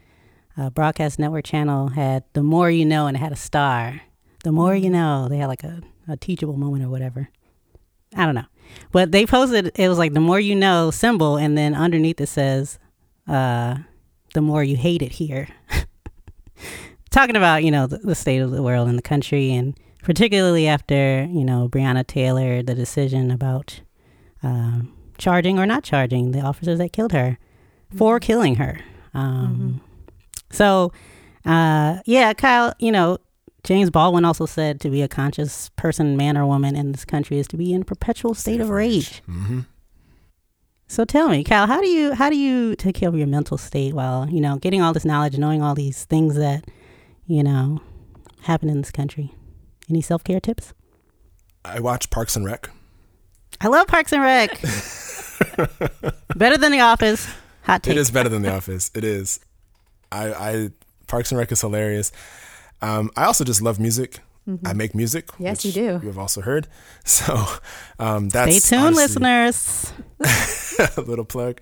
uh, 0.57 0.69
broadcast 0.69 1.17
network 1.17 1.45
channel 1.45 1.89
had 1.89 2.23
The 2.33 2.43
More 2.43 2.69
You 2.69 2.85
Know 2.85 3.07
and 3.07 3.17
it 3.17 3.19
had 3.19 3.31
a 3.31 3.37
star. 3.37 4.01
The 4.43 4.51
More 4.51 4.75
You 4.75 4.89
Know. 4.89 5.27
They 5.29 5.37
had 5.37 5.47
like 5.47 5.63
a, 5.63 5.81
a 6.07 6.17
teachable 6.17 6.57
moment 6.57 6.83
or 6.83 6.89
whatever. 6.89 7.29
I 8.15 8.25
don't 8.25 8.35
know. 8.35 8.45
But 8.91 9.11
they 9.11 9.25
posted, 9.25 9.71
it 9.75 9.89
was 9.89 9.97
like 9.97 10.13
The 10.13 10.19
More 10.19 10.39
You 10.39 10.55
Know 10.55 10.91
symbol. 10.91 11.37
And 11.37 11.57
then 11.57 11.73
underneath 11.73 12.21
it 12.21 12.27
says, 12.27 12.77
uh, 13.27 13.77
The 14.33 14.41
More 14.41 14.63
You 14.63 14.77
Hate 14.77 15.01
It 15.01 15.13
Here. 15.13 15.47
Talking 17.09 17.35
about, 17.35 17.63
you 17.63 17.71
know, 17.71 17.87
the, 17.87 17.97
the 17.97 18.15
state 18.15 18.39
of 18.39 18.51
the 18.51 18.63
world 18.63 18.87
and 18.87 18.97
the 18.97 19.03
country. 19.03 19.51
And 19.51 19.77
particularly 20.03 20.67
after, 20.67 21.23
you 21.23 21.43
know, 21.43 21.67
Breonna 21.69 22.05
Taylor, 22.05 22.61
the 22.61 22.75
decision 22.75 23.31
about 23.31 23.81
um, 24.43 24.93
charging 25.23 25.57
or 25.57 25.65
not 25.65 25.83
charging 25.83 26.31
the 26.31 26.41
officers 26.41 26.77
that 26.79 26.91
killed 26.91 27.13
her 27.13 27.37
for 27.97 28.19
killing 28.19 28.55
her. 28.55 28.79
Um, 29.13 29.79
So, 30.51 30.91
uh, 31.45 31.99
yeah, 32.05 32.33
Kyle, 32.33 32.73
you 32.79 32.91
know, 32.91 33.17
James 33.63 33.89
Baldwin 33.89 34.25
also 34.25 34.45
said 34.45 34.81
to 34.81 34.89
be 34.89 35.01
a 35.01 35.07
conscious 35.07 35.69
person, 35.77 36.17
man 36.17 36.37
or 36.37 36.45
woman 36.45 36.75
in 36.75 36.91
this 36.91 37.05
country 37.05 37.39
is 37.39 37.47
to 37.47 37.57
be 37.57 37.73
in 37.73 37.83
perpetual 37.85 38.33
state 38.33 38.59
of 38.61 38.69
rage. 38.69 39.21
hmm 39.25 39.61
So 40.87 41.05
tell 41.05 41.29
me, 41.29 41.43
Kyle, 41.43 41.65
how 41.67 41.79
do 41.81 41.87
you 41.87 42.13
how 42.13 42.29
do 42.29 42.35
you 42.35 42.75
take 42.75 42.95
care 42.95 43.09
of 43.09 43.15
your 43.15 43.27
mental 43.27 43.57
state 43.57 43.93
while 43.93 44.29
you 44.29 44.41
know 44.41 44.57
getting 44.57 44.81
all 44.81 44.93
this 44.93 45.05
knowledge, 45.05 45.37
knowing 45.37 45.61
all 45.63 45.73
these 45.75 46.03
things 46.05 46.35
that 46.35 46.65
you 47.25 47.41
know 47.41 47.79
happen 48.41 48.69
in 48.69 48.77
this 48.81 48.91
country? 48.91 49.31
Any 49.89 50.01
self 50.01 50.23
care 50.23 50.41
tips? 50.41 50.73
I 51.65 51.79
watch 51.79 52.09
Parks 52.09 52.35
and 52.35 52.45
Rec. 52.45 52.69
I 53.61 53.67
love 53.69 53.87
Parks 53.87 54.11
and 54.13 54.21
Rec. 54.21 54.59
Better 56.35 56.57
than 56.57 56.71
The 56.71 56.81
Office. 56.81 57.27
Hot 57.63 57.81
take. 57.83 57.95
It 57.95 57.97
is 57.97 58.11
better 58.11 58.29
than 58.29 58.41
The 58.41 58.53
Office. 58.53 58.91
It 58.93 59.03
is. 59.03 59.39
I, 60.11 60.33
I 60.33 60.69
Parks 61.07 61.31
and 61.31 61.39
Rec 61.39 61.51
is 61.51 61.61
hilarious. 61.61 62.11
Um, 62.81 63.09
I 63.15 63.25
also 63.25 63.43
just 63.43 63.61
love 63.61 63.79
music. 63.79 64.19
I 64.65 64.73
make 64.73 64.93
music. 64.93 65.27
Mm-hmm. 65.27 65.43
Yes, 65.43 65.63
you 65.63 65.71
do. 65.71 65.81
You 65.81 66.07
have 66.07 66.17
also 66.17 66.41
heard. 66.41 66.67
So 67.05 67.45
um, 67.99 68.27
that's 68.29 68.65
Stay 68.65 68.75
tuned, 68.75 68.97
honestly- 68.97 69.21
listeners. 69.21 69.93
a 70.97 71.01
little 71.01 71.23
plug. 71.25 71.61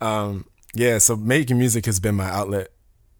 Um, 0.00 0.46
yeah, 0.74 0.96
so 0.98 1.16
making 1.16 1.58
music 1.58 1.84
has 1.86 2.00
been 2.00 2.14
my 2.14 2.28
outlet 2.28 2.68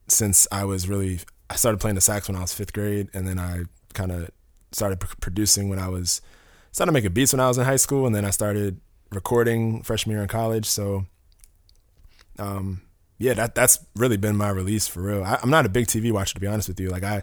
since 0.09 0.47
I 0.51 0.65
was 0.65 0.89
really. 0.89 1.21
I 1.51 1.57
started 1.57 1.79
playing 1.81 1.95
the 1.95 2.01
sax 2.01 2.29
when 2.29 2.37
I 2.37 2.41
was 2.41 2.55
fifth 2.55 2.73
grade, 2.73 3.09
and 3.15 3.27
then 3.29 3.39
I 3.39 3.65
kind 3.95 4.11
of 4.13 4.31
started 4.73 5.01
pr- 5.01 5.15
producing 5.21 5.69
when 5.69 5.79
I 5.79 5.89
was 5.89 6.21
started 6.73 6.93
making 6.93 7.13
beats 7.13 7.33
when 7.33 7.41
I 7.41 7.49
was 7.49 7.59
in 7.59 7.65
high 7.65 7.77
school, 7.77 8.07
and 8.07 8.15
then 8.15 8.25
I 8.25 8.31
started 8.31 8.81
recording 9.11 9.83
freshman 9.83 10.15
year 10.15 10.23
in 10.23 10.29
college. 10.29 10.67
So, 10.67 11.07
um, 12.39 12.83
yeah, 13.19 13.35
that 13.35 13.55
that's 13.55 13.85
really 13.95 14.17
been 14.17 14.37
my 14.37 14.51
release 14.51 14.87
for 14.87 15.01
real. 15.01 15.25
I, 15.25 15.39
I'm 15.43 15.51
not 15.51 15.67
a 15.67 15.69
big 15.69 15.87
TV 15.87 16.13
watcher 16.13 16.35
to 16.35 16.41
be 16.41 16.47
honest 16.47 16.69
with 16.69 16.81
you. 16.81 16.91
Like 16.91 17.05
I, 17.05 17.23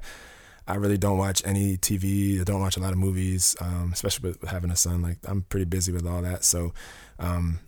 I 0.67 0.75
really 0.75 0.97
don't 0.97 1.17
watch 1.17 1.41
any 1.45 1.77
TV. 1.77 2.39
I 2.41 2.43
don't 2.43 2.61
watch 2.61 2.77
a 2.77 2.79
lot 2.79 2.93
of 2.93 2.97
movies, 2.97 3.55
um, 3.59 3.91
especially 3.93 4.29
with 4.29 4.49
having 4.49 4.71
a 4.71 4.75
son. 4.75 5.01
Like 5.01 5.17
I'm 5.25 5.41
pretty 5.43 5.65
busy 5.65 5.91
with 5.91 6.07
all 6.07 6.21
that. 6.21 6.43
So, 6.43 6.73
um, 7.19 7.59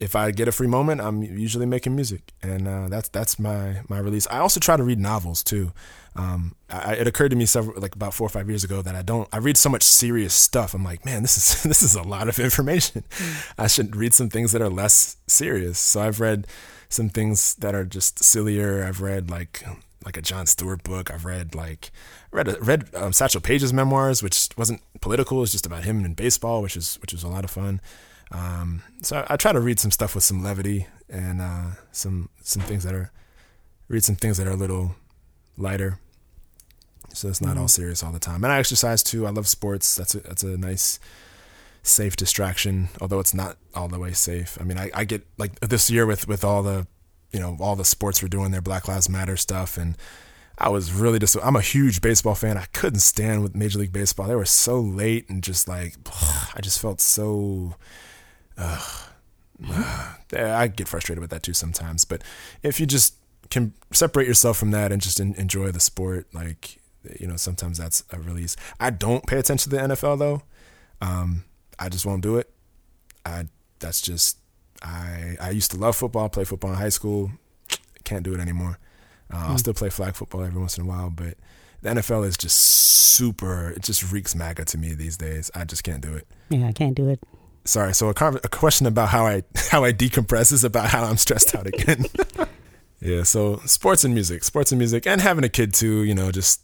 if 0.00 0.14
I 0.14 0.30
get 0.30 0.46
a 0.46 0.52
free 0.52 0.68
moment, 0.68 1.00
I'm 1.00 1.22
usually 1.22 1.66
making 1.66 1.96
music, 1.96 2.32
and 2.42 2.68
uh, 2.68 2.88
that's 2.88 3.08
that's 3.08 3.38
my 3.38 3.80
my 3.88 3.98
release. 3.98 4.26
I 4.30 4.38
also 4.38 4.60
try 4.60 4.76
to 4.76 4.82
read 4.82 4.98
novels 4.98 5.42
too. 5.42 5.72
Um, 6.14 6.54
I, 6.70 6.94
it 6.94 7.06
occurred 7.06 7.30
to 7.30 7.36
me 7.36 7.46
several 7.46 7.80
like 7.80 7.94
about 7.94 8.14
four 8.14 8.26
or 8.26 8.30
five 8.30 8.48
years 8.48 8.64
ago 8.64 8.80
that 8.82 8.94
I 8.94 9.02
don't. 9.02 9.28
I 9.32 9.38
read 9.38 9.56
so 9.56 9.68
much 9.68 9.82
serious 9.82 10.34
stuff. 10.34 10.74
I'm 10.74 10.84
like, 10.84 11.04
man, 11.04 11.22
this 11.22 11.36
is 11.36 11.62
this 11.64 11.82
is 11.82 11.94
a 11.94 12.02
lot 12.02 12.28
of 12.28 12.38
information. 12.38 13.04
I 13.56 13.66
should 13.66 13.96
read 13.96 14.14
some 14.14 14.28
things 14.28 14.52
that 14.52 14.62
are 14.62 14.70
less 14.70 15.16
serious. 15.26 15.78
So 15.78 16.00
I've 16.00 16.20
read 16.20 16.46
some 16.88 17.08
things 17.08 17.54
that 17.56 17.74
are 17.74 17.84
just 17.84 18.22
sillier. 18.22 18.84
I've 18.84 19.00
read 19.00 19.30
like 19.30 19.64
like 20.04 20.16
a 20.16 20.22
Jon 20.22 20.46
Stewart 20.46 20.84
book. 20.84 21.10
I've 21.10 21.24
read 21.24 21.54
like 21.56 21.90
read 22.30 22.56
read 22.64 22.94
um, 22.94 23.12
Satchel 23.12 23.40
Paige's 23.40 23.72
memoirs, 23.72 24.22
which 24.22 24.48
wasn't 24.56 24.80
political. 25.00 25.42
It's 25.42 25.52
just 25.52 25.66
about 25.66 25.84
him 25.84 26.04
and 26.04 26.14
baseball, 26.14 26.62
which 26.62 26.76
is 26.76 26.96
which 27.00 27.12
was 27.12 27.24
a 27.24 27.28
lot 27.28 27.44
of 27.44 27.50
fun. 27.50 27.80
Um, 28.30 28.82
so 29.02 29.18
I, 29.18 29.34
I 29.34 29.36
try 29.36 29.52
to 29.52 29.60
read 29.60 29.80
some 29.80 29.90
stuff 29.90 30.14
with 30.14 30.24
some 30.24 30.42
levity 30.42 30.86
and 31.08 31.40
uh, 31.40 31.70
some 31.92 32.28
some 32.42 32.62
things 32.62 32.84
that 32.84 32.94
are 32.94 33.10
read 33.88 34.04
some 34.04 34.16
things 34.16 34.36
that 34.36 34.46
are 34.46 34.52
a 34.52 34.56
little 34.56 34.94
lighter. 35.56 35.98
So 37.14 37.28
it's 37.28 37.40
not 37.40 37.56
all 37.56 37.68
serious 37.68 38.02
all 38.02 38.12
the 38.12 38.18
time. 38.18 38.44
And 38.44 38.52
I 38.52 38.58
exercise 38.58 39.02
too. 39.02 39.26
I 39.26 39.30
love 39.30 39.48
sports. 39.48 39.96
That's 39.96 40.14
a, 40.14 40.20
that's 40.20 40.42
a 40.42 40.58
nice 40.58 41.00
safe 41.82 42.16
distraction, 42.16 42.90
although 43.00 43.18
it's 43.18 43.34
not 43.34 43.56
all 43.74 43.88
the 43.88 43.98
way 43.98 44.12
safe. 44.12 44.58
I 44.60 44.64
mean, 44.64 44.78
I, 44.78 44.90
I 44.94 45.04
get 45.04 45.26
like 45.38 45.58
this 45.60 45.90
year 45.90 46.06
with 46.06 46.28
with 46.28 46.44
all 46.44 46.62
the 46.62 46.86
you 47.32 47.40
know 47.40 47.56
all 47.60 47.76
the 47.76 47.84
sports 47.84 48.22
we're 48.22 48.28
doing 48.28 48.50
their 48.50 48.60
Black 48.60 48.88
Lives 48.88 49.08
Matter 49.08 49.36
stuff 49.36 49.76
and. 49.76 49.96
I 50.60 50.70
was 50.70 50.92
really 50.92 51.20
just, 51.20 51.36
I'm 51.40 51.54
a 51.54 51.60
huge 51.60 52.00
baseball 52.00 52.34
fan. 52.34 52.58
I 52.58 52.64
couldn't 52.72 52.98
stand 52.98 53.44
with 53.44 53.54
Major 53.54 53.78
League 53.78 53.92
Baseball. 53.92 54.26
They 54.26 54.34
were 54.34 54.44
so 54.44 54.80
late 54.80 55.28
and 55.30 55.40
just 55.40 55.68
like, 55.68 55.94
I 56.10 56.60
just 56.60 56.80
felt 56.80 57.00
so 57.00 57.76
I 60.32 60.68
get 60.68 60.88
frustrated 60.88 61.20
with 61.20 61.30
that 61.30 61.42
too 61.42 61.54
sometimes. 61.54 62.04
But 62.04 62.22
if 62.62 62.80
you 62.80 62.86
just 62.86 63.14
can 63.50 63.72
separate 63.92 64.26
yourself 64.26 64.56
from 64.58 64.70
that 64.72 64.92
and 64.92 65.00
just 65.00 65.20
enjoy 65.20 65.70
the 65.70 65.80
sport, 65.80 66.26
like 66.32 66.78
you 67.18 67.26
know, 67.26 67.36
sometimes 67.36 67.78
that's 67.78 68.04
a 68.10 68.18
release. 68.18 68.56
I 68.78 68.90
don't 68.90 69.26
pay 69.26 69.38
attention 69.38 69.70
to 69.70 69.76
the 69.76 69.82
NFL 69.94 70.18
though. 70.18 70.42
Um, 71.00 71.44
I 71.78 71.88
just 71.88 72.04
won't 72.04 72.22
do 72.22 72.36
it. 72.36 72.50
I 73.24 73.48
that's 73.78 74.00
just 74.02 74.38
I 74.82 75.36
I 75.40 75.50
used 75.50 75.70
to 75.72 75.76
love 75.76 75.96
football, 75.96 76.28
play 76.28 76.44
football 76.44 76.70
in 76.72 76.76
high 76.76 76.88
school. 76.88 77.30
Can't 78.04 78.22
do 78.22 78.34
it 78.34 78.40
anymore. 78.40 78.78
Uh, 79.32 79.48
I'll 79.48 79.58
still 79.58 79.74
play 79.74 79.90
flag 79.90 80.14
football 80.14 80.42
every 80.42 80.58
once 80.58 80.78
in 80.78 80.84
a 80.84 80.86
while, 80.86 81.10
but 81.10 81.34
the 81.82 81.90
NFL 81.90 82.26
is 82.26 82.36
just 82.36 82.58
super. 82.58 83.70
It 83.70 83.82
just 83.82 84.10
reeks 84.10 84.34
MAGA 84.34 84.64
to 84.66 84.78
me 84.78 84.94
these 84.94 85.16
days. 85.16 85.50
I 85.54 85.64
just 85.64 85.84
can't 85.84 86.00
do 86.00 86.14
it 86.14 86.26
Yeah, 86.48 86.66
I 86.66 86.72
can't 86.72 86.94
do 86.94 87.08
it. 87.08 87.20
Sorry 87.68 87.92
so 87.94 88.08
a, 88.08 88.14
con- 88.14 88.40
a 88.42 88.48
question 88.48 88.86
about 88.86 89.08
how 89.10 89.26
i 89.26 89.42
how 89.70 89.84
i 89.84 89.92
decompress 89.92 90.52
is 90.52 90.64
about 90.64 90.88
how 90.88 91.04
i'm 91.04 91.16
stressed 91.16 91.54
out 91.54 91.66
again. 91.66 92.04
Yeah 93.00 93.22
so 93.22 93.58
sports 93.58 94.02
and 94.02 94.12
music 94.12 94.42
sports 94.42 94.72
and 94.72 94.78
music 94.80 95.06
and 95.06 95.20
having 95.20 95.44
a 95.44 95.48
kid 95.48 95.72
too 95.72 96.02
you 96.02 96.16
know 96.16 96.32
just 96.32 96.62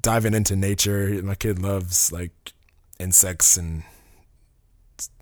diving 0.00 0.32
into 0.32 0.56
nature. 0.56 1.20
My 1.22 1.34
kid 1.34 1.58
loves 1.58 2.10
like 2.10 2.54
insects 2.98 3.58
and 3.58 3.82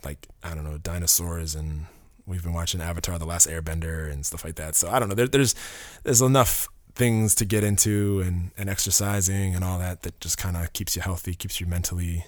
like 0.04 0.28
i 0.44 0.54
don't 0.54 0.62
know 0.62 0.78
dinosaurs 0.78 1.56
and 1.56 1.86
we've 2.24 2.44
been 2.44 2.52
watching 2.52 2.80
avatar 2.80 3.18
the 3.18 3.26
last 3.26 3.48
airbender 3.48 4.08
and 4.12 4.24
stuff 4.24 4.44
like 4.44 4.54
that. 4.56 4.76
So 4.76 4.88
i 4.88 5.00
don't 5.00 5.08
know 5.08 5.16
there, 5.16 5.26
there's 5.26 5.56
there's 6.04 6.22
enough 6.22 6.68
things 6.94 7.34
to 7.36 7.44
get 7.44 7.64
into 7.64 8.20
and 8.20 8.52
and 8.56 8.70
exercising 8.70 9.56
and 9.56 9.64
all 9.64 9.80
that 9.80 10.02
that 10.02 10.20
just 10.20 10.38
kind 10.38 10.56
of 10.56 10.72
keeps 10.72 10.94
you 10.94 11.02
healthy 11.02 11.34
keeps 11.34 11.60
you 11.60 11.66
mentally 11.66 12.24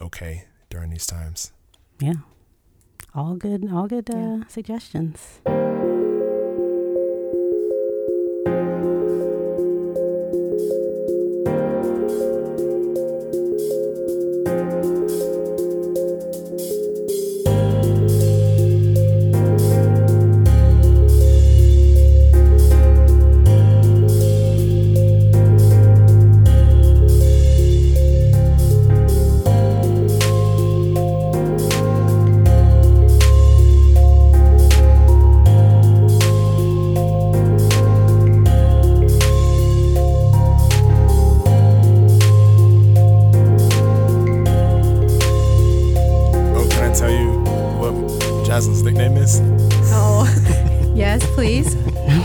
okay 0.00 0.44
during 0.70 0.90
these 0.90 1.06
times 1.06 1.50
Yeah. 2.00 2.14
All 3.14 3.36
good, 3.36 3.70
all 3.72 3.86
good 3.86 4.10
uh, 4.10 4.46
suggestions. 4.48 5.40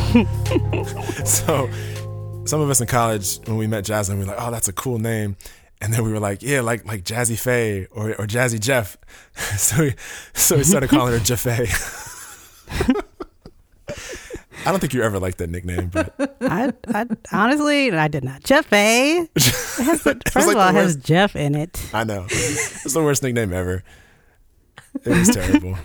So, 1.26 1.70
some 2.46 2.62
of 2.62 2.70
us 2.70 2.82
in 2.82 2.88
college, 2.88 3.40
when 3.46 3.58
we 3.58 3.68
met 3.68 3.84
Jaslyn, 3.86 4.14
we 4.16 4.20
were 4.22 4.26
like, 4.26 4.38
"Oh, 4.40 4.50
that's 4.50 4.68
a 4.68 4.74
cool 4.74 4.98
name," 4.98 5.36
and 5.82 5.94
then 5.94 6.04
we 6.04 6.12
were 6.12 6.20
like, 6.20 6.42
"Yeah, 6.42 6.62
like 6.62 6.86
like 6.86 7.04
Jazzy 7.04 7.38
Faye 7.38 7.86
or 7.92 8.10
or 8.12 8.26
Jazzy 8.26 8.60
Jeff." 8.60 8.98
so 9.58 9.84
we 9.84 9.96
so 10.34 10.58
we 10.58 10.64
started 10.64 10.90
calling 10.90 11.14
her 11.14 11.20
Jaffe. 11.20 11.68
I 14.66 14.72
don't 14.72 14.80
think 14.80 14.94
you 14.94 15.04
ever 15.04 15.20
liked 15.20 15.38
that 15.38 15.50
nickname, 15.50 15.88
but 15.90 16.14
I, 16.42 16.74
I 16.94 17.06
honestly, 17.32 17.92
I 17.92 18.08
did 18.08 18.24
not. 18.24 18.44
Jeff 18.44 18.72
A. 18.74 19.28
Has 19.36 20.02
first 20.02 20.36
like 20.36 20.56
of 20.56 20.58
all, 20.58 20.70
it 20.70 20.76
has 20.76 20.96
Jeff 20.98 21.36
in 21.36 21.56
it. 21.56 21.80
I 21.94 22.04
know 22.04 22.26
it's 22.30 22.94
the 22.94 23.02
worst 23.02 23.24
nickname 23.24 23.54
ever. 23.54 23.84
It 25.06 25.10
was 25.10 25.30
terrible. 25.30 25.78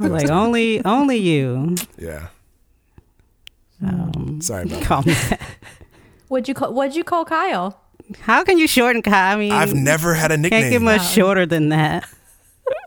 I 0.00 0.08
was 0.08 0.12
like, 0.22 0.30
only, 0.30 0.84
only 0.84 1.16
you. 1.18 1.76
Yeah. 1.98 2.28
Um, 3.86 4.40
Sorry 4.42 4.64
about 4.64 4.78
that. 4.80 4.84
call 4.86 5.02
me 5.02 5.12
that. 5.14 5.40
What'd 6.28 6.48
you 6.48 6.54
call? 6.54 6.72
What'd 6.74 6.94
you 6.96 7.04
call 7.04 7.24
Kyle? 7.24 7.80
How 8.20 8.42
can 8.44 8.58
you 8.58 8.66
shorten 8.66 9.02
Kyle? 9.02 9.36
I 9.36 9.38
mean, 9.38 9.52
I've 9.52 9.74
never 9.74 10.14
had 10.14 10.32
a 10.32 10.36
nickname. 10.36 10.62
can't 10.62 10.72
get 10.72 10.80
nickname. 10.82 10.98
much 10.98 11.08
shorter 11.10 11.46
than 11.46 11.68
that. 11.70 12.08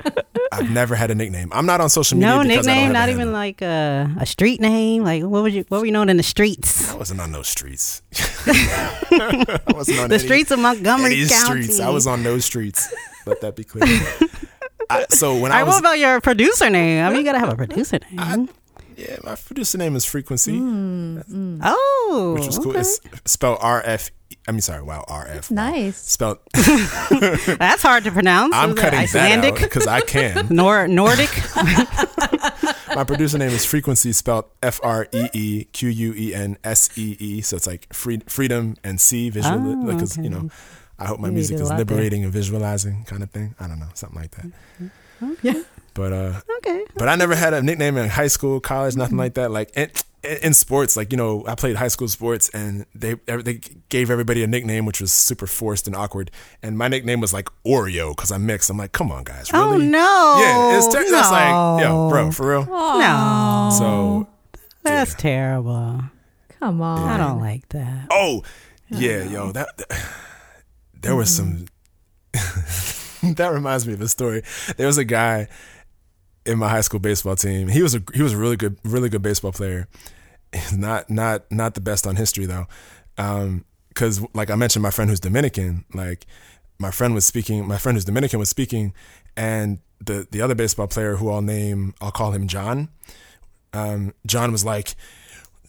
I've 0.52 0.70
never 0.70 0.96
had 0.96 1.12
a 1.12 1.16
nickname. 1.16 1.50
I'm 1.54 1.66
not 1.66 1.82
on 1.82 1.90
social 1.90 2.18
media. 2.18 2.30
No 2.36 2.44
because 2.44 2.68
I 2.68 2.76
don't 2.76 2.76
nickname, 2.76 2.84
have 2.86 2.94
not 2.94 3.10
a 3.10 3.12
even 3.12 3.20
handle. 3.20 3.34
like 3.34 3.62
a, 3.62 4.16
a 4.20 4.26
street 4.26 4.62
name. 4.62 5.04
Like 5.04 5.24
what 5.24 5.44
was 5.44 5.54
you? 5.56 5.66
What 5.70 5.80
were 5.82 5.86
you 5.86 5.92
known 5.92 6.10
in 6.10 6.18
the 6.18 6.24
streets? 6.24 6.92
I 6.92 6.96
wasn't 6.96 7.20
on 7.22 7.32
those 7.32 7.48
streets. 7.48 8.02
I 8.46 9.60
wasn't 9.74 10.00
on 10.00 10.10
The 10.10 10.16
any- 10.16 10.24
streets 10.24 10.52
of 10.52 10.60
Montgomery 10.60 11.14
any 11.22 11.28
County. 11.28 11.64
streets. 11.64 11.80
I 11.80 11.90
was 11.90 12.06
on 12.08 12.24
those 12.24 12.46
streets. 12.46 12.94
Let 13.26 13.42
that 13.42 13.56
be 13.56 13.64
clear. 13.64 13.86
I, 14.90 15.06
so 15.10 15.38
when 15.40 15.52
I 15.52 15.58
right, 15.60 15.64
was 15.68 15.80
about 15.80 15.98
your 16.00 16.20
producer 16.22 16.70
name? 16.70 17.04
I 17.06 17.10
mean, 17.10 17.20
you 17.20 17.24
gotta 17.26 17.40
have 17.40 17.50
a 17.54 17.56
producer 17.56 18.00
name. 18.12 18.50
yeah, 18.98 19.18
my 19.24 19.36
producer 19.36 19.78
name 19.78 19.96
is 19.96 20.06
Frequency, 20.06 20.58
hmm, 20.58 21.20
hmm. 21.20 21.62
oh, 21.64 22.34
which 22.38 22.46
was 22.48 22.60
cool. 22.60 22.72
okay. 22.72 22.80
It's 22.82 23.00
spelled 23.26 23.60
R 23.62 23.82
F. 23.86 24.12
I 24.48 24.52
mean, 24.52 24.60
sorry, 24.62 24.82
wow, 24.84 25.06
R 25.08 25.26
F. 25.28 25.50
Nice. 25.52 25.98
Spelled. 25.98 26.40
That's 26.54 27.82
hard 27.82 28.04
to 28.04 28.12
pronounce. 28.12 28.54
I'm 28.56 28.76
cutting 28.76 29.00
Icelandic, 29.00 29.56
that 29.56 29.64
out 29.64 29.70
because 29.70 29.88
I 29.88 30.02
can. 30.02 30.48
Nor 30.52 30.88
Nordic. 30.88 31.30
My 32.96 33.04
producer 33.06 33.38
name 33.38 33.50
is 33.52 33.66
Frequency, 33.66 34.12
spelled 34.12 34.46
F 34.62 34.80
R 34.84 35.08
E 35.12 35.28
E 35.34 35.64
Q 35.66 35.90
U 35.90 36.14
E 36.16 36.34
N 36.36 36.58
S 36.64 36.90
E 36.98 37.16
E. 37.20 37.42
So 37.42 37.56
it's 37.56 37.66
like 37.68 37.92
free, 37.94 38.20
freedom 38.28 38.76
and 38.84 39.00
C 39.02 39.30
visual, 39.30 39.56
Oh, 39.56 39.86
because 39.94 40.14
okay. 40.18 40.24
you 40.24 40.30
know, 40.30 40.50
I 41.04 41.08
hope 41.08 41.20
my 41.20 41.28
You 41.28 41.34
music 41.34 41.56
is 41.56 41.62
lot 41.64 41.70
there. 41.70 41.78
liberating 41.80 42.24
and 42.24 42.32
visualizing 42.34 43.04
kind 43.06 43.22
of 43.24 43.30
thing. 43.32 43.56
I 43.60 43.68
don't 43.68 43.80
know, 43.80 43.90
something 43.94 44.20
like 44.20 44.32
that. 44.32 44.46
Yeah. 45.42 45.62
But 45.94 46.12
uh, 46.12 46.42
Okay. 46.58 46.86
but 46.96 47.08
I 47.08 47.16
never 47.16 47.36
had 47.36 47.54
a 47.54 47.62
nickname 47.62 47.98
in 47.98 48.10
high 48.10 48.28
school, 48.28 48.60
college, 48.60 48.96
nothing 48.96 49.18
like 49.18 49.36
that. 49.36 49.52
Like 49.52 49.70
in, 49.78 49.92
in 50.42 50.54
sports, 50.56 50.98
like 50.98 51.12
you 51.12 51.18
know, 51.18 51.46
I 51.48 51.54
played 51.56 51.76
high 51.76 51.88
school 51.90 52.08
sports, 52.08 52.50
and 52.50 52.86
they 52.96 53.14
they 53.28 53.60
gave 53.90 54.10
everybody 54.10 54.44
a 54.44 54.48
nickname 54.48 54.86
which 54.88 55.00
was 55.00 55.12
super 55.14 55.46
forced 55.46 55.86
and 55.88 55.96
awkward. 55.96 56.32
And 56.64 56.78
my 56.80 56.88
nickname 56.88 57.20
was 57.22 57.32
like 57.32 57.48
Oreo 57.66 58.16
because 58.16 58.32
I'm 58.32 58.46
mixed. 58.48 58.70
I'm 58.72 58.78
like, 58.78 58.92
come 58.92 59.12
on, 59.12 59.24
guys, 59.24 59.54
really? 59.54 59.64
Oh 59.64 59.78
no. 59.78 60.36
Yeah, 60.40 60.78
it's 60.78 60.88
ter- 60.94 61.10
that's 61.12 61.32
like, 61.32 61.84
yo, 61.84 62.10
bro, 62.10 62.32
for 62.32 62.50
real. 62.50 62.66
No, 62.66 63.70
So, 63.78 64.28
that's 64.82 65.14
terrible. 65.16 66.02
Come 66.60 66.82
on. 66.82 67.08
I 67.08 67.18
don't 67.18 67.40
like 67.40 67.70
that. 67.70 68.08
oh, 68.10 68.42
yeah, 68.90 69.24
yo, 69.24 69.52
that, 69.52 69.68
there 71.04 71.16
was 71.16 71.34
some. 71.36 71.66
Mm-hmm. 72.34 73.34
that 73.34 73.54
reminds 73.54 73.86
me 73.88 73.94
of 73.94 74.02
a 74.02 74.08
story. 74.08 74.44
There 74.78 74.88
was 74.88 74.98
a 74.98 75.06
guy 75.06 75.48
in 76.46 76.58
my 76.58 76.70
high 76.70 76.82
school 76.82 77.00
baseball 77.00 77.36
team. 77.36 77.68
He 77.68 77.82
was 77.82 77.96
a 77.96 78.04
he 78.14 78.22
was 78.22 78.34
a 78.34 78.38
really 78.38 78.58
good 78.58 78.78
really 78.84 79.10
good 79.10 79.22
baseball 79.22 79.52
player. 79.52 79.88
Not 80.76 81.10
not 81.10 81.52
not 81.52 81.74
the 81.74 81.82
best 81.82 82.06
on 82.06 82.16
history 82.16 82.46
though, 82.46 82.68
um, 83.18 83.66
because 83.90 84.24
like 84.36 84.52
I 84.52 84.56
mentioned, 84.56 84.84
my 84.84 84.92
friend 84.92 85.10
who's 85.10 85.20
Dominican, 85.20 85.84
like 85.96 86.28
my 86.78 86.92
friend 86.92 87.16
was 87.16 87.26
speaking. 87.26 87.68
My 87.68 87.80
friend 87.80 87.96
who's 87.96 88.06
Dominican 88.06 88.38
was 88.38 88.50
speaking, 88.50 88.94
and 89.36 89.80
the 90.00 90.28
the 90.30 90.42
other 90.42 90.54
baseball 90.54 90.86
player 90.86 91.16
who 91.16 91.32
I'll 91.32 91.42
name, 91.42 91.96
I'll 92.02 92.12
call 92.12 92.34
him 92.34 92.48
John. 92.48 92.90
Um, 93.74 94.14
John 94.28 94.52
was 94.52 94.64
like, 94.64 94.94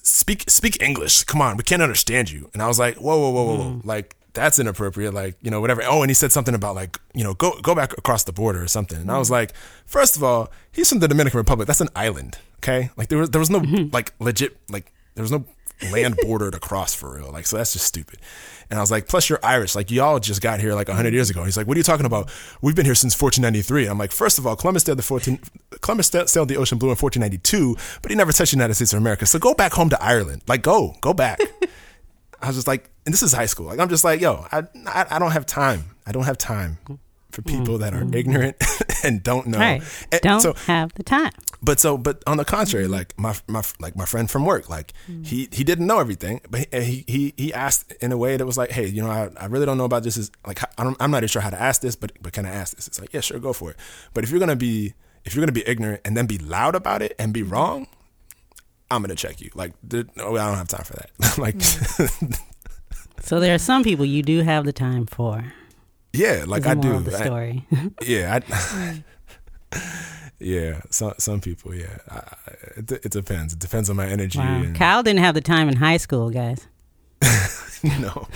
speak 0.02 0.44
speak 0.50 0.82
English. 0.82 1.24
Come 1.24 1.40
on, 1.40 1.56
we 1.56 1.62
can't 1.62 1.80
understand 1.80 2.30
you. 2.30 2.50
And 2.52 2.62
I 2.62 2.68
was 2.68 2.78
like, 2.78 2.96
whoa, 2.96 3.18
whoa, 3.18 3.30
whoa, 3.30 3.44
whoa, 3.44 3.56
whoa. 3.56 3.70
Mm. 3.70 3.84
like 3.86 4.16
that's 4.34 4.58
inappropriate. 4.58 5.14
Like 5.14 5.36
you 5.40 5.50
know, 5.50 5.60
whatever. 5.60 5.82
Oh, 5.84 6.02
and 6.02 6.10
he 6.10 6.14
said 6.14 6.32
something 6.32 6.54
about 6.54 6.74
like 6.74 6.98
you 7.14 7.24
know, 7.24 7.34
go 7.34 7.58
go 7.60 7.74
back 7.74 7.96
across 7.96 8.24
the 8.24 8.32
border 8.32 8.62
or 8.62 8.68
something. 8.68 8.98
And 8.98 9.10
I 9.10 9.18
was 9.18 9.28
mm. 9.28 9.32
like, 9.32 9.54
first 9.86 10.16
of 10.16 10.22
all, 10.22 10.50
he's 10.72 10.88
from 10.88 10.98
the 10.98 11.08
Dominican 11.08 11.38
Republic. 11.38 11.66
That's 11.66 11.80
an 11.80 11.88
island. 11.96 12.38
Okay, 12.58 12.90
like 12.96 13.08
there 13.08 13.18
was 13.18 13.30
there 13.30 13.38
was 13.38 13.50
no 13.50 13.60
mm-hmm. 13.60 13.90
like 13.92 14.12
legit 14.18 14.58
like 14.68 14.92
there 15.14 15.22
was 15.22 15.30
no 15.32 15.44
land 15.90 16.16
border 16.22 16.50
to 16.50 16.58
cross 16.58 16.94
for 16.94 17.14
real. 17.14 17.30
Like 17.30 17.46
so 17.46 17.56
that's 17.56 17.72
just 17.72 17.86
stupid. 17.86 18.18
And 18.70 18.78
I 18.78 18.82
was 18.82 18.90
like, 18.90 19.06
plus 19.06 19.28
you're 19.28 19.38
Irish. 19.42 19.74
Like 19.74 19.90
y'all 19.90 20.18
just 20.18 20.40
got 20.40 20.58
here 20.58 20.74
like 20.74 20.88
100 20.88 21.12
years 21.12 21.30
ago. 21.30 21.44
He's 21.44 21.56
like, 21.56 21.66
what 21.66 21.76
are 21.76 21.80
you 21.80 21.84
talking 21.84 22.06
about? 22.06 22.30
We've 22.62 22.74
been 22.74 22.86
here 22.86 22.94
since 22.94 23.20
1493. 23.20 23.86
I'm 23.86 23.98
like, 23.98 24.10
first 24.10 24.38
of 24.38 24.46
all, 24.46 24.56
Columbus 24.56 24.84
sailed 24.84 24.98
the 24.98 25.02
14 25.02 25.38
Columbus 25.80 26.08
sailed 26.26 26.48
the 26.48 26.56
ocean 26.56 26.78
blue 26.78 26.88
in 26.88 26.96
1492, 26.96 27.76
but 28.00 28.10
he 28.10 28.16
never 28.16 28.32
touched 28.32 28.52
the 28.52 28.56
United 28.56 28.74
States 28.74 28.92
of 28.92 28.98
America. 28.98 29.26
So 29.26 29.38
go 29.38 29.54
back 29.54 29.72
home 29.72 29.90
to 29.90 30.02
Ireland. 30.02 30.42
Like 30.48 30.62
go, 30.62 30.94
go 31.00 31.12
back. 31.12 31.40
I 32.44 32.48
was 32.48 32.56
just 32.56 32.66
like, 32.66 32.90
and 33.06 33.12
this 33.12 33.22
is 33.22 33.32
high 33.32 33.46
school. 33.46 33.66
Like 33.66 33.80
I'm 33.80 33.88
just 33.88 34.04
like, 34.04 34.20
yo, 34.20 34.46
I 34.52 34.64
I, 34.86 35.06
I 35.10 35.18
don't 35.18 35.32
have 35.32 35.46
time. 35.46 35.96
I 36.06 36.12
don't 36.12 36.24
have 36.24 36.38
time 36.38 36.78
for 37.34 37.42
hmm. 37.42 37.58
people 37.58 37.78
that 37.78 37.92
are 37.92 38.06
ignorant 38.14 38.56
and 39.04 39.22
don't 39.22 39.46
know. 39.46 39.58
Right. 39.58 39.82
And 40.12 40.20
Don't 40.22 40.40
so 40.40 40.54
have 40.66 40.94
the 40.94 41.02
time. 41.02 41.32
but 41.60 41.80
so 41.80 41.98
but 41.98 42.22
on 42.26 42.36
the 42.36 42.44
contrary 42.44 42.86
like 42.86 43.18
my 43.18 43.34
my 43.48 43.62
like 43.80 43.96
my 43.96 44.04
friend 44.04 44.30
from 44.30 44.44
work 44.44 44.68
like 44.68 44.92
hmm. 45.06 45.22
he 45.22 45.48
he 45.50 45.64
didn't 45.64 45.86
know 45.86 45.98
everything 45.98 46.40
but 46.48 46.72
he 46.72 47.04
he 47.06 47.34
he 47.36 47.52
asked 47.52 47.92
in 48.00 48.12
a 48.12 48.16
way 48.16 48.36
that 48.36 48.46
was 48.46 48.58
like 48.58 48.70
hey 48.70 48.86
you 48.86 49.02
know 49.02 49.10
i, 49.10 49.28
I 49.36 49.46
really 49.46 49.66
don't 49.66 49.78
know 49.78 49.84
about 49.84 50.02
this 50.02 50.16
is 50.16 50.30
like 50.46 50.62
I 50.78 50.84
don't, 50.84 50.96
i'm 51.00 51.10
not 51.10 51.18
even 51.18 51.28
sure 51.28 51.42
how 51.42 51.50
to 51.50 51.60
ask 51.60 51.80
this 51.80 51.96
but 51.96 52.12
but 52.20 52.32
can 52.32 52.44
i 52.46 52.50
ask 52.50 52.76
this 52.76 52.86
it's 52.86 53.00
like 53.00 53.12
yeah 53.12 53.20
sure 53.20 53.38
go 53.38 53.52
for 53.52 53.70
it 53.70 53.76
but 54.12 54.24
if 54.24 54.30
you're 54.30 54.40
gonna 54.40 54.56
be 54.56 54.94
if 55.24 55.34
you're 55.34 55.42
gonna 55.42 55.52
be 55.52 55.66
ignorant 55.66 56.02
and 56.04 56.16
then 56.16 56.26
be 56.26 56.38
loud 56.38 56.74
about 56.74 57.00
it 57.02 57.14
and 57.18 57.32
be 57.32 57.40
hmm. 57.40 57.50
wrong 57.50 57.86
i'm 58.94 59.02
gonna 59.02 59.14
check 59.14 59.40
you 59.40 59.50
like 59.54 59.72
no, 59.92 60.04
oh, 60.20 60.36
i 60.36 60.46
don't 60.46 60.56
have 60.56 60.68
time 60.68 60.84
for 60.84 60.94
that 60.94 61.38
like 61.38 61.56
hmm. 61.60 62.26
So 63.20 63.40
there 63.40 63.54
are 63.54 63.58
some 63.58 63.84
people 63.84 64.04
you 64.04 64.22
do 64.22 64.42
have 64.42 64.66
the 64.66 64.72
time 64.72 65.06
for. 65.06 65.44
yeah 66.12 66.44
like 66.46 66.66
i 66.66 66.74
do 66.74 67.00
the 67.00 67.16
I- 67.16 67.24
story. 67.24 67.66
yeah 68.02 68.34
I, 68.36 68.40
hmm. 68.40 69.78
yeah 70.40 70.80
some 70.90 71.14
some 71.18 71.40
people 71.40 71.74
yeah 71.74 71.96
I, 72.10 72.20
it, 72.76 72.92
it 72.92 73.10
depends 73.12 73.52
it 73.54 73.58
depends 73.60 73.88
on 73.90 73.96
my 73.96 74.06
energy 74.06 74.38
wow. 74.38 74.64
Kyle 74.74 75.02
didn't 75.02 75.20
have 75.20 75.34
the 75.34 75.40
time 75.40 75.68
in 75.68 75.76
high 75.76 75.96
school, 75.98 76.30
guys. 76.30 76.66
No. 78.00 78.26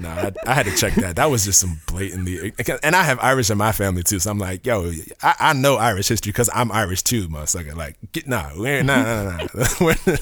No, 0.00 0.08
I, 0.08 0.32
I 0.46 0.54
had 0.54 0.64
to 0.64 0.74
check 0.74 0.94
that. 0.94 1.16
That 1.16 1.30
was 1.30 1.44
just 1.44 1.60
some 1.60 1.78
blatantly, 1.86 2.52
and 2.82 2.96
I 2.96 3.02
have 3.02 3.18
Irish 3.20 3.50
in 3.50 3.58
my 3.58 3.72
family 3.72 4.02
too. 4.02 4.18
So 4.18 4.30
I'm 4.30 4.38
like, 4.38 4.64
yo, 4.64 4.90
I, 5.22 5.34
I 5.38 5.52
know 5.52 5.76
Irish 5.76 6.08
history 6.08 6.30
because 6.30 6.48
I'm 6.54 6.72
Irish 6.72 7.02
too, 7.02 7.28
motherfucker. 7.28 7.76
Like, 7.76 7.96
get 8.12 8.26
nah, 8.26 8.50
we're 8.56 8.82
nah, 8.82 9.02
nah, 9.02 9.22
nah, 9.24 9.46
nah. 9.54 9.64
we're, 9.80 10.18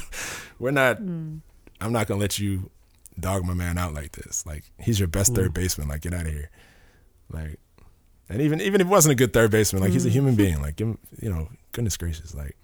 we're 0.59 0.71
not. 0.73 0.99
Hmm. 0.99 1.37
I'm 1.81 1.93
not 1.93 2.09
gonna 2.09 2.21
let 2.21 2.41
you 2.41 2.71
dog 3.21 3.45
my 3.45 3.55
man 3.55 3.79
out 3.79 3.95
like 3.95 4.13
this. 4.13 4.45
Like, 4.45 4.65
he's 4.81 4.99
your 4.99 5.07
best 5.07 5.35
third 5.35 5.49
hmm. 5.49 5.63
baseman. 5.63 5.89
Like, 5.89 6.01
get 6.01 6.13
out 6.13 6.27
of 6.27 6.33
here. 6.33 6.51
Like, 7.31 7.61
and 8.29 8.43
even 8.43 8.61
even 8.61 8.81
if 8.81 8.89
he 8.89 8.91
wasn't 8.91 9.13
a 9.13 9.17
good 9.17 9.33
third 9.33 9.53
baseman, 9.53 9.83
like 9.83 9.93
he's 9.93 10.07
a 10.07 10.09
hmm. 10.09 10.15
human 10.15 10.35
being. 10.37 10.61
Like, 10.61 10.75
give 10.75 10.89
him, 10.89 10.99
you 11.23 11.31
know, 11.31 11.49
goodness 11.73 11.97
gracious, 11.97 12.35
like, 12.35 12.57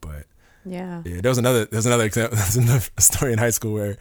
but. 0.00 0.26
Yeah. 0.66 1.02
Yeah, 1.04 1.20
there 1.20 1.28
was 1.28 1.36
another. 1.36 1.66
There's 1.66 1.84
another 1.84 2.04
example. 2.04 2.36
There's 2.38 2.56
another 2.56 2.86
story 2.98 3.34
in 3.34 3.38
high 3.38 3.50
school 3.50 3.74
where 3.74 3.98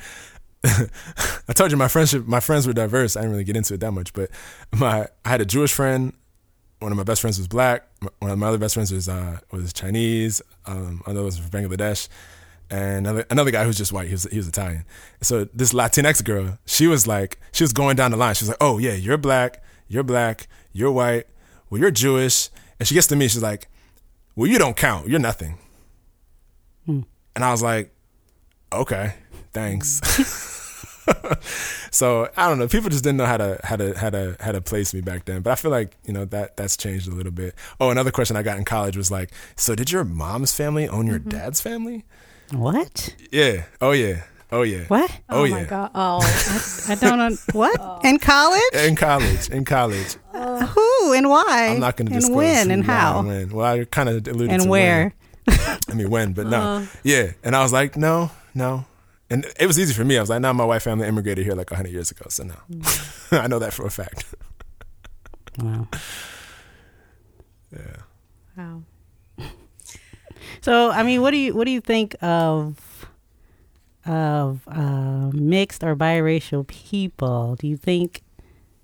I 0.65 1.53
told 1.53 1.71
you 1.71 1.77
my 1.77 1.87
friendship. 1.87 2.25
My 2.25 2.39
friends 2.39 2.65
were 2.65 2.73
diverse. 2.73 3.15
I 3.15 3.21
didn't 3.21 3.31
really 3.31 3.43
get 3.43 3.57
into 3.57 3.73
it 3.73 3.79
that 3.81 3.91
much, 3.91 4.13
but 4.13 4.29
my 4.71 5.07
I 5.25 5.29
had 5.29 5.41
a 5.41 5.45
Jewish 5.45 5.73
friend. 5.73 6.13
One 6.79 6.91
of 6.91 6.97
my 6.97 7.03
best 7.03 7.21
friends 7.21 7.37
was 7.37 7.47
black. 7.47 7.87
One 8.19 8.31
of 8.31 8.37
my 8.37 8.47
other 8.47 8.57
best 8.57 8.73
friends 8.73 8.91
was 8.91 9.09
uh, 9.09 9.39
was 9.51 9.73
Chinese. 9.73 10.41
Um, 10.65 11.01
another 11.05 11.25
was 11.25 11.37
from 11.37 11.49
Bangladesh, 11.49 12.07
and 12.69 13.05
another 13.05 13.25
another 13.29 13.51
guy 13.51 13.63
who's 13.65 13.77
just 13.77 13.91
white. 13.91 14.07
He 14.07 14.13
was 14.13 14.23
he 14.23 14.37
was 14.37 14.47
Italian. 14.47 14.85
So 15.21 15.45
this 15.53 15.73
Latinx 15.73 16.23
girl, 16.23 16.57
she 16.65 16.87
was 16.87 17.07
like, 17.07 17.39
she 17.51 17.63
was 17.63 17.73
going 17.73 17.95
down 17.95 18.11
the 18.11 18.17
line. 18.17 18.35
She 18.35 18.43
was 18.43 18.49
like, 18.49 18.57
"Oh 18.61 18.77
yeah, 18.77 18.93
you're 18.93 19.17
black. 19.17 19.63
You're 19.87 20.03
black. 20.03 20.47
You're 20.71 20.91
white. 20.91 21.27
Well, 21.69 21.79
you're 21.79 21.91
Jewish." 21.91 22.49
And 22.79 22.87
she 22.87 22.95
gets 22.95 23.07
to 23.07 23.15
me. 23.15 23.27
She's 23.27 23.43
like, 23.43 23.67
"Well, 24.35 24.49
you 24.49 24.57
don't 24.57 24.75
count. 24.77 25.07
You're 25.07 25.19
nothing." 25.19 25.57
And 27.35 27.43
I 27.43 27.51
was 27.51 27.61
like, 27.63 27.93
okay, 28.71 29.15
thanks. 29.53 29.99
Mm. 30.01 30.49
so 31.91 32.29
I 32.37 32.47
don't 32.47 32.59
know. 32.59 32.67
People 32.67 32.89
just 32.89 33.03
didn't 33.03 33.17
know 33.17 33.25
how 33.25 33.37
to 33.37 33.59
how 33.63 33.75
to 33.75 33.97
how 33.97 34.09
to 34.09 34.37
how 34.39 34.51
to 34.51 34.61
place 34.61 34.93
me 34.93 35.01
back 35.01 35.25
then. 35.25 35.41
But 35.41 35.51
I 35.51 35.55
feel 35.55 35.71
like 35.71 35.97
you 36.05 36.13
know 36.13 36.25
that 36.25 36.57
that's 36.57 36.77
changed 36.77 37.07
a 37.07 37.11
little 37.11 37.31
bit. 37.31 37.55
Oh, 37.79 37.89
another 37.89 38.11
question 38.11 38.35
I 38.35 38.43
got 38.43 38.57
in 38.57 38.65
college 38.65 38.97
was 38.97 39.11
like, 39.11 39.31
so 39.55 39.75
did 39.75 39.91
your 39.91 40.03
mom's 40.03 40.53
family 40.55 40.87
own 40.87 41.07
your 41.07 41.19
mm-hmm. 41.19 41.29
dad's 41.29 41.61
family? 41.61 42.05
What? 42.51 43.15
Yeah. 43.31 43.65
Oh 43.81 43.91
yeah. 43.91 44.23
Oh 44.51 44.61
yeah. 44.61 44.83
What? 44.87 45.09
Oh, 45.29 45.41
Oh, 45.41 45.43
yeah. 45.45 45.55
my 45.55 45.63
god. 45.63 45.91
Oh. 45.95 46.85
I 46.87 46.95
don't 47.01 47.17
know. 47.17 47.35
What? 47.53 47.79
Oh. 47.81 47.99
In 48.03 48.19
college? 48.19 48.61
In 48.73 48.95
college. 48.95 49.49
In 49.49 49.65
college. 49.65 50.15
Oh. 50.33 50.65
Who 50.65 51.13
and 51.13 51.27
why? 51.27 51.69
I'm 51.71 51.79
not 51.79 51.97
going 51.97 52.07
to 52.07 52.13
and 52.13 52.21
disclose 52.21 52.37
when 52.37 52.69
and 52.69 52.85
how 52.85 53.19
and 53.19 53.27
when. 53.27 53.49
Well, 53.49 53.65
I 53.65 53.85
kind 53.85 54.09
of 54.09 54.27
alluded 54.27 54.51
and 54.51 54.63
to 54.63 54.69
where. 54.69 55.15
when. 55.45 55.79
I 55.89 55.93
mean 55.95 56.09
when, 56.11 56.33
but 56.33 56.45
no. 56.45 56.61
Uh-huh. 56.61 56.99
yeah. 57.03 57.31
And 57.43 57.55
I 57.55 57.63
was 57.63 57.73
like, 57.73 57.97
no, 57.97 58.29
no. 58.53 58.85
And 59.33 59.47
it 59.59 59.65
was 59.65 59.79
easy 59.79 59.95
for 59.95 60.05
me. 60.05 60.15
I 60.15 60.21
was 60.21 60.29
like, 60.29 60.41
no, 60.41 60.53
my 60.53 60.63
white 60.63 60.83
family 60.83 61.07
immigrated 61.07 61.43
here 61.43 61.55
like 61.55 61.71
100 61.71 61.91
years 61.91 62.11
ago, 62.11 62.25
so 62.29 62.43
no. 62.43 62.53
I 63.31 63.47
know 63.47 63.57
that 63.57 63.73
for 63.73 63.83
a 63.83 63.89
fact. 63.89 64.25
Wow. 65.57 65.87
Yeah. 67.71 67.95
Wow. 68.55 68.83
So 70.61 70.91
I 70.91 71.01
mean, 71.01 71.23
what 71.23 71.31
do 71.31 71.37
you 71.37 71.55
what 71.55 71.65
do 71.65 71.71
you 71.71 71.81
think 71.81 72.15
of 72.21 73.09
of 74.05 74.67
uh, 74.67 75.31
mixed 75.33 75.83
or 75.83 75.95
biracial 75.95 76.67
people? 76.67 77.55
Do 77.55 77.67
you 77.67 77.75
think 77.75 78.21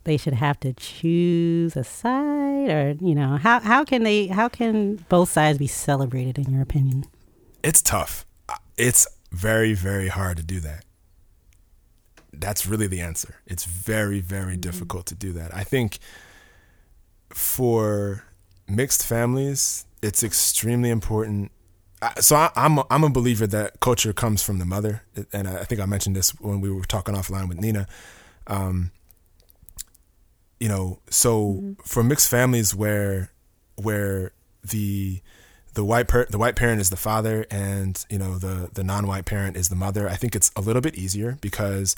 they 0.06 0.18
should 0.18 0.34
have 0.34 0.60
to 0.62 0.74
choose 0.74 1.78
a 1.78 1.84
side, 1.84 2.72
or 2.72 2.96
you 3.00 3.14
know, 3.14 3.38
how 3.38 3.60
how 3.60 3.86
can 3.86 4.02
they 4.02 4.28
how 4.28 4.50
can 4.50 4.96
both 5.10 5.30
sides 5.30 5.60
be 5.60 5.68
celebrated 5.68 6.40
in 6.40 6.52
your 6.52 6.64
opinion? 6.64 7.06
It's 7.62 7.84
tough. 7.84 8.26
It's 8.78 9.08
very 9.32 9.74
very 9.74 10.08
hard 10.08 10.38
to 10.38 10.44
do 10.44 10.60
that. 10.60 10.86
That's 12.32 12.66
really 12.66 12.88
the 12.88 13.02
answer. 13.02 13.36
It's 13.46 13.66
very 13.66 14.22
very 14.22 14.58
difficult 14.58 15.06
to 15.08 15.16
do 15.16 15.34
that. 15.34 15.54
I 15.54 15.64
think 15.64 16.00
for 17.30 18.24
mixed 18.68 19.06
families, 19.06 19.86
it's 20.02 20.24
extremely 20.24 20.90
important. 20.90 21.52
So 22.20 22.36
I, 22.36 22.50
I'm 22.56 22.78
a, 22.78 22.86
I'm 22.90 23.04
a 23.04 23.10
believer 23.10 23.46
that 23.48 23.82
culture 23.82 24.14
comes 24.14 24.42
from 24.42 24.60
the 24.60 24.66
mother, 24.66 25.04
and 25.34 25.48
I 25.48 25.66
think 25.66 25.82
I 25.82 25.86
mentioned 25.86 26.16
this 26.16 26.30
when 26.40 26.62
we 26.62 26.72
were 26.72 26.86
talking 26.86 27.14
offline 27.14 27.50
with 27.50 27.60
Nina. 27.60 27.88
Um, 28.48 28.92
you 30.60 30.70
know, 30.70 31.00
so 31.10 31.76
for 31.84 32.04
mixed 32.04 32.30
families 32.30 32.74
where 32.74 33.32
where 33.76 34.32
the 34.64 35.22
the 35.80 35.86
white 35.86 36.10
per, 36.10 36.26
the 36.26 36.38
white 36.38 36.58
parent 36.58 36.82
is 36.82 36.90
the 36.90 36.98
father 36.98 37.46
and 37.50 38.06
you 38.10 38.20
know 38.20 38.38
the 38.38 38.70
the 38.74 38.84
non-white 38.84 39.24
parent 39.24 39.56
is 39.56 39.70
the 39.70 39.78
mother, 39.78 40.10
I 40.10 40.16
think 40.16 40.36
it's 40.36 40.52
a 40.58 40.60
little 40.60 40.82
bit 40.82 40.96
easier 40.96 41.38
because 41.40 41.96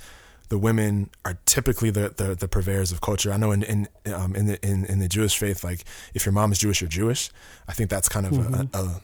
the 0.49 0.59
women 0.59 1.09
are 1.25 1.39
typically 1.47 1.89
the, 1.89 2.13
the, 2.15 2.35
the 2.35 2.47
purveyors 2.47 2.91
of 2.91 3.01
culture. 3.01 3.33
I 3.33 3.37
know 3.37 3.51
in 3.51 3.63
in 3.63 3.87
um, 4.13 4.35
in 4.35 4.45
the 4.45 4.63
in, 4.63 4.85
in 4.85 4.99
the 4.99 5.07
Jewish 5.07 5.35
faith, 5.35 5.63
like 5.63 5.83
if 6.13 6.27
your 6.27 6.31
mom 6.31 6.51
is 6.51 6.59
Jewish, 6.59 6.79
you're 6.79 6.91
Jewish. 6.91 7.31
I 7.67 7.73
think 7.73 7.89
that's 7.89 8.07
kind 8.07 8.27
of 8.27 8.33
a, 8.37 8.69
a, 8.71 9.01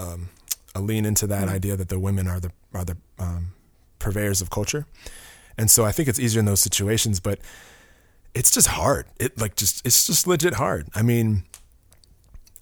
um, 0.00 0.30
a 0.74 0.80
lean 0.80 1.04
into 1.04 1.26
that 1.26 1.48
idea 1.48 1.76
that 1.76 1.90
the 1.90 1.98
women 1.98 2.26
are 2.26 2.40
the 2.40 2.52
are 2.72 2.86
the 2.86 2.96
um, 3.18 3.48
purveyors 3.98 4.40
of 4.40 4.48
culture, 4.48 4.86
and 5.58 5.70
so 5.70 5.84
I 5.84 5.92
think 5.92 6.08
it's 6.08 6.18
easier 6.18 6.40
in 6.40 6.46
those 6.46 6.60
situations. 6.60 7.20
But 7.20 7.38
it's 8.34 8.50
just 8.50 8.68
hard. 8.68 9.04
It 9.20 9.38
like 9.38 9.56
just 9.56 9.86
it's 9.86 10.06
just 10.06 10.26
legit 10.26 10.54
hard. 10.54 10.88
I 10.94 11.02
mean, 11.02 11.42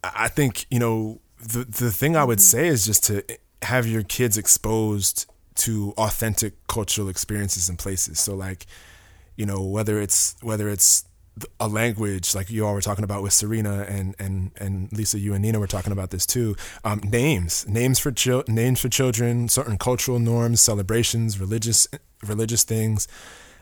I 0.02 0.24
I 0.24 0.28
think 0.28 0.66
you 0.68 0.80
know 0.80 1.20
the 1.46 1.64
the 1.64 1.90
thing 1.90 2.16
I 2.16 2.24
would 2.24 2.40
say 2.40 2.66
is 2.68 2.84
just 2.86 3.04
to 3.04 3.24
have 3.62 3.86
your 3.86 4.02
kids 4.02 4.36
exposed 4.38 5.26
to 5.56 5.94
authentic 5.96 6.54
cultural 6.66 7.08
experiences 7.08 7.68
and 7.68 7.78
places. 7.78 8.18
So 8.18 8.34
like, 8.34 8.66
you 9.36 9.46
know, 9.46 9.62
whether 9.62 10.00
it's 10.00 10.36
whether 10.42 10.68
it's 10.68 11.04
a 11.58 11.66
language 11.66 12.34
like 12.34 12.48
you 12.48 12.64
all 12.64 12.74
were 12.74 12.80
talking 12.80 13.04
about 13.04 13.22
with 13.22 13.32
Serena 13.32 13.82
and 13.88 14.14
and 14.18 14.52
and 14.56 14.92
Lisa, 14.92 15.18
you 15.18 15.34
and 15.34 15.42
Nina 15.42 15.58
were 15.58 15.66
talking 15.66 15.92
about 15.92 16.10
this 16.10 16.26
too. 16.26 16.56
Um, 16.84 17.00
names, 17.04 17.66
names 17.68 17.98
for 17.98 18.12
chil- 18.12 18.44
names 18.48 18.80
for 18.80 18.88
children, 18.88 19.48
certain 19.48 19.78
cultural 19.78 20.18
norms, 20.18 20.60
celebrations, 20.60 21.38
religious 21.38 21.86
religious 22.26 22.64
things. 22.64 23.08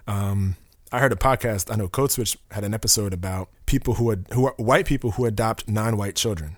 Um, 0.07 0.57
I 0.91 0.99
heard 0.99 1.13
a 1.13 1.17
podcast. 1.17 1.73
I 1.73 1.77
know 1.77 1.89
Code 1.89 2.11
Switch 2.11 2.37
had 2.51 2.65
an 2.65 2.75
episode 2.75 3.15
about 3.15 3.49
people 3.65 3.95
who 3.95 4.11
had, 4.11 4.27
who 4.33 4.47
are 4.47 4.55
white 4.59 4.85
people 4.85 5.13
who 5.13 5.25
adopt 5.25 5.67
non-white 5.67 6.17
children, 6.17 6.57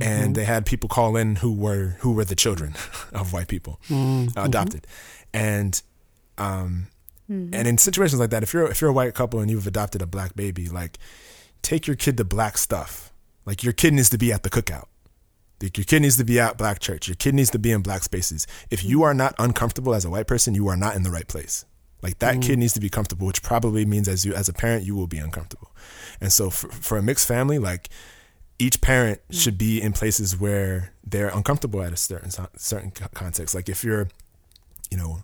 and 0.00 0.34
they 0.34 0.44
had 0.44 0.66
people 0.66 0.88
call 0.88 1.16
in 1.16 1.36
who 1.36 1.52
were 1.52 1.96
who 2.00 2.12
were 2.12 2.24
the 2.24 2.34
children 2.34 2.74
of 3.12 3.32
white 3.32 3.48
people 3.48 3.80
uh, 3.90 4.26
adopted, 4.36 4.86
and 5.32 5.82
um, 6.38 6.88
and 7.28 7.66
in 7.68 7.78
situations 7.78 8.20
like 8.20 8.30
that, 8.30 8.42
if 8.42 8.52
you're 8.52 8.70
if 8.70 8.80
you're 8.80 8.90
a 8.90 8.94
white 8.94 9.14
couple 9.14 9.40
and 9.40 9.50
you've 9.50 9.66
adopted 9.66 10.02
a 10.02 10.06
black 10.06 10.34
baby, 10.36 10.68
like 10.68 10.98
take 11.62 11.86
your 11.86 11.96
kid 11.96 12.16
to 12.18 12.24
black 12.24 12.58
stuff. 12.58 13.12
Like 13.46 13.62
your 13.62 13.72
kid 13.72 13.94
needs 13.94 14.10
to 14.10 14.18
be 14.18 14.32
at 14.32 14.42
the 14.42 14.50
cookout. 14.50 14.86
Like 15.62 15.76
your 15.78 15.84
kid 15.84 16.02
needs 16.02 16.16
to 16.16 16.24
be 16.24 16.40
at 16.40 16.58
black 16.58 16.80
church. 16.80 17.08
Your 17.08 17.14
kid 17.14 17.34
needs 17.34 17.50
to 17.50 17.58
be 17.58 17.72
in 17.72 17.82
black 17.82 18.02
spaces. 18.02 18.46
If 18.70 18.84
you 18.84 19.02
are 19.02 19.14
not 19.14 19.34
uncomfortable 19.38 19.94
as 19.94 20.04
a 20.04 20.10
white 20.10 20.26
person, 20.26 20.54
you 20.54 20.68
are 20.68 20.76
not 20.76 20.96
in 20.96 21.02
the 21.02 21.10
right 21.10 21.26
place. 21.28 21.64
Like 22.02 22.18
that 22.18 22.42
kid 22.42 22.58
needs 22.58 22.74
to 22.74 22.80
be 22.80 22.90
comfortable, 22.90 23.26
which 23.26 23.42
probably 23.42 23.86
means 23.86 24.08
as 24.08 24.26
you 24.26 24.34
as 24.34 24.46
a 24.46 24.52
parent, 24.52 24.84
you 24.84 24.94
will 24.94 25.06
be 25.06 25.16
uncomfortable. 25.16 25.70
And 26.20 26.30
so 26.30 26.50
for, 26.50 26.68
for 26.68 26.98
a 26.98 27.02
mixed 27.02 27.26
family, 27.26 27.58
like 27.58 27.88
each 28.58 28.80
parent 28.80 29.20
should 29.30 29.58
be 29.58 29.80
in 29.80 29.92
places 29.92 30.38
where 30.38 30.92
they're 31.04 31.28
uncomfortable 31.28 31.82
at 31.82 31.92
a 31.92 31.96
certain 31.96 32.30
certain 32.56 32.90
context. 32.90 33.54
Like 33.54 33.68
if 33.68 33.84
you're, 33.84 34.08
you 34.90 34.96
know, 34.96 35.22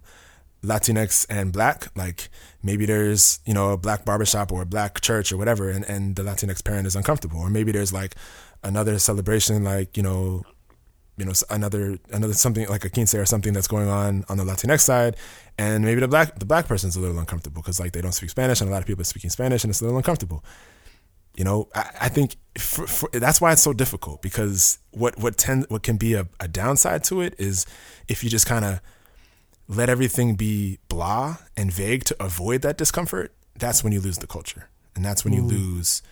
Latinx 0.63 1.27
and 1.31 1.53
black, 1.53 1.89
like 1.97 2.29
maybe 2.63 2.87
there's, 2.87 3.41
you 3.47 3.55
know, 3.55 3.71
a 3.71 3.77
black 3.77 4.05
barbershop 4.05 4.53
or 4.53 4.63
a 4.63 4.67
black 4.67 5.01
church 5.01 5.33
or 5.33 5.37
whatever, 5.37 5.71
and, 5.71 5.85
and 5.85 6.17
the 6.17 6.23
Latinx 6.23 6.63
parent 6.65 6.87
is 6.87 6.97
uncomfortable. 6.97 7.41
Or 7.41 7.51
maybe 7.51 7.73
there's 7.73 7.93
like 7.93 8.15
another 8.63 8.99
celebration, 8.99 9.65
like, 9.65 9.97
you 9.97 10.03
know, 10.03 10.43
you 11.17 11.27
know, 11.27 11.33
another, 11.51 11.99
another 12.13 12.33
something 12.33 12.67
like 12.69 12.85
a 12.85 12.91
quince 12.91 13.15
or 13.15 13.25
something 13.27 13.53
that's 13.53 13.69
going 13.69 13.89
on 13.89 14.25
on 14.29 14.39
the 14.39 14.45
Latinx 14.45 14.81
side. 14.81 15.17
And 15.59 15.85
maybe 15.85 16.01
the 16.01 16.09
black, 16.09 16.39
the 16.39 16.47
black 16.47 16.67
person's 16.67 16.97
a 16.97 17.01
little 17.01 17.19
uncomfortable 17.19 17.63
because 17.63 17.79
like 17.79 17.93
they 17.93 18.01
don't 18.01 18.13
speak 18.13 18.31
Spanish 18.31 18.61
and 18.61 18.69
a 18.69 18.73
lot 18.73 18.81
of 18.81 18.87
people 18.87 19.03
are 19.03 19.05
speaking 19.05 19.31
Spanish 19.31 19.63
and 19.65 19.71
it's 19.71 19.81
a 19.81 19.85
little 19.85 19.99
uncomfortable. 19.99 20.45
You 21.41 21.45
know, 21.45 21.69
I, 21.75 21.91
I 22.03 22.09
think 22.11 22.37
for, 22.59 22.87
for, 22.87 23.09
that's 23.15 23.41
why 23.41 23.53
it's 23.53 23.63
so 23.63 23.73
difficult 23.73 24.21
because 24.21 24.79
what, 24.91 25.19
what 25.19 25.39
tend, 25.39 25.65
what 25.71 25.83
can 25.83 25.97
be 25.97 26.13
a, 26.13 26.29
a 26.39 26.47
downside 26.47 27.03
to 27.05 27.23
it 27.23 27.35
is 27.39 27.65
if 28.09 28.23
you 28.23 28.29
just 28.29 28.47
kind 28.47 28.65
of, 28.65 28.81
let 29.71 29.89
everything 29.89 30.35
be 30.35 30.79
blah 30.89 31.37
and 31.57 31.73
vague 31.73 32.03
to 32.05 32.17
avoid 32.23 32.61
that 32.63 32.77
discomfort, 32.77 33.33
that's 33.57 33.85
when 33.85 33.93
you 33.93 34.01
lose 34.01 34.19
the 34.19 34.27
culture. 34.27 34.69
And 34.97 35.05
that's 35.05 35.25
when 35.25 35.33
you 35.33 35.43
lose 35.43 36.03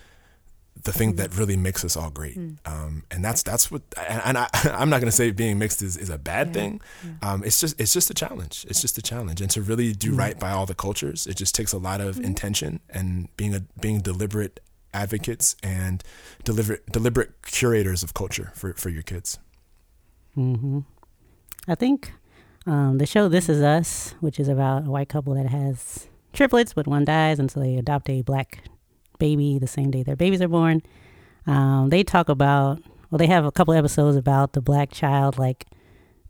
the 0.83 0.93
thing 0.93 1.17
that 1.17 1.35
really 1.35 1.57
makes 1.57 1.83
us 1.83 1.97
all 1.97 2.09
great. 2.09 2.37
Um, 2.65 3.03
and 3.11 3.23
that's 3.23 3.43
that's 3.43 3.69
what 3.69 3.81
and, 4.07 4.37
I 4.37 4.47
I'm 4.63 4.89
not 4.89 5.01
gonna 5.01 5.11
say 5.11 5.31
being 5.31 5.59
mixed 5.59 5.81
is, 5.81 5.97
is 5.97 6.09
a 6.09 6.17
bad 6.17 6.53
thing. 6.53 6.79
Um, 7.21 7.43
it's 7.43 7.59
just 7.59 7.79
it's 7.79 7.91
just 7.91 8.09
a 8.09 8.13
challenge. 8.13 8.65
It's 8.69 8.79
just 8.79 8.97
a 8.97 9.01
challenge. 9.01 9.41
And 9.41 9.51
to 9.51 9.61
really 9.61 9.91
do 9.91 10.13
right 10.13 10.39
by 10.39 10.51
all 10.51 10.65
the 10.65 10.73
cultures, 10.73 11.27
it 11.27 11.35
just 11.35 11.53
takes 11.53 11.73
a 11.73 11.77
lot 11.77 11.99
of 11.99 12.17
intention 12.19 12.79
and 12.89 13.27
being 13.35 13.53
a 13.53 13.59
being 13.81 13.99
deliberate 13.99 14.61
advocates 14.93 15.55
and 15.61 16.03
deliberate 16.43 16.85
deliberate 16.91 17.41
curators 17.43 18.03
of 18.03 18.13
culture 18.13 18.51
for, 18.55 18.73
for 18.73 18.89
your 18.89 19.03
kids. 19.03 19.39
I 21.67 21.75
think 21.75 22.13
um, 22.65 22.97
the 22.97 23.05
show 23.05 23.27
This 23.27 23.49
Is 23.49 23.61
Us, 23.61 24.15
which 24.19 24.39
is 24.39 24.47
about 24.47 24.87
a 24.87 24.89
white 24.89 25.09
couple 25.09 25.33
that 25.35 25.47
has 25.47 26.07
triplets, 26.33 26.73
but 26.73 26.87
one 26.87 27.05
dies, 27.05 27.39
and 27.39 27.51
so 27.51 27.59
they 27.59 27.75
adopt 27.75 28.09
a 28.09 28.21
black 28.21 28.63
baby 29.17 29.59
the 29.59 29.67
same 29.67 29.91
day 29.91 30.01
their 30.03 30.15
babies 30.15 30.41
are 30.41 30.47
born. 30.47 30.81
Um, 31.45 31.89
they 31.89 32.03
talk 32.03 32.29
about, 32.29 32.81
well, 33.09 33.17
they 33.17 33.27
have 33.27 33.45
a 33.45 33.51
couple 33.51 33.73
episodes 33.73 34.15
about 34.15 34.53
the 34.53 34.61
black 34.61 34.91
child, 34.91 35.37
like, 35.37 35.65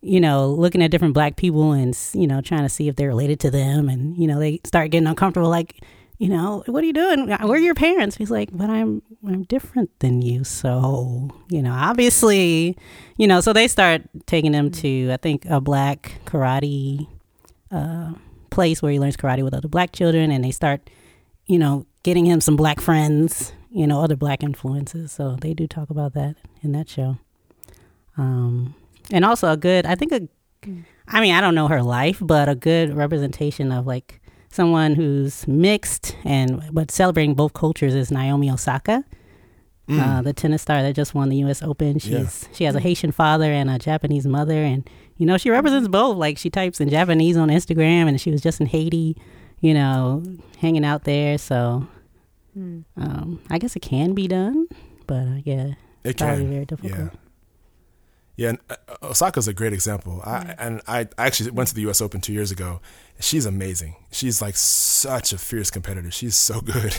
you 0.02 0.22
know, 0.22 0.50
looking 0.50 0.82
at 0.82 0.92
different 0.92 1.14
black 1.14 1.36
people 1.36 1.74
and, 1.74 1.98
you 2.14 2.26
know, 2.26 2.42
trying 2.42 2.64
to 2.64 2.70
see 2.70 2.88
if 2.88 2.96
they're 2.96 3.10
related 3.10 3.40
to 3.42 3.52
them. 3.52 3.90
And, 3.90 4.18
you 4.18 4.28
know, 4.28 4.40
they 4.40 4.62
start 4.66 4.92
getting 4.92 5.08
uncomfortable, 5.08 5.50
like, 5.50 5.84
you 6.20 6.28
know, 6.28 6.64
what 6.66 6.84
are 6.84 6.88
you 6.88 6.94
doing? 6.94 7.28
Where 7.30 7.54
are 7.54 7.58
your 7.58 7.74
parents? 7.74 8.18
He's 8.18 8.30
like, 8.30 8.50
but 8.52 8.70
I'm 8.70 9.02
I'm 9.26 9.44
different 9.44 9.98
than 10.00 10.22
you, 10.22 10.44
so 10.44 11.32
you 11.50 11.62
know, 11.62 11.72
obviously, 11.74 12.78
you 13.16 13.26
know. 13.26 13.40
So 13.40 13.54
they 13.54 13.70
start 13.70 14.02
taking 14.26 14.54
him 14.54 14.70
to 14.72 15.12
I 15.14 15.18
think 15.18 15.46
a 15.46 15.62
black 15.62 16.20
karate 16.26 17.08
uh, 17.72 18.14
place 18.50 18.82
where 18.82 18.92
he 18.92 19.00
learns 19.00 19.16
karate 19.16 19.44
with 19.44 19.54
other 19.54 19.70
black 19.70 19.94
children, 19.94 20.30
and 20.30 20.44
they 20.44 20.52
start, 20.52 20.90
you 21.46 21.58
know, 21.58 21.86
getting 22.04 22.26
him 22.26 22.42
some 22.42 22.58
black 22.58 22.82
friends, 22.82 23.54
you 23.72 23.88
know, 23.88 24.02
other 24.02 24.18
black 24.18 24.44
influences. 24.44 25.14
So 25.14 25.38
they 25.40 25.54
do 25.54 25.68
talk 25.68 25.90
about 25.90 26.14
that 26.16 26.36
in 26.62 26.74
that 26.74 26.90
show. 26.90 27.18
Um, 28.18 28.76
and 29.10 29.24
also 29.24 29.50
a 29.52 29.58
good, 29.58 29.86
I 29.86 29.96
think 29.96 30.12
a, 30.12 30.28
I 31.08 31.22
mean, 31.22 31.34
I 31.34 31.40
don't 31.40 31.56
know 31.56 31.70
her 31.70 31.82
life, 31.82 32.18
but 32.20 32.50
a 32.50 32.56
good 32.56 32.94
representation 32.94 33.72
of 33.72 33.88
like 33.88 34.19
someone 34.52 34.96
who's 34.96 35.48
mixed 35.48 36.16
and 36.24 36.62
but 36.72 36.92
celebrating 36.92 37.36
both 37.36 37.54
cultures 37.54 37.94
is 37.96 38.12
Naomi 38.12 38.50
Osaka, 38.52 39.04
uh, 39.92 40.22
the 40.22 40.34
tennis 40.34 40.62
star 40.62 40.84
that 40.84 40.94
just 40.96 41.16
won 41.16 41.30
the 41.30 41.38
U.S. 41.38 41.64
Open. 41.64 41.98
She's 42.00 42.48
she 42.54 42.64
has 42.66 42.76
a 42.76 42.80
Haitian 42.80 43.12
father 43.12 43.52
and 43.52 43.70
a 43.70 43.80
Japanese 43.80 44.28
mother, 44.28 44.54
and 44.64 44.88
you 45.18 45.26
know 45.26 45.38
she 45.38 45.50
represents 45.50 45.88
both. 45.88 46.16
Like 46.18 46.38
she 46.38 46.50
types 46.52 46.80
in 46.80 46.90
Japanese 46.90 47.38
on 47.38 47.50
Instagram, 47.50 48.08
and 48.08 48.22
she 48.22 48.30
was 48.32 48.42
just 48.42 48.60
in 48.62 48.68
Haiti, 48.68 49.18
you 49.62 49.74
know, 49.74 50.24
hanging 50.60 50.86
out 50.86 51.06
there. 51.06 51.38
So 51.40 51.88
um, 52.56 53.40
I 53.50 53.58
guess 53.58 53.76
it 53.76 53.82
can 53.82 54.14
be 54.14 54.28
done, 54.28 54.68
but 55.08 55.16
uh, 55.28 55.36
yeah, 55.44 55.72
It 56.04 56.18
probably 56.18 56.44
can. 56.44 56.50
very 56.52 56.66
difficult. 56.66 56.94
Yeah. 56.94 57.10
Yeah, 58.40 58.50
and 58.52 58.60
uh, 58.70 58.76
Osaka's 59.04 59.50
a 59.50 59.54
great 59.54 59.74
example. 59.74 60.22
I 60.24 60.56
and 60.58 60.82
I 60.88 61.10
actually 61.18 61.52
went 61.52 61.68
to 61.68 61.76
the 61.76 61.82
U.S. 61.82 62.00
Open 62.00 62.22
two 62.22 62.32
years 62.32 62.52
ago. 62.52 62.80
She's 63.20 63.46
amazing. 63.46 63.98
She's 64.12 64.42
like 64.42 64.56
such 64.56 65.34
a 65.34 65.38
fierce 65.38 65.70
competitor. 65.70 66.10
She's 66.10 66.38
so 66.38 66.62
good. 66.76 66.96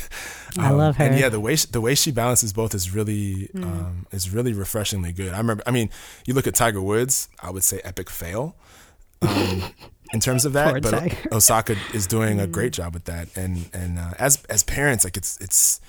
I 0.58 0.70
love 0.70 0.96
her. 0.96 1.04
And 1.04 1.18
yeah, 1.18 1.30
the 1.30 1.40
way 1.40 1.56
she, 1.56 1.66
the 1.66 1.80
way 1.80 1.94
she 1.94 2.12
balances 2.12 2.52
both 2.52 2.74
is 2.74 2.94
really 2.94 3.48
um, 3.54 4.06
is 4.12 4.28
really 4.28 4.52
refreshingly 4.52 5.12
good. 5.12 5.32
I 5.32 5.38
remember. 5.38 5.62
I 5.66 5.70
mean, 5.70 5.88
you 6.26 6.34
look 6.34 6.46
at 6.46 6.54
Tiger 6.54 6.82
Woods. 6.82 7.30
I 7.42 7.50
would 7.50 7.64
say 7.64 7.80
epic 7.84 8.10
fail. 8.10 8.54
Um, 9.22 9.62
in 10.12 10.20
terms 10.20 10.44
of 10.44 10.52
Poor 10.52 10.74
that, 10.74 10.82
but 10.82 10.90
Tiger. 10.90 11.16
Osaka 11.32 11.74
is 11.94 12.06
doing 12.06 12.38
a 12.38 12.46
great 12.46 12.74
job 12.74 12.92
with 12.92 13.06
that. 13.06 13.34
And 13.34 13.70
and 13.72 13.98
uh, 13.98 14.12
as 14.18 14.44
as 14.50 14.62
parents, 14.62 15.04
like 15.04 15.16
it's 15.16 15.38
it's 15.40 15.80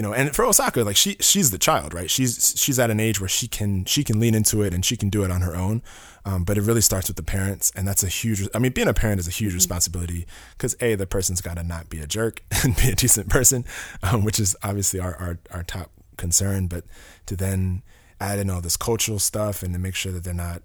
you 0.00 0.02
know, 0.02 0.14
and 0.14 0.34
for 0.34 0.46
Osaka, 0.46 0.82
like 0.82 0.96
she 0.96 1.18
she's 1.20 1.50
the 1.50 1.58
child, 1.58 1.92
right? 1.92 2.10
She's 2.10 2.54
she's 2.56 2.78
at 2.78 2.90
an 2.90 2.98
age 2.98 3.20
where 3.20 3.28
she 3.28 3.46
can 3.46 3.84
she 3.84 4.02
can 4.02 4.18
lean 4.18 4.34
into 4.34 4.62
it 4.62 4.72
and 4.72 4.82
she 4.82 4.96
can 4.96 5.10
do 5.10 5.24
it 5.24 5.30
on 5.30 5.42
her 5.42 5.54
own. 5.54 5.82
Um, 6.24 6.42
but 6.42 6.56
it 6.56 6.62
really 6.62 6.80
starts 6.80 7.08
with 7.08 7.18
the 7.18 7.22
parents, 7.22 7.70
and 7.76 7.86
that's 7.86 8.02
a 8.02 8.08
huge. 8.08 8.48
I 8.54 8.60
mean, 8.60 8.72
being 8.72 8.88
a 8.88 8.94
parent 8.94 9.20
is 9.20 9.28
a 9.28 9.30
huge 9.30 9.52
responsibility 9.52 10.26
because 10.52 10.74
a 10.80 10.94
the 10.94 11.06
person's 11.06 11.42
got 11.42 11.58
to 11.58 11.62
not 11.62 11.90
be 11.90 12.00
a 12.00 12.06
jerk 12.06 12.42
and 12.64 12.74
be 12.76 12.88
a 12.88 12.94
decent 12.94 13.28
person, 13.28 13.66
um, 14.02 14.24
which 14.24 14.40
is 14.40 14.56
obviously 14.62 15.00
our, 15.00 15.14
our 15.16 15.38
our 15.50 15.64
top 15.64 15.90
concern. 16.16 16.66
But 16.66 16.84
to 17.26 17.36
then 17.36 17.82
add 18.22 18.38
in 18.38 18.48
all 18.48 18.62
this 18.62 18.78
cultural 18.78 19.18
stuff 19.18 19.62
and 19.62 19.74
to 19.74 19.78
make 19.78 19.96
sure 19.96 20.12
that 20.12 20.24
they're 20.24 20.32
not 20.32 20.62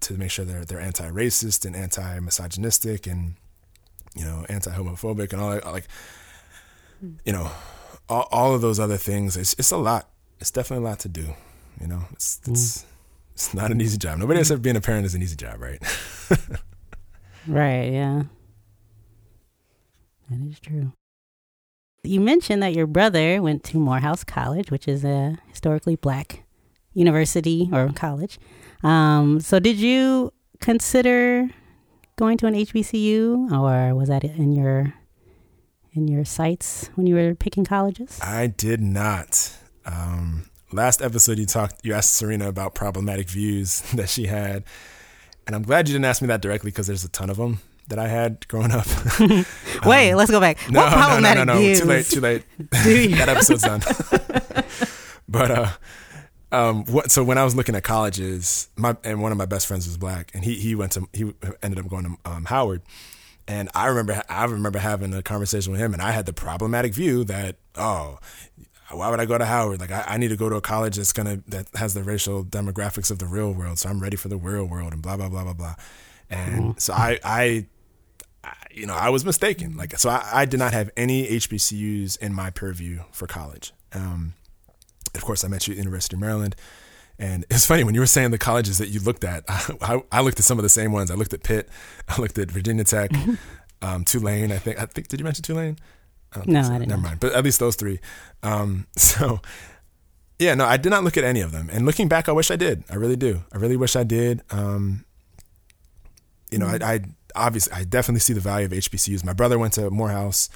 to 0.00 0.14
make 0.14 0.32
sure 0.32 0.44
they're 0.44 0.64
they're 0.64 0.80
anti-racist 0.80 1.64
and 1.64 1.76
anti-misogynistic 1.76 3.06
and 3.06 3.34
you 4.16 4.24
know 4.24 4.44
anti-homophobic 4.48 5.32
and 5.32 5.40
all 5.40 5.50
that 5.50 5.64
like 5.66 5.86
you 7.24 7.32
know 7.32 7.48
all, 8.08 8.28
all 8.30 8.54
of 8.54 8.60
those 8.60 8.78
other 8.80 8.96
things 8.96 9.36
it's 9.36 9.54
it's 9.58 9.70
a 9.70 9.76
lot 9.76 10.08
it's 10.40 10.50
definitely 10.50 10.84
a 10.84 10.88
lot 10.88 10.98
to 10.98 11.08
do 11.08 11.34
you 11.80 11.86
know 11.86 12.02
it's 12.12 12.40
it's 12.46 12.84
it's 13.32 13.52
not 13.52 13.70
an 13.70 13.80
easy 13.80 13.98
job 13.98 14.18
nobody 14.18 14.42
said 14.44 14.62
being 14.62 14.76
a 14.76 14.80
parent 14.80 15.04
is 15.06 15.14
an 15.14 15.22
easy 15.22 15.36
job 15.36 15.60
right 15.60 15.82
Right, 17.46 17.92
yeah. 17.92 18.22
That 20.30 20.50
is 20.50 20.58
true. 20.58 20.92
You 22.02 22.20
mentioned 22.20 22.62
that 22.62 22.74
your 22.74 22.86
brother 22.86 23.40
went 23.40 23.62
to 23.64 23.78
Morehouse 23.78 24.24
College, 24.24 24.70
which 24.70 24.88
is 24.88 25.04
a 25.04 25.38
historically 25.48 25.96
black 25.96 26.44
university 26.92 27.68
or 27.72 27.90
college. 27.94 28.38
Um, 28.82 29.40
so 29.40 29.58
did 29.58 29.76
you 29.76 30.32
consider 30.60 31.48
going 32.16 32.38
to 32.38 32.46
an 32.46 32.54
HBCU 32.54 33.52
or 33.52 33.94
was 33.94 34.08
that 34.08 34.24
in 34.24 34.52
your 34.52 34.94
in 35.96 36.08
your 36.08 36.24
sights 36.24 36.90
when 36.94 37.06
you 37.06 37.14
were 37.14 37.34
picking 37.34 37.64
colleges? 37.64 38.18
I 38.22 38.46
did 38.48 38.80
not. 38.80 39.56
Um, 39.84 40.48
last 40.72 41.00
episode, 41.02 41.38
you 41.38 41.46
talked, 41.46 41.84
you 41.84 41.94
asked 41.94 42.12
Serena 42.14 42.48
about 42.48 42.74
problematic 42.74 43.28
views 43.28 43.80
that 43.94 44.08
she 44.08 44.26
had, 44.26 44.64
and 45.46 45.54
I'm 45.56 45.62
glad 45.62 45.88
you 45.88 45.94
didn't 45.94 46.06
ask 46.06 46.22
me 46.22 46.28
that 46.28 46.42
directly 46.42 46.70
because 46.70 46.86
there's 46.86 47.04
a 47.04 47.08
ton 47.08 47.30
of 47.30 47.36
them 47.36 47.60
that 47.88 47.98
I 47.98 48.08
had 48.08 48.46
growing 48.48 48.72
up. 48.72 48.86
Wait, 49.86 50.14
let's 50.14 50.30
go 50.30 50.40
back. 50.40 50.58
Um, 50.68 50.74
No, 50.74 50.80
what 50.80 50.92
problematic 50.92 51.46
no, 51.46 51.52
no, 51.52 51.54
no, 51.54 51.60
views? 51.60 51.80
Too 51.80 51.86
late, 51.86 52.06
too 52.06 52.20
late. 52.20 52.42
That 52.70 53.28
episode's 53.28 53.62
done. 53.62 53.80
but 55.28 55.50
uh, 55.50 55.68
um, 56.52 56.84
what? 56.86 57.10
So 57.10 57.22
when 57.22 57.38
I 57.38 57.44
was 57.44 57.54
looking 57.54 57.74
at 57.74 57.84
colleges, 57.84 58.68
my 58.76 58.96
and 59.04 59.20
one 59.22 59.32
of 59.32 59.38
my 59.38 59.46
best 59.46 59.66
friends 59.66 59.86
was 59.86 59.96
black, 59.96 60.30
and 60.34 60.44
he 60.44 60.54
he 60.54 60.74
went 60.74 60.92
to 60.92 61.08
he 61.12 61.32
ended 61.62 61.78
up 61.78 61.88
going 61.88 62.04
to 62.04 62.30
um, 62.30 62.44
Howard, 62.46 62.82
and 63.48 63.68
I 63.74 63.86
remember 63.86 64.22
I 64.28 64.44
remember 64.44 64.78
having 64.78 65.14
a 65.14 65.22
conversation 65.22 65.72
with 65.72 65.80
him, 65.80 65.92
and 65.92 66.02
I 66.02 66.12
had 66.12 66.26
the 66.26 66.32
problematic 66.32 66.94
view 66.94 67.24
that 67.24 67.56
oh. 67.74 68.18
Why 68.88 69.10
would 69.10 69.18
I 69.18 69.24
go 69.24 69.36
to 69.36 69.44
Howard? 69.44 69.80
Like 69.80 69.90
I, 69.90 70.04
I 70.06 70.16
need 70.16 70.28
to 70.28 70.36
go 70.36 70.48
to 70.48 70.54
a 70.54 70.60
college 70.60 70.94
that's 70.94 71.12
gonna 71.12 71.42
that 71.48 71.66
has 71.74 71.92
the 71.92 72.04
racial 72.04 72.44
demographics 72.44 73.10
of 73.10 73.18
the 73.18 73.26
real 73.26 73.52
world, 73.52 73.80
so 73.80 73.88
I'm 73.88 73.98
ready 73.98 74.16
for 74.16 74.28
the 74.28 74.36
real 74.36 74.64
world 74.64 74.92
and 74.92 75.02
blah 75.02 75.16
blah 75.16 75.28
blah 75.28 75.42
blah 75.42 75.54
blah. 75.54 75.74
And 76.30 76.80
so 76.80 76.92
I 76.92 77.18
I 77.24 77.66
you 78.70 78.86
know, 78.86 78.94
I 78.94 79.08
was 79.08 79.24
mistaken. 79.24 79.76
Like, 79.76 79.98
so 79.98 80.10
I, 80.10 80.28
I 80.32 80.44
did 80.44 80.58
not 80.58 80.72
have 80.72 80.90
any 80.96 81.26
HBCUs 81.26 82.18
in 82.18 82.34
my 82.34 82.50
purview 82.50 83.00
for 83.10 83.26
college. 83.26 83.72
Um, 83.92 84.34
of 85.14 85.24
course, 85.24 85.44
I 85.44 85.48
met 85.48 85.66
you 85.66 85.72
at 85.72 85.78
University 85.78 86.16
of 86.16 86.20
Maryland. 86.20 86.54
And 87.18 87.46
it's 87.50 87.64
funny 87.64 87.84
when 87.84 87.94
you 87.94 88.00
were 88.00 88.06
saying 88.06 88.30
the 88.30 88.38
colleges 88.38 88.78
that 88.78 88.88
you 88.88 89.00
looked 89.00 89.24
at, 89.24 89.44
I, 89.48 90.02
I 90.12 90.20
looked 90.20 90.38
at 90.38 90.44
some 90.44 90.58
of 90.58 90.62
the 90.62 90.68
same 90.68 90.92
ones. 90.92 91.10
I 91.10 91.14
looked 91.14 91.32
at 91.32 91.42
Pitt, 91.42 91.68
I 92.08 92.20
looked 92.20 92.38
at 92.38 92.50
Virginia 92.50 92.84
Tech, 92.84 93.10
um, 93.82 94.04
Tulane. 94.04 94.52
I 94.52 94.58
think, 94.58 94.80
I 94.80 94.86
think, 94.86 95.08
did 95.08 95.20
you 95.20 95.24
mention 95.24 95.42
Tulane? 95.42 95.78
I 96.34 96.42
No, 96.46 96.62
so. 96.62 96.72
I 96.72 96.78
didn't. 96.78 96.88
Never 96.90 97.02
mind. 97.02 97.20
But 97.20 97.32
at 97.32 97.44
least 97.44 97.60
those 97.60 97.76
three. 97.76 98.00
Um, 98.42 98.86
so 98.96 99.40
yeah, 100.38 100.54
no, 100.54 100.66
I 100.66 100.76
did 100.76 100.90
not 100.90 101.04
look 101.04 101.16
at 101.16 101.24
any 101.24 101.40
of 101.40 101.52
them. 101.52 101.70
And 101.72 101.86
looking 101.86 102.08
back, 102.08 102.28
I 102.28 102.32
wish 102.32 102.50
I 102.50 102.56
did. 102.56 102.84
I 102.90 102.96
really 102.96 103.16
do. 103.16 103.42
I 103.52 103.56
really 103.56 103.76
wish 103.76 103.96
I 103.96 104.04
did. 104.04 104.42
Um, 104.50 105.04
you 106.50 106.58
know, 106.58 106.66
I, 106.66 106.78
I 106.82 107.00
obviously, 107.34 107.72
I 107.72 107.84
definitely 107.84 108.20
see 108.20 108.34
the 108.34 108.40
value 108.40 108.66
of 108.66 108.72
HBCUs. 108.72 109.24
My 109.24 109.32
brother 109.32 109.58
went 109.58 109.72
to 109.74 109.90
Morehouse. 109.90 110.48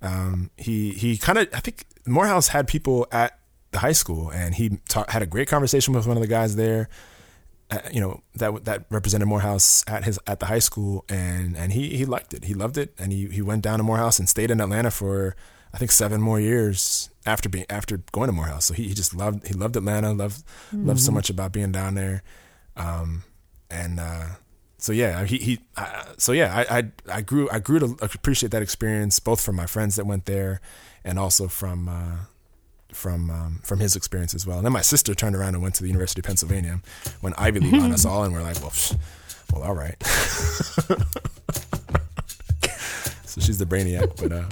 Um, 0.00 0.50
he 0.56 0.90
he 0.92 1.16
kind 1.16 1.38
of, 1.38 1.48
I 1.52 1.60
think 1.60 1.84
Morehouse 2.06 2.48
had 2.48 2.68
people 2.68 3.06
at 3.10 3.38
the 3.74 3.80
high 3.80 3.92
school, 3.92 4.30
and 4.30 4.54
he 4.54 4.78
ta- 4.88 5.04
had 5.08 5.22
a 5.22 5.26
great 5.26 5.48
conversation 5.48 5.92
with 5.92 6.06
one 6.06 6.16
of 6.16 6.22
the 6.22 6.26
guys 6.28 6.56
there. 6.56 6.88
Uh, 7.70 7.78
you 7.92 8.00
know 8.00 8.22
that 8.34 8.64
that 8.64 8.84
represented 8.90 9.28
Morehouse 9.28 9.84
at 9.86 10.04
his 10.04 10.18
at 10.26 10.40
the 10.40 10.46
high 10.46 10.58
school, 10.60 11.04
and 11.08 11.56
and 11.56 11.72
he 11.72 11.96
he 11.96 12.04
liked 12.04 12.32
it. 12.32 12.44
He 12.44 12.54
loved 12.54 12.78
it, 12.78 12.94
and 12.98 13.12
he 13.12 13.26
he 13.26 13.42
went 13.42 13.62
down 13.62 13.78
to 13.78 13.84
Morehouse 13.84 14.18
and 14.18 14.28
stayed 14.28 14.50
in 14.50 14.60
Atlanta 14.60 14.90
for 14.90 15.36
I 15.72 15.78
think 15.78 15.90
seven 15.90 16.20
more 16.20 16.40
years 16.40 17.10
after 17.26 17.48
being 17.48 17.66
after 17.68 17.98
going 18.12 18.28
to 18.28 18.32
Morehouse. 18.32 18.66
So 18.66 18.74
he, 18.74 18.88
he 18.88 18.94
just 18.94 19.14
loved 19.14 19.46
he 19.46 19.54
loved 19.54 19.76
Atlanta, 19.76 20.12
loved 20.12 20.44
loved 20.72 21.00
so 21.00 21.10
much 21.10 21.30
about 21.30 21.52
being 21.52 21.72
down 21.72 21.94
there, 21.94 22.22
um, 22.76 23.24
and 23.70 23.98
uh, 23.98 24.26
so 24.78 24.92
yeah, 24.92 25.24
he 25.24 25.38
he. 25.38 25.58
Uh, 25.76 26.04
so 26.18 26.32
yeah, 26.32 26.54
I, 26.54 26.78
I 26.78 26.82
I 27.10 27.20
grew 27.22 27.48
I 27.50 27.58
grew 27.58 27.80
to 27.80 27.96
appreciate 28.02 28.50
that 28.52 28.62
experience 28.62 29.18
both 29.18 29.40
from 29.40 29.56
my 29.56 29.66
friends 29.66 29.96
that 29.96 30.06
went 30.06 30.26
there, 30.26 30.60
and 31.02 31.18
also 31.18 31.48
from 31.48 31.88
uh, 31.88 32.16
from 32.94 33.30
um, 33.30 33.60
from 33.62 33.80
his 33.80 33.96
experience 33.96 34.34
as 34.34 34.46
well. 34.46 34.56
And 34.56 34.64
then 34.64 34.72
my 34.72 34.80
sister 34.80 35.14
turned 35.14 35.36
around 35.36 35.54
and 35.54 35.62
went 35.62 35.74
to 35.76 35.82
the 35.82 35.88
University 35.88 36.20
of 36.20 36.24
Pennsylvania 36.24 36.80
when 37.20 37.34
Ivy 37.36 37.60
League 37.60 37.82
on 37.82 37.92
us 37.92 38.04
all, 38.04 38.24
and 38.24 38.32
we're 38.32 38.42
like, 38.42 38.60
well, 38.60 38.70
psh, 38.70 38.96
well, 39.52 39.62
all 39.62 39.74
right. 39.74 40.00
so 43.24 43.40
she's 43.40 43.58
the 43.58 43.66
brainiac, 43.66 44.16
but 44.16 44.32
uh, 44.32 44.44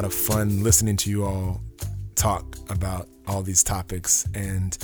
lot 0.00 0.06
of 0.06 0.14
fun 0.14 0.62
listening 0.62 0.96
to 0.96 1.10
you 1.10 1.26
all 1.26 1.60
talk 2.14 2.56
about 2.70 3.06
all 3.26 3.42
these 3.42 3.62
topics. 3.62 4.26
And 4.34 4.78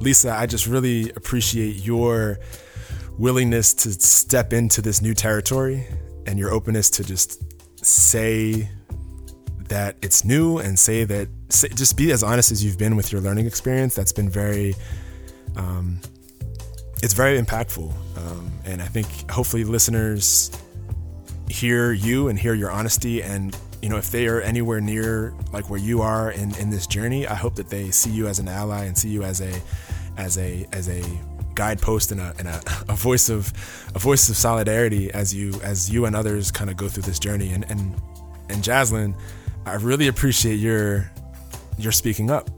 Lisa, 0.00 0.32
I 0.32 0.46
just 0.46 0.66
really 0.66 1.10
appreciate 1.10 1.84
your 1.84 2.38
willingness 3.18 3.74
to 3.74 3.92
step 3.92 4.54
into 4.54 4.80
this 4.80 5.02
new 5.02 5.12
territory 5.12 5.86
and 6.26 6.38
your 6.38 6.50
openness 6.50 6.88
to 6.88 7.04
just 7.04 7.42
say 7.84 8.66
that 9.68 9.96
it's 10.00 10.24
new 10.24 10.56
and 10.56 10.78
say 10.78 11.04
that 11.04 11.28
say, 11.50 11.68
just 11.68 11.98
be 11.98 12.10
as 12.10 12.22
honest 12.22 12.50
as 12.50 12.64
you've 12.64 12.78
been 12.78 12.96
with 12.96 13.12
your 13.12 13.20
learning 13.20 13.44
experience. 13.44 13.94
That's 13.94 14.12
been 14.12 14.30
very 14.30 14.74
um, 15.54 16.00
it's 17.02 17.12
very 17.12 17.38
impactful. 17.38 17.92
Um, 18.16 18.50
and 18.64 18.80
I 18.80 18.86
think 18.86 19.30
hopefully 19.30 19.64
listeners 19.64 20.50
hear 21.50 21.92
you 21.92 22.28
and 22.28 22.38
hear 22.38 22.54
your 22.54 22.70
honesty 22.70 23.22
and 23.22 23.54
you 23.82 23.88
know 23.88 23.96
if 23.96 24.10
they 24.10 24.26
are 24.28 24.40
anywhere 24.40 24.80
near 24.80 25.34
like 25.52 25.68
where 25.68 25.80
you 25.80 26.00
are 26.00 26.30
in, 26.30 26.54
in 26.56 26.70
this 26.70 26.86
journey 26.86 27.26
i 27.26 27.34
hope 27.34 27.56
that 27.56 27.68
they 27.68 27.90
see 27.90 28.10
you 28.10 28.28
as 28.28 28.38
an 28.38 28.48
ally 28.48 28.84
and 28.84 28.96
see 28.96 29.08
you 29.08 29.22
as 29.24 29.40
a 29.40 29.60
as 30.16 30.38
a 30.38 30.66
as 30.72 30.88
a 30.88 31.02
guidepost 31.54 32.12
and 32.12 32.20
a, 32.20 32.34
and 32.38 32.48
a, 32.48 32.60
a 32.88 32.94
voice 32.94 33.28
of 33.28 33.52
a 33.94 33.98
voice 33.98 34.28
of 34.28 34.36
solidarity 34.36 35.10
as 35.12 35.34
you 35.34 35.52
as 35.62 35.90
you 35.90 36.06
and 36.06 36.16
others 36.16 36.50
kind 36.50 36.70
of 36.70 36.76
go 36.76 36.88
through 36.88 37.04
this 37.04 37.18
journey. 37.18 37.52
And 37.52 37.64
and 37.70 37.94
and 38.48 38.62
Jaslyn 38.62 39.14
I 39.64 39.74
really 39.74 40.08
appreciate 40.08 40.56
your 40.56 41.10
your 41.78 41.92
speaking 41.92 42.30
up. 42.30 42.50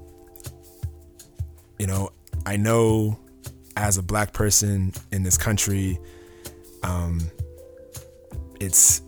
You 1.78 1.86
know 1.86 2.10
I 2.46 2.56
know 2.56 3.18
as 3.76 3.98
a 3.98 4.02
black 4.02 4.32
person 4.32 4.92
in 5.10 5.22
this 5.24 5.36
country 5.36 5.98
um 6.84 7.20
it's 8.60 9.02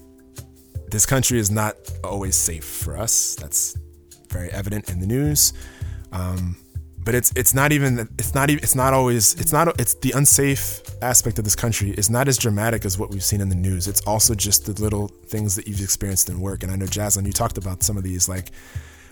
this 0.91 1.07
country 1.07 1.39
is 1.39 1.51
not 1.51 1.77
always 2.05 2.37
safe 2.37 2.65
for 2.65 2.97
us. 2.97 3.35
That's 3.37 3.77
very 4.31 4.51
evident 4.51 4.91
in 4.91 5.01
the 5.01 5.07
news. 5.07 5.53
Um, 6.13 6.57
but 7.05 7.15
it's 7.15 7.33
it's 7.37 7.55
not 7.55 7.71
even 7.73 8.09
it's 8.19 8.35
not 8.35 8.51
even 8.51 8.63
it's 8.65 8.75
not 8.75 8.93
always 8.93 9.35
it's 9.41 9.53
not 9.53 9.81
it's 9.81 9.95
the 9.95 10.13
unsafe 10.13 10.83
aspect 11.03 11.39
of 11.39 11.45
this 11.45 11.55
country 11.55 11.91
is 11.91 12.11
not 12.11 12.27
as 12.27 12.37
dramatic 12.37 12.85
as 12.85 12.99
what 12.99 13.11
we've 13.11 13.23
seen 13.23 13.41
in 13.41 13.49
the 13.49 13.55
news. 13.55 13.87
It's 13.87 14.01
also 14.03 14.35
just 14.35 14.67
the 14.67 14.73
little 14.83 15.07
things 15.27 15.55
that 15.55 15.69
you've 15.69 15.81
experienced 15.81 16.29
in 16.29 16.41
work. 16.41 16.65
And 16.65 16.73
I 16.73 16.77
know 16.77 16.87
Jaslyn, 16.87 17.25
you 17.25 17.33
talked 17.33 17.59
about 17.59 17.85
some 17.85 17.97
of 17.97 18.03
these 18.03 18.29
like 18.29 18.51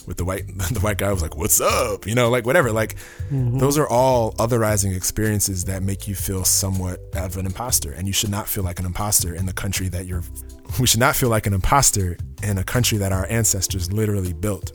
with 0.07 0.17
the 0.17 0.25
white 0.25 0.47
the 0.73 0.81
white 0.81 0.99
guy 0.99 1.13
was 1.13 1.23
like, 1.23 1.37
"What's 1.37 1.61
up?" 1.61 2.07
You 2.07 2.15
know, 2.15 2.31
like 2.31 2.47
whatever. 2.47 2.73
Like 2.73 2.97
mm-hmm. 3.31 3.59
those 3.59 3.79
are 3.79 3.89
all 3.89 4.33
otherizing 4.35 4.97
experiences 4.97 5.65
that 5.65 5.83
make 5.83 6.09
you 6.09 6.15
feel 6.15 6.45
somewhat 6.45 7.01
of 7.15 7.37
an 7.37 7.47
imposter, 7.47 7.93
and 7.93 8.07
you 8.07 8.13
should 8.13 8.31
not 8.31 8.49
feel 8.49 8.65
like 8.65 8.79
an 8.79 8.87
imposter 8.87 9.35
in 9.35 9.47
the 9.47 9.53
country 9.53 9.89
that 9.89 10.07
you're. 10.07 10.23
We 10.81 10.89
should 10.89 10.99
not 10.99 11.15
feel 11.15 11.29
like 11.29 11.47
an 11.47 11.53
imposter 11.53 12.17
in 12.43 12.59
a 12.59 12.65
country 12.65 12.99
that 12.99 13.13
our 13.13 13.27
ancestors 13.31 13.93
literally 13.93 14.33
built. 14.33 14.73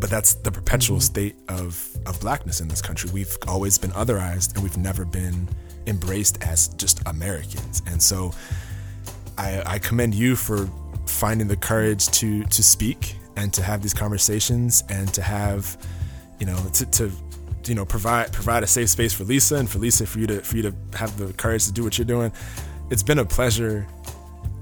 but 0.00 0.10
that's 0.10 0.34
the 0.34 0.50
perpetual 0.50 0.96
mm-hmm. 0.96 1.04
state 1.04 1.36
of 1.48 1.96
of 2.06 2.18
blackness 2.20 2.60
in 2.60 2.66
this 2.68 2.82
country. 2.82 3.10
We've 3.12 3.36
always 3.46 3.78
been 3.78 3.92
otherized, 3.92 4.54
and 4.54 4.62
we've 4.64 4.76
never 4.76 5.04
been 5.04 5.48
embraced 5.86 6.42
as 6.42 6.68
just 6.68 7.00
Americans. 7.06 7.82
And 7.86 8.02
so, 8.02 8.32
I, 9.38 9.62
I 9.64 9.78
commend 9.78 10.14
you 10.14 10.34
for 10.34 10.68
finding 11.06 11.46
the 11.46 11.56
courage 11.56 12.08
to 12.08 12.44
to 12.44 12.62
speak 12.62 13.16
and 13.36 13.52
to 13.54 13.62
have 13.62 13.82
these 13.82 13.94
conversations 13.94 14.82
and 14.88 15.12
to 15.14 15.22
have, 15.22 15.76
you 16.38 16.46
know, 16.46 16.56
to, 16.72 16.86
to 16.86 17.12
you 17.68 17.74
know 17.74 17.84
provide 17.84 18.32
provide 18.32 18.62
a 18.62 18.66
safe 18.66 18.88
space 18.90 19.12
for 19.12 19.24
Lisa 19.24 19.56
and 19.56 19.68
for 19.68 19.78
Lisa 19.78 20.06
for 20.06 20.18
you 20.18 20.26
to 20.26 20.40
for 20.40 20.56
you 20.56 20.62
to 20.62 20.74
have 20.94 21.16
the 21.18 21.32
courage 21.32 21.66
to 21.66 21.72
do 21.72 21.84
what 21.84 21.98
you're 21.98 22.04
doing. 22.04 22.32
It's 22.90 23.02
been 23.02 23.18
a 23.18 23.24
pleasure 23.24 23.86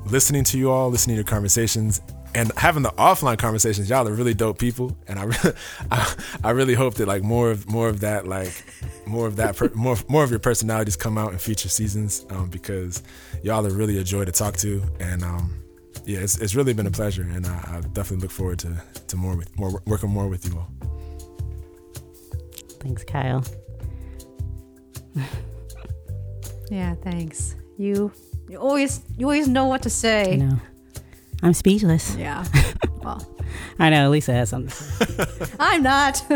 listening 0.06 0.44
to 0.44 0.58
you 0.58 0.70
all, 0.70 0.90
listening 0.90 1.14
to 1.14 1.18
your 1.18 1.24
conversations, 1.24 2.00
and 2.34 2.50
having 2.56 2.82
the 2.82 2.90
offline 2.90 3.38
conversations. 3.38 3.88
Y'all 3.88 4.06
are 4.08 4.12
really 4.12 4.34
dope 4.34 4.58
people, 4.58 4.96
and 5.06 5.18
I 5.18 5.24
really, 5.24 5.52
I, 5.90 6.14
I 6.42 6.50
really 6.50 6.74
hope 6.74 6.94
that 6.94 7.08
like 7.08 7.22
more 7.22 7.50
of 7.50 7.68
more 7.68 7.88
of 7.88 8.00
that 8.00 8.26
like 8.26 8.64
more 9.06 9.26
of 9.26 9.36
that 9.36 9.56
per, 9.56 9.70
more 9.74 9.96
more 10.08 10.24
of 10.24 10.30
your 10.30 10.40
personalities 10.40 10.96
come 10.96 11.18
out 11.18 11.32
in 11.32 11.38
future 11.38 11.68
seasons 11.68 12.24
um, 12.30 12.48
because 12.48 13.02
y'all 13.42 13.66
are 13.66 13.70
really 13.70 13.98
a 13.98 14.04
joy 14.04 14.24
to 14.24 14.32
talk 14.32 14.56
to, 14.58 14.82
and 15.00 15.22
um, 15.22 15.63
yeah, 16.04 16.18
it's, 16.20 16.38
it's 16.38 16.54
really 16.54 16.74
been 16.74 16.86
a 16.86 16.90
pleasure, 16.90 17.22
and 17.22 17.46
I, 17.46 17.76
I 17.76 17.80
definitely 17.92 18.18
look 18.22 18.30
forward 18.30 18.58
to 18.60 18.82
to 19.08 19.16
more 19.16 19.36
with 19.36 19.56
more 19.58 19.80
working 19.86 20.10
more 20.10 20.28
with 20.28 20.44
you 20.46 20.58
all. 20.58 20.68
Thanks, 22.80 23.04
Kyle. 23.04 23.42
Yeah, 26.70 26.94
thanks. 26.96 27.56
You 27.78 28.12
you 28.48 28.58
always 28.58 29.02
you 29.16 29.26
always 29.26 29.48
know 29.48 29.66
what 29.66 29.82
to 29.82 29.88
I 29.88 29.90
say. 29.90 30.36
know. 30.36 30.58
I'm 31.42 31.54
speechless. 31.54 32.16
Yeah. 32.16 32.44
Well, 33.04 33.20
I 33.78 33.90
know 33.90 34.08
Lisa 34.08 34.32
has 34.32 34.48
something. 34.48 34.72
I'm 35.60 35.82
not. 35.82 36.24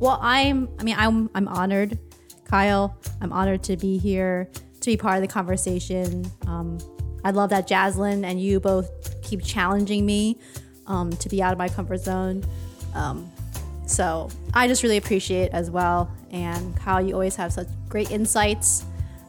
well, 0.00 0.18
I'm. 0.22 0.70
I 0.78 0.84
mean, 0.84 0.96
I'm. 0.98 1.28
I'm 1.34 1.48
honored, 1.48 1.98
Kyle. 2.46 2.96
I'm 3.20 3.30
honored 3.30 3.62
to 3.64 3.76
be 3.76 3.98
here 3.98 4.48
to 4.80 4.86
be 4.90 4.96
part 4.96 5.16
of 5.16 5.20
the 5.20 5.28
conversation. 5.28 6.24
Um, 6.46 6.78
I 7.24 7.30
love 7.30 7.50
that 7.50 7.66
Jaslyn 7.66 8.24
and 8.24 8.40
you 8.40 8.60
both 8.60 9.20
keep 9.22 9.42
challenging 9.42 10.04
me 10.04 10.38
um, 10.86 11.10
to 11.16 11.28
be 11.28 11.42
out 11.42 11.52
of 11.52 11.58
my 11.58 11.68
comfort 11.68 11.98
zone. 11.98 12.44
Um, 12.94 13.30
so 13.86 14.28
I 14.52 14.68
just 14.68 14.82
really 14.82 14.98
appreciate 14.98 15.50
as 15.52 15.70
well. 15.70 16.10
And 16.30 16.76
Kyle, 16.76 17.00
you 17.04 17.14
always 17.14 17.36
have 17.36 17.52
such 17.52 17.68
great 17.88 18.10
insights. 18.10 18.84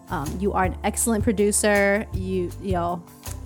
Um, 0.09 0.37
you 0.39 0.53
are 0.53 0.65
an 0.65 0.77
excellent 0.83 1.23
producer. 1.23 2.05
You, 2.13 2.51
you 2.61 2.73
know, 2.73 3.03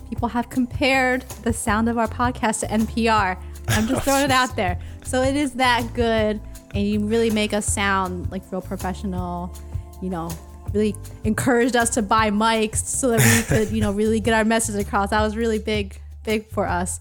people 0.10 0.28
have 0.28 0.50
compared 0.50 1.22
the 1.44 1.54
sound 1.54 1.88
of 1.88 1.98
our 1.98 2.08
podcast 2.08 2.62
to 2.62 2.68
NPR. 2.68 3.42
I'm 3.70 3.88
just 3.88 4.04
throwing 4.04 4.26
it 4.26 4.32
out 4.32 4.56
there. 4.56 4.80
So 5.04 5.22
it 5.22 5.36
is 5.36 5.54
that 5.54 5.94
good, 5.94 6.42
and 6.74 6.88
you 6.88 7.06
really 7.06 7.30
make 7.30 7.54
us 7.54 7.66
sound 7.66 8.32
like 8.32 8.44
real 8.52 8.62
professional. 8.62 9.54
You 10.02 10.10
know, 10.10 10.30
really 10.74 10.96
encouraged 11.24 11.76
us 11.76 11.92
to 11.92 12.02
buy 12.02 12.30
mics 12.32 12.78
so 12.86 13.10
that 13.10 13.20
we 13.20 13.44
could, 13.58 13.72
you 13.72 13.82
know, 13.82 13.92
really 14.02 14.20
get 14.20 14.34
our 14.34 14.46
message 14.46 14.76
across. 14.76 15.10
That 15.12 15.22
was 15.22 15.36
really 15.36 15.60
big, 15.60 16.00
big 16.24 16.48
for 16.50 16.68
us. 16.68 17.00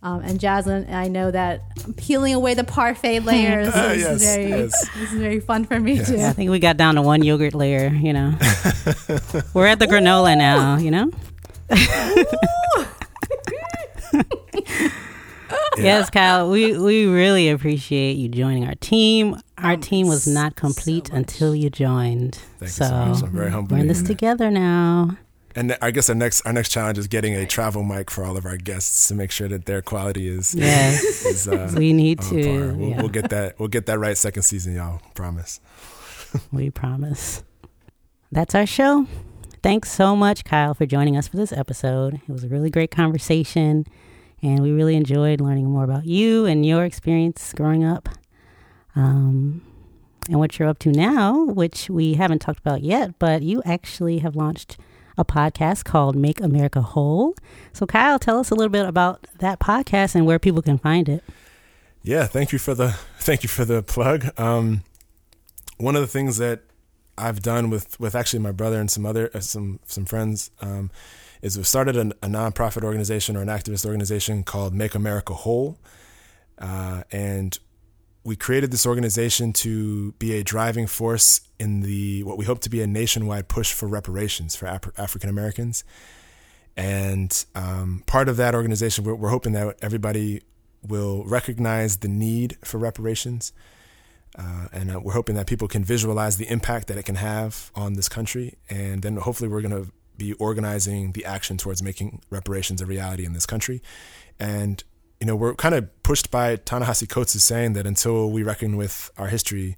Um, 0.00 0.20
and 0.22 0.38
Jaslyn, 0.38 0.92
I 0.92 1.08
know 1.08 1.32
that 1.32 1.62
peeling 1.96 2.32
away 2.32 2.54
the 2.54 2.62
parfait 2.62 3.18
layers 3.24 3.66
is 3.68 4.00
Yes, 4.00 4.22
very, 4.24 4.48
yes. 4.48 4.96
is 4.96 5.10
very 5.10 5.40
fun 5.40 5.64
for 5.64 5.80
me 5.80 5.96
too. 6.04 6.20
I 6.20 6.32
think 6.32 6.50
we 6.52 6.60
got 6.60 6.76
down 6.76 6.94
to 6.94 7.02
one 7.02 7.22
yogurt 7.24 7.52
layer, 7.54 7.88
you 7.88 8.12
know. 8.12 8.30
We're 9.54 9.66
at 9.66 9.80
the 9.80 9.86
granola 9.88 10.38
now, 10.38 10.76
you 10.76 10.92
know? 10.92 11.10
Yes, 15.76 16.10
Kyle, 16.10 16.50
we, 16.50 16.76
we 16.76 17.06
really 17.06 17.48
appreciate 17.50 18.16
you 18.16 18.28
joining 18.28 18.66
our 18.66 18.74
team. 18.76 19.36
Our 19.58 19.76
team 19.76 20.08
was 20.08 20.26
not 20.26 20.56
complete 20.56 21.08
until 21.10 21.54
you 21.54 21.70
joined. 21.70 22.34
Thank 22.34 22.62
you 22.62 22.68
so 22.68 22.84
so 22.86 22.94
much. 22.94 23.22
I'm 23.22 23.30
very 23.30 23.50
humbled 23.50 23.72
we're 23.72 23.82
in 23.82 23.88
this 23.88 24.02
together 24.02 24.50
now. 24.50 25.16
And 25.54 25.76
I 25.80 25.90
guess 25.90 26.08
our 26.08 26.14
next 26.14 26.42
our 26.42 26.52
next 26.52 26.70
challenge 26.70 26.98
is 26.98 27.06
getting 27.06 27.34
a 27.34 27.46
travel 27.46 27.82
mic 27.82 28.10
for 28.10 28.24
all 28.24 28.36
of 28.36 28.44
our 28.44 28.56
guests 28.56 29.08
to 29.08 29.14
make 29.14 29.30
sure 29.30 29.48
that 29.48 29.64
their 29.64 29.82
quality 29.82 30.28
is 30.28 30.54
Yes, 30.54 31.02
is 31.24 31.48
uh, 31.48 31.72
we 31.76 31.92
need 31.92 32.20
to. 32.22 32.72
We'll, 32.74 32.88
yeah, 32.90 33.00
we'll 33.00 33.08
get 33.08 33.30
that 33.30 33.58
we'll 33.58 33.68
get 33.68 33.86
that 33.86 33.98
right 33.98 34.16
second 34.16 34.42
season, 34.42 34.74
y'all. 34.74 35.00
Promise. 35.14 35.60
we 36.52 36.70
promise. 36.70 37.42
That's 38.30 38.54
our 38.54 38.66
show. 38.66 39.06
Thanks 39.62 39.90
so 39.90 40.14
much, 40.14 40.44
Kyle, 40.44 40.74
for 40.74 40.86
joining 40.86 41.16
us 41.16 41.26
for 41.26 41.36
this 41.36 41.52
episode. 41.52 42.14
It 42.14 42.28
was 42.28 42.44
a 42.44 42.48
really 42.48 42.70
great 42.70 42.90
conversation, 42.92 43.86
and 44.42 44.60
we 44.60 44.70
really 44.70 44.96
enjoyed 44.96 45.40
learning 45.40 45.70
more 45.70 45.84
about 45.84 46.06
you 46.06 46.46
and 46.46 46.64
your 46.64 46.84
experience 46.84 47.52
growing 47.54 47.84
up. 47.84 48.08
Um, 48.94 49.62
and 50.28 50.38
what 50.38 50.58
you're 50.58 50.68
up 50.68 50.78
to 50.80 50.90
now, 50.90 51.44
which 51.44 51.88
we 51.88 52.14
haven't 52.14 52.40
talked 52.40 52.58
about 52.58 52.82
yet, 52.82 53.18
but 53.18 53.42
you 53.42 53.62
actually 53.64 54.18
have 54.18 54.36
launched 54.36 54.76
a 55.16 55.24
podcast 55.24 55.84
called 55.84 56.14
Make 56.14 56.40
America 56.40 56.80
Whole. 56.80 57.34
So, 57.72 57.86
Kyle, 57.86 58.18
tell 58.18 58.38
us 58.38 58.50
a 58.50 58.54
little 58.54 58.70
bit 58.70 58.86
about 58.86 59.26
that 59.38 59.58
podcast 59.58 60.14
and 60.14 60.26
where 60.26 60.38
people 60.38 60.62
can 60.62 60.78
find 60.78 61.08
it. 61.08 61.24
Yeah, 62.02 62.26
thank 62.26 62.52
you 62.52 62.58
for 62.58 62.74
the 62.74 62.92
thank 63.18 63.42
you 63.42 63.48
for 63.48 63.64
the 63.64 63.82
plug. 63.82 64.38
Um, 64.38 64.82
one 65.78 65.96
of 65.96 66.02
the 66.02 66.06
things 66.06 66.36
that 66.38 66.62
I've 67.16 67.42
done 67.42 67.70
with 67.70 67.98
with 67.98 68.14
actually 68.14 68.38
my 68.38 68.52
brother 68.52 68.78
and 68.78 68.90
some 68.90 69.04
other 69.04 69.30
uh, 69.34 69.40
some 69.40 69.80
some 69.84 70.04
friends 70.04 70.50
um, 70.60 70.90
is 71.42 71.56
we've 71.56 71.66
started 71.66 71.96
a, 71.96 72.00
a 72.22 72.28
nonprofit 72.28 72.82
organization 72.82 73.36
or 73.36 73.42
an 73.42 73.48
activist 73.48 73.86
organization 73.86 74.42
called 74.42 74.74
Make 74.74 74.94
America 74.94 75.34
Whole, 75.34 75.78
uh, 76.58 77.02
and 77.10 77.58
we 78.24 78.36
created 78.36 78.70
this 78.70 78.86
organization 78.86 79.52
to 79.54 80.12
be 80.12 80.34
a 80.34 80.42
driving 80.42 80.86
force 80.86 81.40
in 81.58 81.80
the 81.80 82.22
what 82.24 82.36
we 82.36 82.44
hope 82.44 82.60
to 82.60 82.70
be 82.70 82.82
a 82.82 82.86
nationwide 82.86 83.48
push 83.48 83.72
for 83.72 83.88
reparations 83.88 84.54
for 84.54 84.66
Af- 84.66 84.92
African 84.98 85.30
Americans. 85.30 85.84
And 86.76 87.44
um, 87.54 88.04
part 88.06 88.28
of 88.28 88.36
that 88.36 88.54
organization, 88.54 89.04
we're, 89.04 89.14
we're 89.14 89.30
hoping 89.30 89.52
that 89.54 89.76
everybody 89.82 90.42
will 90.86 91.24
recognize 91.24 91.98
the 91.98 92.08
need 92.08 92.56
for 92.62 92.78
reparations. 92.78 93.52
Uh, 94.38 94.68
and 94.72 94.94
uh, 94.94 95.00
we're 95.00 95.14
hoping 95.14 95.34
that 95.34 95.46
people 95.46 95.66
can 95.66 95.82
visualize 95.82 96.36
the 96.36 96.48
impact 96.48 96.86
that 96.86 96.96
it 96.96 97.04
can 97.04 97.16
have 97.16 97.72
on 97.74 97.94
this 97.94 98.08
country. 98.08 98.58
And 98.70 99.02
then 99.02 99.16
hopefully 99.16 99.48
we're 99.48 99.62
going 99.62 99.84
to 99.84 99.90
be 100.18 100.34
organizing 100.34 101.12
the 101.12 101.24
action 101.24 101.56
towards 101.56 101.82
making 101.82 102.20
reparations 102.28 102.82
a 102.82 102.86
reality 102.86 103.24
in 103.24 103.32
this 103.32 103.46
country. 103.46 103.80
And, 104.38 104.84
you 105.20 105.26
know, 105.26 105.36
we're 105.36 105.54
kind 105.54 105.74
of 105.74 106.02
pushed 106.02 106.30
by 106.30 106.56
Ta-Nehisi 106.56 107.08
Coates' 107.08 107.42
saying 107.42 107.72
that 107.72 107.86
until 107.86 108.30
we 108.30 108.42
reckon 108.42 108.76
with 108.76 109.10
our 109.16 109.28
history, 109.28 109.76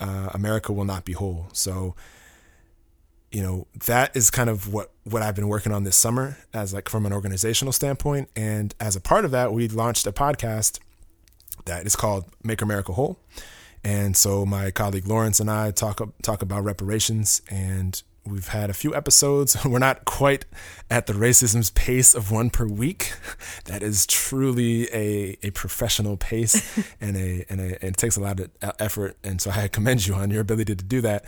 uh, 0.00 0.30
America 0.34 0.72
will 0.72 0.84
not 0.84 1.04
be 1.04 1.12
whole. 1.12 1.48
So, 1.52 1.94
you 3.30 3.42
know, 3.42 3.66
that 3.86 4.14
is 4.16 4.30
kind 4.30 4.50
of 4.50 4.72
what, 4.72 4.92
what 5.04 5.22
I've 5.22 5.34
been 5.34 5.48
working 5.48 5.72
on 5.72 5.84
this 5.84 5.96
summer 5.96 6.36
as 6.52 6.74
like 6.74 6.88
from 6.88 7.06
an 7.06 7.12
organizational 7.12 7.72
standpoint. 7.72 8.28
And 8.36 8.74
as 8.78 8.96
a 8.96 9.00
part 9.00 9.24
of 9.24 9.30
that, 9.30 9.52
we 9.52 9.68
launched 9.68 10.06
a 10.06 10.12
podcast 10.12 10.78
that 11.64 11.86
is 11.86 11.96
called 11.96 12.26
Make 12.42 12.60
America 12.60 12.92
Whole. 12.92 13.18
And 13.82 14.16
so 14.16 14.46
my 14.46 14.70
colleague 14.70 15.06
Lawrence 15.06 15.40
and 15.40 15.50
I 15.50 15.70
talk 15.70 16.00
talk 16.22 16.40
about 16.42 16.64
reparations, 16.64 17.42
and 17.50 18.02
we've 18.26 18.48
had 18.48 18.70
a 18.70 18.72
few 18.72 18.94
episodes. 18.94 19.56
We're 19.64 19.78
not 19.78 20.04
quite 20.04 20.46
at 20.90 21.06
the 21.06 21.12
racism's 21.12 21.70
pace 21.70 22.14
of 22.14 22.30
one 22.30 22.50
per 22.50 22.66
week. 22.66 23.12
That 23.66 23.82
is 23.82 24.06
truly 24.06 24.88
a, 24.92 25.38
a 25.42 25.50
professional 25.50 26.18
pace, 26.18 26.78
and 27.00 27.16
a 27.16 27.46
and, 27.48 27.60
a, 27.60 27.82
and 27.82 27.94
it 27.94 27.96
takes 27.96 28.16
a 28.16 28.20
lot 28.20 28.38
of 28.38 28.50
effort. 28.78 29.16
And 29.24 29.40
so 29.40 29.50
I 29.50 29.68
commend 29.68 30.06
you 30.06 30.14
on 30.14 30.30
your 30.30 30.42
ability 30.42 30.76
to 30.76 30.84
do 30.84 31.00
that. 31.00 31.24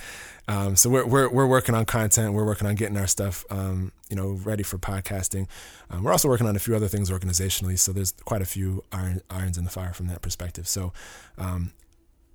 Um, 0.48 0.76
so 0.76 0.90
we're, 0.90 1.06
we're 1.06 1.28
we're 1.30 1.46
working 1.46 1.74
on 1.74 1.86
content. 1.86 2.34
We're 2.34 2.44
working 2.44 2.66
on 2.66 2.74
getting 2.74 2.96
our 2.98 3.06
stuff, 3.06 3.44
um, 3.50 3.90
you 4.10 4.16
know, 4.16 4.32
ready 4.44 4.62
for 4.62 4.76
podcasting. 4.76 5.48
Um, 5.90 6.04
we're 6.04 6.12
also 6.12 6.28
working 6.28 6.46
on 6.46 6.56
a 6.56 6.58
few 6.58 6.76
other 6.76 6.88
things 6.88 7.10
organizationally. 7.10 7.78
So 7.78 7.92
there's 7.92 8.12
quite 8.12 8.42
a 8.42 8.46
few 8.46 8.84
iron, 8.92 9.22
irons 9.30 9.56
in 9.56 9.64
the 9.64 9.70
fire 9.70 9.94
from 9.94 10.08
that 10.08 10.20
perspective. 10.20 10.68
So 10.68 10.92
um, 11.38 11.72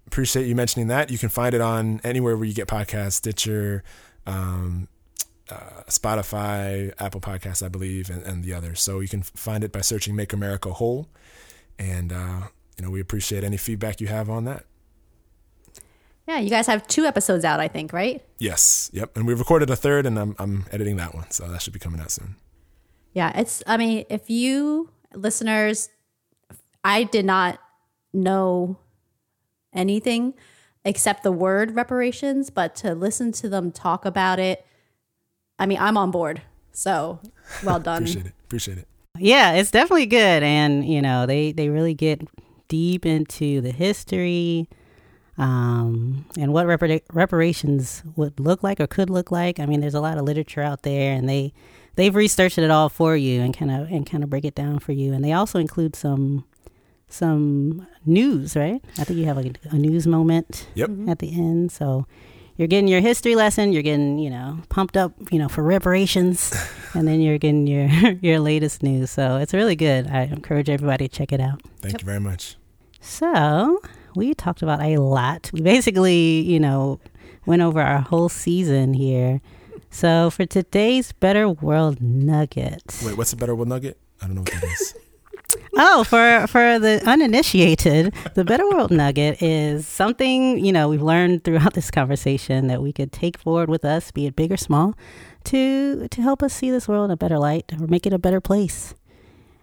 appreciate 0.07 0.47
you 0.47 0.55
mentioning 0.55 0.87
that. 0.87 1.11
You 1.11 1.17
can 1.17 1.29
find 1.29 1.53
it 1.53 1.61
on 1.61 2.01
anywhere 2.03 2.35
where 2.35 2.45
you 2.45 2.53
get 2.53 2.67
podcasts, 2.67 3.13
Stitcher, 3.13 3.83
um, 4.25 4.87
uh, 5.49 5.83
Spotify, 5.87 6.93
Apple 6.99 7.21
Podcasts, 7.21 7.63
I 7.63 7.67
believe, 7.67 8.09
and, 8.09 8.23
and 8.23 8.43
the 8.43 8.53
others. 8.53 8.81
So 8.81 8.99
you 8.99 9.07
can 9.07 9.21
find 9.21 9.63
it 9.63 9.71
by 9.71 9.81
searching 9.81 10.15
"Make 10.15 10.33
America 10.33 10.71
Whole," 10.71 11.09
and 11.77 12.11
uh, 12.11 12.47
you 12.77 12.85
know 12.85 12.89
we 12.89 12.99
appreciate 12.99 13.43
any 13.43 13.57
feedback 13.57 14.01
you 14.01 14.07
have 14.07 14.29
on 14.29 14.45
that. 14.45 14.65
Yeah, 16.27 16.39
you 16.39 16.49
guys 16.49 16.67
have 16.67 16.87
two 16.87 17.05
episodes 17.05 17.43
out, 17.43 17.59
I 17.59 17.67
think, 17.67 17.91
right? 17.91 18.23
Yes, 18.37 18.89
yep, 18.93 19.17
and 19.17 19.27
we 19.27 19.33
recorded 19.33 19.69
a 19.69 19.75
third, 19.75 20.05
and 20.05 20.17
I'm 20.17 20.35
I'm 20.39 20.65
editing 20.71 20.95
that 20.97 21.13
one, 21.13 21.29
so 21.31 21.47
that 21.47 21.61
should 21.61 21.73
be 21.73 21.79
coming 21.79 21.99
out 21.99 22.11
soon. 22.11 22.35
Yeah, 23.13 23.37
it's, 23.37 23.61
I 23.67 23.75
mean, 23.75 24.05
if 24.09 24.29
you 24.29 24.89
listeners, 25.13 25.89
I 26.83 27.03
did 27.03 27.25
not 27.25 27.59
know 28.13 28.77
anything 29.73 30.33
except 30.83 31.23
the 31.23 31.31
word 31.31 31.75
reparations, 31.75 32.49
but 32.49 32.75
to 32.77 32.95
listen 32.95 33.31
to 33.33 33.49
them 33.49 33.71
talk 33.71 34.05
about 34.05 34.39
it, 34.39 34.65
I 35.59 35.65
mean, 35.65 35.77
I'm 35.79 35.97
on 35.97 36.11
board. 36.11 36.41
So 36.71 37.19
well 37.63 37.79
done. 37.81 38.03
Appreciate 38.03 38.25
it. 38.27 38.33
Appreciate 38.45 38.77
it. 38.79 38.87
Yeah, 39.17 39.53
it's 39.53 39.71
definitely 39.71 40.07
good, 40.07 40.41
and 40.41 40.85
you 40.85 41.01
know 41.01 41.25
they 41.25 41.51
they 41.51 41.69
really 41.69 41.93
get 41.93 42.21
deep 42.69 43.05
into 43.05 43.61
the 43.61 43.71
history, 43.71 44.67
um, 45.37 46.25
and 46.39 46.53
what 46.53 46.65
repara- 46.65 47.03
reparations 47.11 48.01
would 48.15 48.39
look 48.39 48.63
like 48.63 48.79
or 48.79 48.87
could 48.87 49.09
look 49.09 49.29
like. 49.29 49.59
I 49.59 49.65
mean, 49.65 49.81
there's 49.81 49.93
a 49.93 49.99
lot 49.99 50.17
of 50.17 50.23
literature 50.23 50.61
out 50.61 50.83
there, 50.83 51.13
and 51.13 51.29
they 51.29 51.53
they've 51.95 52.15
researched 52.15 52.57
it 52.57 52.71
all 52.71 52.89
for 52.89 53.15
you 53.15 53.41
and 53.41 53.55
kind 53.55 53.69
of 53.69 53.91
and 53.91 54.09
kind 54.09 54.23
of 54.23 54.29
break 54.29 54.45
it 54.45 54.55
down 54.55 54.79
for 54.79 54.93
you. 54.93 55.13
And 55.13 55.23
they 55.23 55.33
also 55.33 55.59
include 55.59 55.95
some 55.95 56.45
some 57.11 57.85
news, 58.05 58.55
right? 58.55 58.83
I 58.97 59.03
think 59.03 59.19
you 59.19 59.25
have 59.25 59.37
like 59.37 59.57
a 59.71 59.75
news 59.75 60.07
moment 60.07 60.67
Yep. 60.75 60.89
Mm-hmm. 60.89 61.09
at 61.09 61.19
the 61.19 61.33
end, 61.33 61.71
so. 61.71 62.05
You're 62.57 62.67
getting 62.67 62.89
your 62.89 63.01
history 63.01 63.33
lesson. 63.33 63.71
You're 63.73 63.81
getting, 63.81 64.19
you 64.19 64.29
know, 64.29 64.59
pumped 64.69 64.95
up, 64.95 65.13
you 65.31 65.39
know, 65.39 65.47
for 65.49 65.63
reparations, 65.63 66.53
and 66.93 67.07
then 67.07 67.19
you're 67.19 67.39
getting 67.39 67.65
your 67.65 67.87
your 68.21 68.39
latest 68.39 68.83
news. 68.83 69.09
So 69.09 69.37
it's 69.37 69.53
really 69.53 69.75
good. 69.75 70.05
I 70.07 70.23
encourage 70.23 70.69
everybody 70.69 71.07
to 71.07 71.15
check 71.17 71.31
it 71.31 71.39
out. 71.39 71.61
Thank 71.81 72.01
you 72.01 72.05
very 72.05 72.19
much. 72.19 72.57
So 72.99 73.81
we 74.15 74.35
talked 74.35 74.61
about 74.61 74.79
a 74.83 74.97
lot. 74.97 75.49
We 75.53 75.61
basically, 75.61 76.41
you 76.41 76.59
know, 76.59 76.99
went 77.47 77.63
over 77.63 77.81
our 77.81 78.01
whole 78.01 78.29
season 78.29 78.93
here. 78.93 79.41
So 79.89 80.29
for 80.29 80.45
today's 80.45 81.13
Better 81.13 81.49
World 81.49 81.99
Nugget. 81.99 82.83
Wait, 83.03 83.17
what's 83.17 83.33
a 83.33 83.37
better 83.37 83.55
world 83.55 83.69
nugget? 83.69 83.97
I 84.21 84.27
don't 84.27 84.35
know 84.35 84.41
what 84.41 84.51
that 84.51 84.63
is. 84.65 84.93
Oh, 85.77 86.03
for 86.03 86.45
for 86.47 86.79
the 86.79 87.01
uninitiated, 87.05 88.13
the 88.35 88.43
Better 88.43 88.67
World 88.69 88.91
Nugget 88.91 89.41
is 89.41 89.87
something, 89.87 90.63
you 90.63 90.71
know, 90.71 90.89
we've 90.89 91.01
learned 91.01 91.43
throughout 91.43 91.73
this 91.73 91.91
conversation 91.91 92.67
that 92.67 92.81
we 92.81 92.93
could 92.93 93.11
take 93.11 93.37
forward 93.37 93.69
with 93.69 93.85
us, 93.85 94.11
be 94.11 94.25
it 94.25 94.35
big 94.35 94.51
or 94.51 94.57
small, 94.57 94.95
to 95.45 96.07
to 96.09 96.21
help 96.21 96.43
us 96.43 96.53
see 96.53 96.71
this 96.71 96.87
world 96.87 97.05
in 97.05 97.11
a 97.11 97.17
better 97.17 97.39
light 97.39 97.71
or 97.79 97.87
make 97.87 98.05
it 98.05 98.13
a 98.13 98.19
better 98.19 98.41
place. 98.41 98.93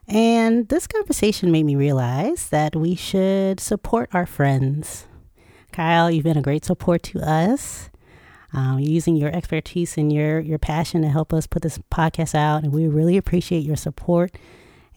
And 0.07 0.69
this 0.69 0.87
conversation 0.87 1.53
made 1.53 1.65
me 1.65 1.77
realize 1.77 2.49
that 2.49 2.75
we 2.75 2.95
should 2.95 3.61
support 3.61 4.09
our 4.15 4.25
friends. 4.25 5.07
Kyle, 5.73 6.11
you've 6.11 6.25
been 6.25 6.39
a 6.39 6.43
great 6.43 6.65
support 6.65 7.03
to 7.05 7.21
us. 7.21 7.91
Um, 8.55 8.79
using 8.79 9.15
your 9.15 9.31
expertise 9.37 9.99
and 9.99 10.11
your 10.11 10.41
your 10.41 10.59
passion 10.59 11.03
to 11.03 11.09
help 11.09 11.35
us 11.35 11.47
put 11.47 11.61
this 11.61 11.79
podcast 11.93 12.35
out, 12.35 12.65
and 12.65 12.73
we 12.73 12.89
really 12.89 13.19
appreciate 13.19 13.63
your 13.63 13.77
support. 13.77 14.35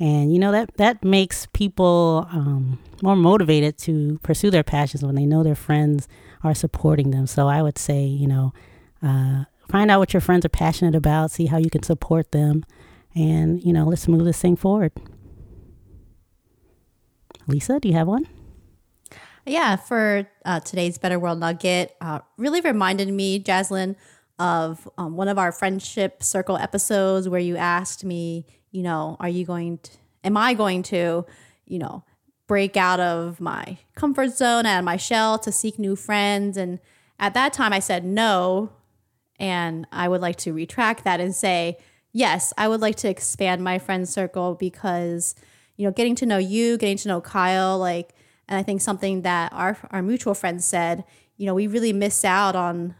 And 0.02 0.34
you 0.34 0.40
know 0.40 0.52
that 0.52 0.78
that 0.78 1.04
makes 1.04 1.46
people 1.54 2.28
um, 2.32 2.80
more 3.04 3.16
motivated 3.16 3.78
to 3.80 4.18
pursue 4.24 4.50
their 4.50 4.64
passions 4.64 5.04
when 5.04 5.14
they 5.14 5.28
know 5.28 5.44
their 5.44 5.54
friends 5.54 6.08
are 6.44 6.56
supporting 6.56 7.12
them. 7.12 7.28
So 7.28 7.48
I 7.48 7.62
would 7.62 7.78
say, 7.78 8.06
you 8.06 8.28
know, 8.28 8.52
uh, 9.04 9.44
find 9.70 9.92
out 9.92 10.00
what 10.00 10.12
your 10.12 10.22
friends 10.22 10.44
are 10.44 10.50
passionate 10.50 10.96
about, 10.96 11.30
see 11.30 11.46
how 11.46 11.60
you 11.60 11.70
can 11.70 11.84
support 11.84 12.32
them, 12.32 12.66
and 13.14 13.64
you 13.64 13.72
know, 13.72 13.86
let's 13.86 14.08
move 14.08 14.26
this 14.26 14.42
thing 14.42 14.56
forward. 14.56 14.92
Lisa, 17.46 17.80
do 17.80 17.88
you 17.88 17.94
have 17.94 18.08
one? 18.08 18.28
Yeah, 19.46 19.76
for 19.76 20.28
uh, 20.46 20.62
today's 20.62 20.98
Better 20.98 21.20
World 21.20 21.40
Nugget, 21.40 21.96
uh, 22.02 22.22
really 22.38 22.62
reminded 22.62 23.10
me, 23.10 23.40
Jaslyn, 23.40 23.96
of 24.40 24.90
um, 24.98 25.16
one 25.16 25.28
of 25.28 25.38
our 25.38 25.52
friendship 25.52 26.24
circle 26.24 26.58
episodes 26.58 27.30
where 27.30 27.40
you 27.40 27.56
asked 27.56 28.04
me, 28.04 28.48
you 28.72 28.84
know, 28.84 29.18
are 29.20 29.30
you 29.30 29.46
going 29.46 29.78
to, 29.80 29.92
am 30.24 30.38
I 30.38 30.54
going 30.54 30.84
to, 30.84 31.26
you 31.66 31.80
know, 31.80 32.04
break 32.48 32.76
out 32.76 33.00
of 33.00 33.40
my 33.40 33.78
comfort 33.96 34.32
zone, 34.32 34.66
and 34.66 34.86
my 34.86 34.98
shell 34.98 35.38
to 35.40 35.52
seek 35.52 35.78
new 35.78 35.96
friends? 35.96 36.58
And 36.58 36.80
at 37.20 37.34
that 37.34 37.54
time, 37.54 37.74
I 37.74 37.80
said 37.80 38.04
no. 38.04 38.72
And 39.40 39.88
I 39.92 40.08
would 40.08 40.22
like 40.22 40.36
to 40.38 40.54
retract 40.54 41.04
that 41.04 41.20
and 41.20 41.36
say, 41.36 41.78
yes, 42.12 42.54
I 42.58 42.68
would 42.68 42.82
like 42.82 42.96
to 42.98 43.10
expand 43.10 43.64
my 43.64 43.80
friend 43.80 44.08
circle 44.08 44.56
because, 44.56 45.36
you 45.78 45.86
know, 45.86 45.92
getting 45.92 46.16
to 46.16 46.26
know 46.26 46.38
you, 46.38 46.78
getting 46.78 46.98
to 46.98 47.08
know 47.08 47.22
Kyle, 47.22 47.78
like, 47.78 48.14
and 48.48 48.58
I 48.60 48.64
think 48.64 48.82
something 48.82 49.22
that 49.22 49.54
our 49.54 49.78
our 49.92 50.02
mutual 50.02 50.34
friend 50.34 50.64
said, 50.64 51.06
you 51.38 51.46
know, 51.46 51.54
we 51.56 51.68
really 51.68 51.94
miss 51.94 52.26
out 52.26 52.56
on 52.56 52.96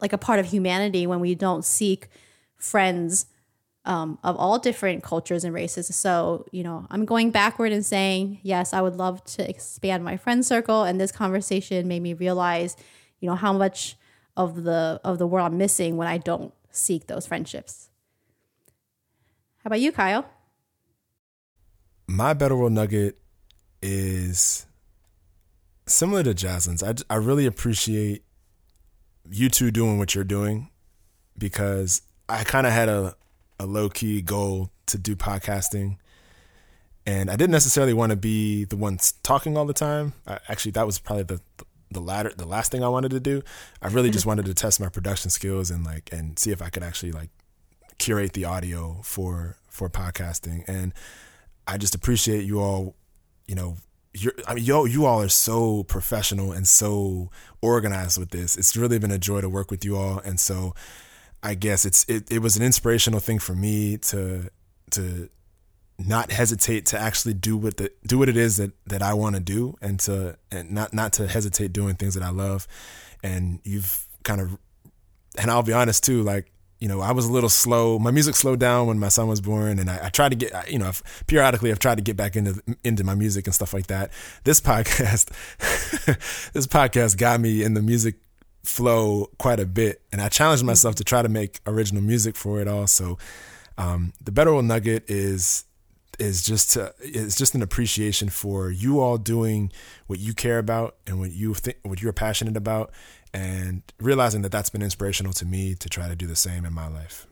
like 0.00 0.12
a 0.12 0.18
part 0.18 0.38
of 0.38 0.46
humanity 0.46 1.06
when 1.06 1.20
we 1.20 1.34
don't 1.34 1.64
seek 1.64 2.08
friends 2.56 3.26
um, 3.86 4.18
of 4.24 4.36
all 4.36 4.58
different 4.58 5.02
cultures 5.02 5.44
and 5.44 5.54
races. 5.54 5.94
So, 5.94 6.44
you 6.50 6.62
know, 6.62 6.86
I'm 6.90 7.04
going 7.04 7.30
backward 7.30 7.72
and 7.72 7.86
saying, 7.86 8.40
yes, 8.42 8.72
I 8.72 8.82
would 8.82 8.96
love 8.96 9.24
to 9.24 9.48
expand 9.48 10.04
my 10.04 10.16
friend 10.16 10.44
circle. 10.44 10.82
And 10.82 11.00
this 11.00 11.12
conversation 11.12 11.88
made 11.88 12.02
me 12.02 12.12
realize, 12.12 12.76
you 13.20 13.28
know, 13.28 13.36
how 13.36 13.52
much 13.52 13.96
of 14.36 14.64
the 14.64 15.00
of 15.02 15.18
the 15.18 15.26
world 15.26 15.52
I'm 15.52 15.58
missing 15.58 15.96
when 15.96 16.08
I 16.08 16.18
don't 16.18 16.52
seek 16.70 17.06
those 17.06 17.26
friendships. 17.26 17.88
How 19.62 19.68
about 19.68 19.80
you, 19.80 19.92
Kyle? 19.92 20.26
My 22.08 22.34
better 22.34 22.54
world 22.56 22.72
nugget 22.72 23.18
is 23.80 24.66
similar 25.86 26.22
to 26.24 26.34
Jaslyn's. 26.34 26.82
I, 26.82 26.94
I 27.08 27.16
really 27.16 27.46
appreciate 27.46 28.24
you 29.28 29.48
two 29.48 29.70
doing 29.70 29.98
what 29.98 30.14
you're 30.14 30.24
doing 30.24 30.70
because 31.38 32.02
I 32.28 32.44
kind 32.44 32.66
of 32.66 32.72
had 32.72 32.88
a, 32.88 33.16
a 33.58 33.66
low 33.66 33.88
key 33.88 34.22
goal 34.22 34.70
to 34.86 34.98
do 34.98 35.16
podcasting. 35.16 35.96
And 37.06 37.30
I 37.30 37.36
didn't 37.36 37.52
necessarily 37.52 37.92
want 37.92 38.10
to 38.10 38.16
be 38.16 38.64
the 38.64 38.76
one 38.76 38.98
talking 39.22 39.56
all 39.56 39.64
the 39.64 39.72
time. 39.72 40.14
I, 40.26 40.40
actually, 40.48 40.72
that 40.72 40.86
was 40.86 40.98
probably 40.98 41.24
the 41.24 41.40
the 41.90 42.00
latter, 42.00 42.32
the 42.36 42.46
last 42.46 42.72
thing 42.72 42.82
I 42.82 42.88
wanted 42.88 43.12
to 43.12 43.20
do. 43.20 43.42
I 43.80 43.88
really 43.88 44.10
just 44.10 44.26
wanted 44.26 44.46
to 44.46 44.54
test 44.54 44.80
my 44.80 44.88
production 44.88 45.30
skills 45.30 45.70
and 45.70 45.84
like 45.84 46.10
and 46.12 46.38
see 46.38 46.50
if 46.50 46.60
I 46.60 46.68
could 46.68 46.82
actually 46.82 47.12
like 47.12 47.30
curate 47.98 48.32
the 48.32 48.44
audio 48.44 49.00
for 49.02 49.56
for 49.68 49.88
podcasting. 49.88 50.64
And 50.66 50.92
I 51.66 51.78
just 51.78 51.94
appreciate 51.94 52.44
you 52.44 52.60
all, 52.60 52.96
you 53.46 53.54
know, 53.54 53.76
you're, 54.14 54.32
I 54.48 54.54
mean, 54.54 54.64
yo, 54.64 54.84
you 54.84 55.04
all 55.04 55.22
are 55.22 55.28
so 55.28 55.84
professional 55.84 56.52
and 56.52 56.66
so 56.66 57.30
organized 57.60 58.18
with 58.18 58.30
this. 58.30 58.56
It's 58.56 58.76
really 58.76 58.98
been 58.98 59.10
a 59.10 59.18
joy 59.18 59.40
to 59.42 59.48
work 59.48 59.70
with 59.70 59.84
you 59.84 59.96
all, 59.96 60.18
and 60.24 60.40
so 60.40 60.74
I 61.42 61.54
guess 61.54 61.84
it's 61.84 62.04
it, 62.08 62.30
it 62.30 62.40
was 62.40 62.56
an 62.56 62.62
inspirational 62.62 63.20
thing 63.20 63.38
for 63.38 63.54
me 63.54 63.98
to 63.98 64.50
to 64.92 65.28
not 65.98 66.30
hesitate 66.30 66.86
to 66.86 66.98
actually 66.98 67.34
do 67.34 67.56
what 67.56 67.78
the 67.78 67.90
do 68.06 68.18
what 68.18 68.28
it 68.28 68.36
is 68.36 68.58
that 68.58 68.72
that 68.86 69.02
I 69.02 69.14
want 69.14 69.36
to 69.36 69.40
do, 69.40 69.76
and 69.80 69.98
to 70.00 70.36
and 70.50 70.70
not 70.70 70.92
not 70.92 71.12
to 71.14 71.26
hesitate 71.26 71.72
doing 71.72 71.94
things 71.94 72.14
that 72.14 72.22
I 72.22 72.30
love. 72.30 72.66
And 73.22 73.60
you've 73.64 74.06
kind 74.22 74.40
of, 74.40 74.58
and 75.38 75.50
I'll 75.50 75.62
be 75.62 75.72
honest 75.72 76.04
too, 76.04 76.22
like 76.22 76.52
you 76.78 76.88
know, 76.88 77.00
I 77.00 77.12
was 77.12 77.24
a 77.24 77.32
little 77.32 77.48
slow. 77.48 77.98
My 77.98 78.10
music 78.10 78.34
slowed 78.36 78.60
down 78.60 78.86
when 78.86 78.98
my 78.98 79.08
son 79.08 79.28
was 79.28 79.40
born, 79.40 79.78
and 79.78 79.88
I, 79.88 80.06
I 80.06 80.08
tried 80.10 80.30
to 80.30 80.36
get, 80.36 80.70
you 80.70 80.78
know, 80.78 80.92
periodically 81.26 81.70
I've 81.70 81.78
tried 81.78 81.96
to 81.96 82.02
get 82.02 82.16
back 82.16 82.36
into 82.36 82.60
into 82.84 83.02
my 83.02 83.14
music 83.14 83.46
and 83.46 83.54
stuff 83.54 83.72
like 83.72 83.86
that. 83.86 84.12
This 84.44 84.60
podcast, 84.60 85.30
this 86.52 86.66
podcast 86.66 87.16
got 87.16 87.40
me 87.40 87.62
in 87.62 87.74
the 87.74 87.82
music 87.82 88.16
flow 88.66 89.30
quite 89.38 89.60
a 89.60 89.66
bit, 89.66 90.02
and 90.12 90.20
I 90.20 90.28
challenged 90.28 90.64
myself 90.64 90.94
to 90.96 91.04
try 91.04 91.22
to 91.22 91.28
make 91.28 91.60
original 91.66 92.02
music 92.02 92.36
for 92.36 92.60
it 92.60 92.68
all. 92.68 92.86
So, 92.86 93.18
um, 93.78 94.12
the 94.22 94.32
Better 94.32 94.52
World 94.52 94.64
Nugget 94.64 95.08
is 95.08 95.64
is 96.18 96.42
just 96.42 96.72
to, 96.72 96.94
is 97.00 97.36
just 97.36 97.54
an 97.54 97.60
appreciation 97.60 98.30
for 98.30 98.70
you 98.70 99.00
all 99.00 99.18
doing 99.18 99.70
what 100.06 100.18
you 100.18 100.32
care 100.32 100.58
about 100.58 100.96
and 101.06 101.18
what 101.18 101.30
you 101.30 101.52
think 101.52 101.76
what 101.82 102.00
you're 102.00 102.12
passionate 102.12 102.56
about 102.56 102.90
and 103.34 103.82
realizing 104.00 104.42
that 104.42 104.50
that's 104.50 104.70
been 104.70 104.82
inspirational 104.82 105.32
to 105.34 105.44
me 105.44 105.74
to 105.74 105.88
try 105.88 106.08
to 106.08 106.16
do 106.16 106.26
the 106.26 106.36
same 106.36 106.64
in 106.64 106.72
my 106.72 106.88
life. 106.88 107.26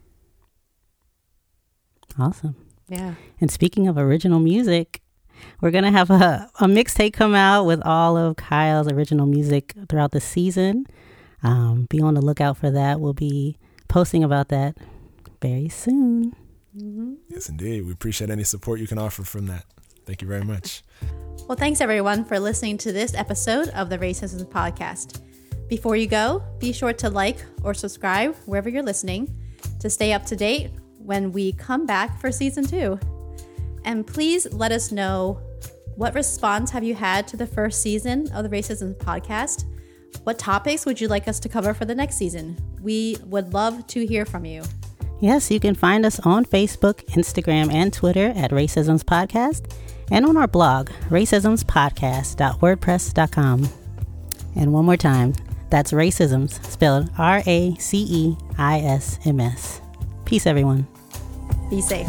Awesome. 2.18 2.56
Yeah. 2.88 3.14
And 3.40 3.50
speaking 3.50 3.88
of 3.88 3.96
original 3.96 4.38
music, 4.38 5.00
we're 5.60 5.70
going 5.70 5.84
to 5.84 5.90
have 5.90 6.10
a, 6.10 6.50
a 6.60 6.66
mixtape 6.66 7.14
come 7.14 7.34
out 7.34 7.64
with 7.64 7.80
all 7.86 8.16
of 8.16 8.36
Kyle's 8.36 8.90
original 8.90 9.26
music 9.26 9.74
throughout 9.88 10.12
the 10.12 10.20
season. 10.20 10.86
Um, 11.44 11.86
be 11.90 12.00
on 12.00 12.14
the 12.14 12.22
lookout 12.22 12.56
for 12.56 12.70
that. 12.70 13.00
We'll 13.00 13.12
be 13.12 13.58
posting 13.88 14.24
about 14.24 14.48
that 14.48 14.76
very 15.40 15.68
soon. 15.68 16.34
Yes, 17.28 17.48
indeed. 17.48 17.84
We 17.86 17.92
appreciate 17.92 18.30
any 18.30 18.44
support 18.44 18.80
you 18.80 18.86
can 18.86 18.98
offer 18.98 19.22
from 19.22 19.46
that. 19.46 19.64
Thank 20.06 20.22
you 20.22 20.28
very 20.28 20.44
much. 20.44 20.82
Well, 21.46 21.56
thanks 21.56 21.80
everyone 21.80 22.24
for 22.24 22.40
listening 22.40 22.78
to 22.78 22.92
this 22.92 23.14
episode 23.14 23.68
of 23.68 23.90
the 23.90 23.98
Racism 23.98 24.44
Podcast. 24.46 25.20
Before 25.68 25.96
you 25.96 26.06
go, 26.06 26.42
be 26.58 26.72
sure 26.72 26.92
to 26.94 27.10
like 27.10 27.44
or 27.62 27.74
subscribe 27.74 28.34
wherever 28.46 28.68
you're 28.68 28.82
listening 28.82 29.34
to 29.80 29.88
stay 29.88 30.12
up 30.12 30.24
to 30.26 30.36
date 30.36 30.70
when 30.98 31.32
we 31.32 31.52
come 31.52 31.86
back 31.86 32.20
for 32.20 32.32
season 32.32 32.66
two. 32.66 32.98
And 33.84 34.06
please 34.06 34.50
let 34.52 34.72
us 34.72 34.90
know 34.90 35.40
what 35.96 36.14
response 36.14 36.70
have 36.70 36.84
you 36.84 36.94
had 36.94 37.28
to 37.28 37.36
the 37.36 37.46
first 37.46 37.82
season 37.82 38.30
of 38.32 38.42
the 38.42 38.50
Racism 38.50 38.94
Podcast? 38.96 39.64
What 40.22 40.38
topics 40.38 40.86
would 40.86 41.00
you 41.00 41.08
like 41.08 41.26
us 41.28 41.40
to 41.40 41.48
cover 41.48 41.74
for 41.74 41.84
the 41.84 41.94
next 41.94 42.16
season? 42.16 42.56
We 42.80 43.16
would 43.24 43.52
love 43.52 43.86
to 43.88 44.06
hear 44.06 44.24
from 44.24 44.44
you. 44.44 44.62
Yes, 45.20 45.50
you 45.50 45.58
can 45.60 45.74
find 45.74 46.06
us 46.06 46.20
on 46.20 46.44
Facebook, 46.44 47.04
Instagram, 47.06 47.72
and 47.72 47.92
Twitter 47.92 48.32
at 48.36 48.50
Racism's 48.50 49.04
Podcast 49.04 49.72
and 50.10 50.26
on 50.26 50.36
our 50.36 50.46
blog, 50.46 50.90
raceismspodcast.wordpress.com. 51.08 53.68
And 54.56 54.72
one 54.72 54.84
more 54.84 54.96
time, 54.96 55.34
that's 55.70 55.90
racisms 55.92 56.64
spelled 56.64 57.10
R 57.18 57.42
A 57.46 57.74
C 57.76 58.06
E 58.08 58.36
I 58.58 58.80
S 58.80 59.18
M 59.24 59.40
S. 59.40 59.80
Peace, 60.24 60.46
everyone. 60.46 60.86
Be 61.70 61.80
safe. 61.80 62.06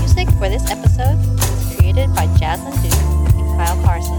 Music 0.00 0.28
for 0.38 0.48
this 0.48 0.68
episode 0.70 1.18
created 1.92 2.14
by 2.14 2.26
Jaslyn 2.38 2.72
Duke 2.82 3.34
and 3.36 3.56
Kyle 3.56 3.82
Carson. 3.84 4.18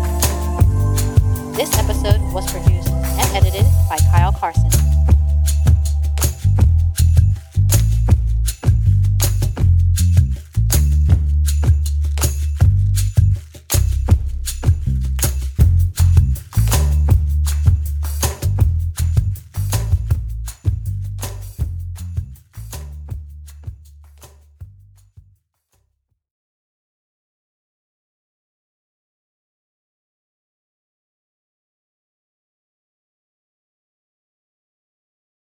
This 1.53 1.75
episode 1.79 2.21
was 2.33 2.51
produced 2.51 2.89
and 2.89 3.35
edited 3.35 3.65
by 3.89 3.97
Kyle 4.11 4.31
Carson. 4.31 4.69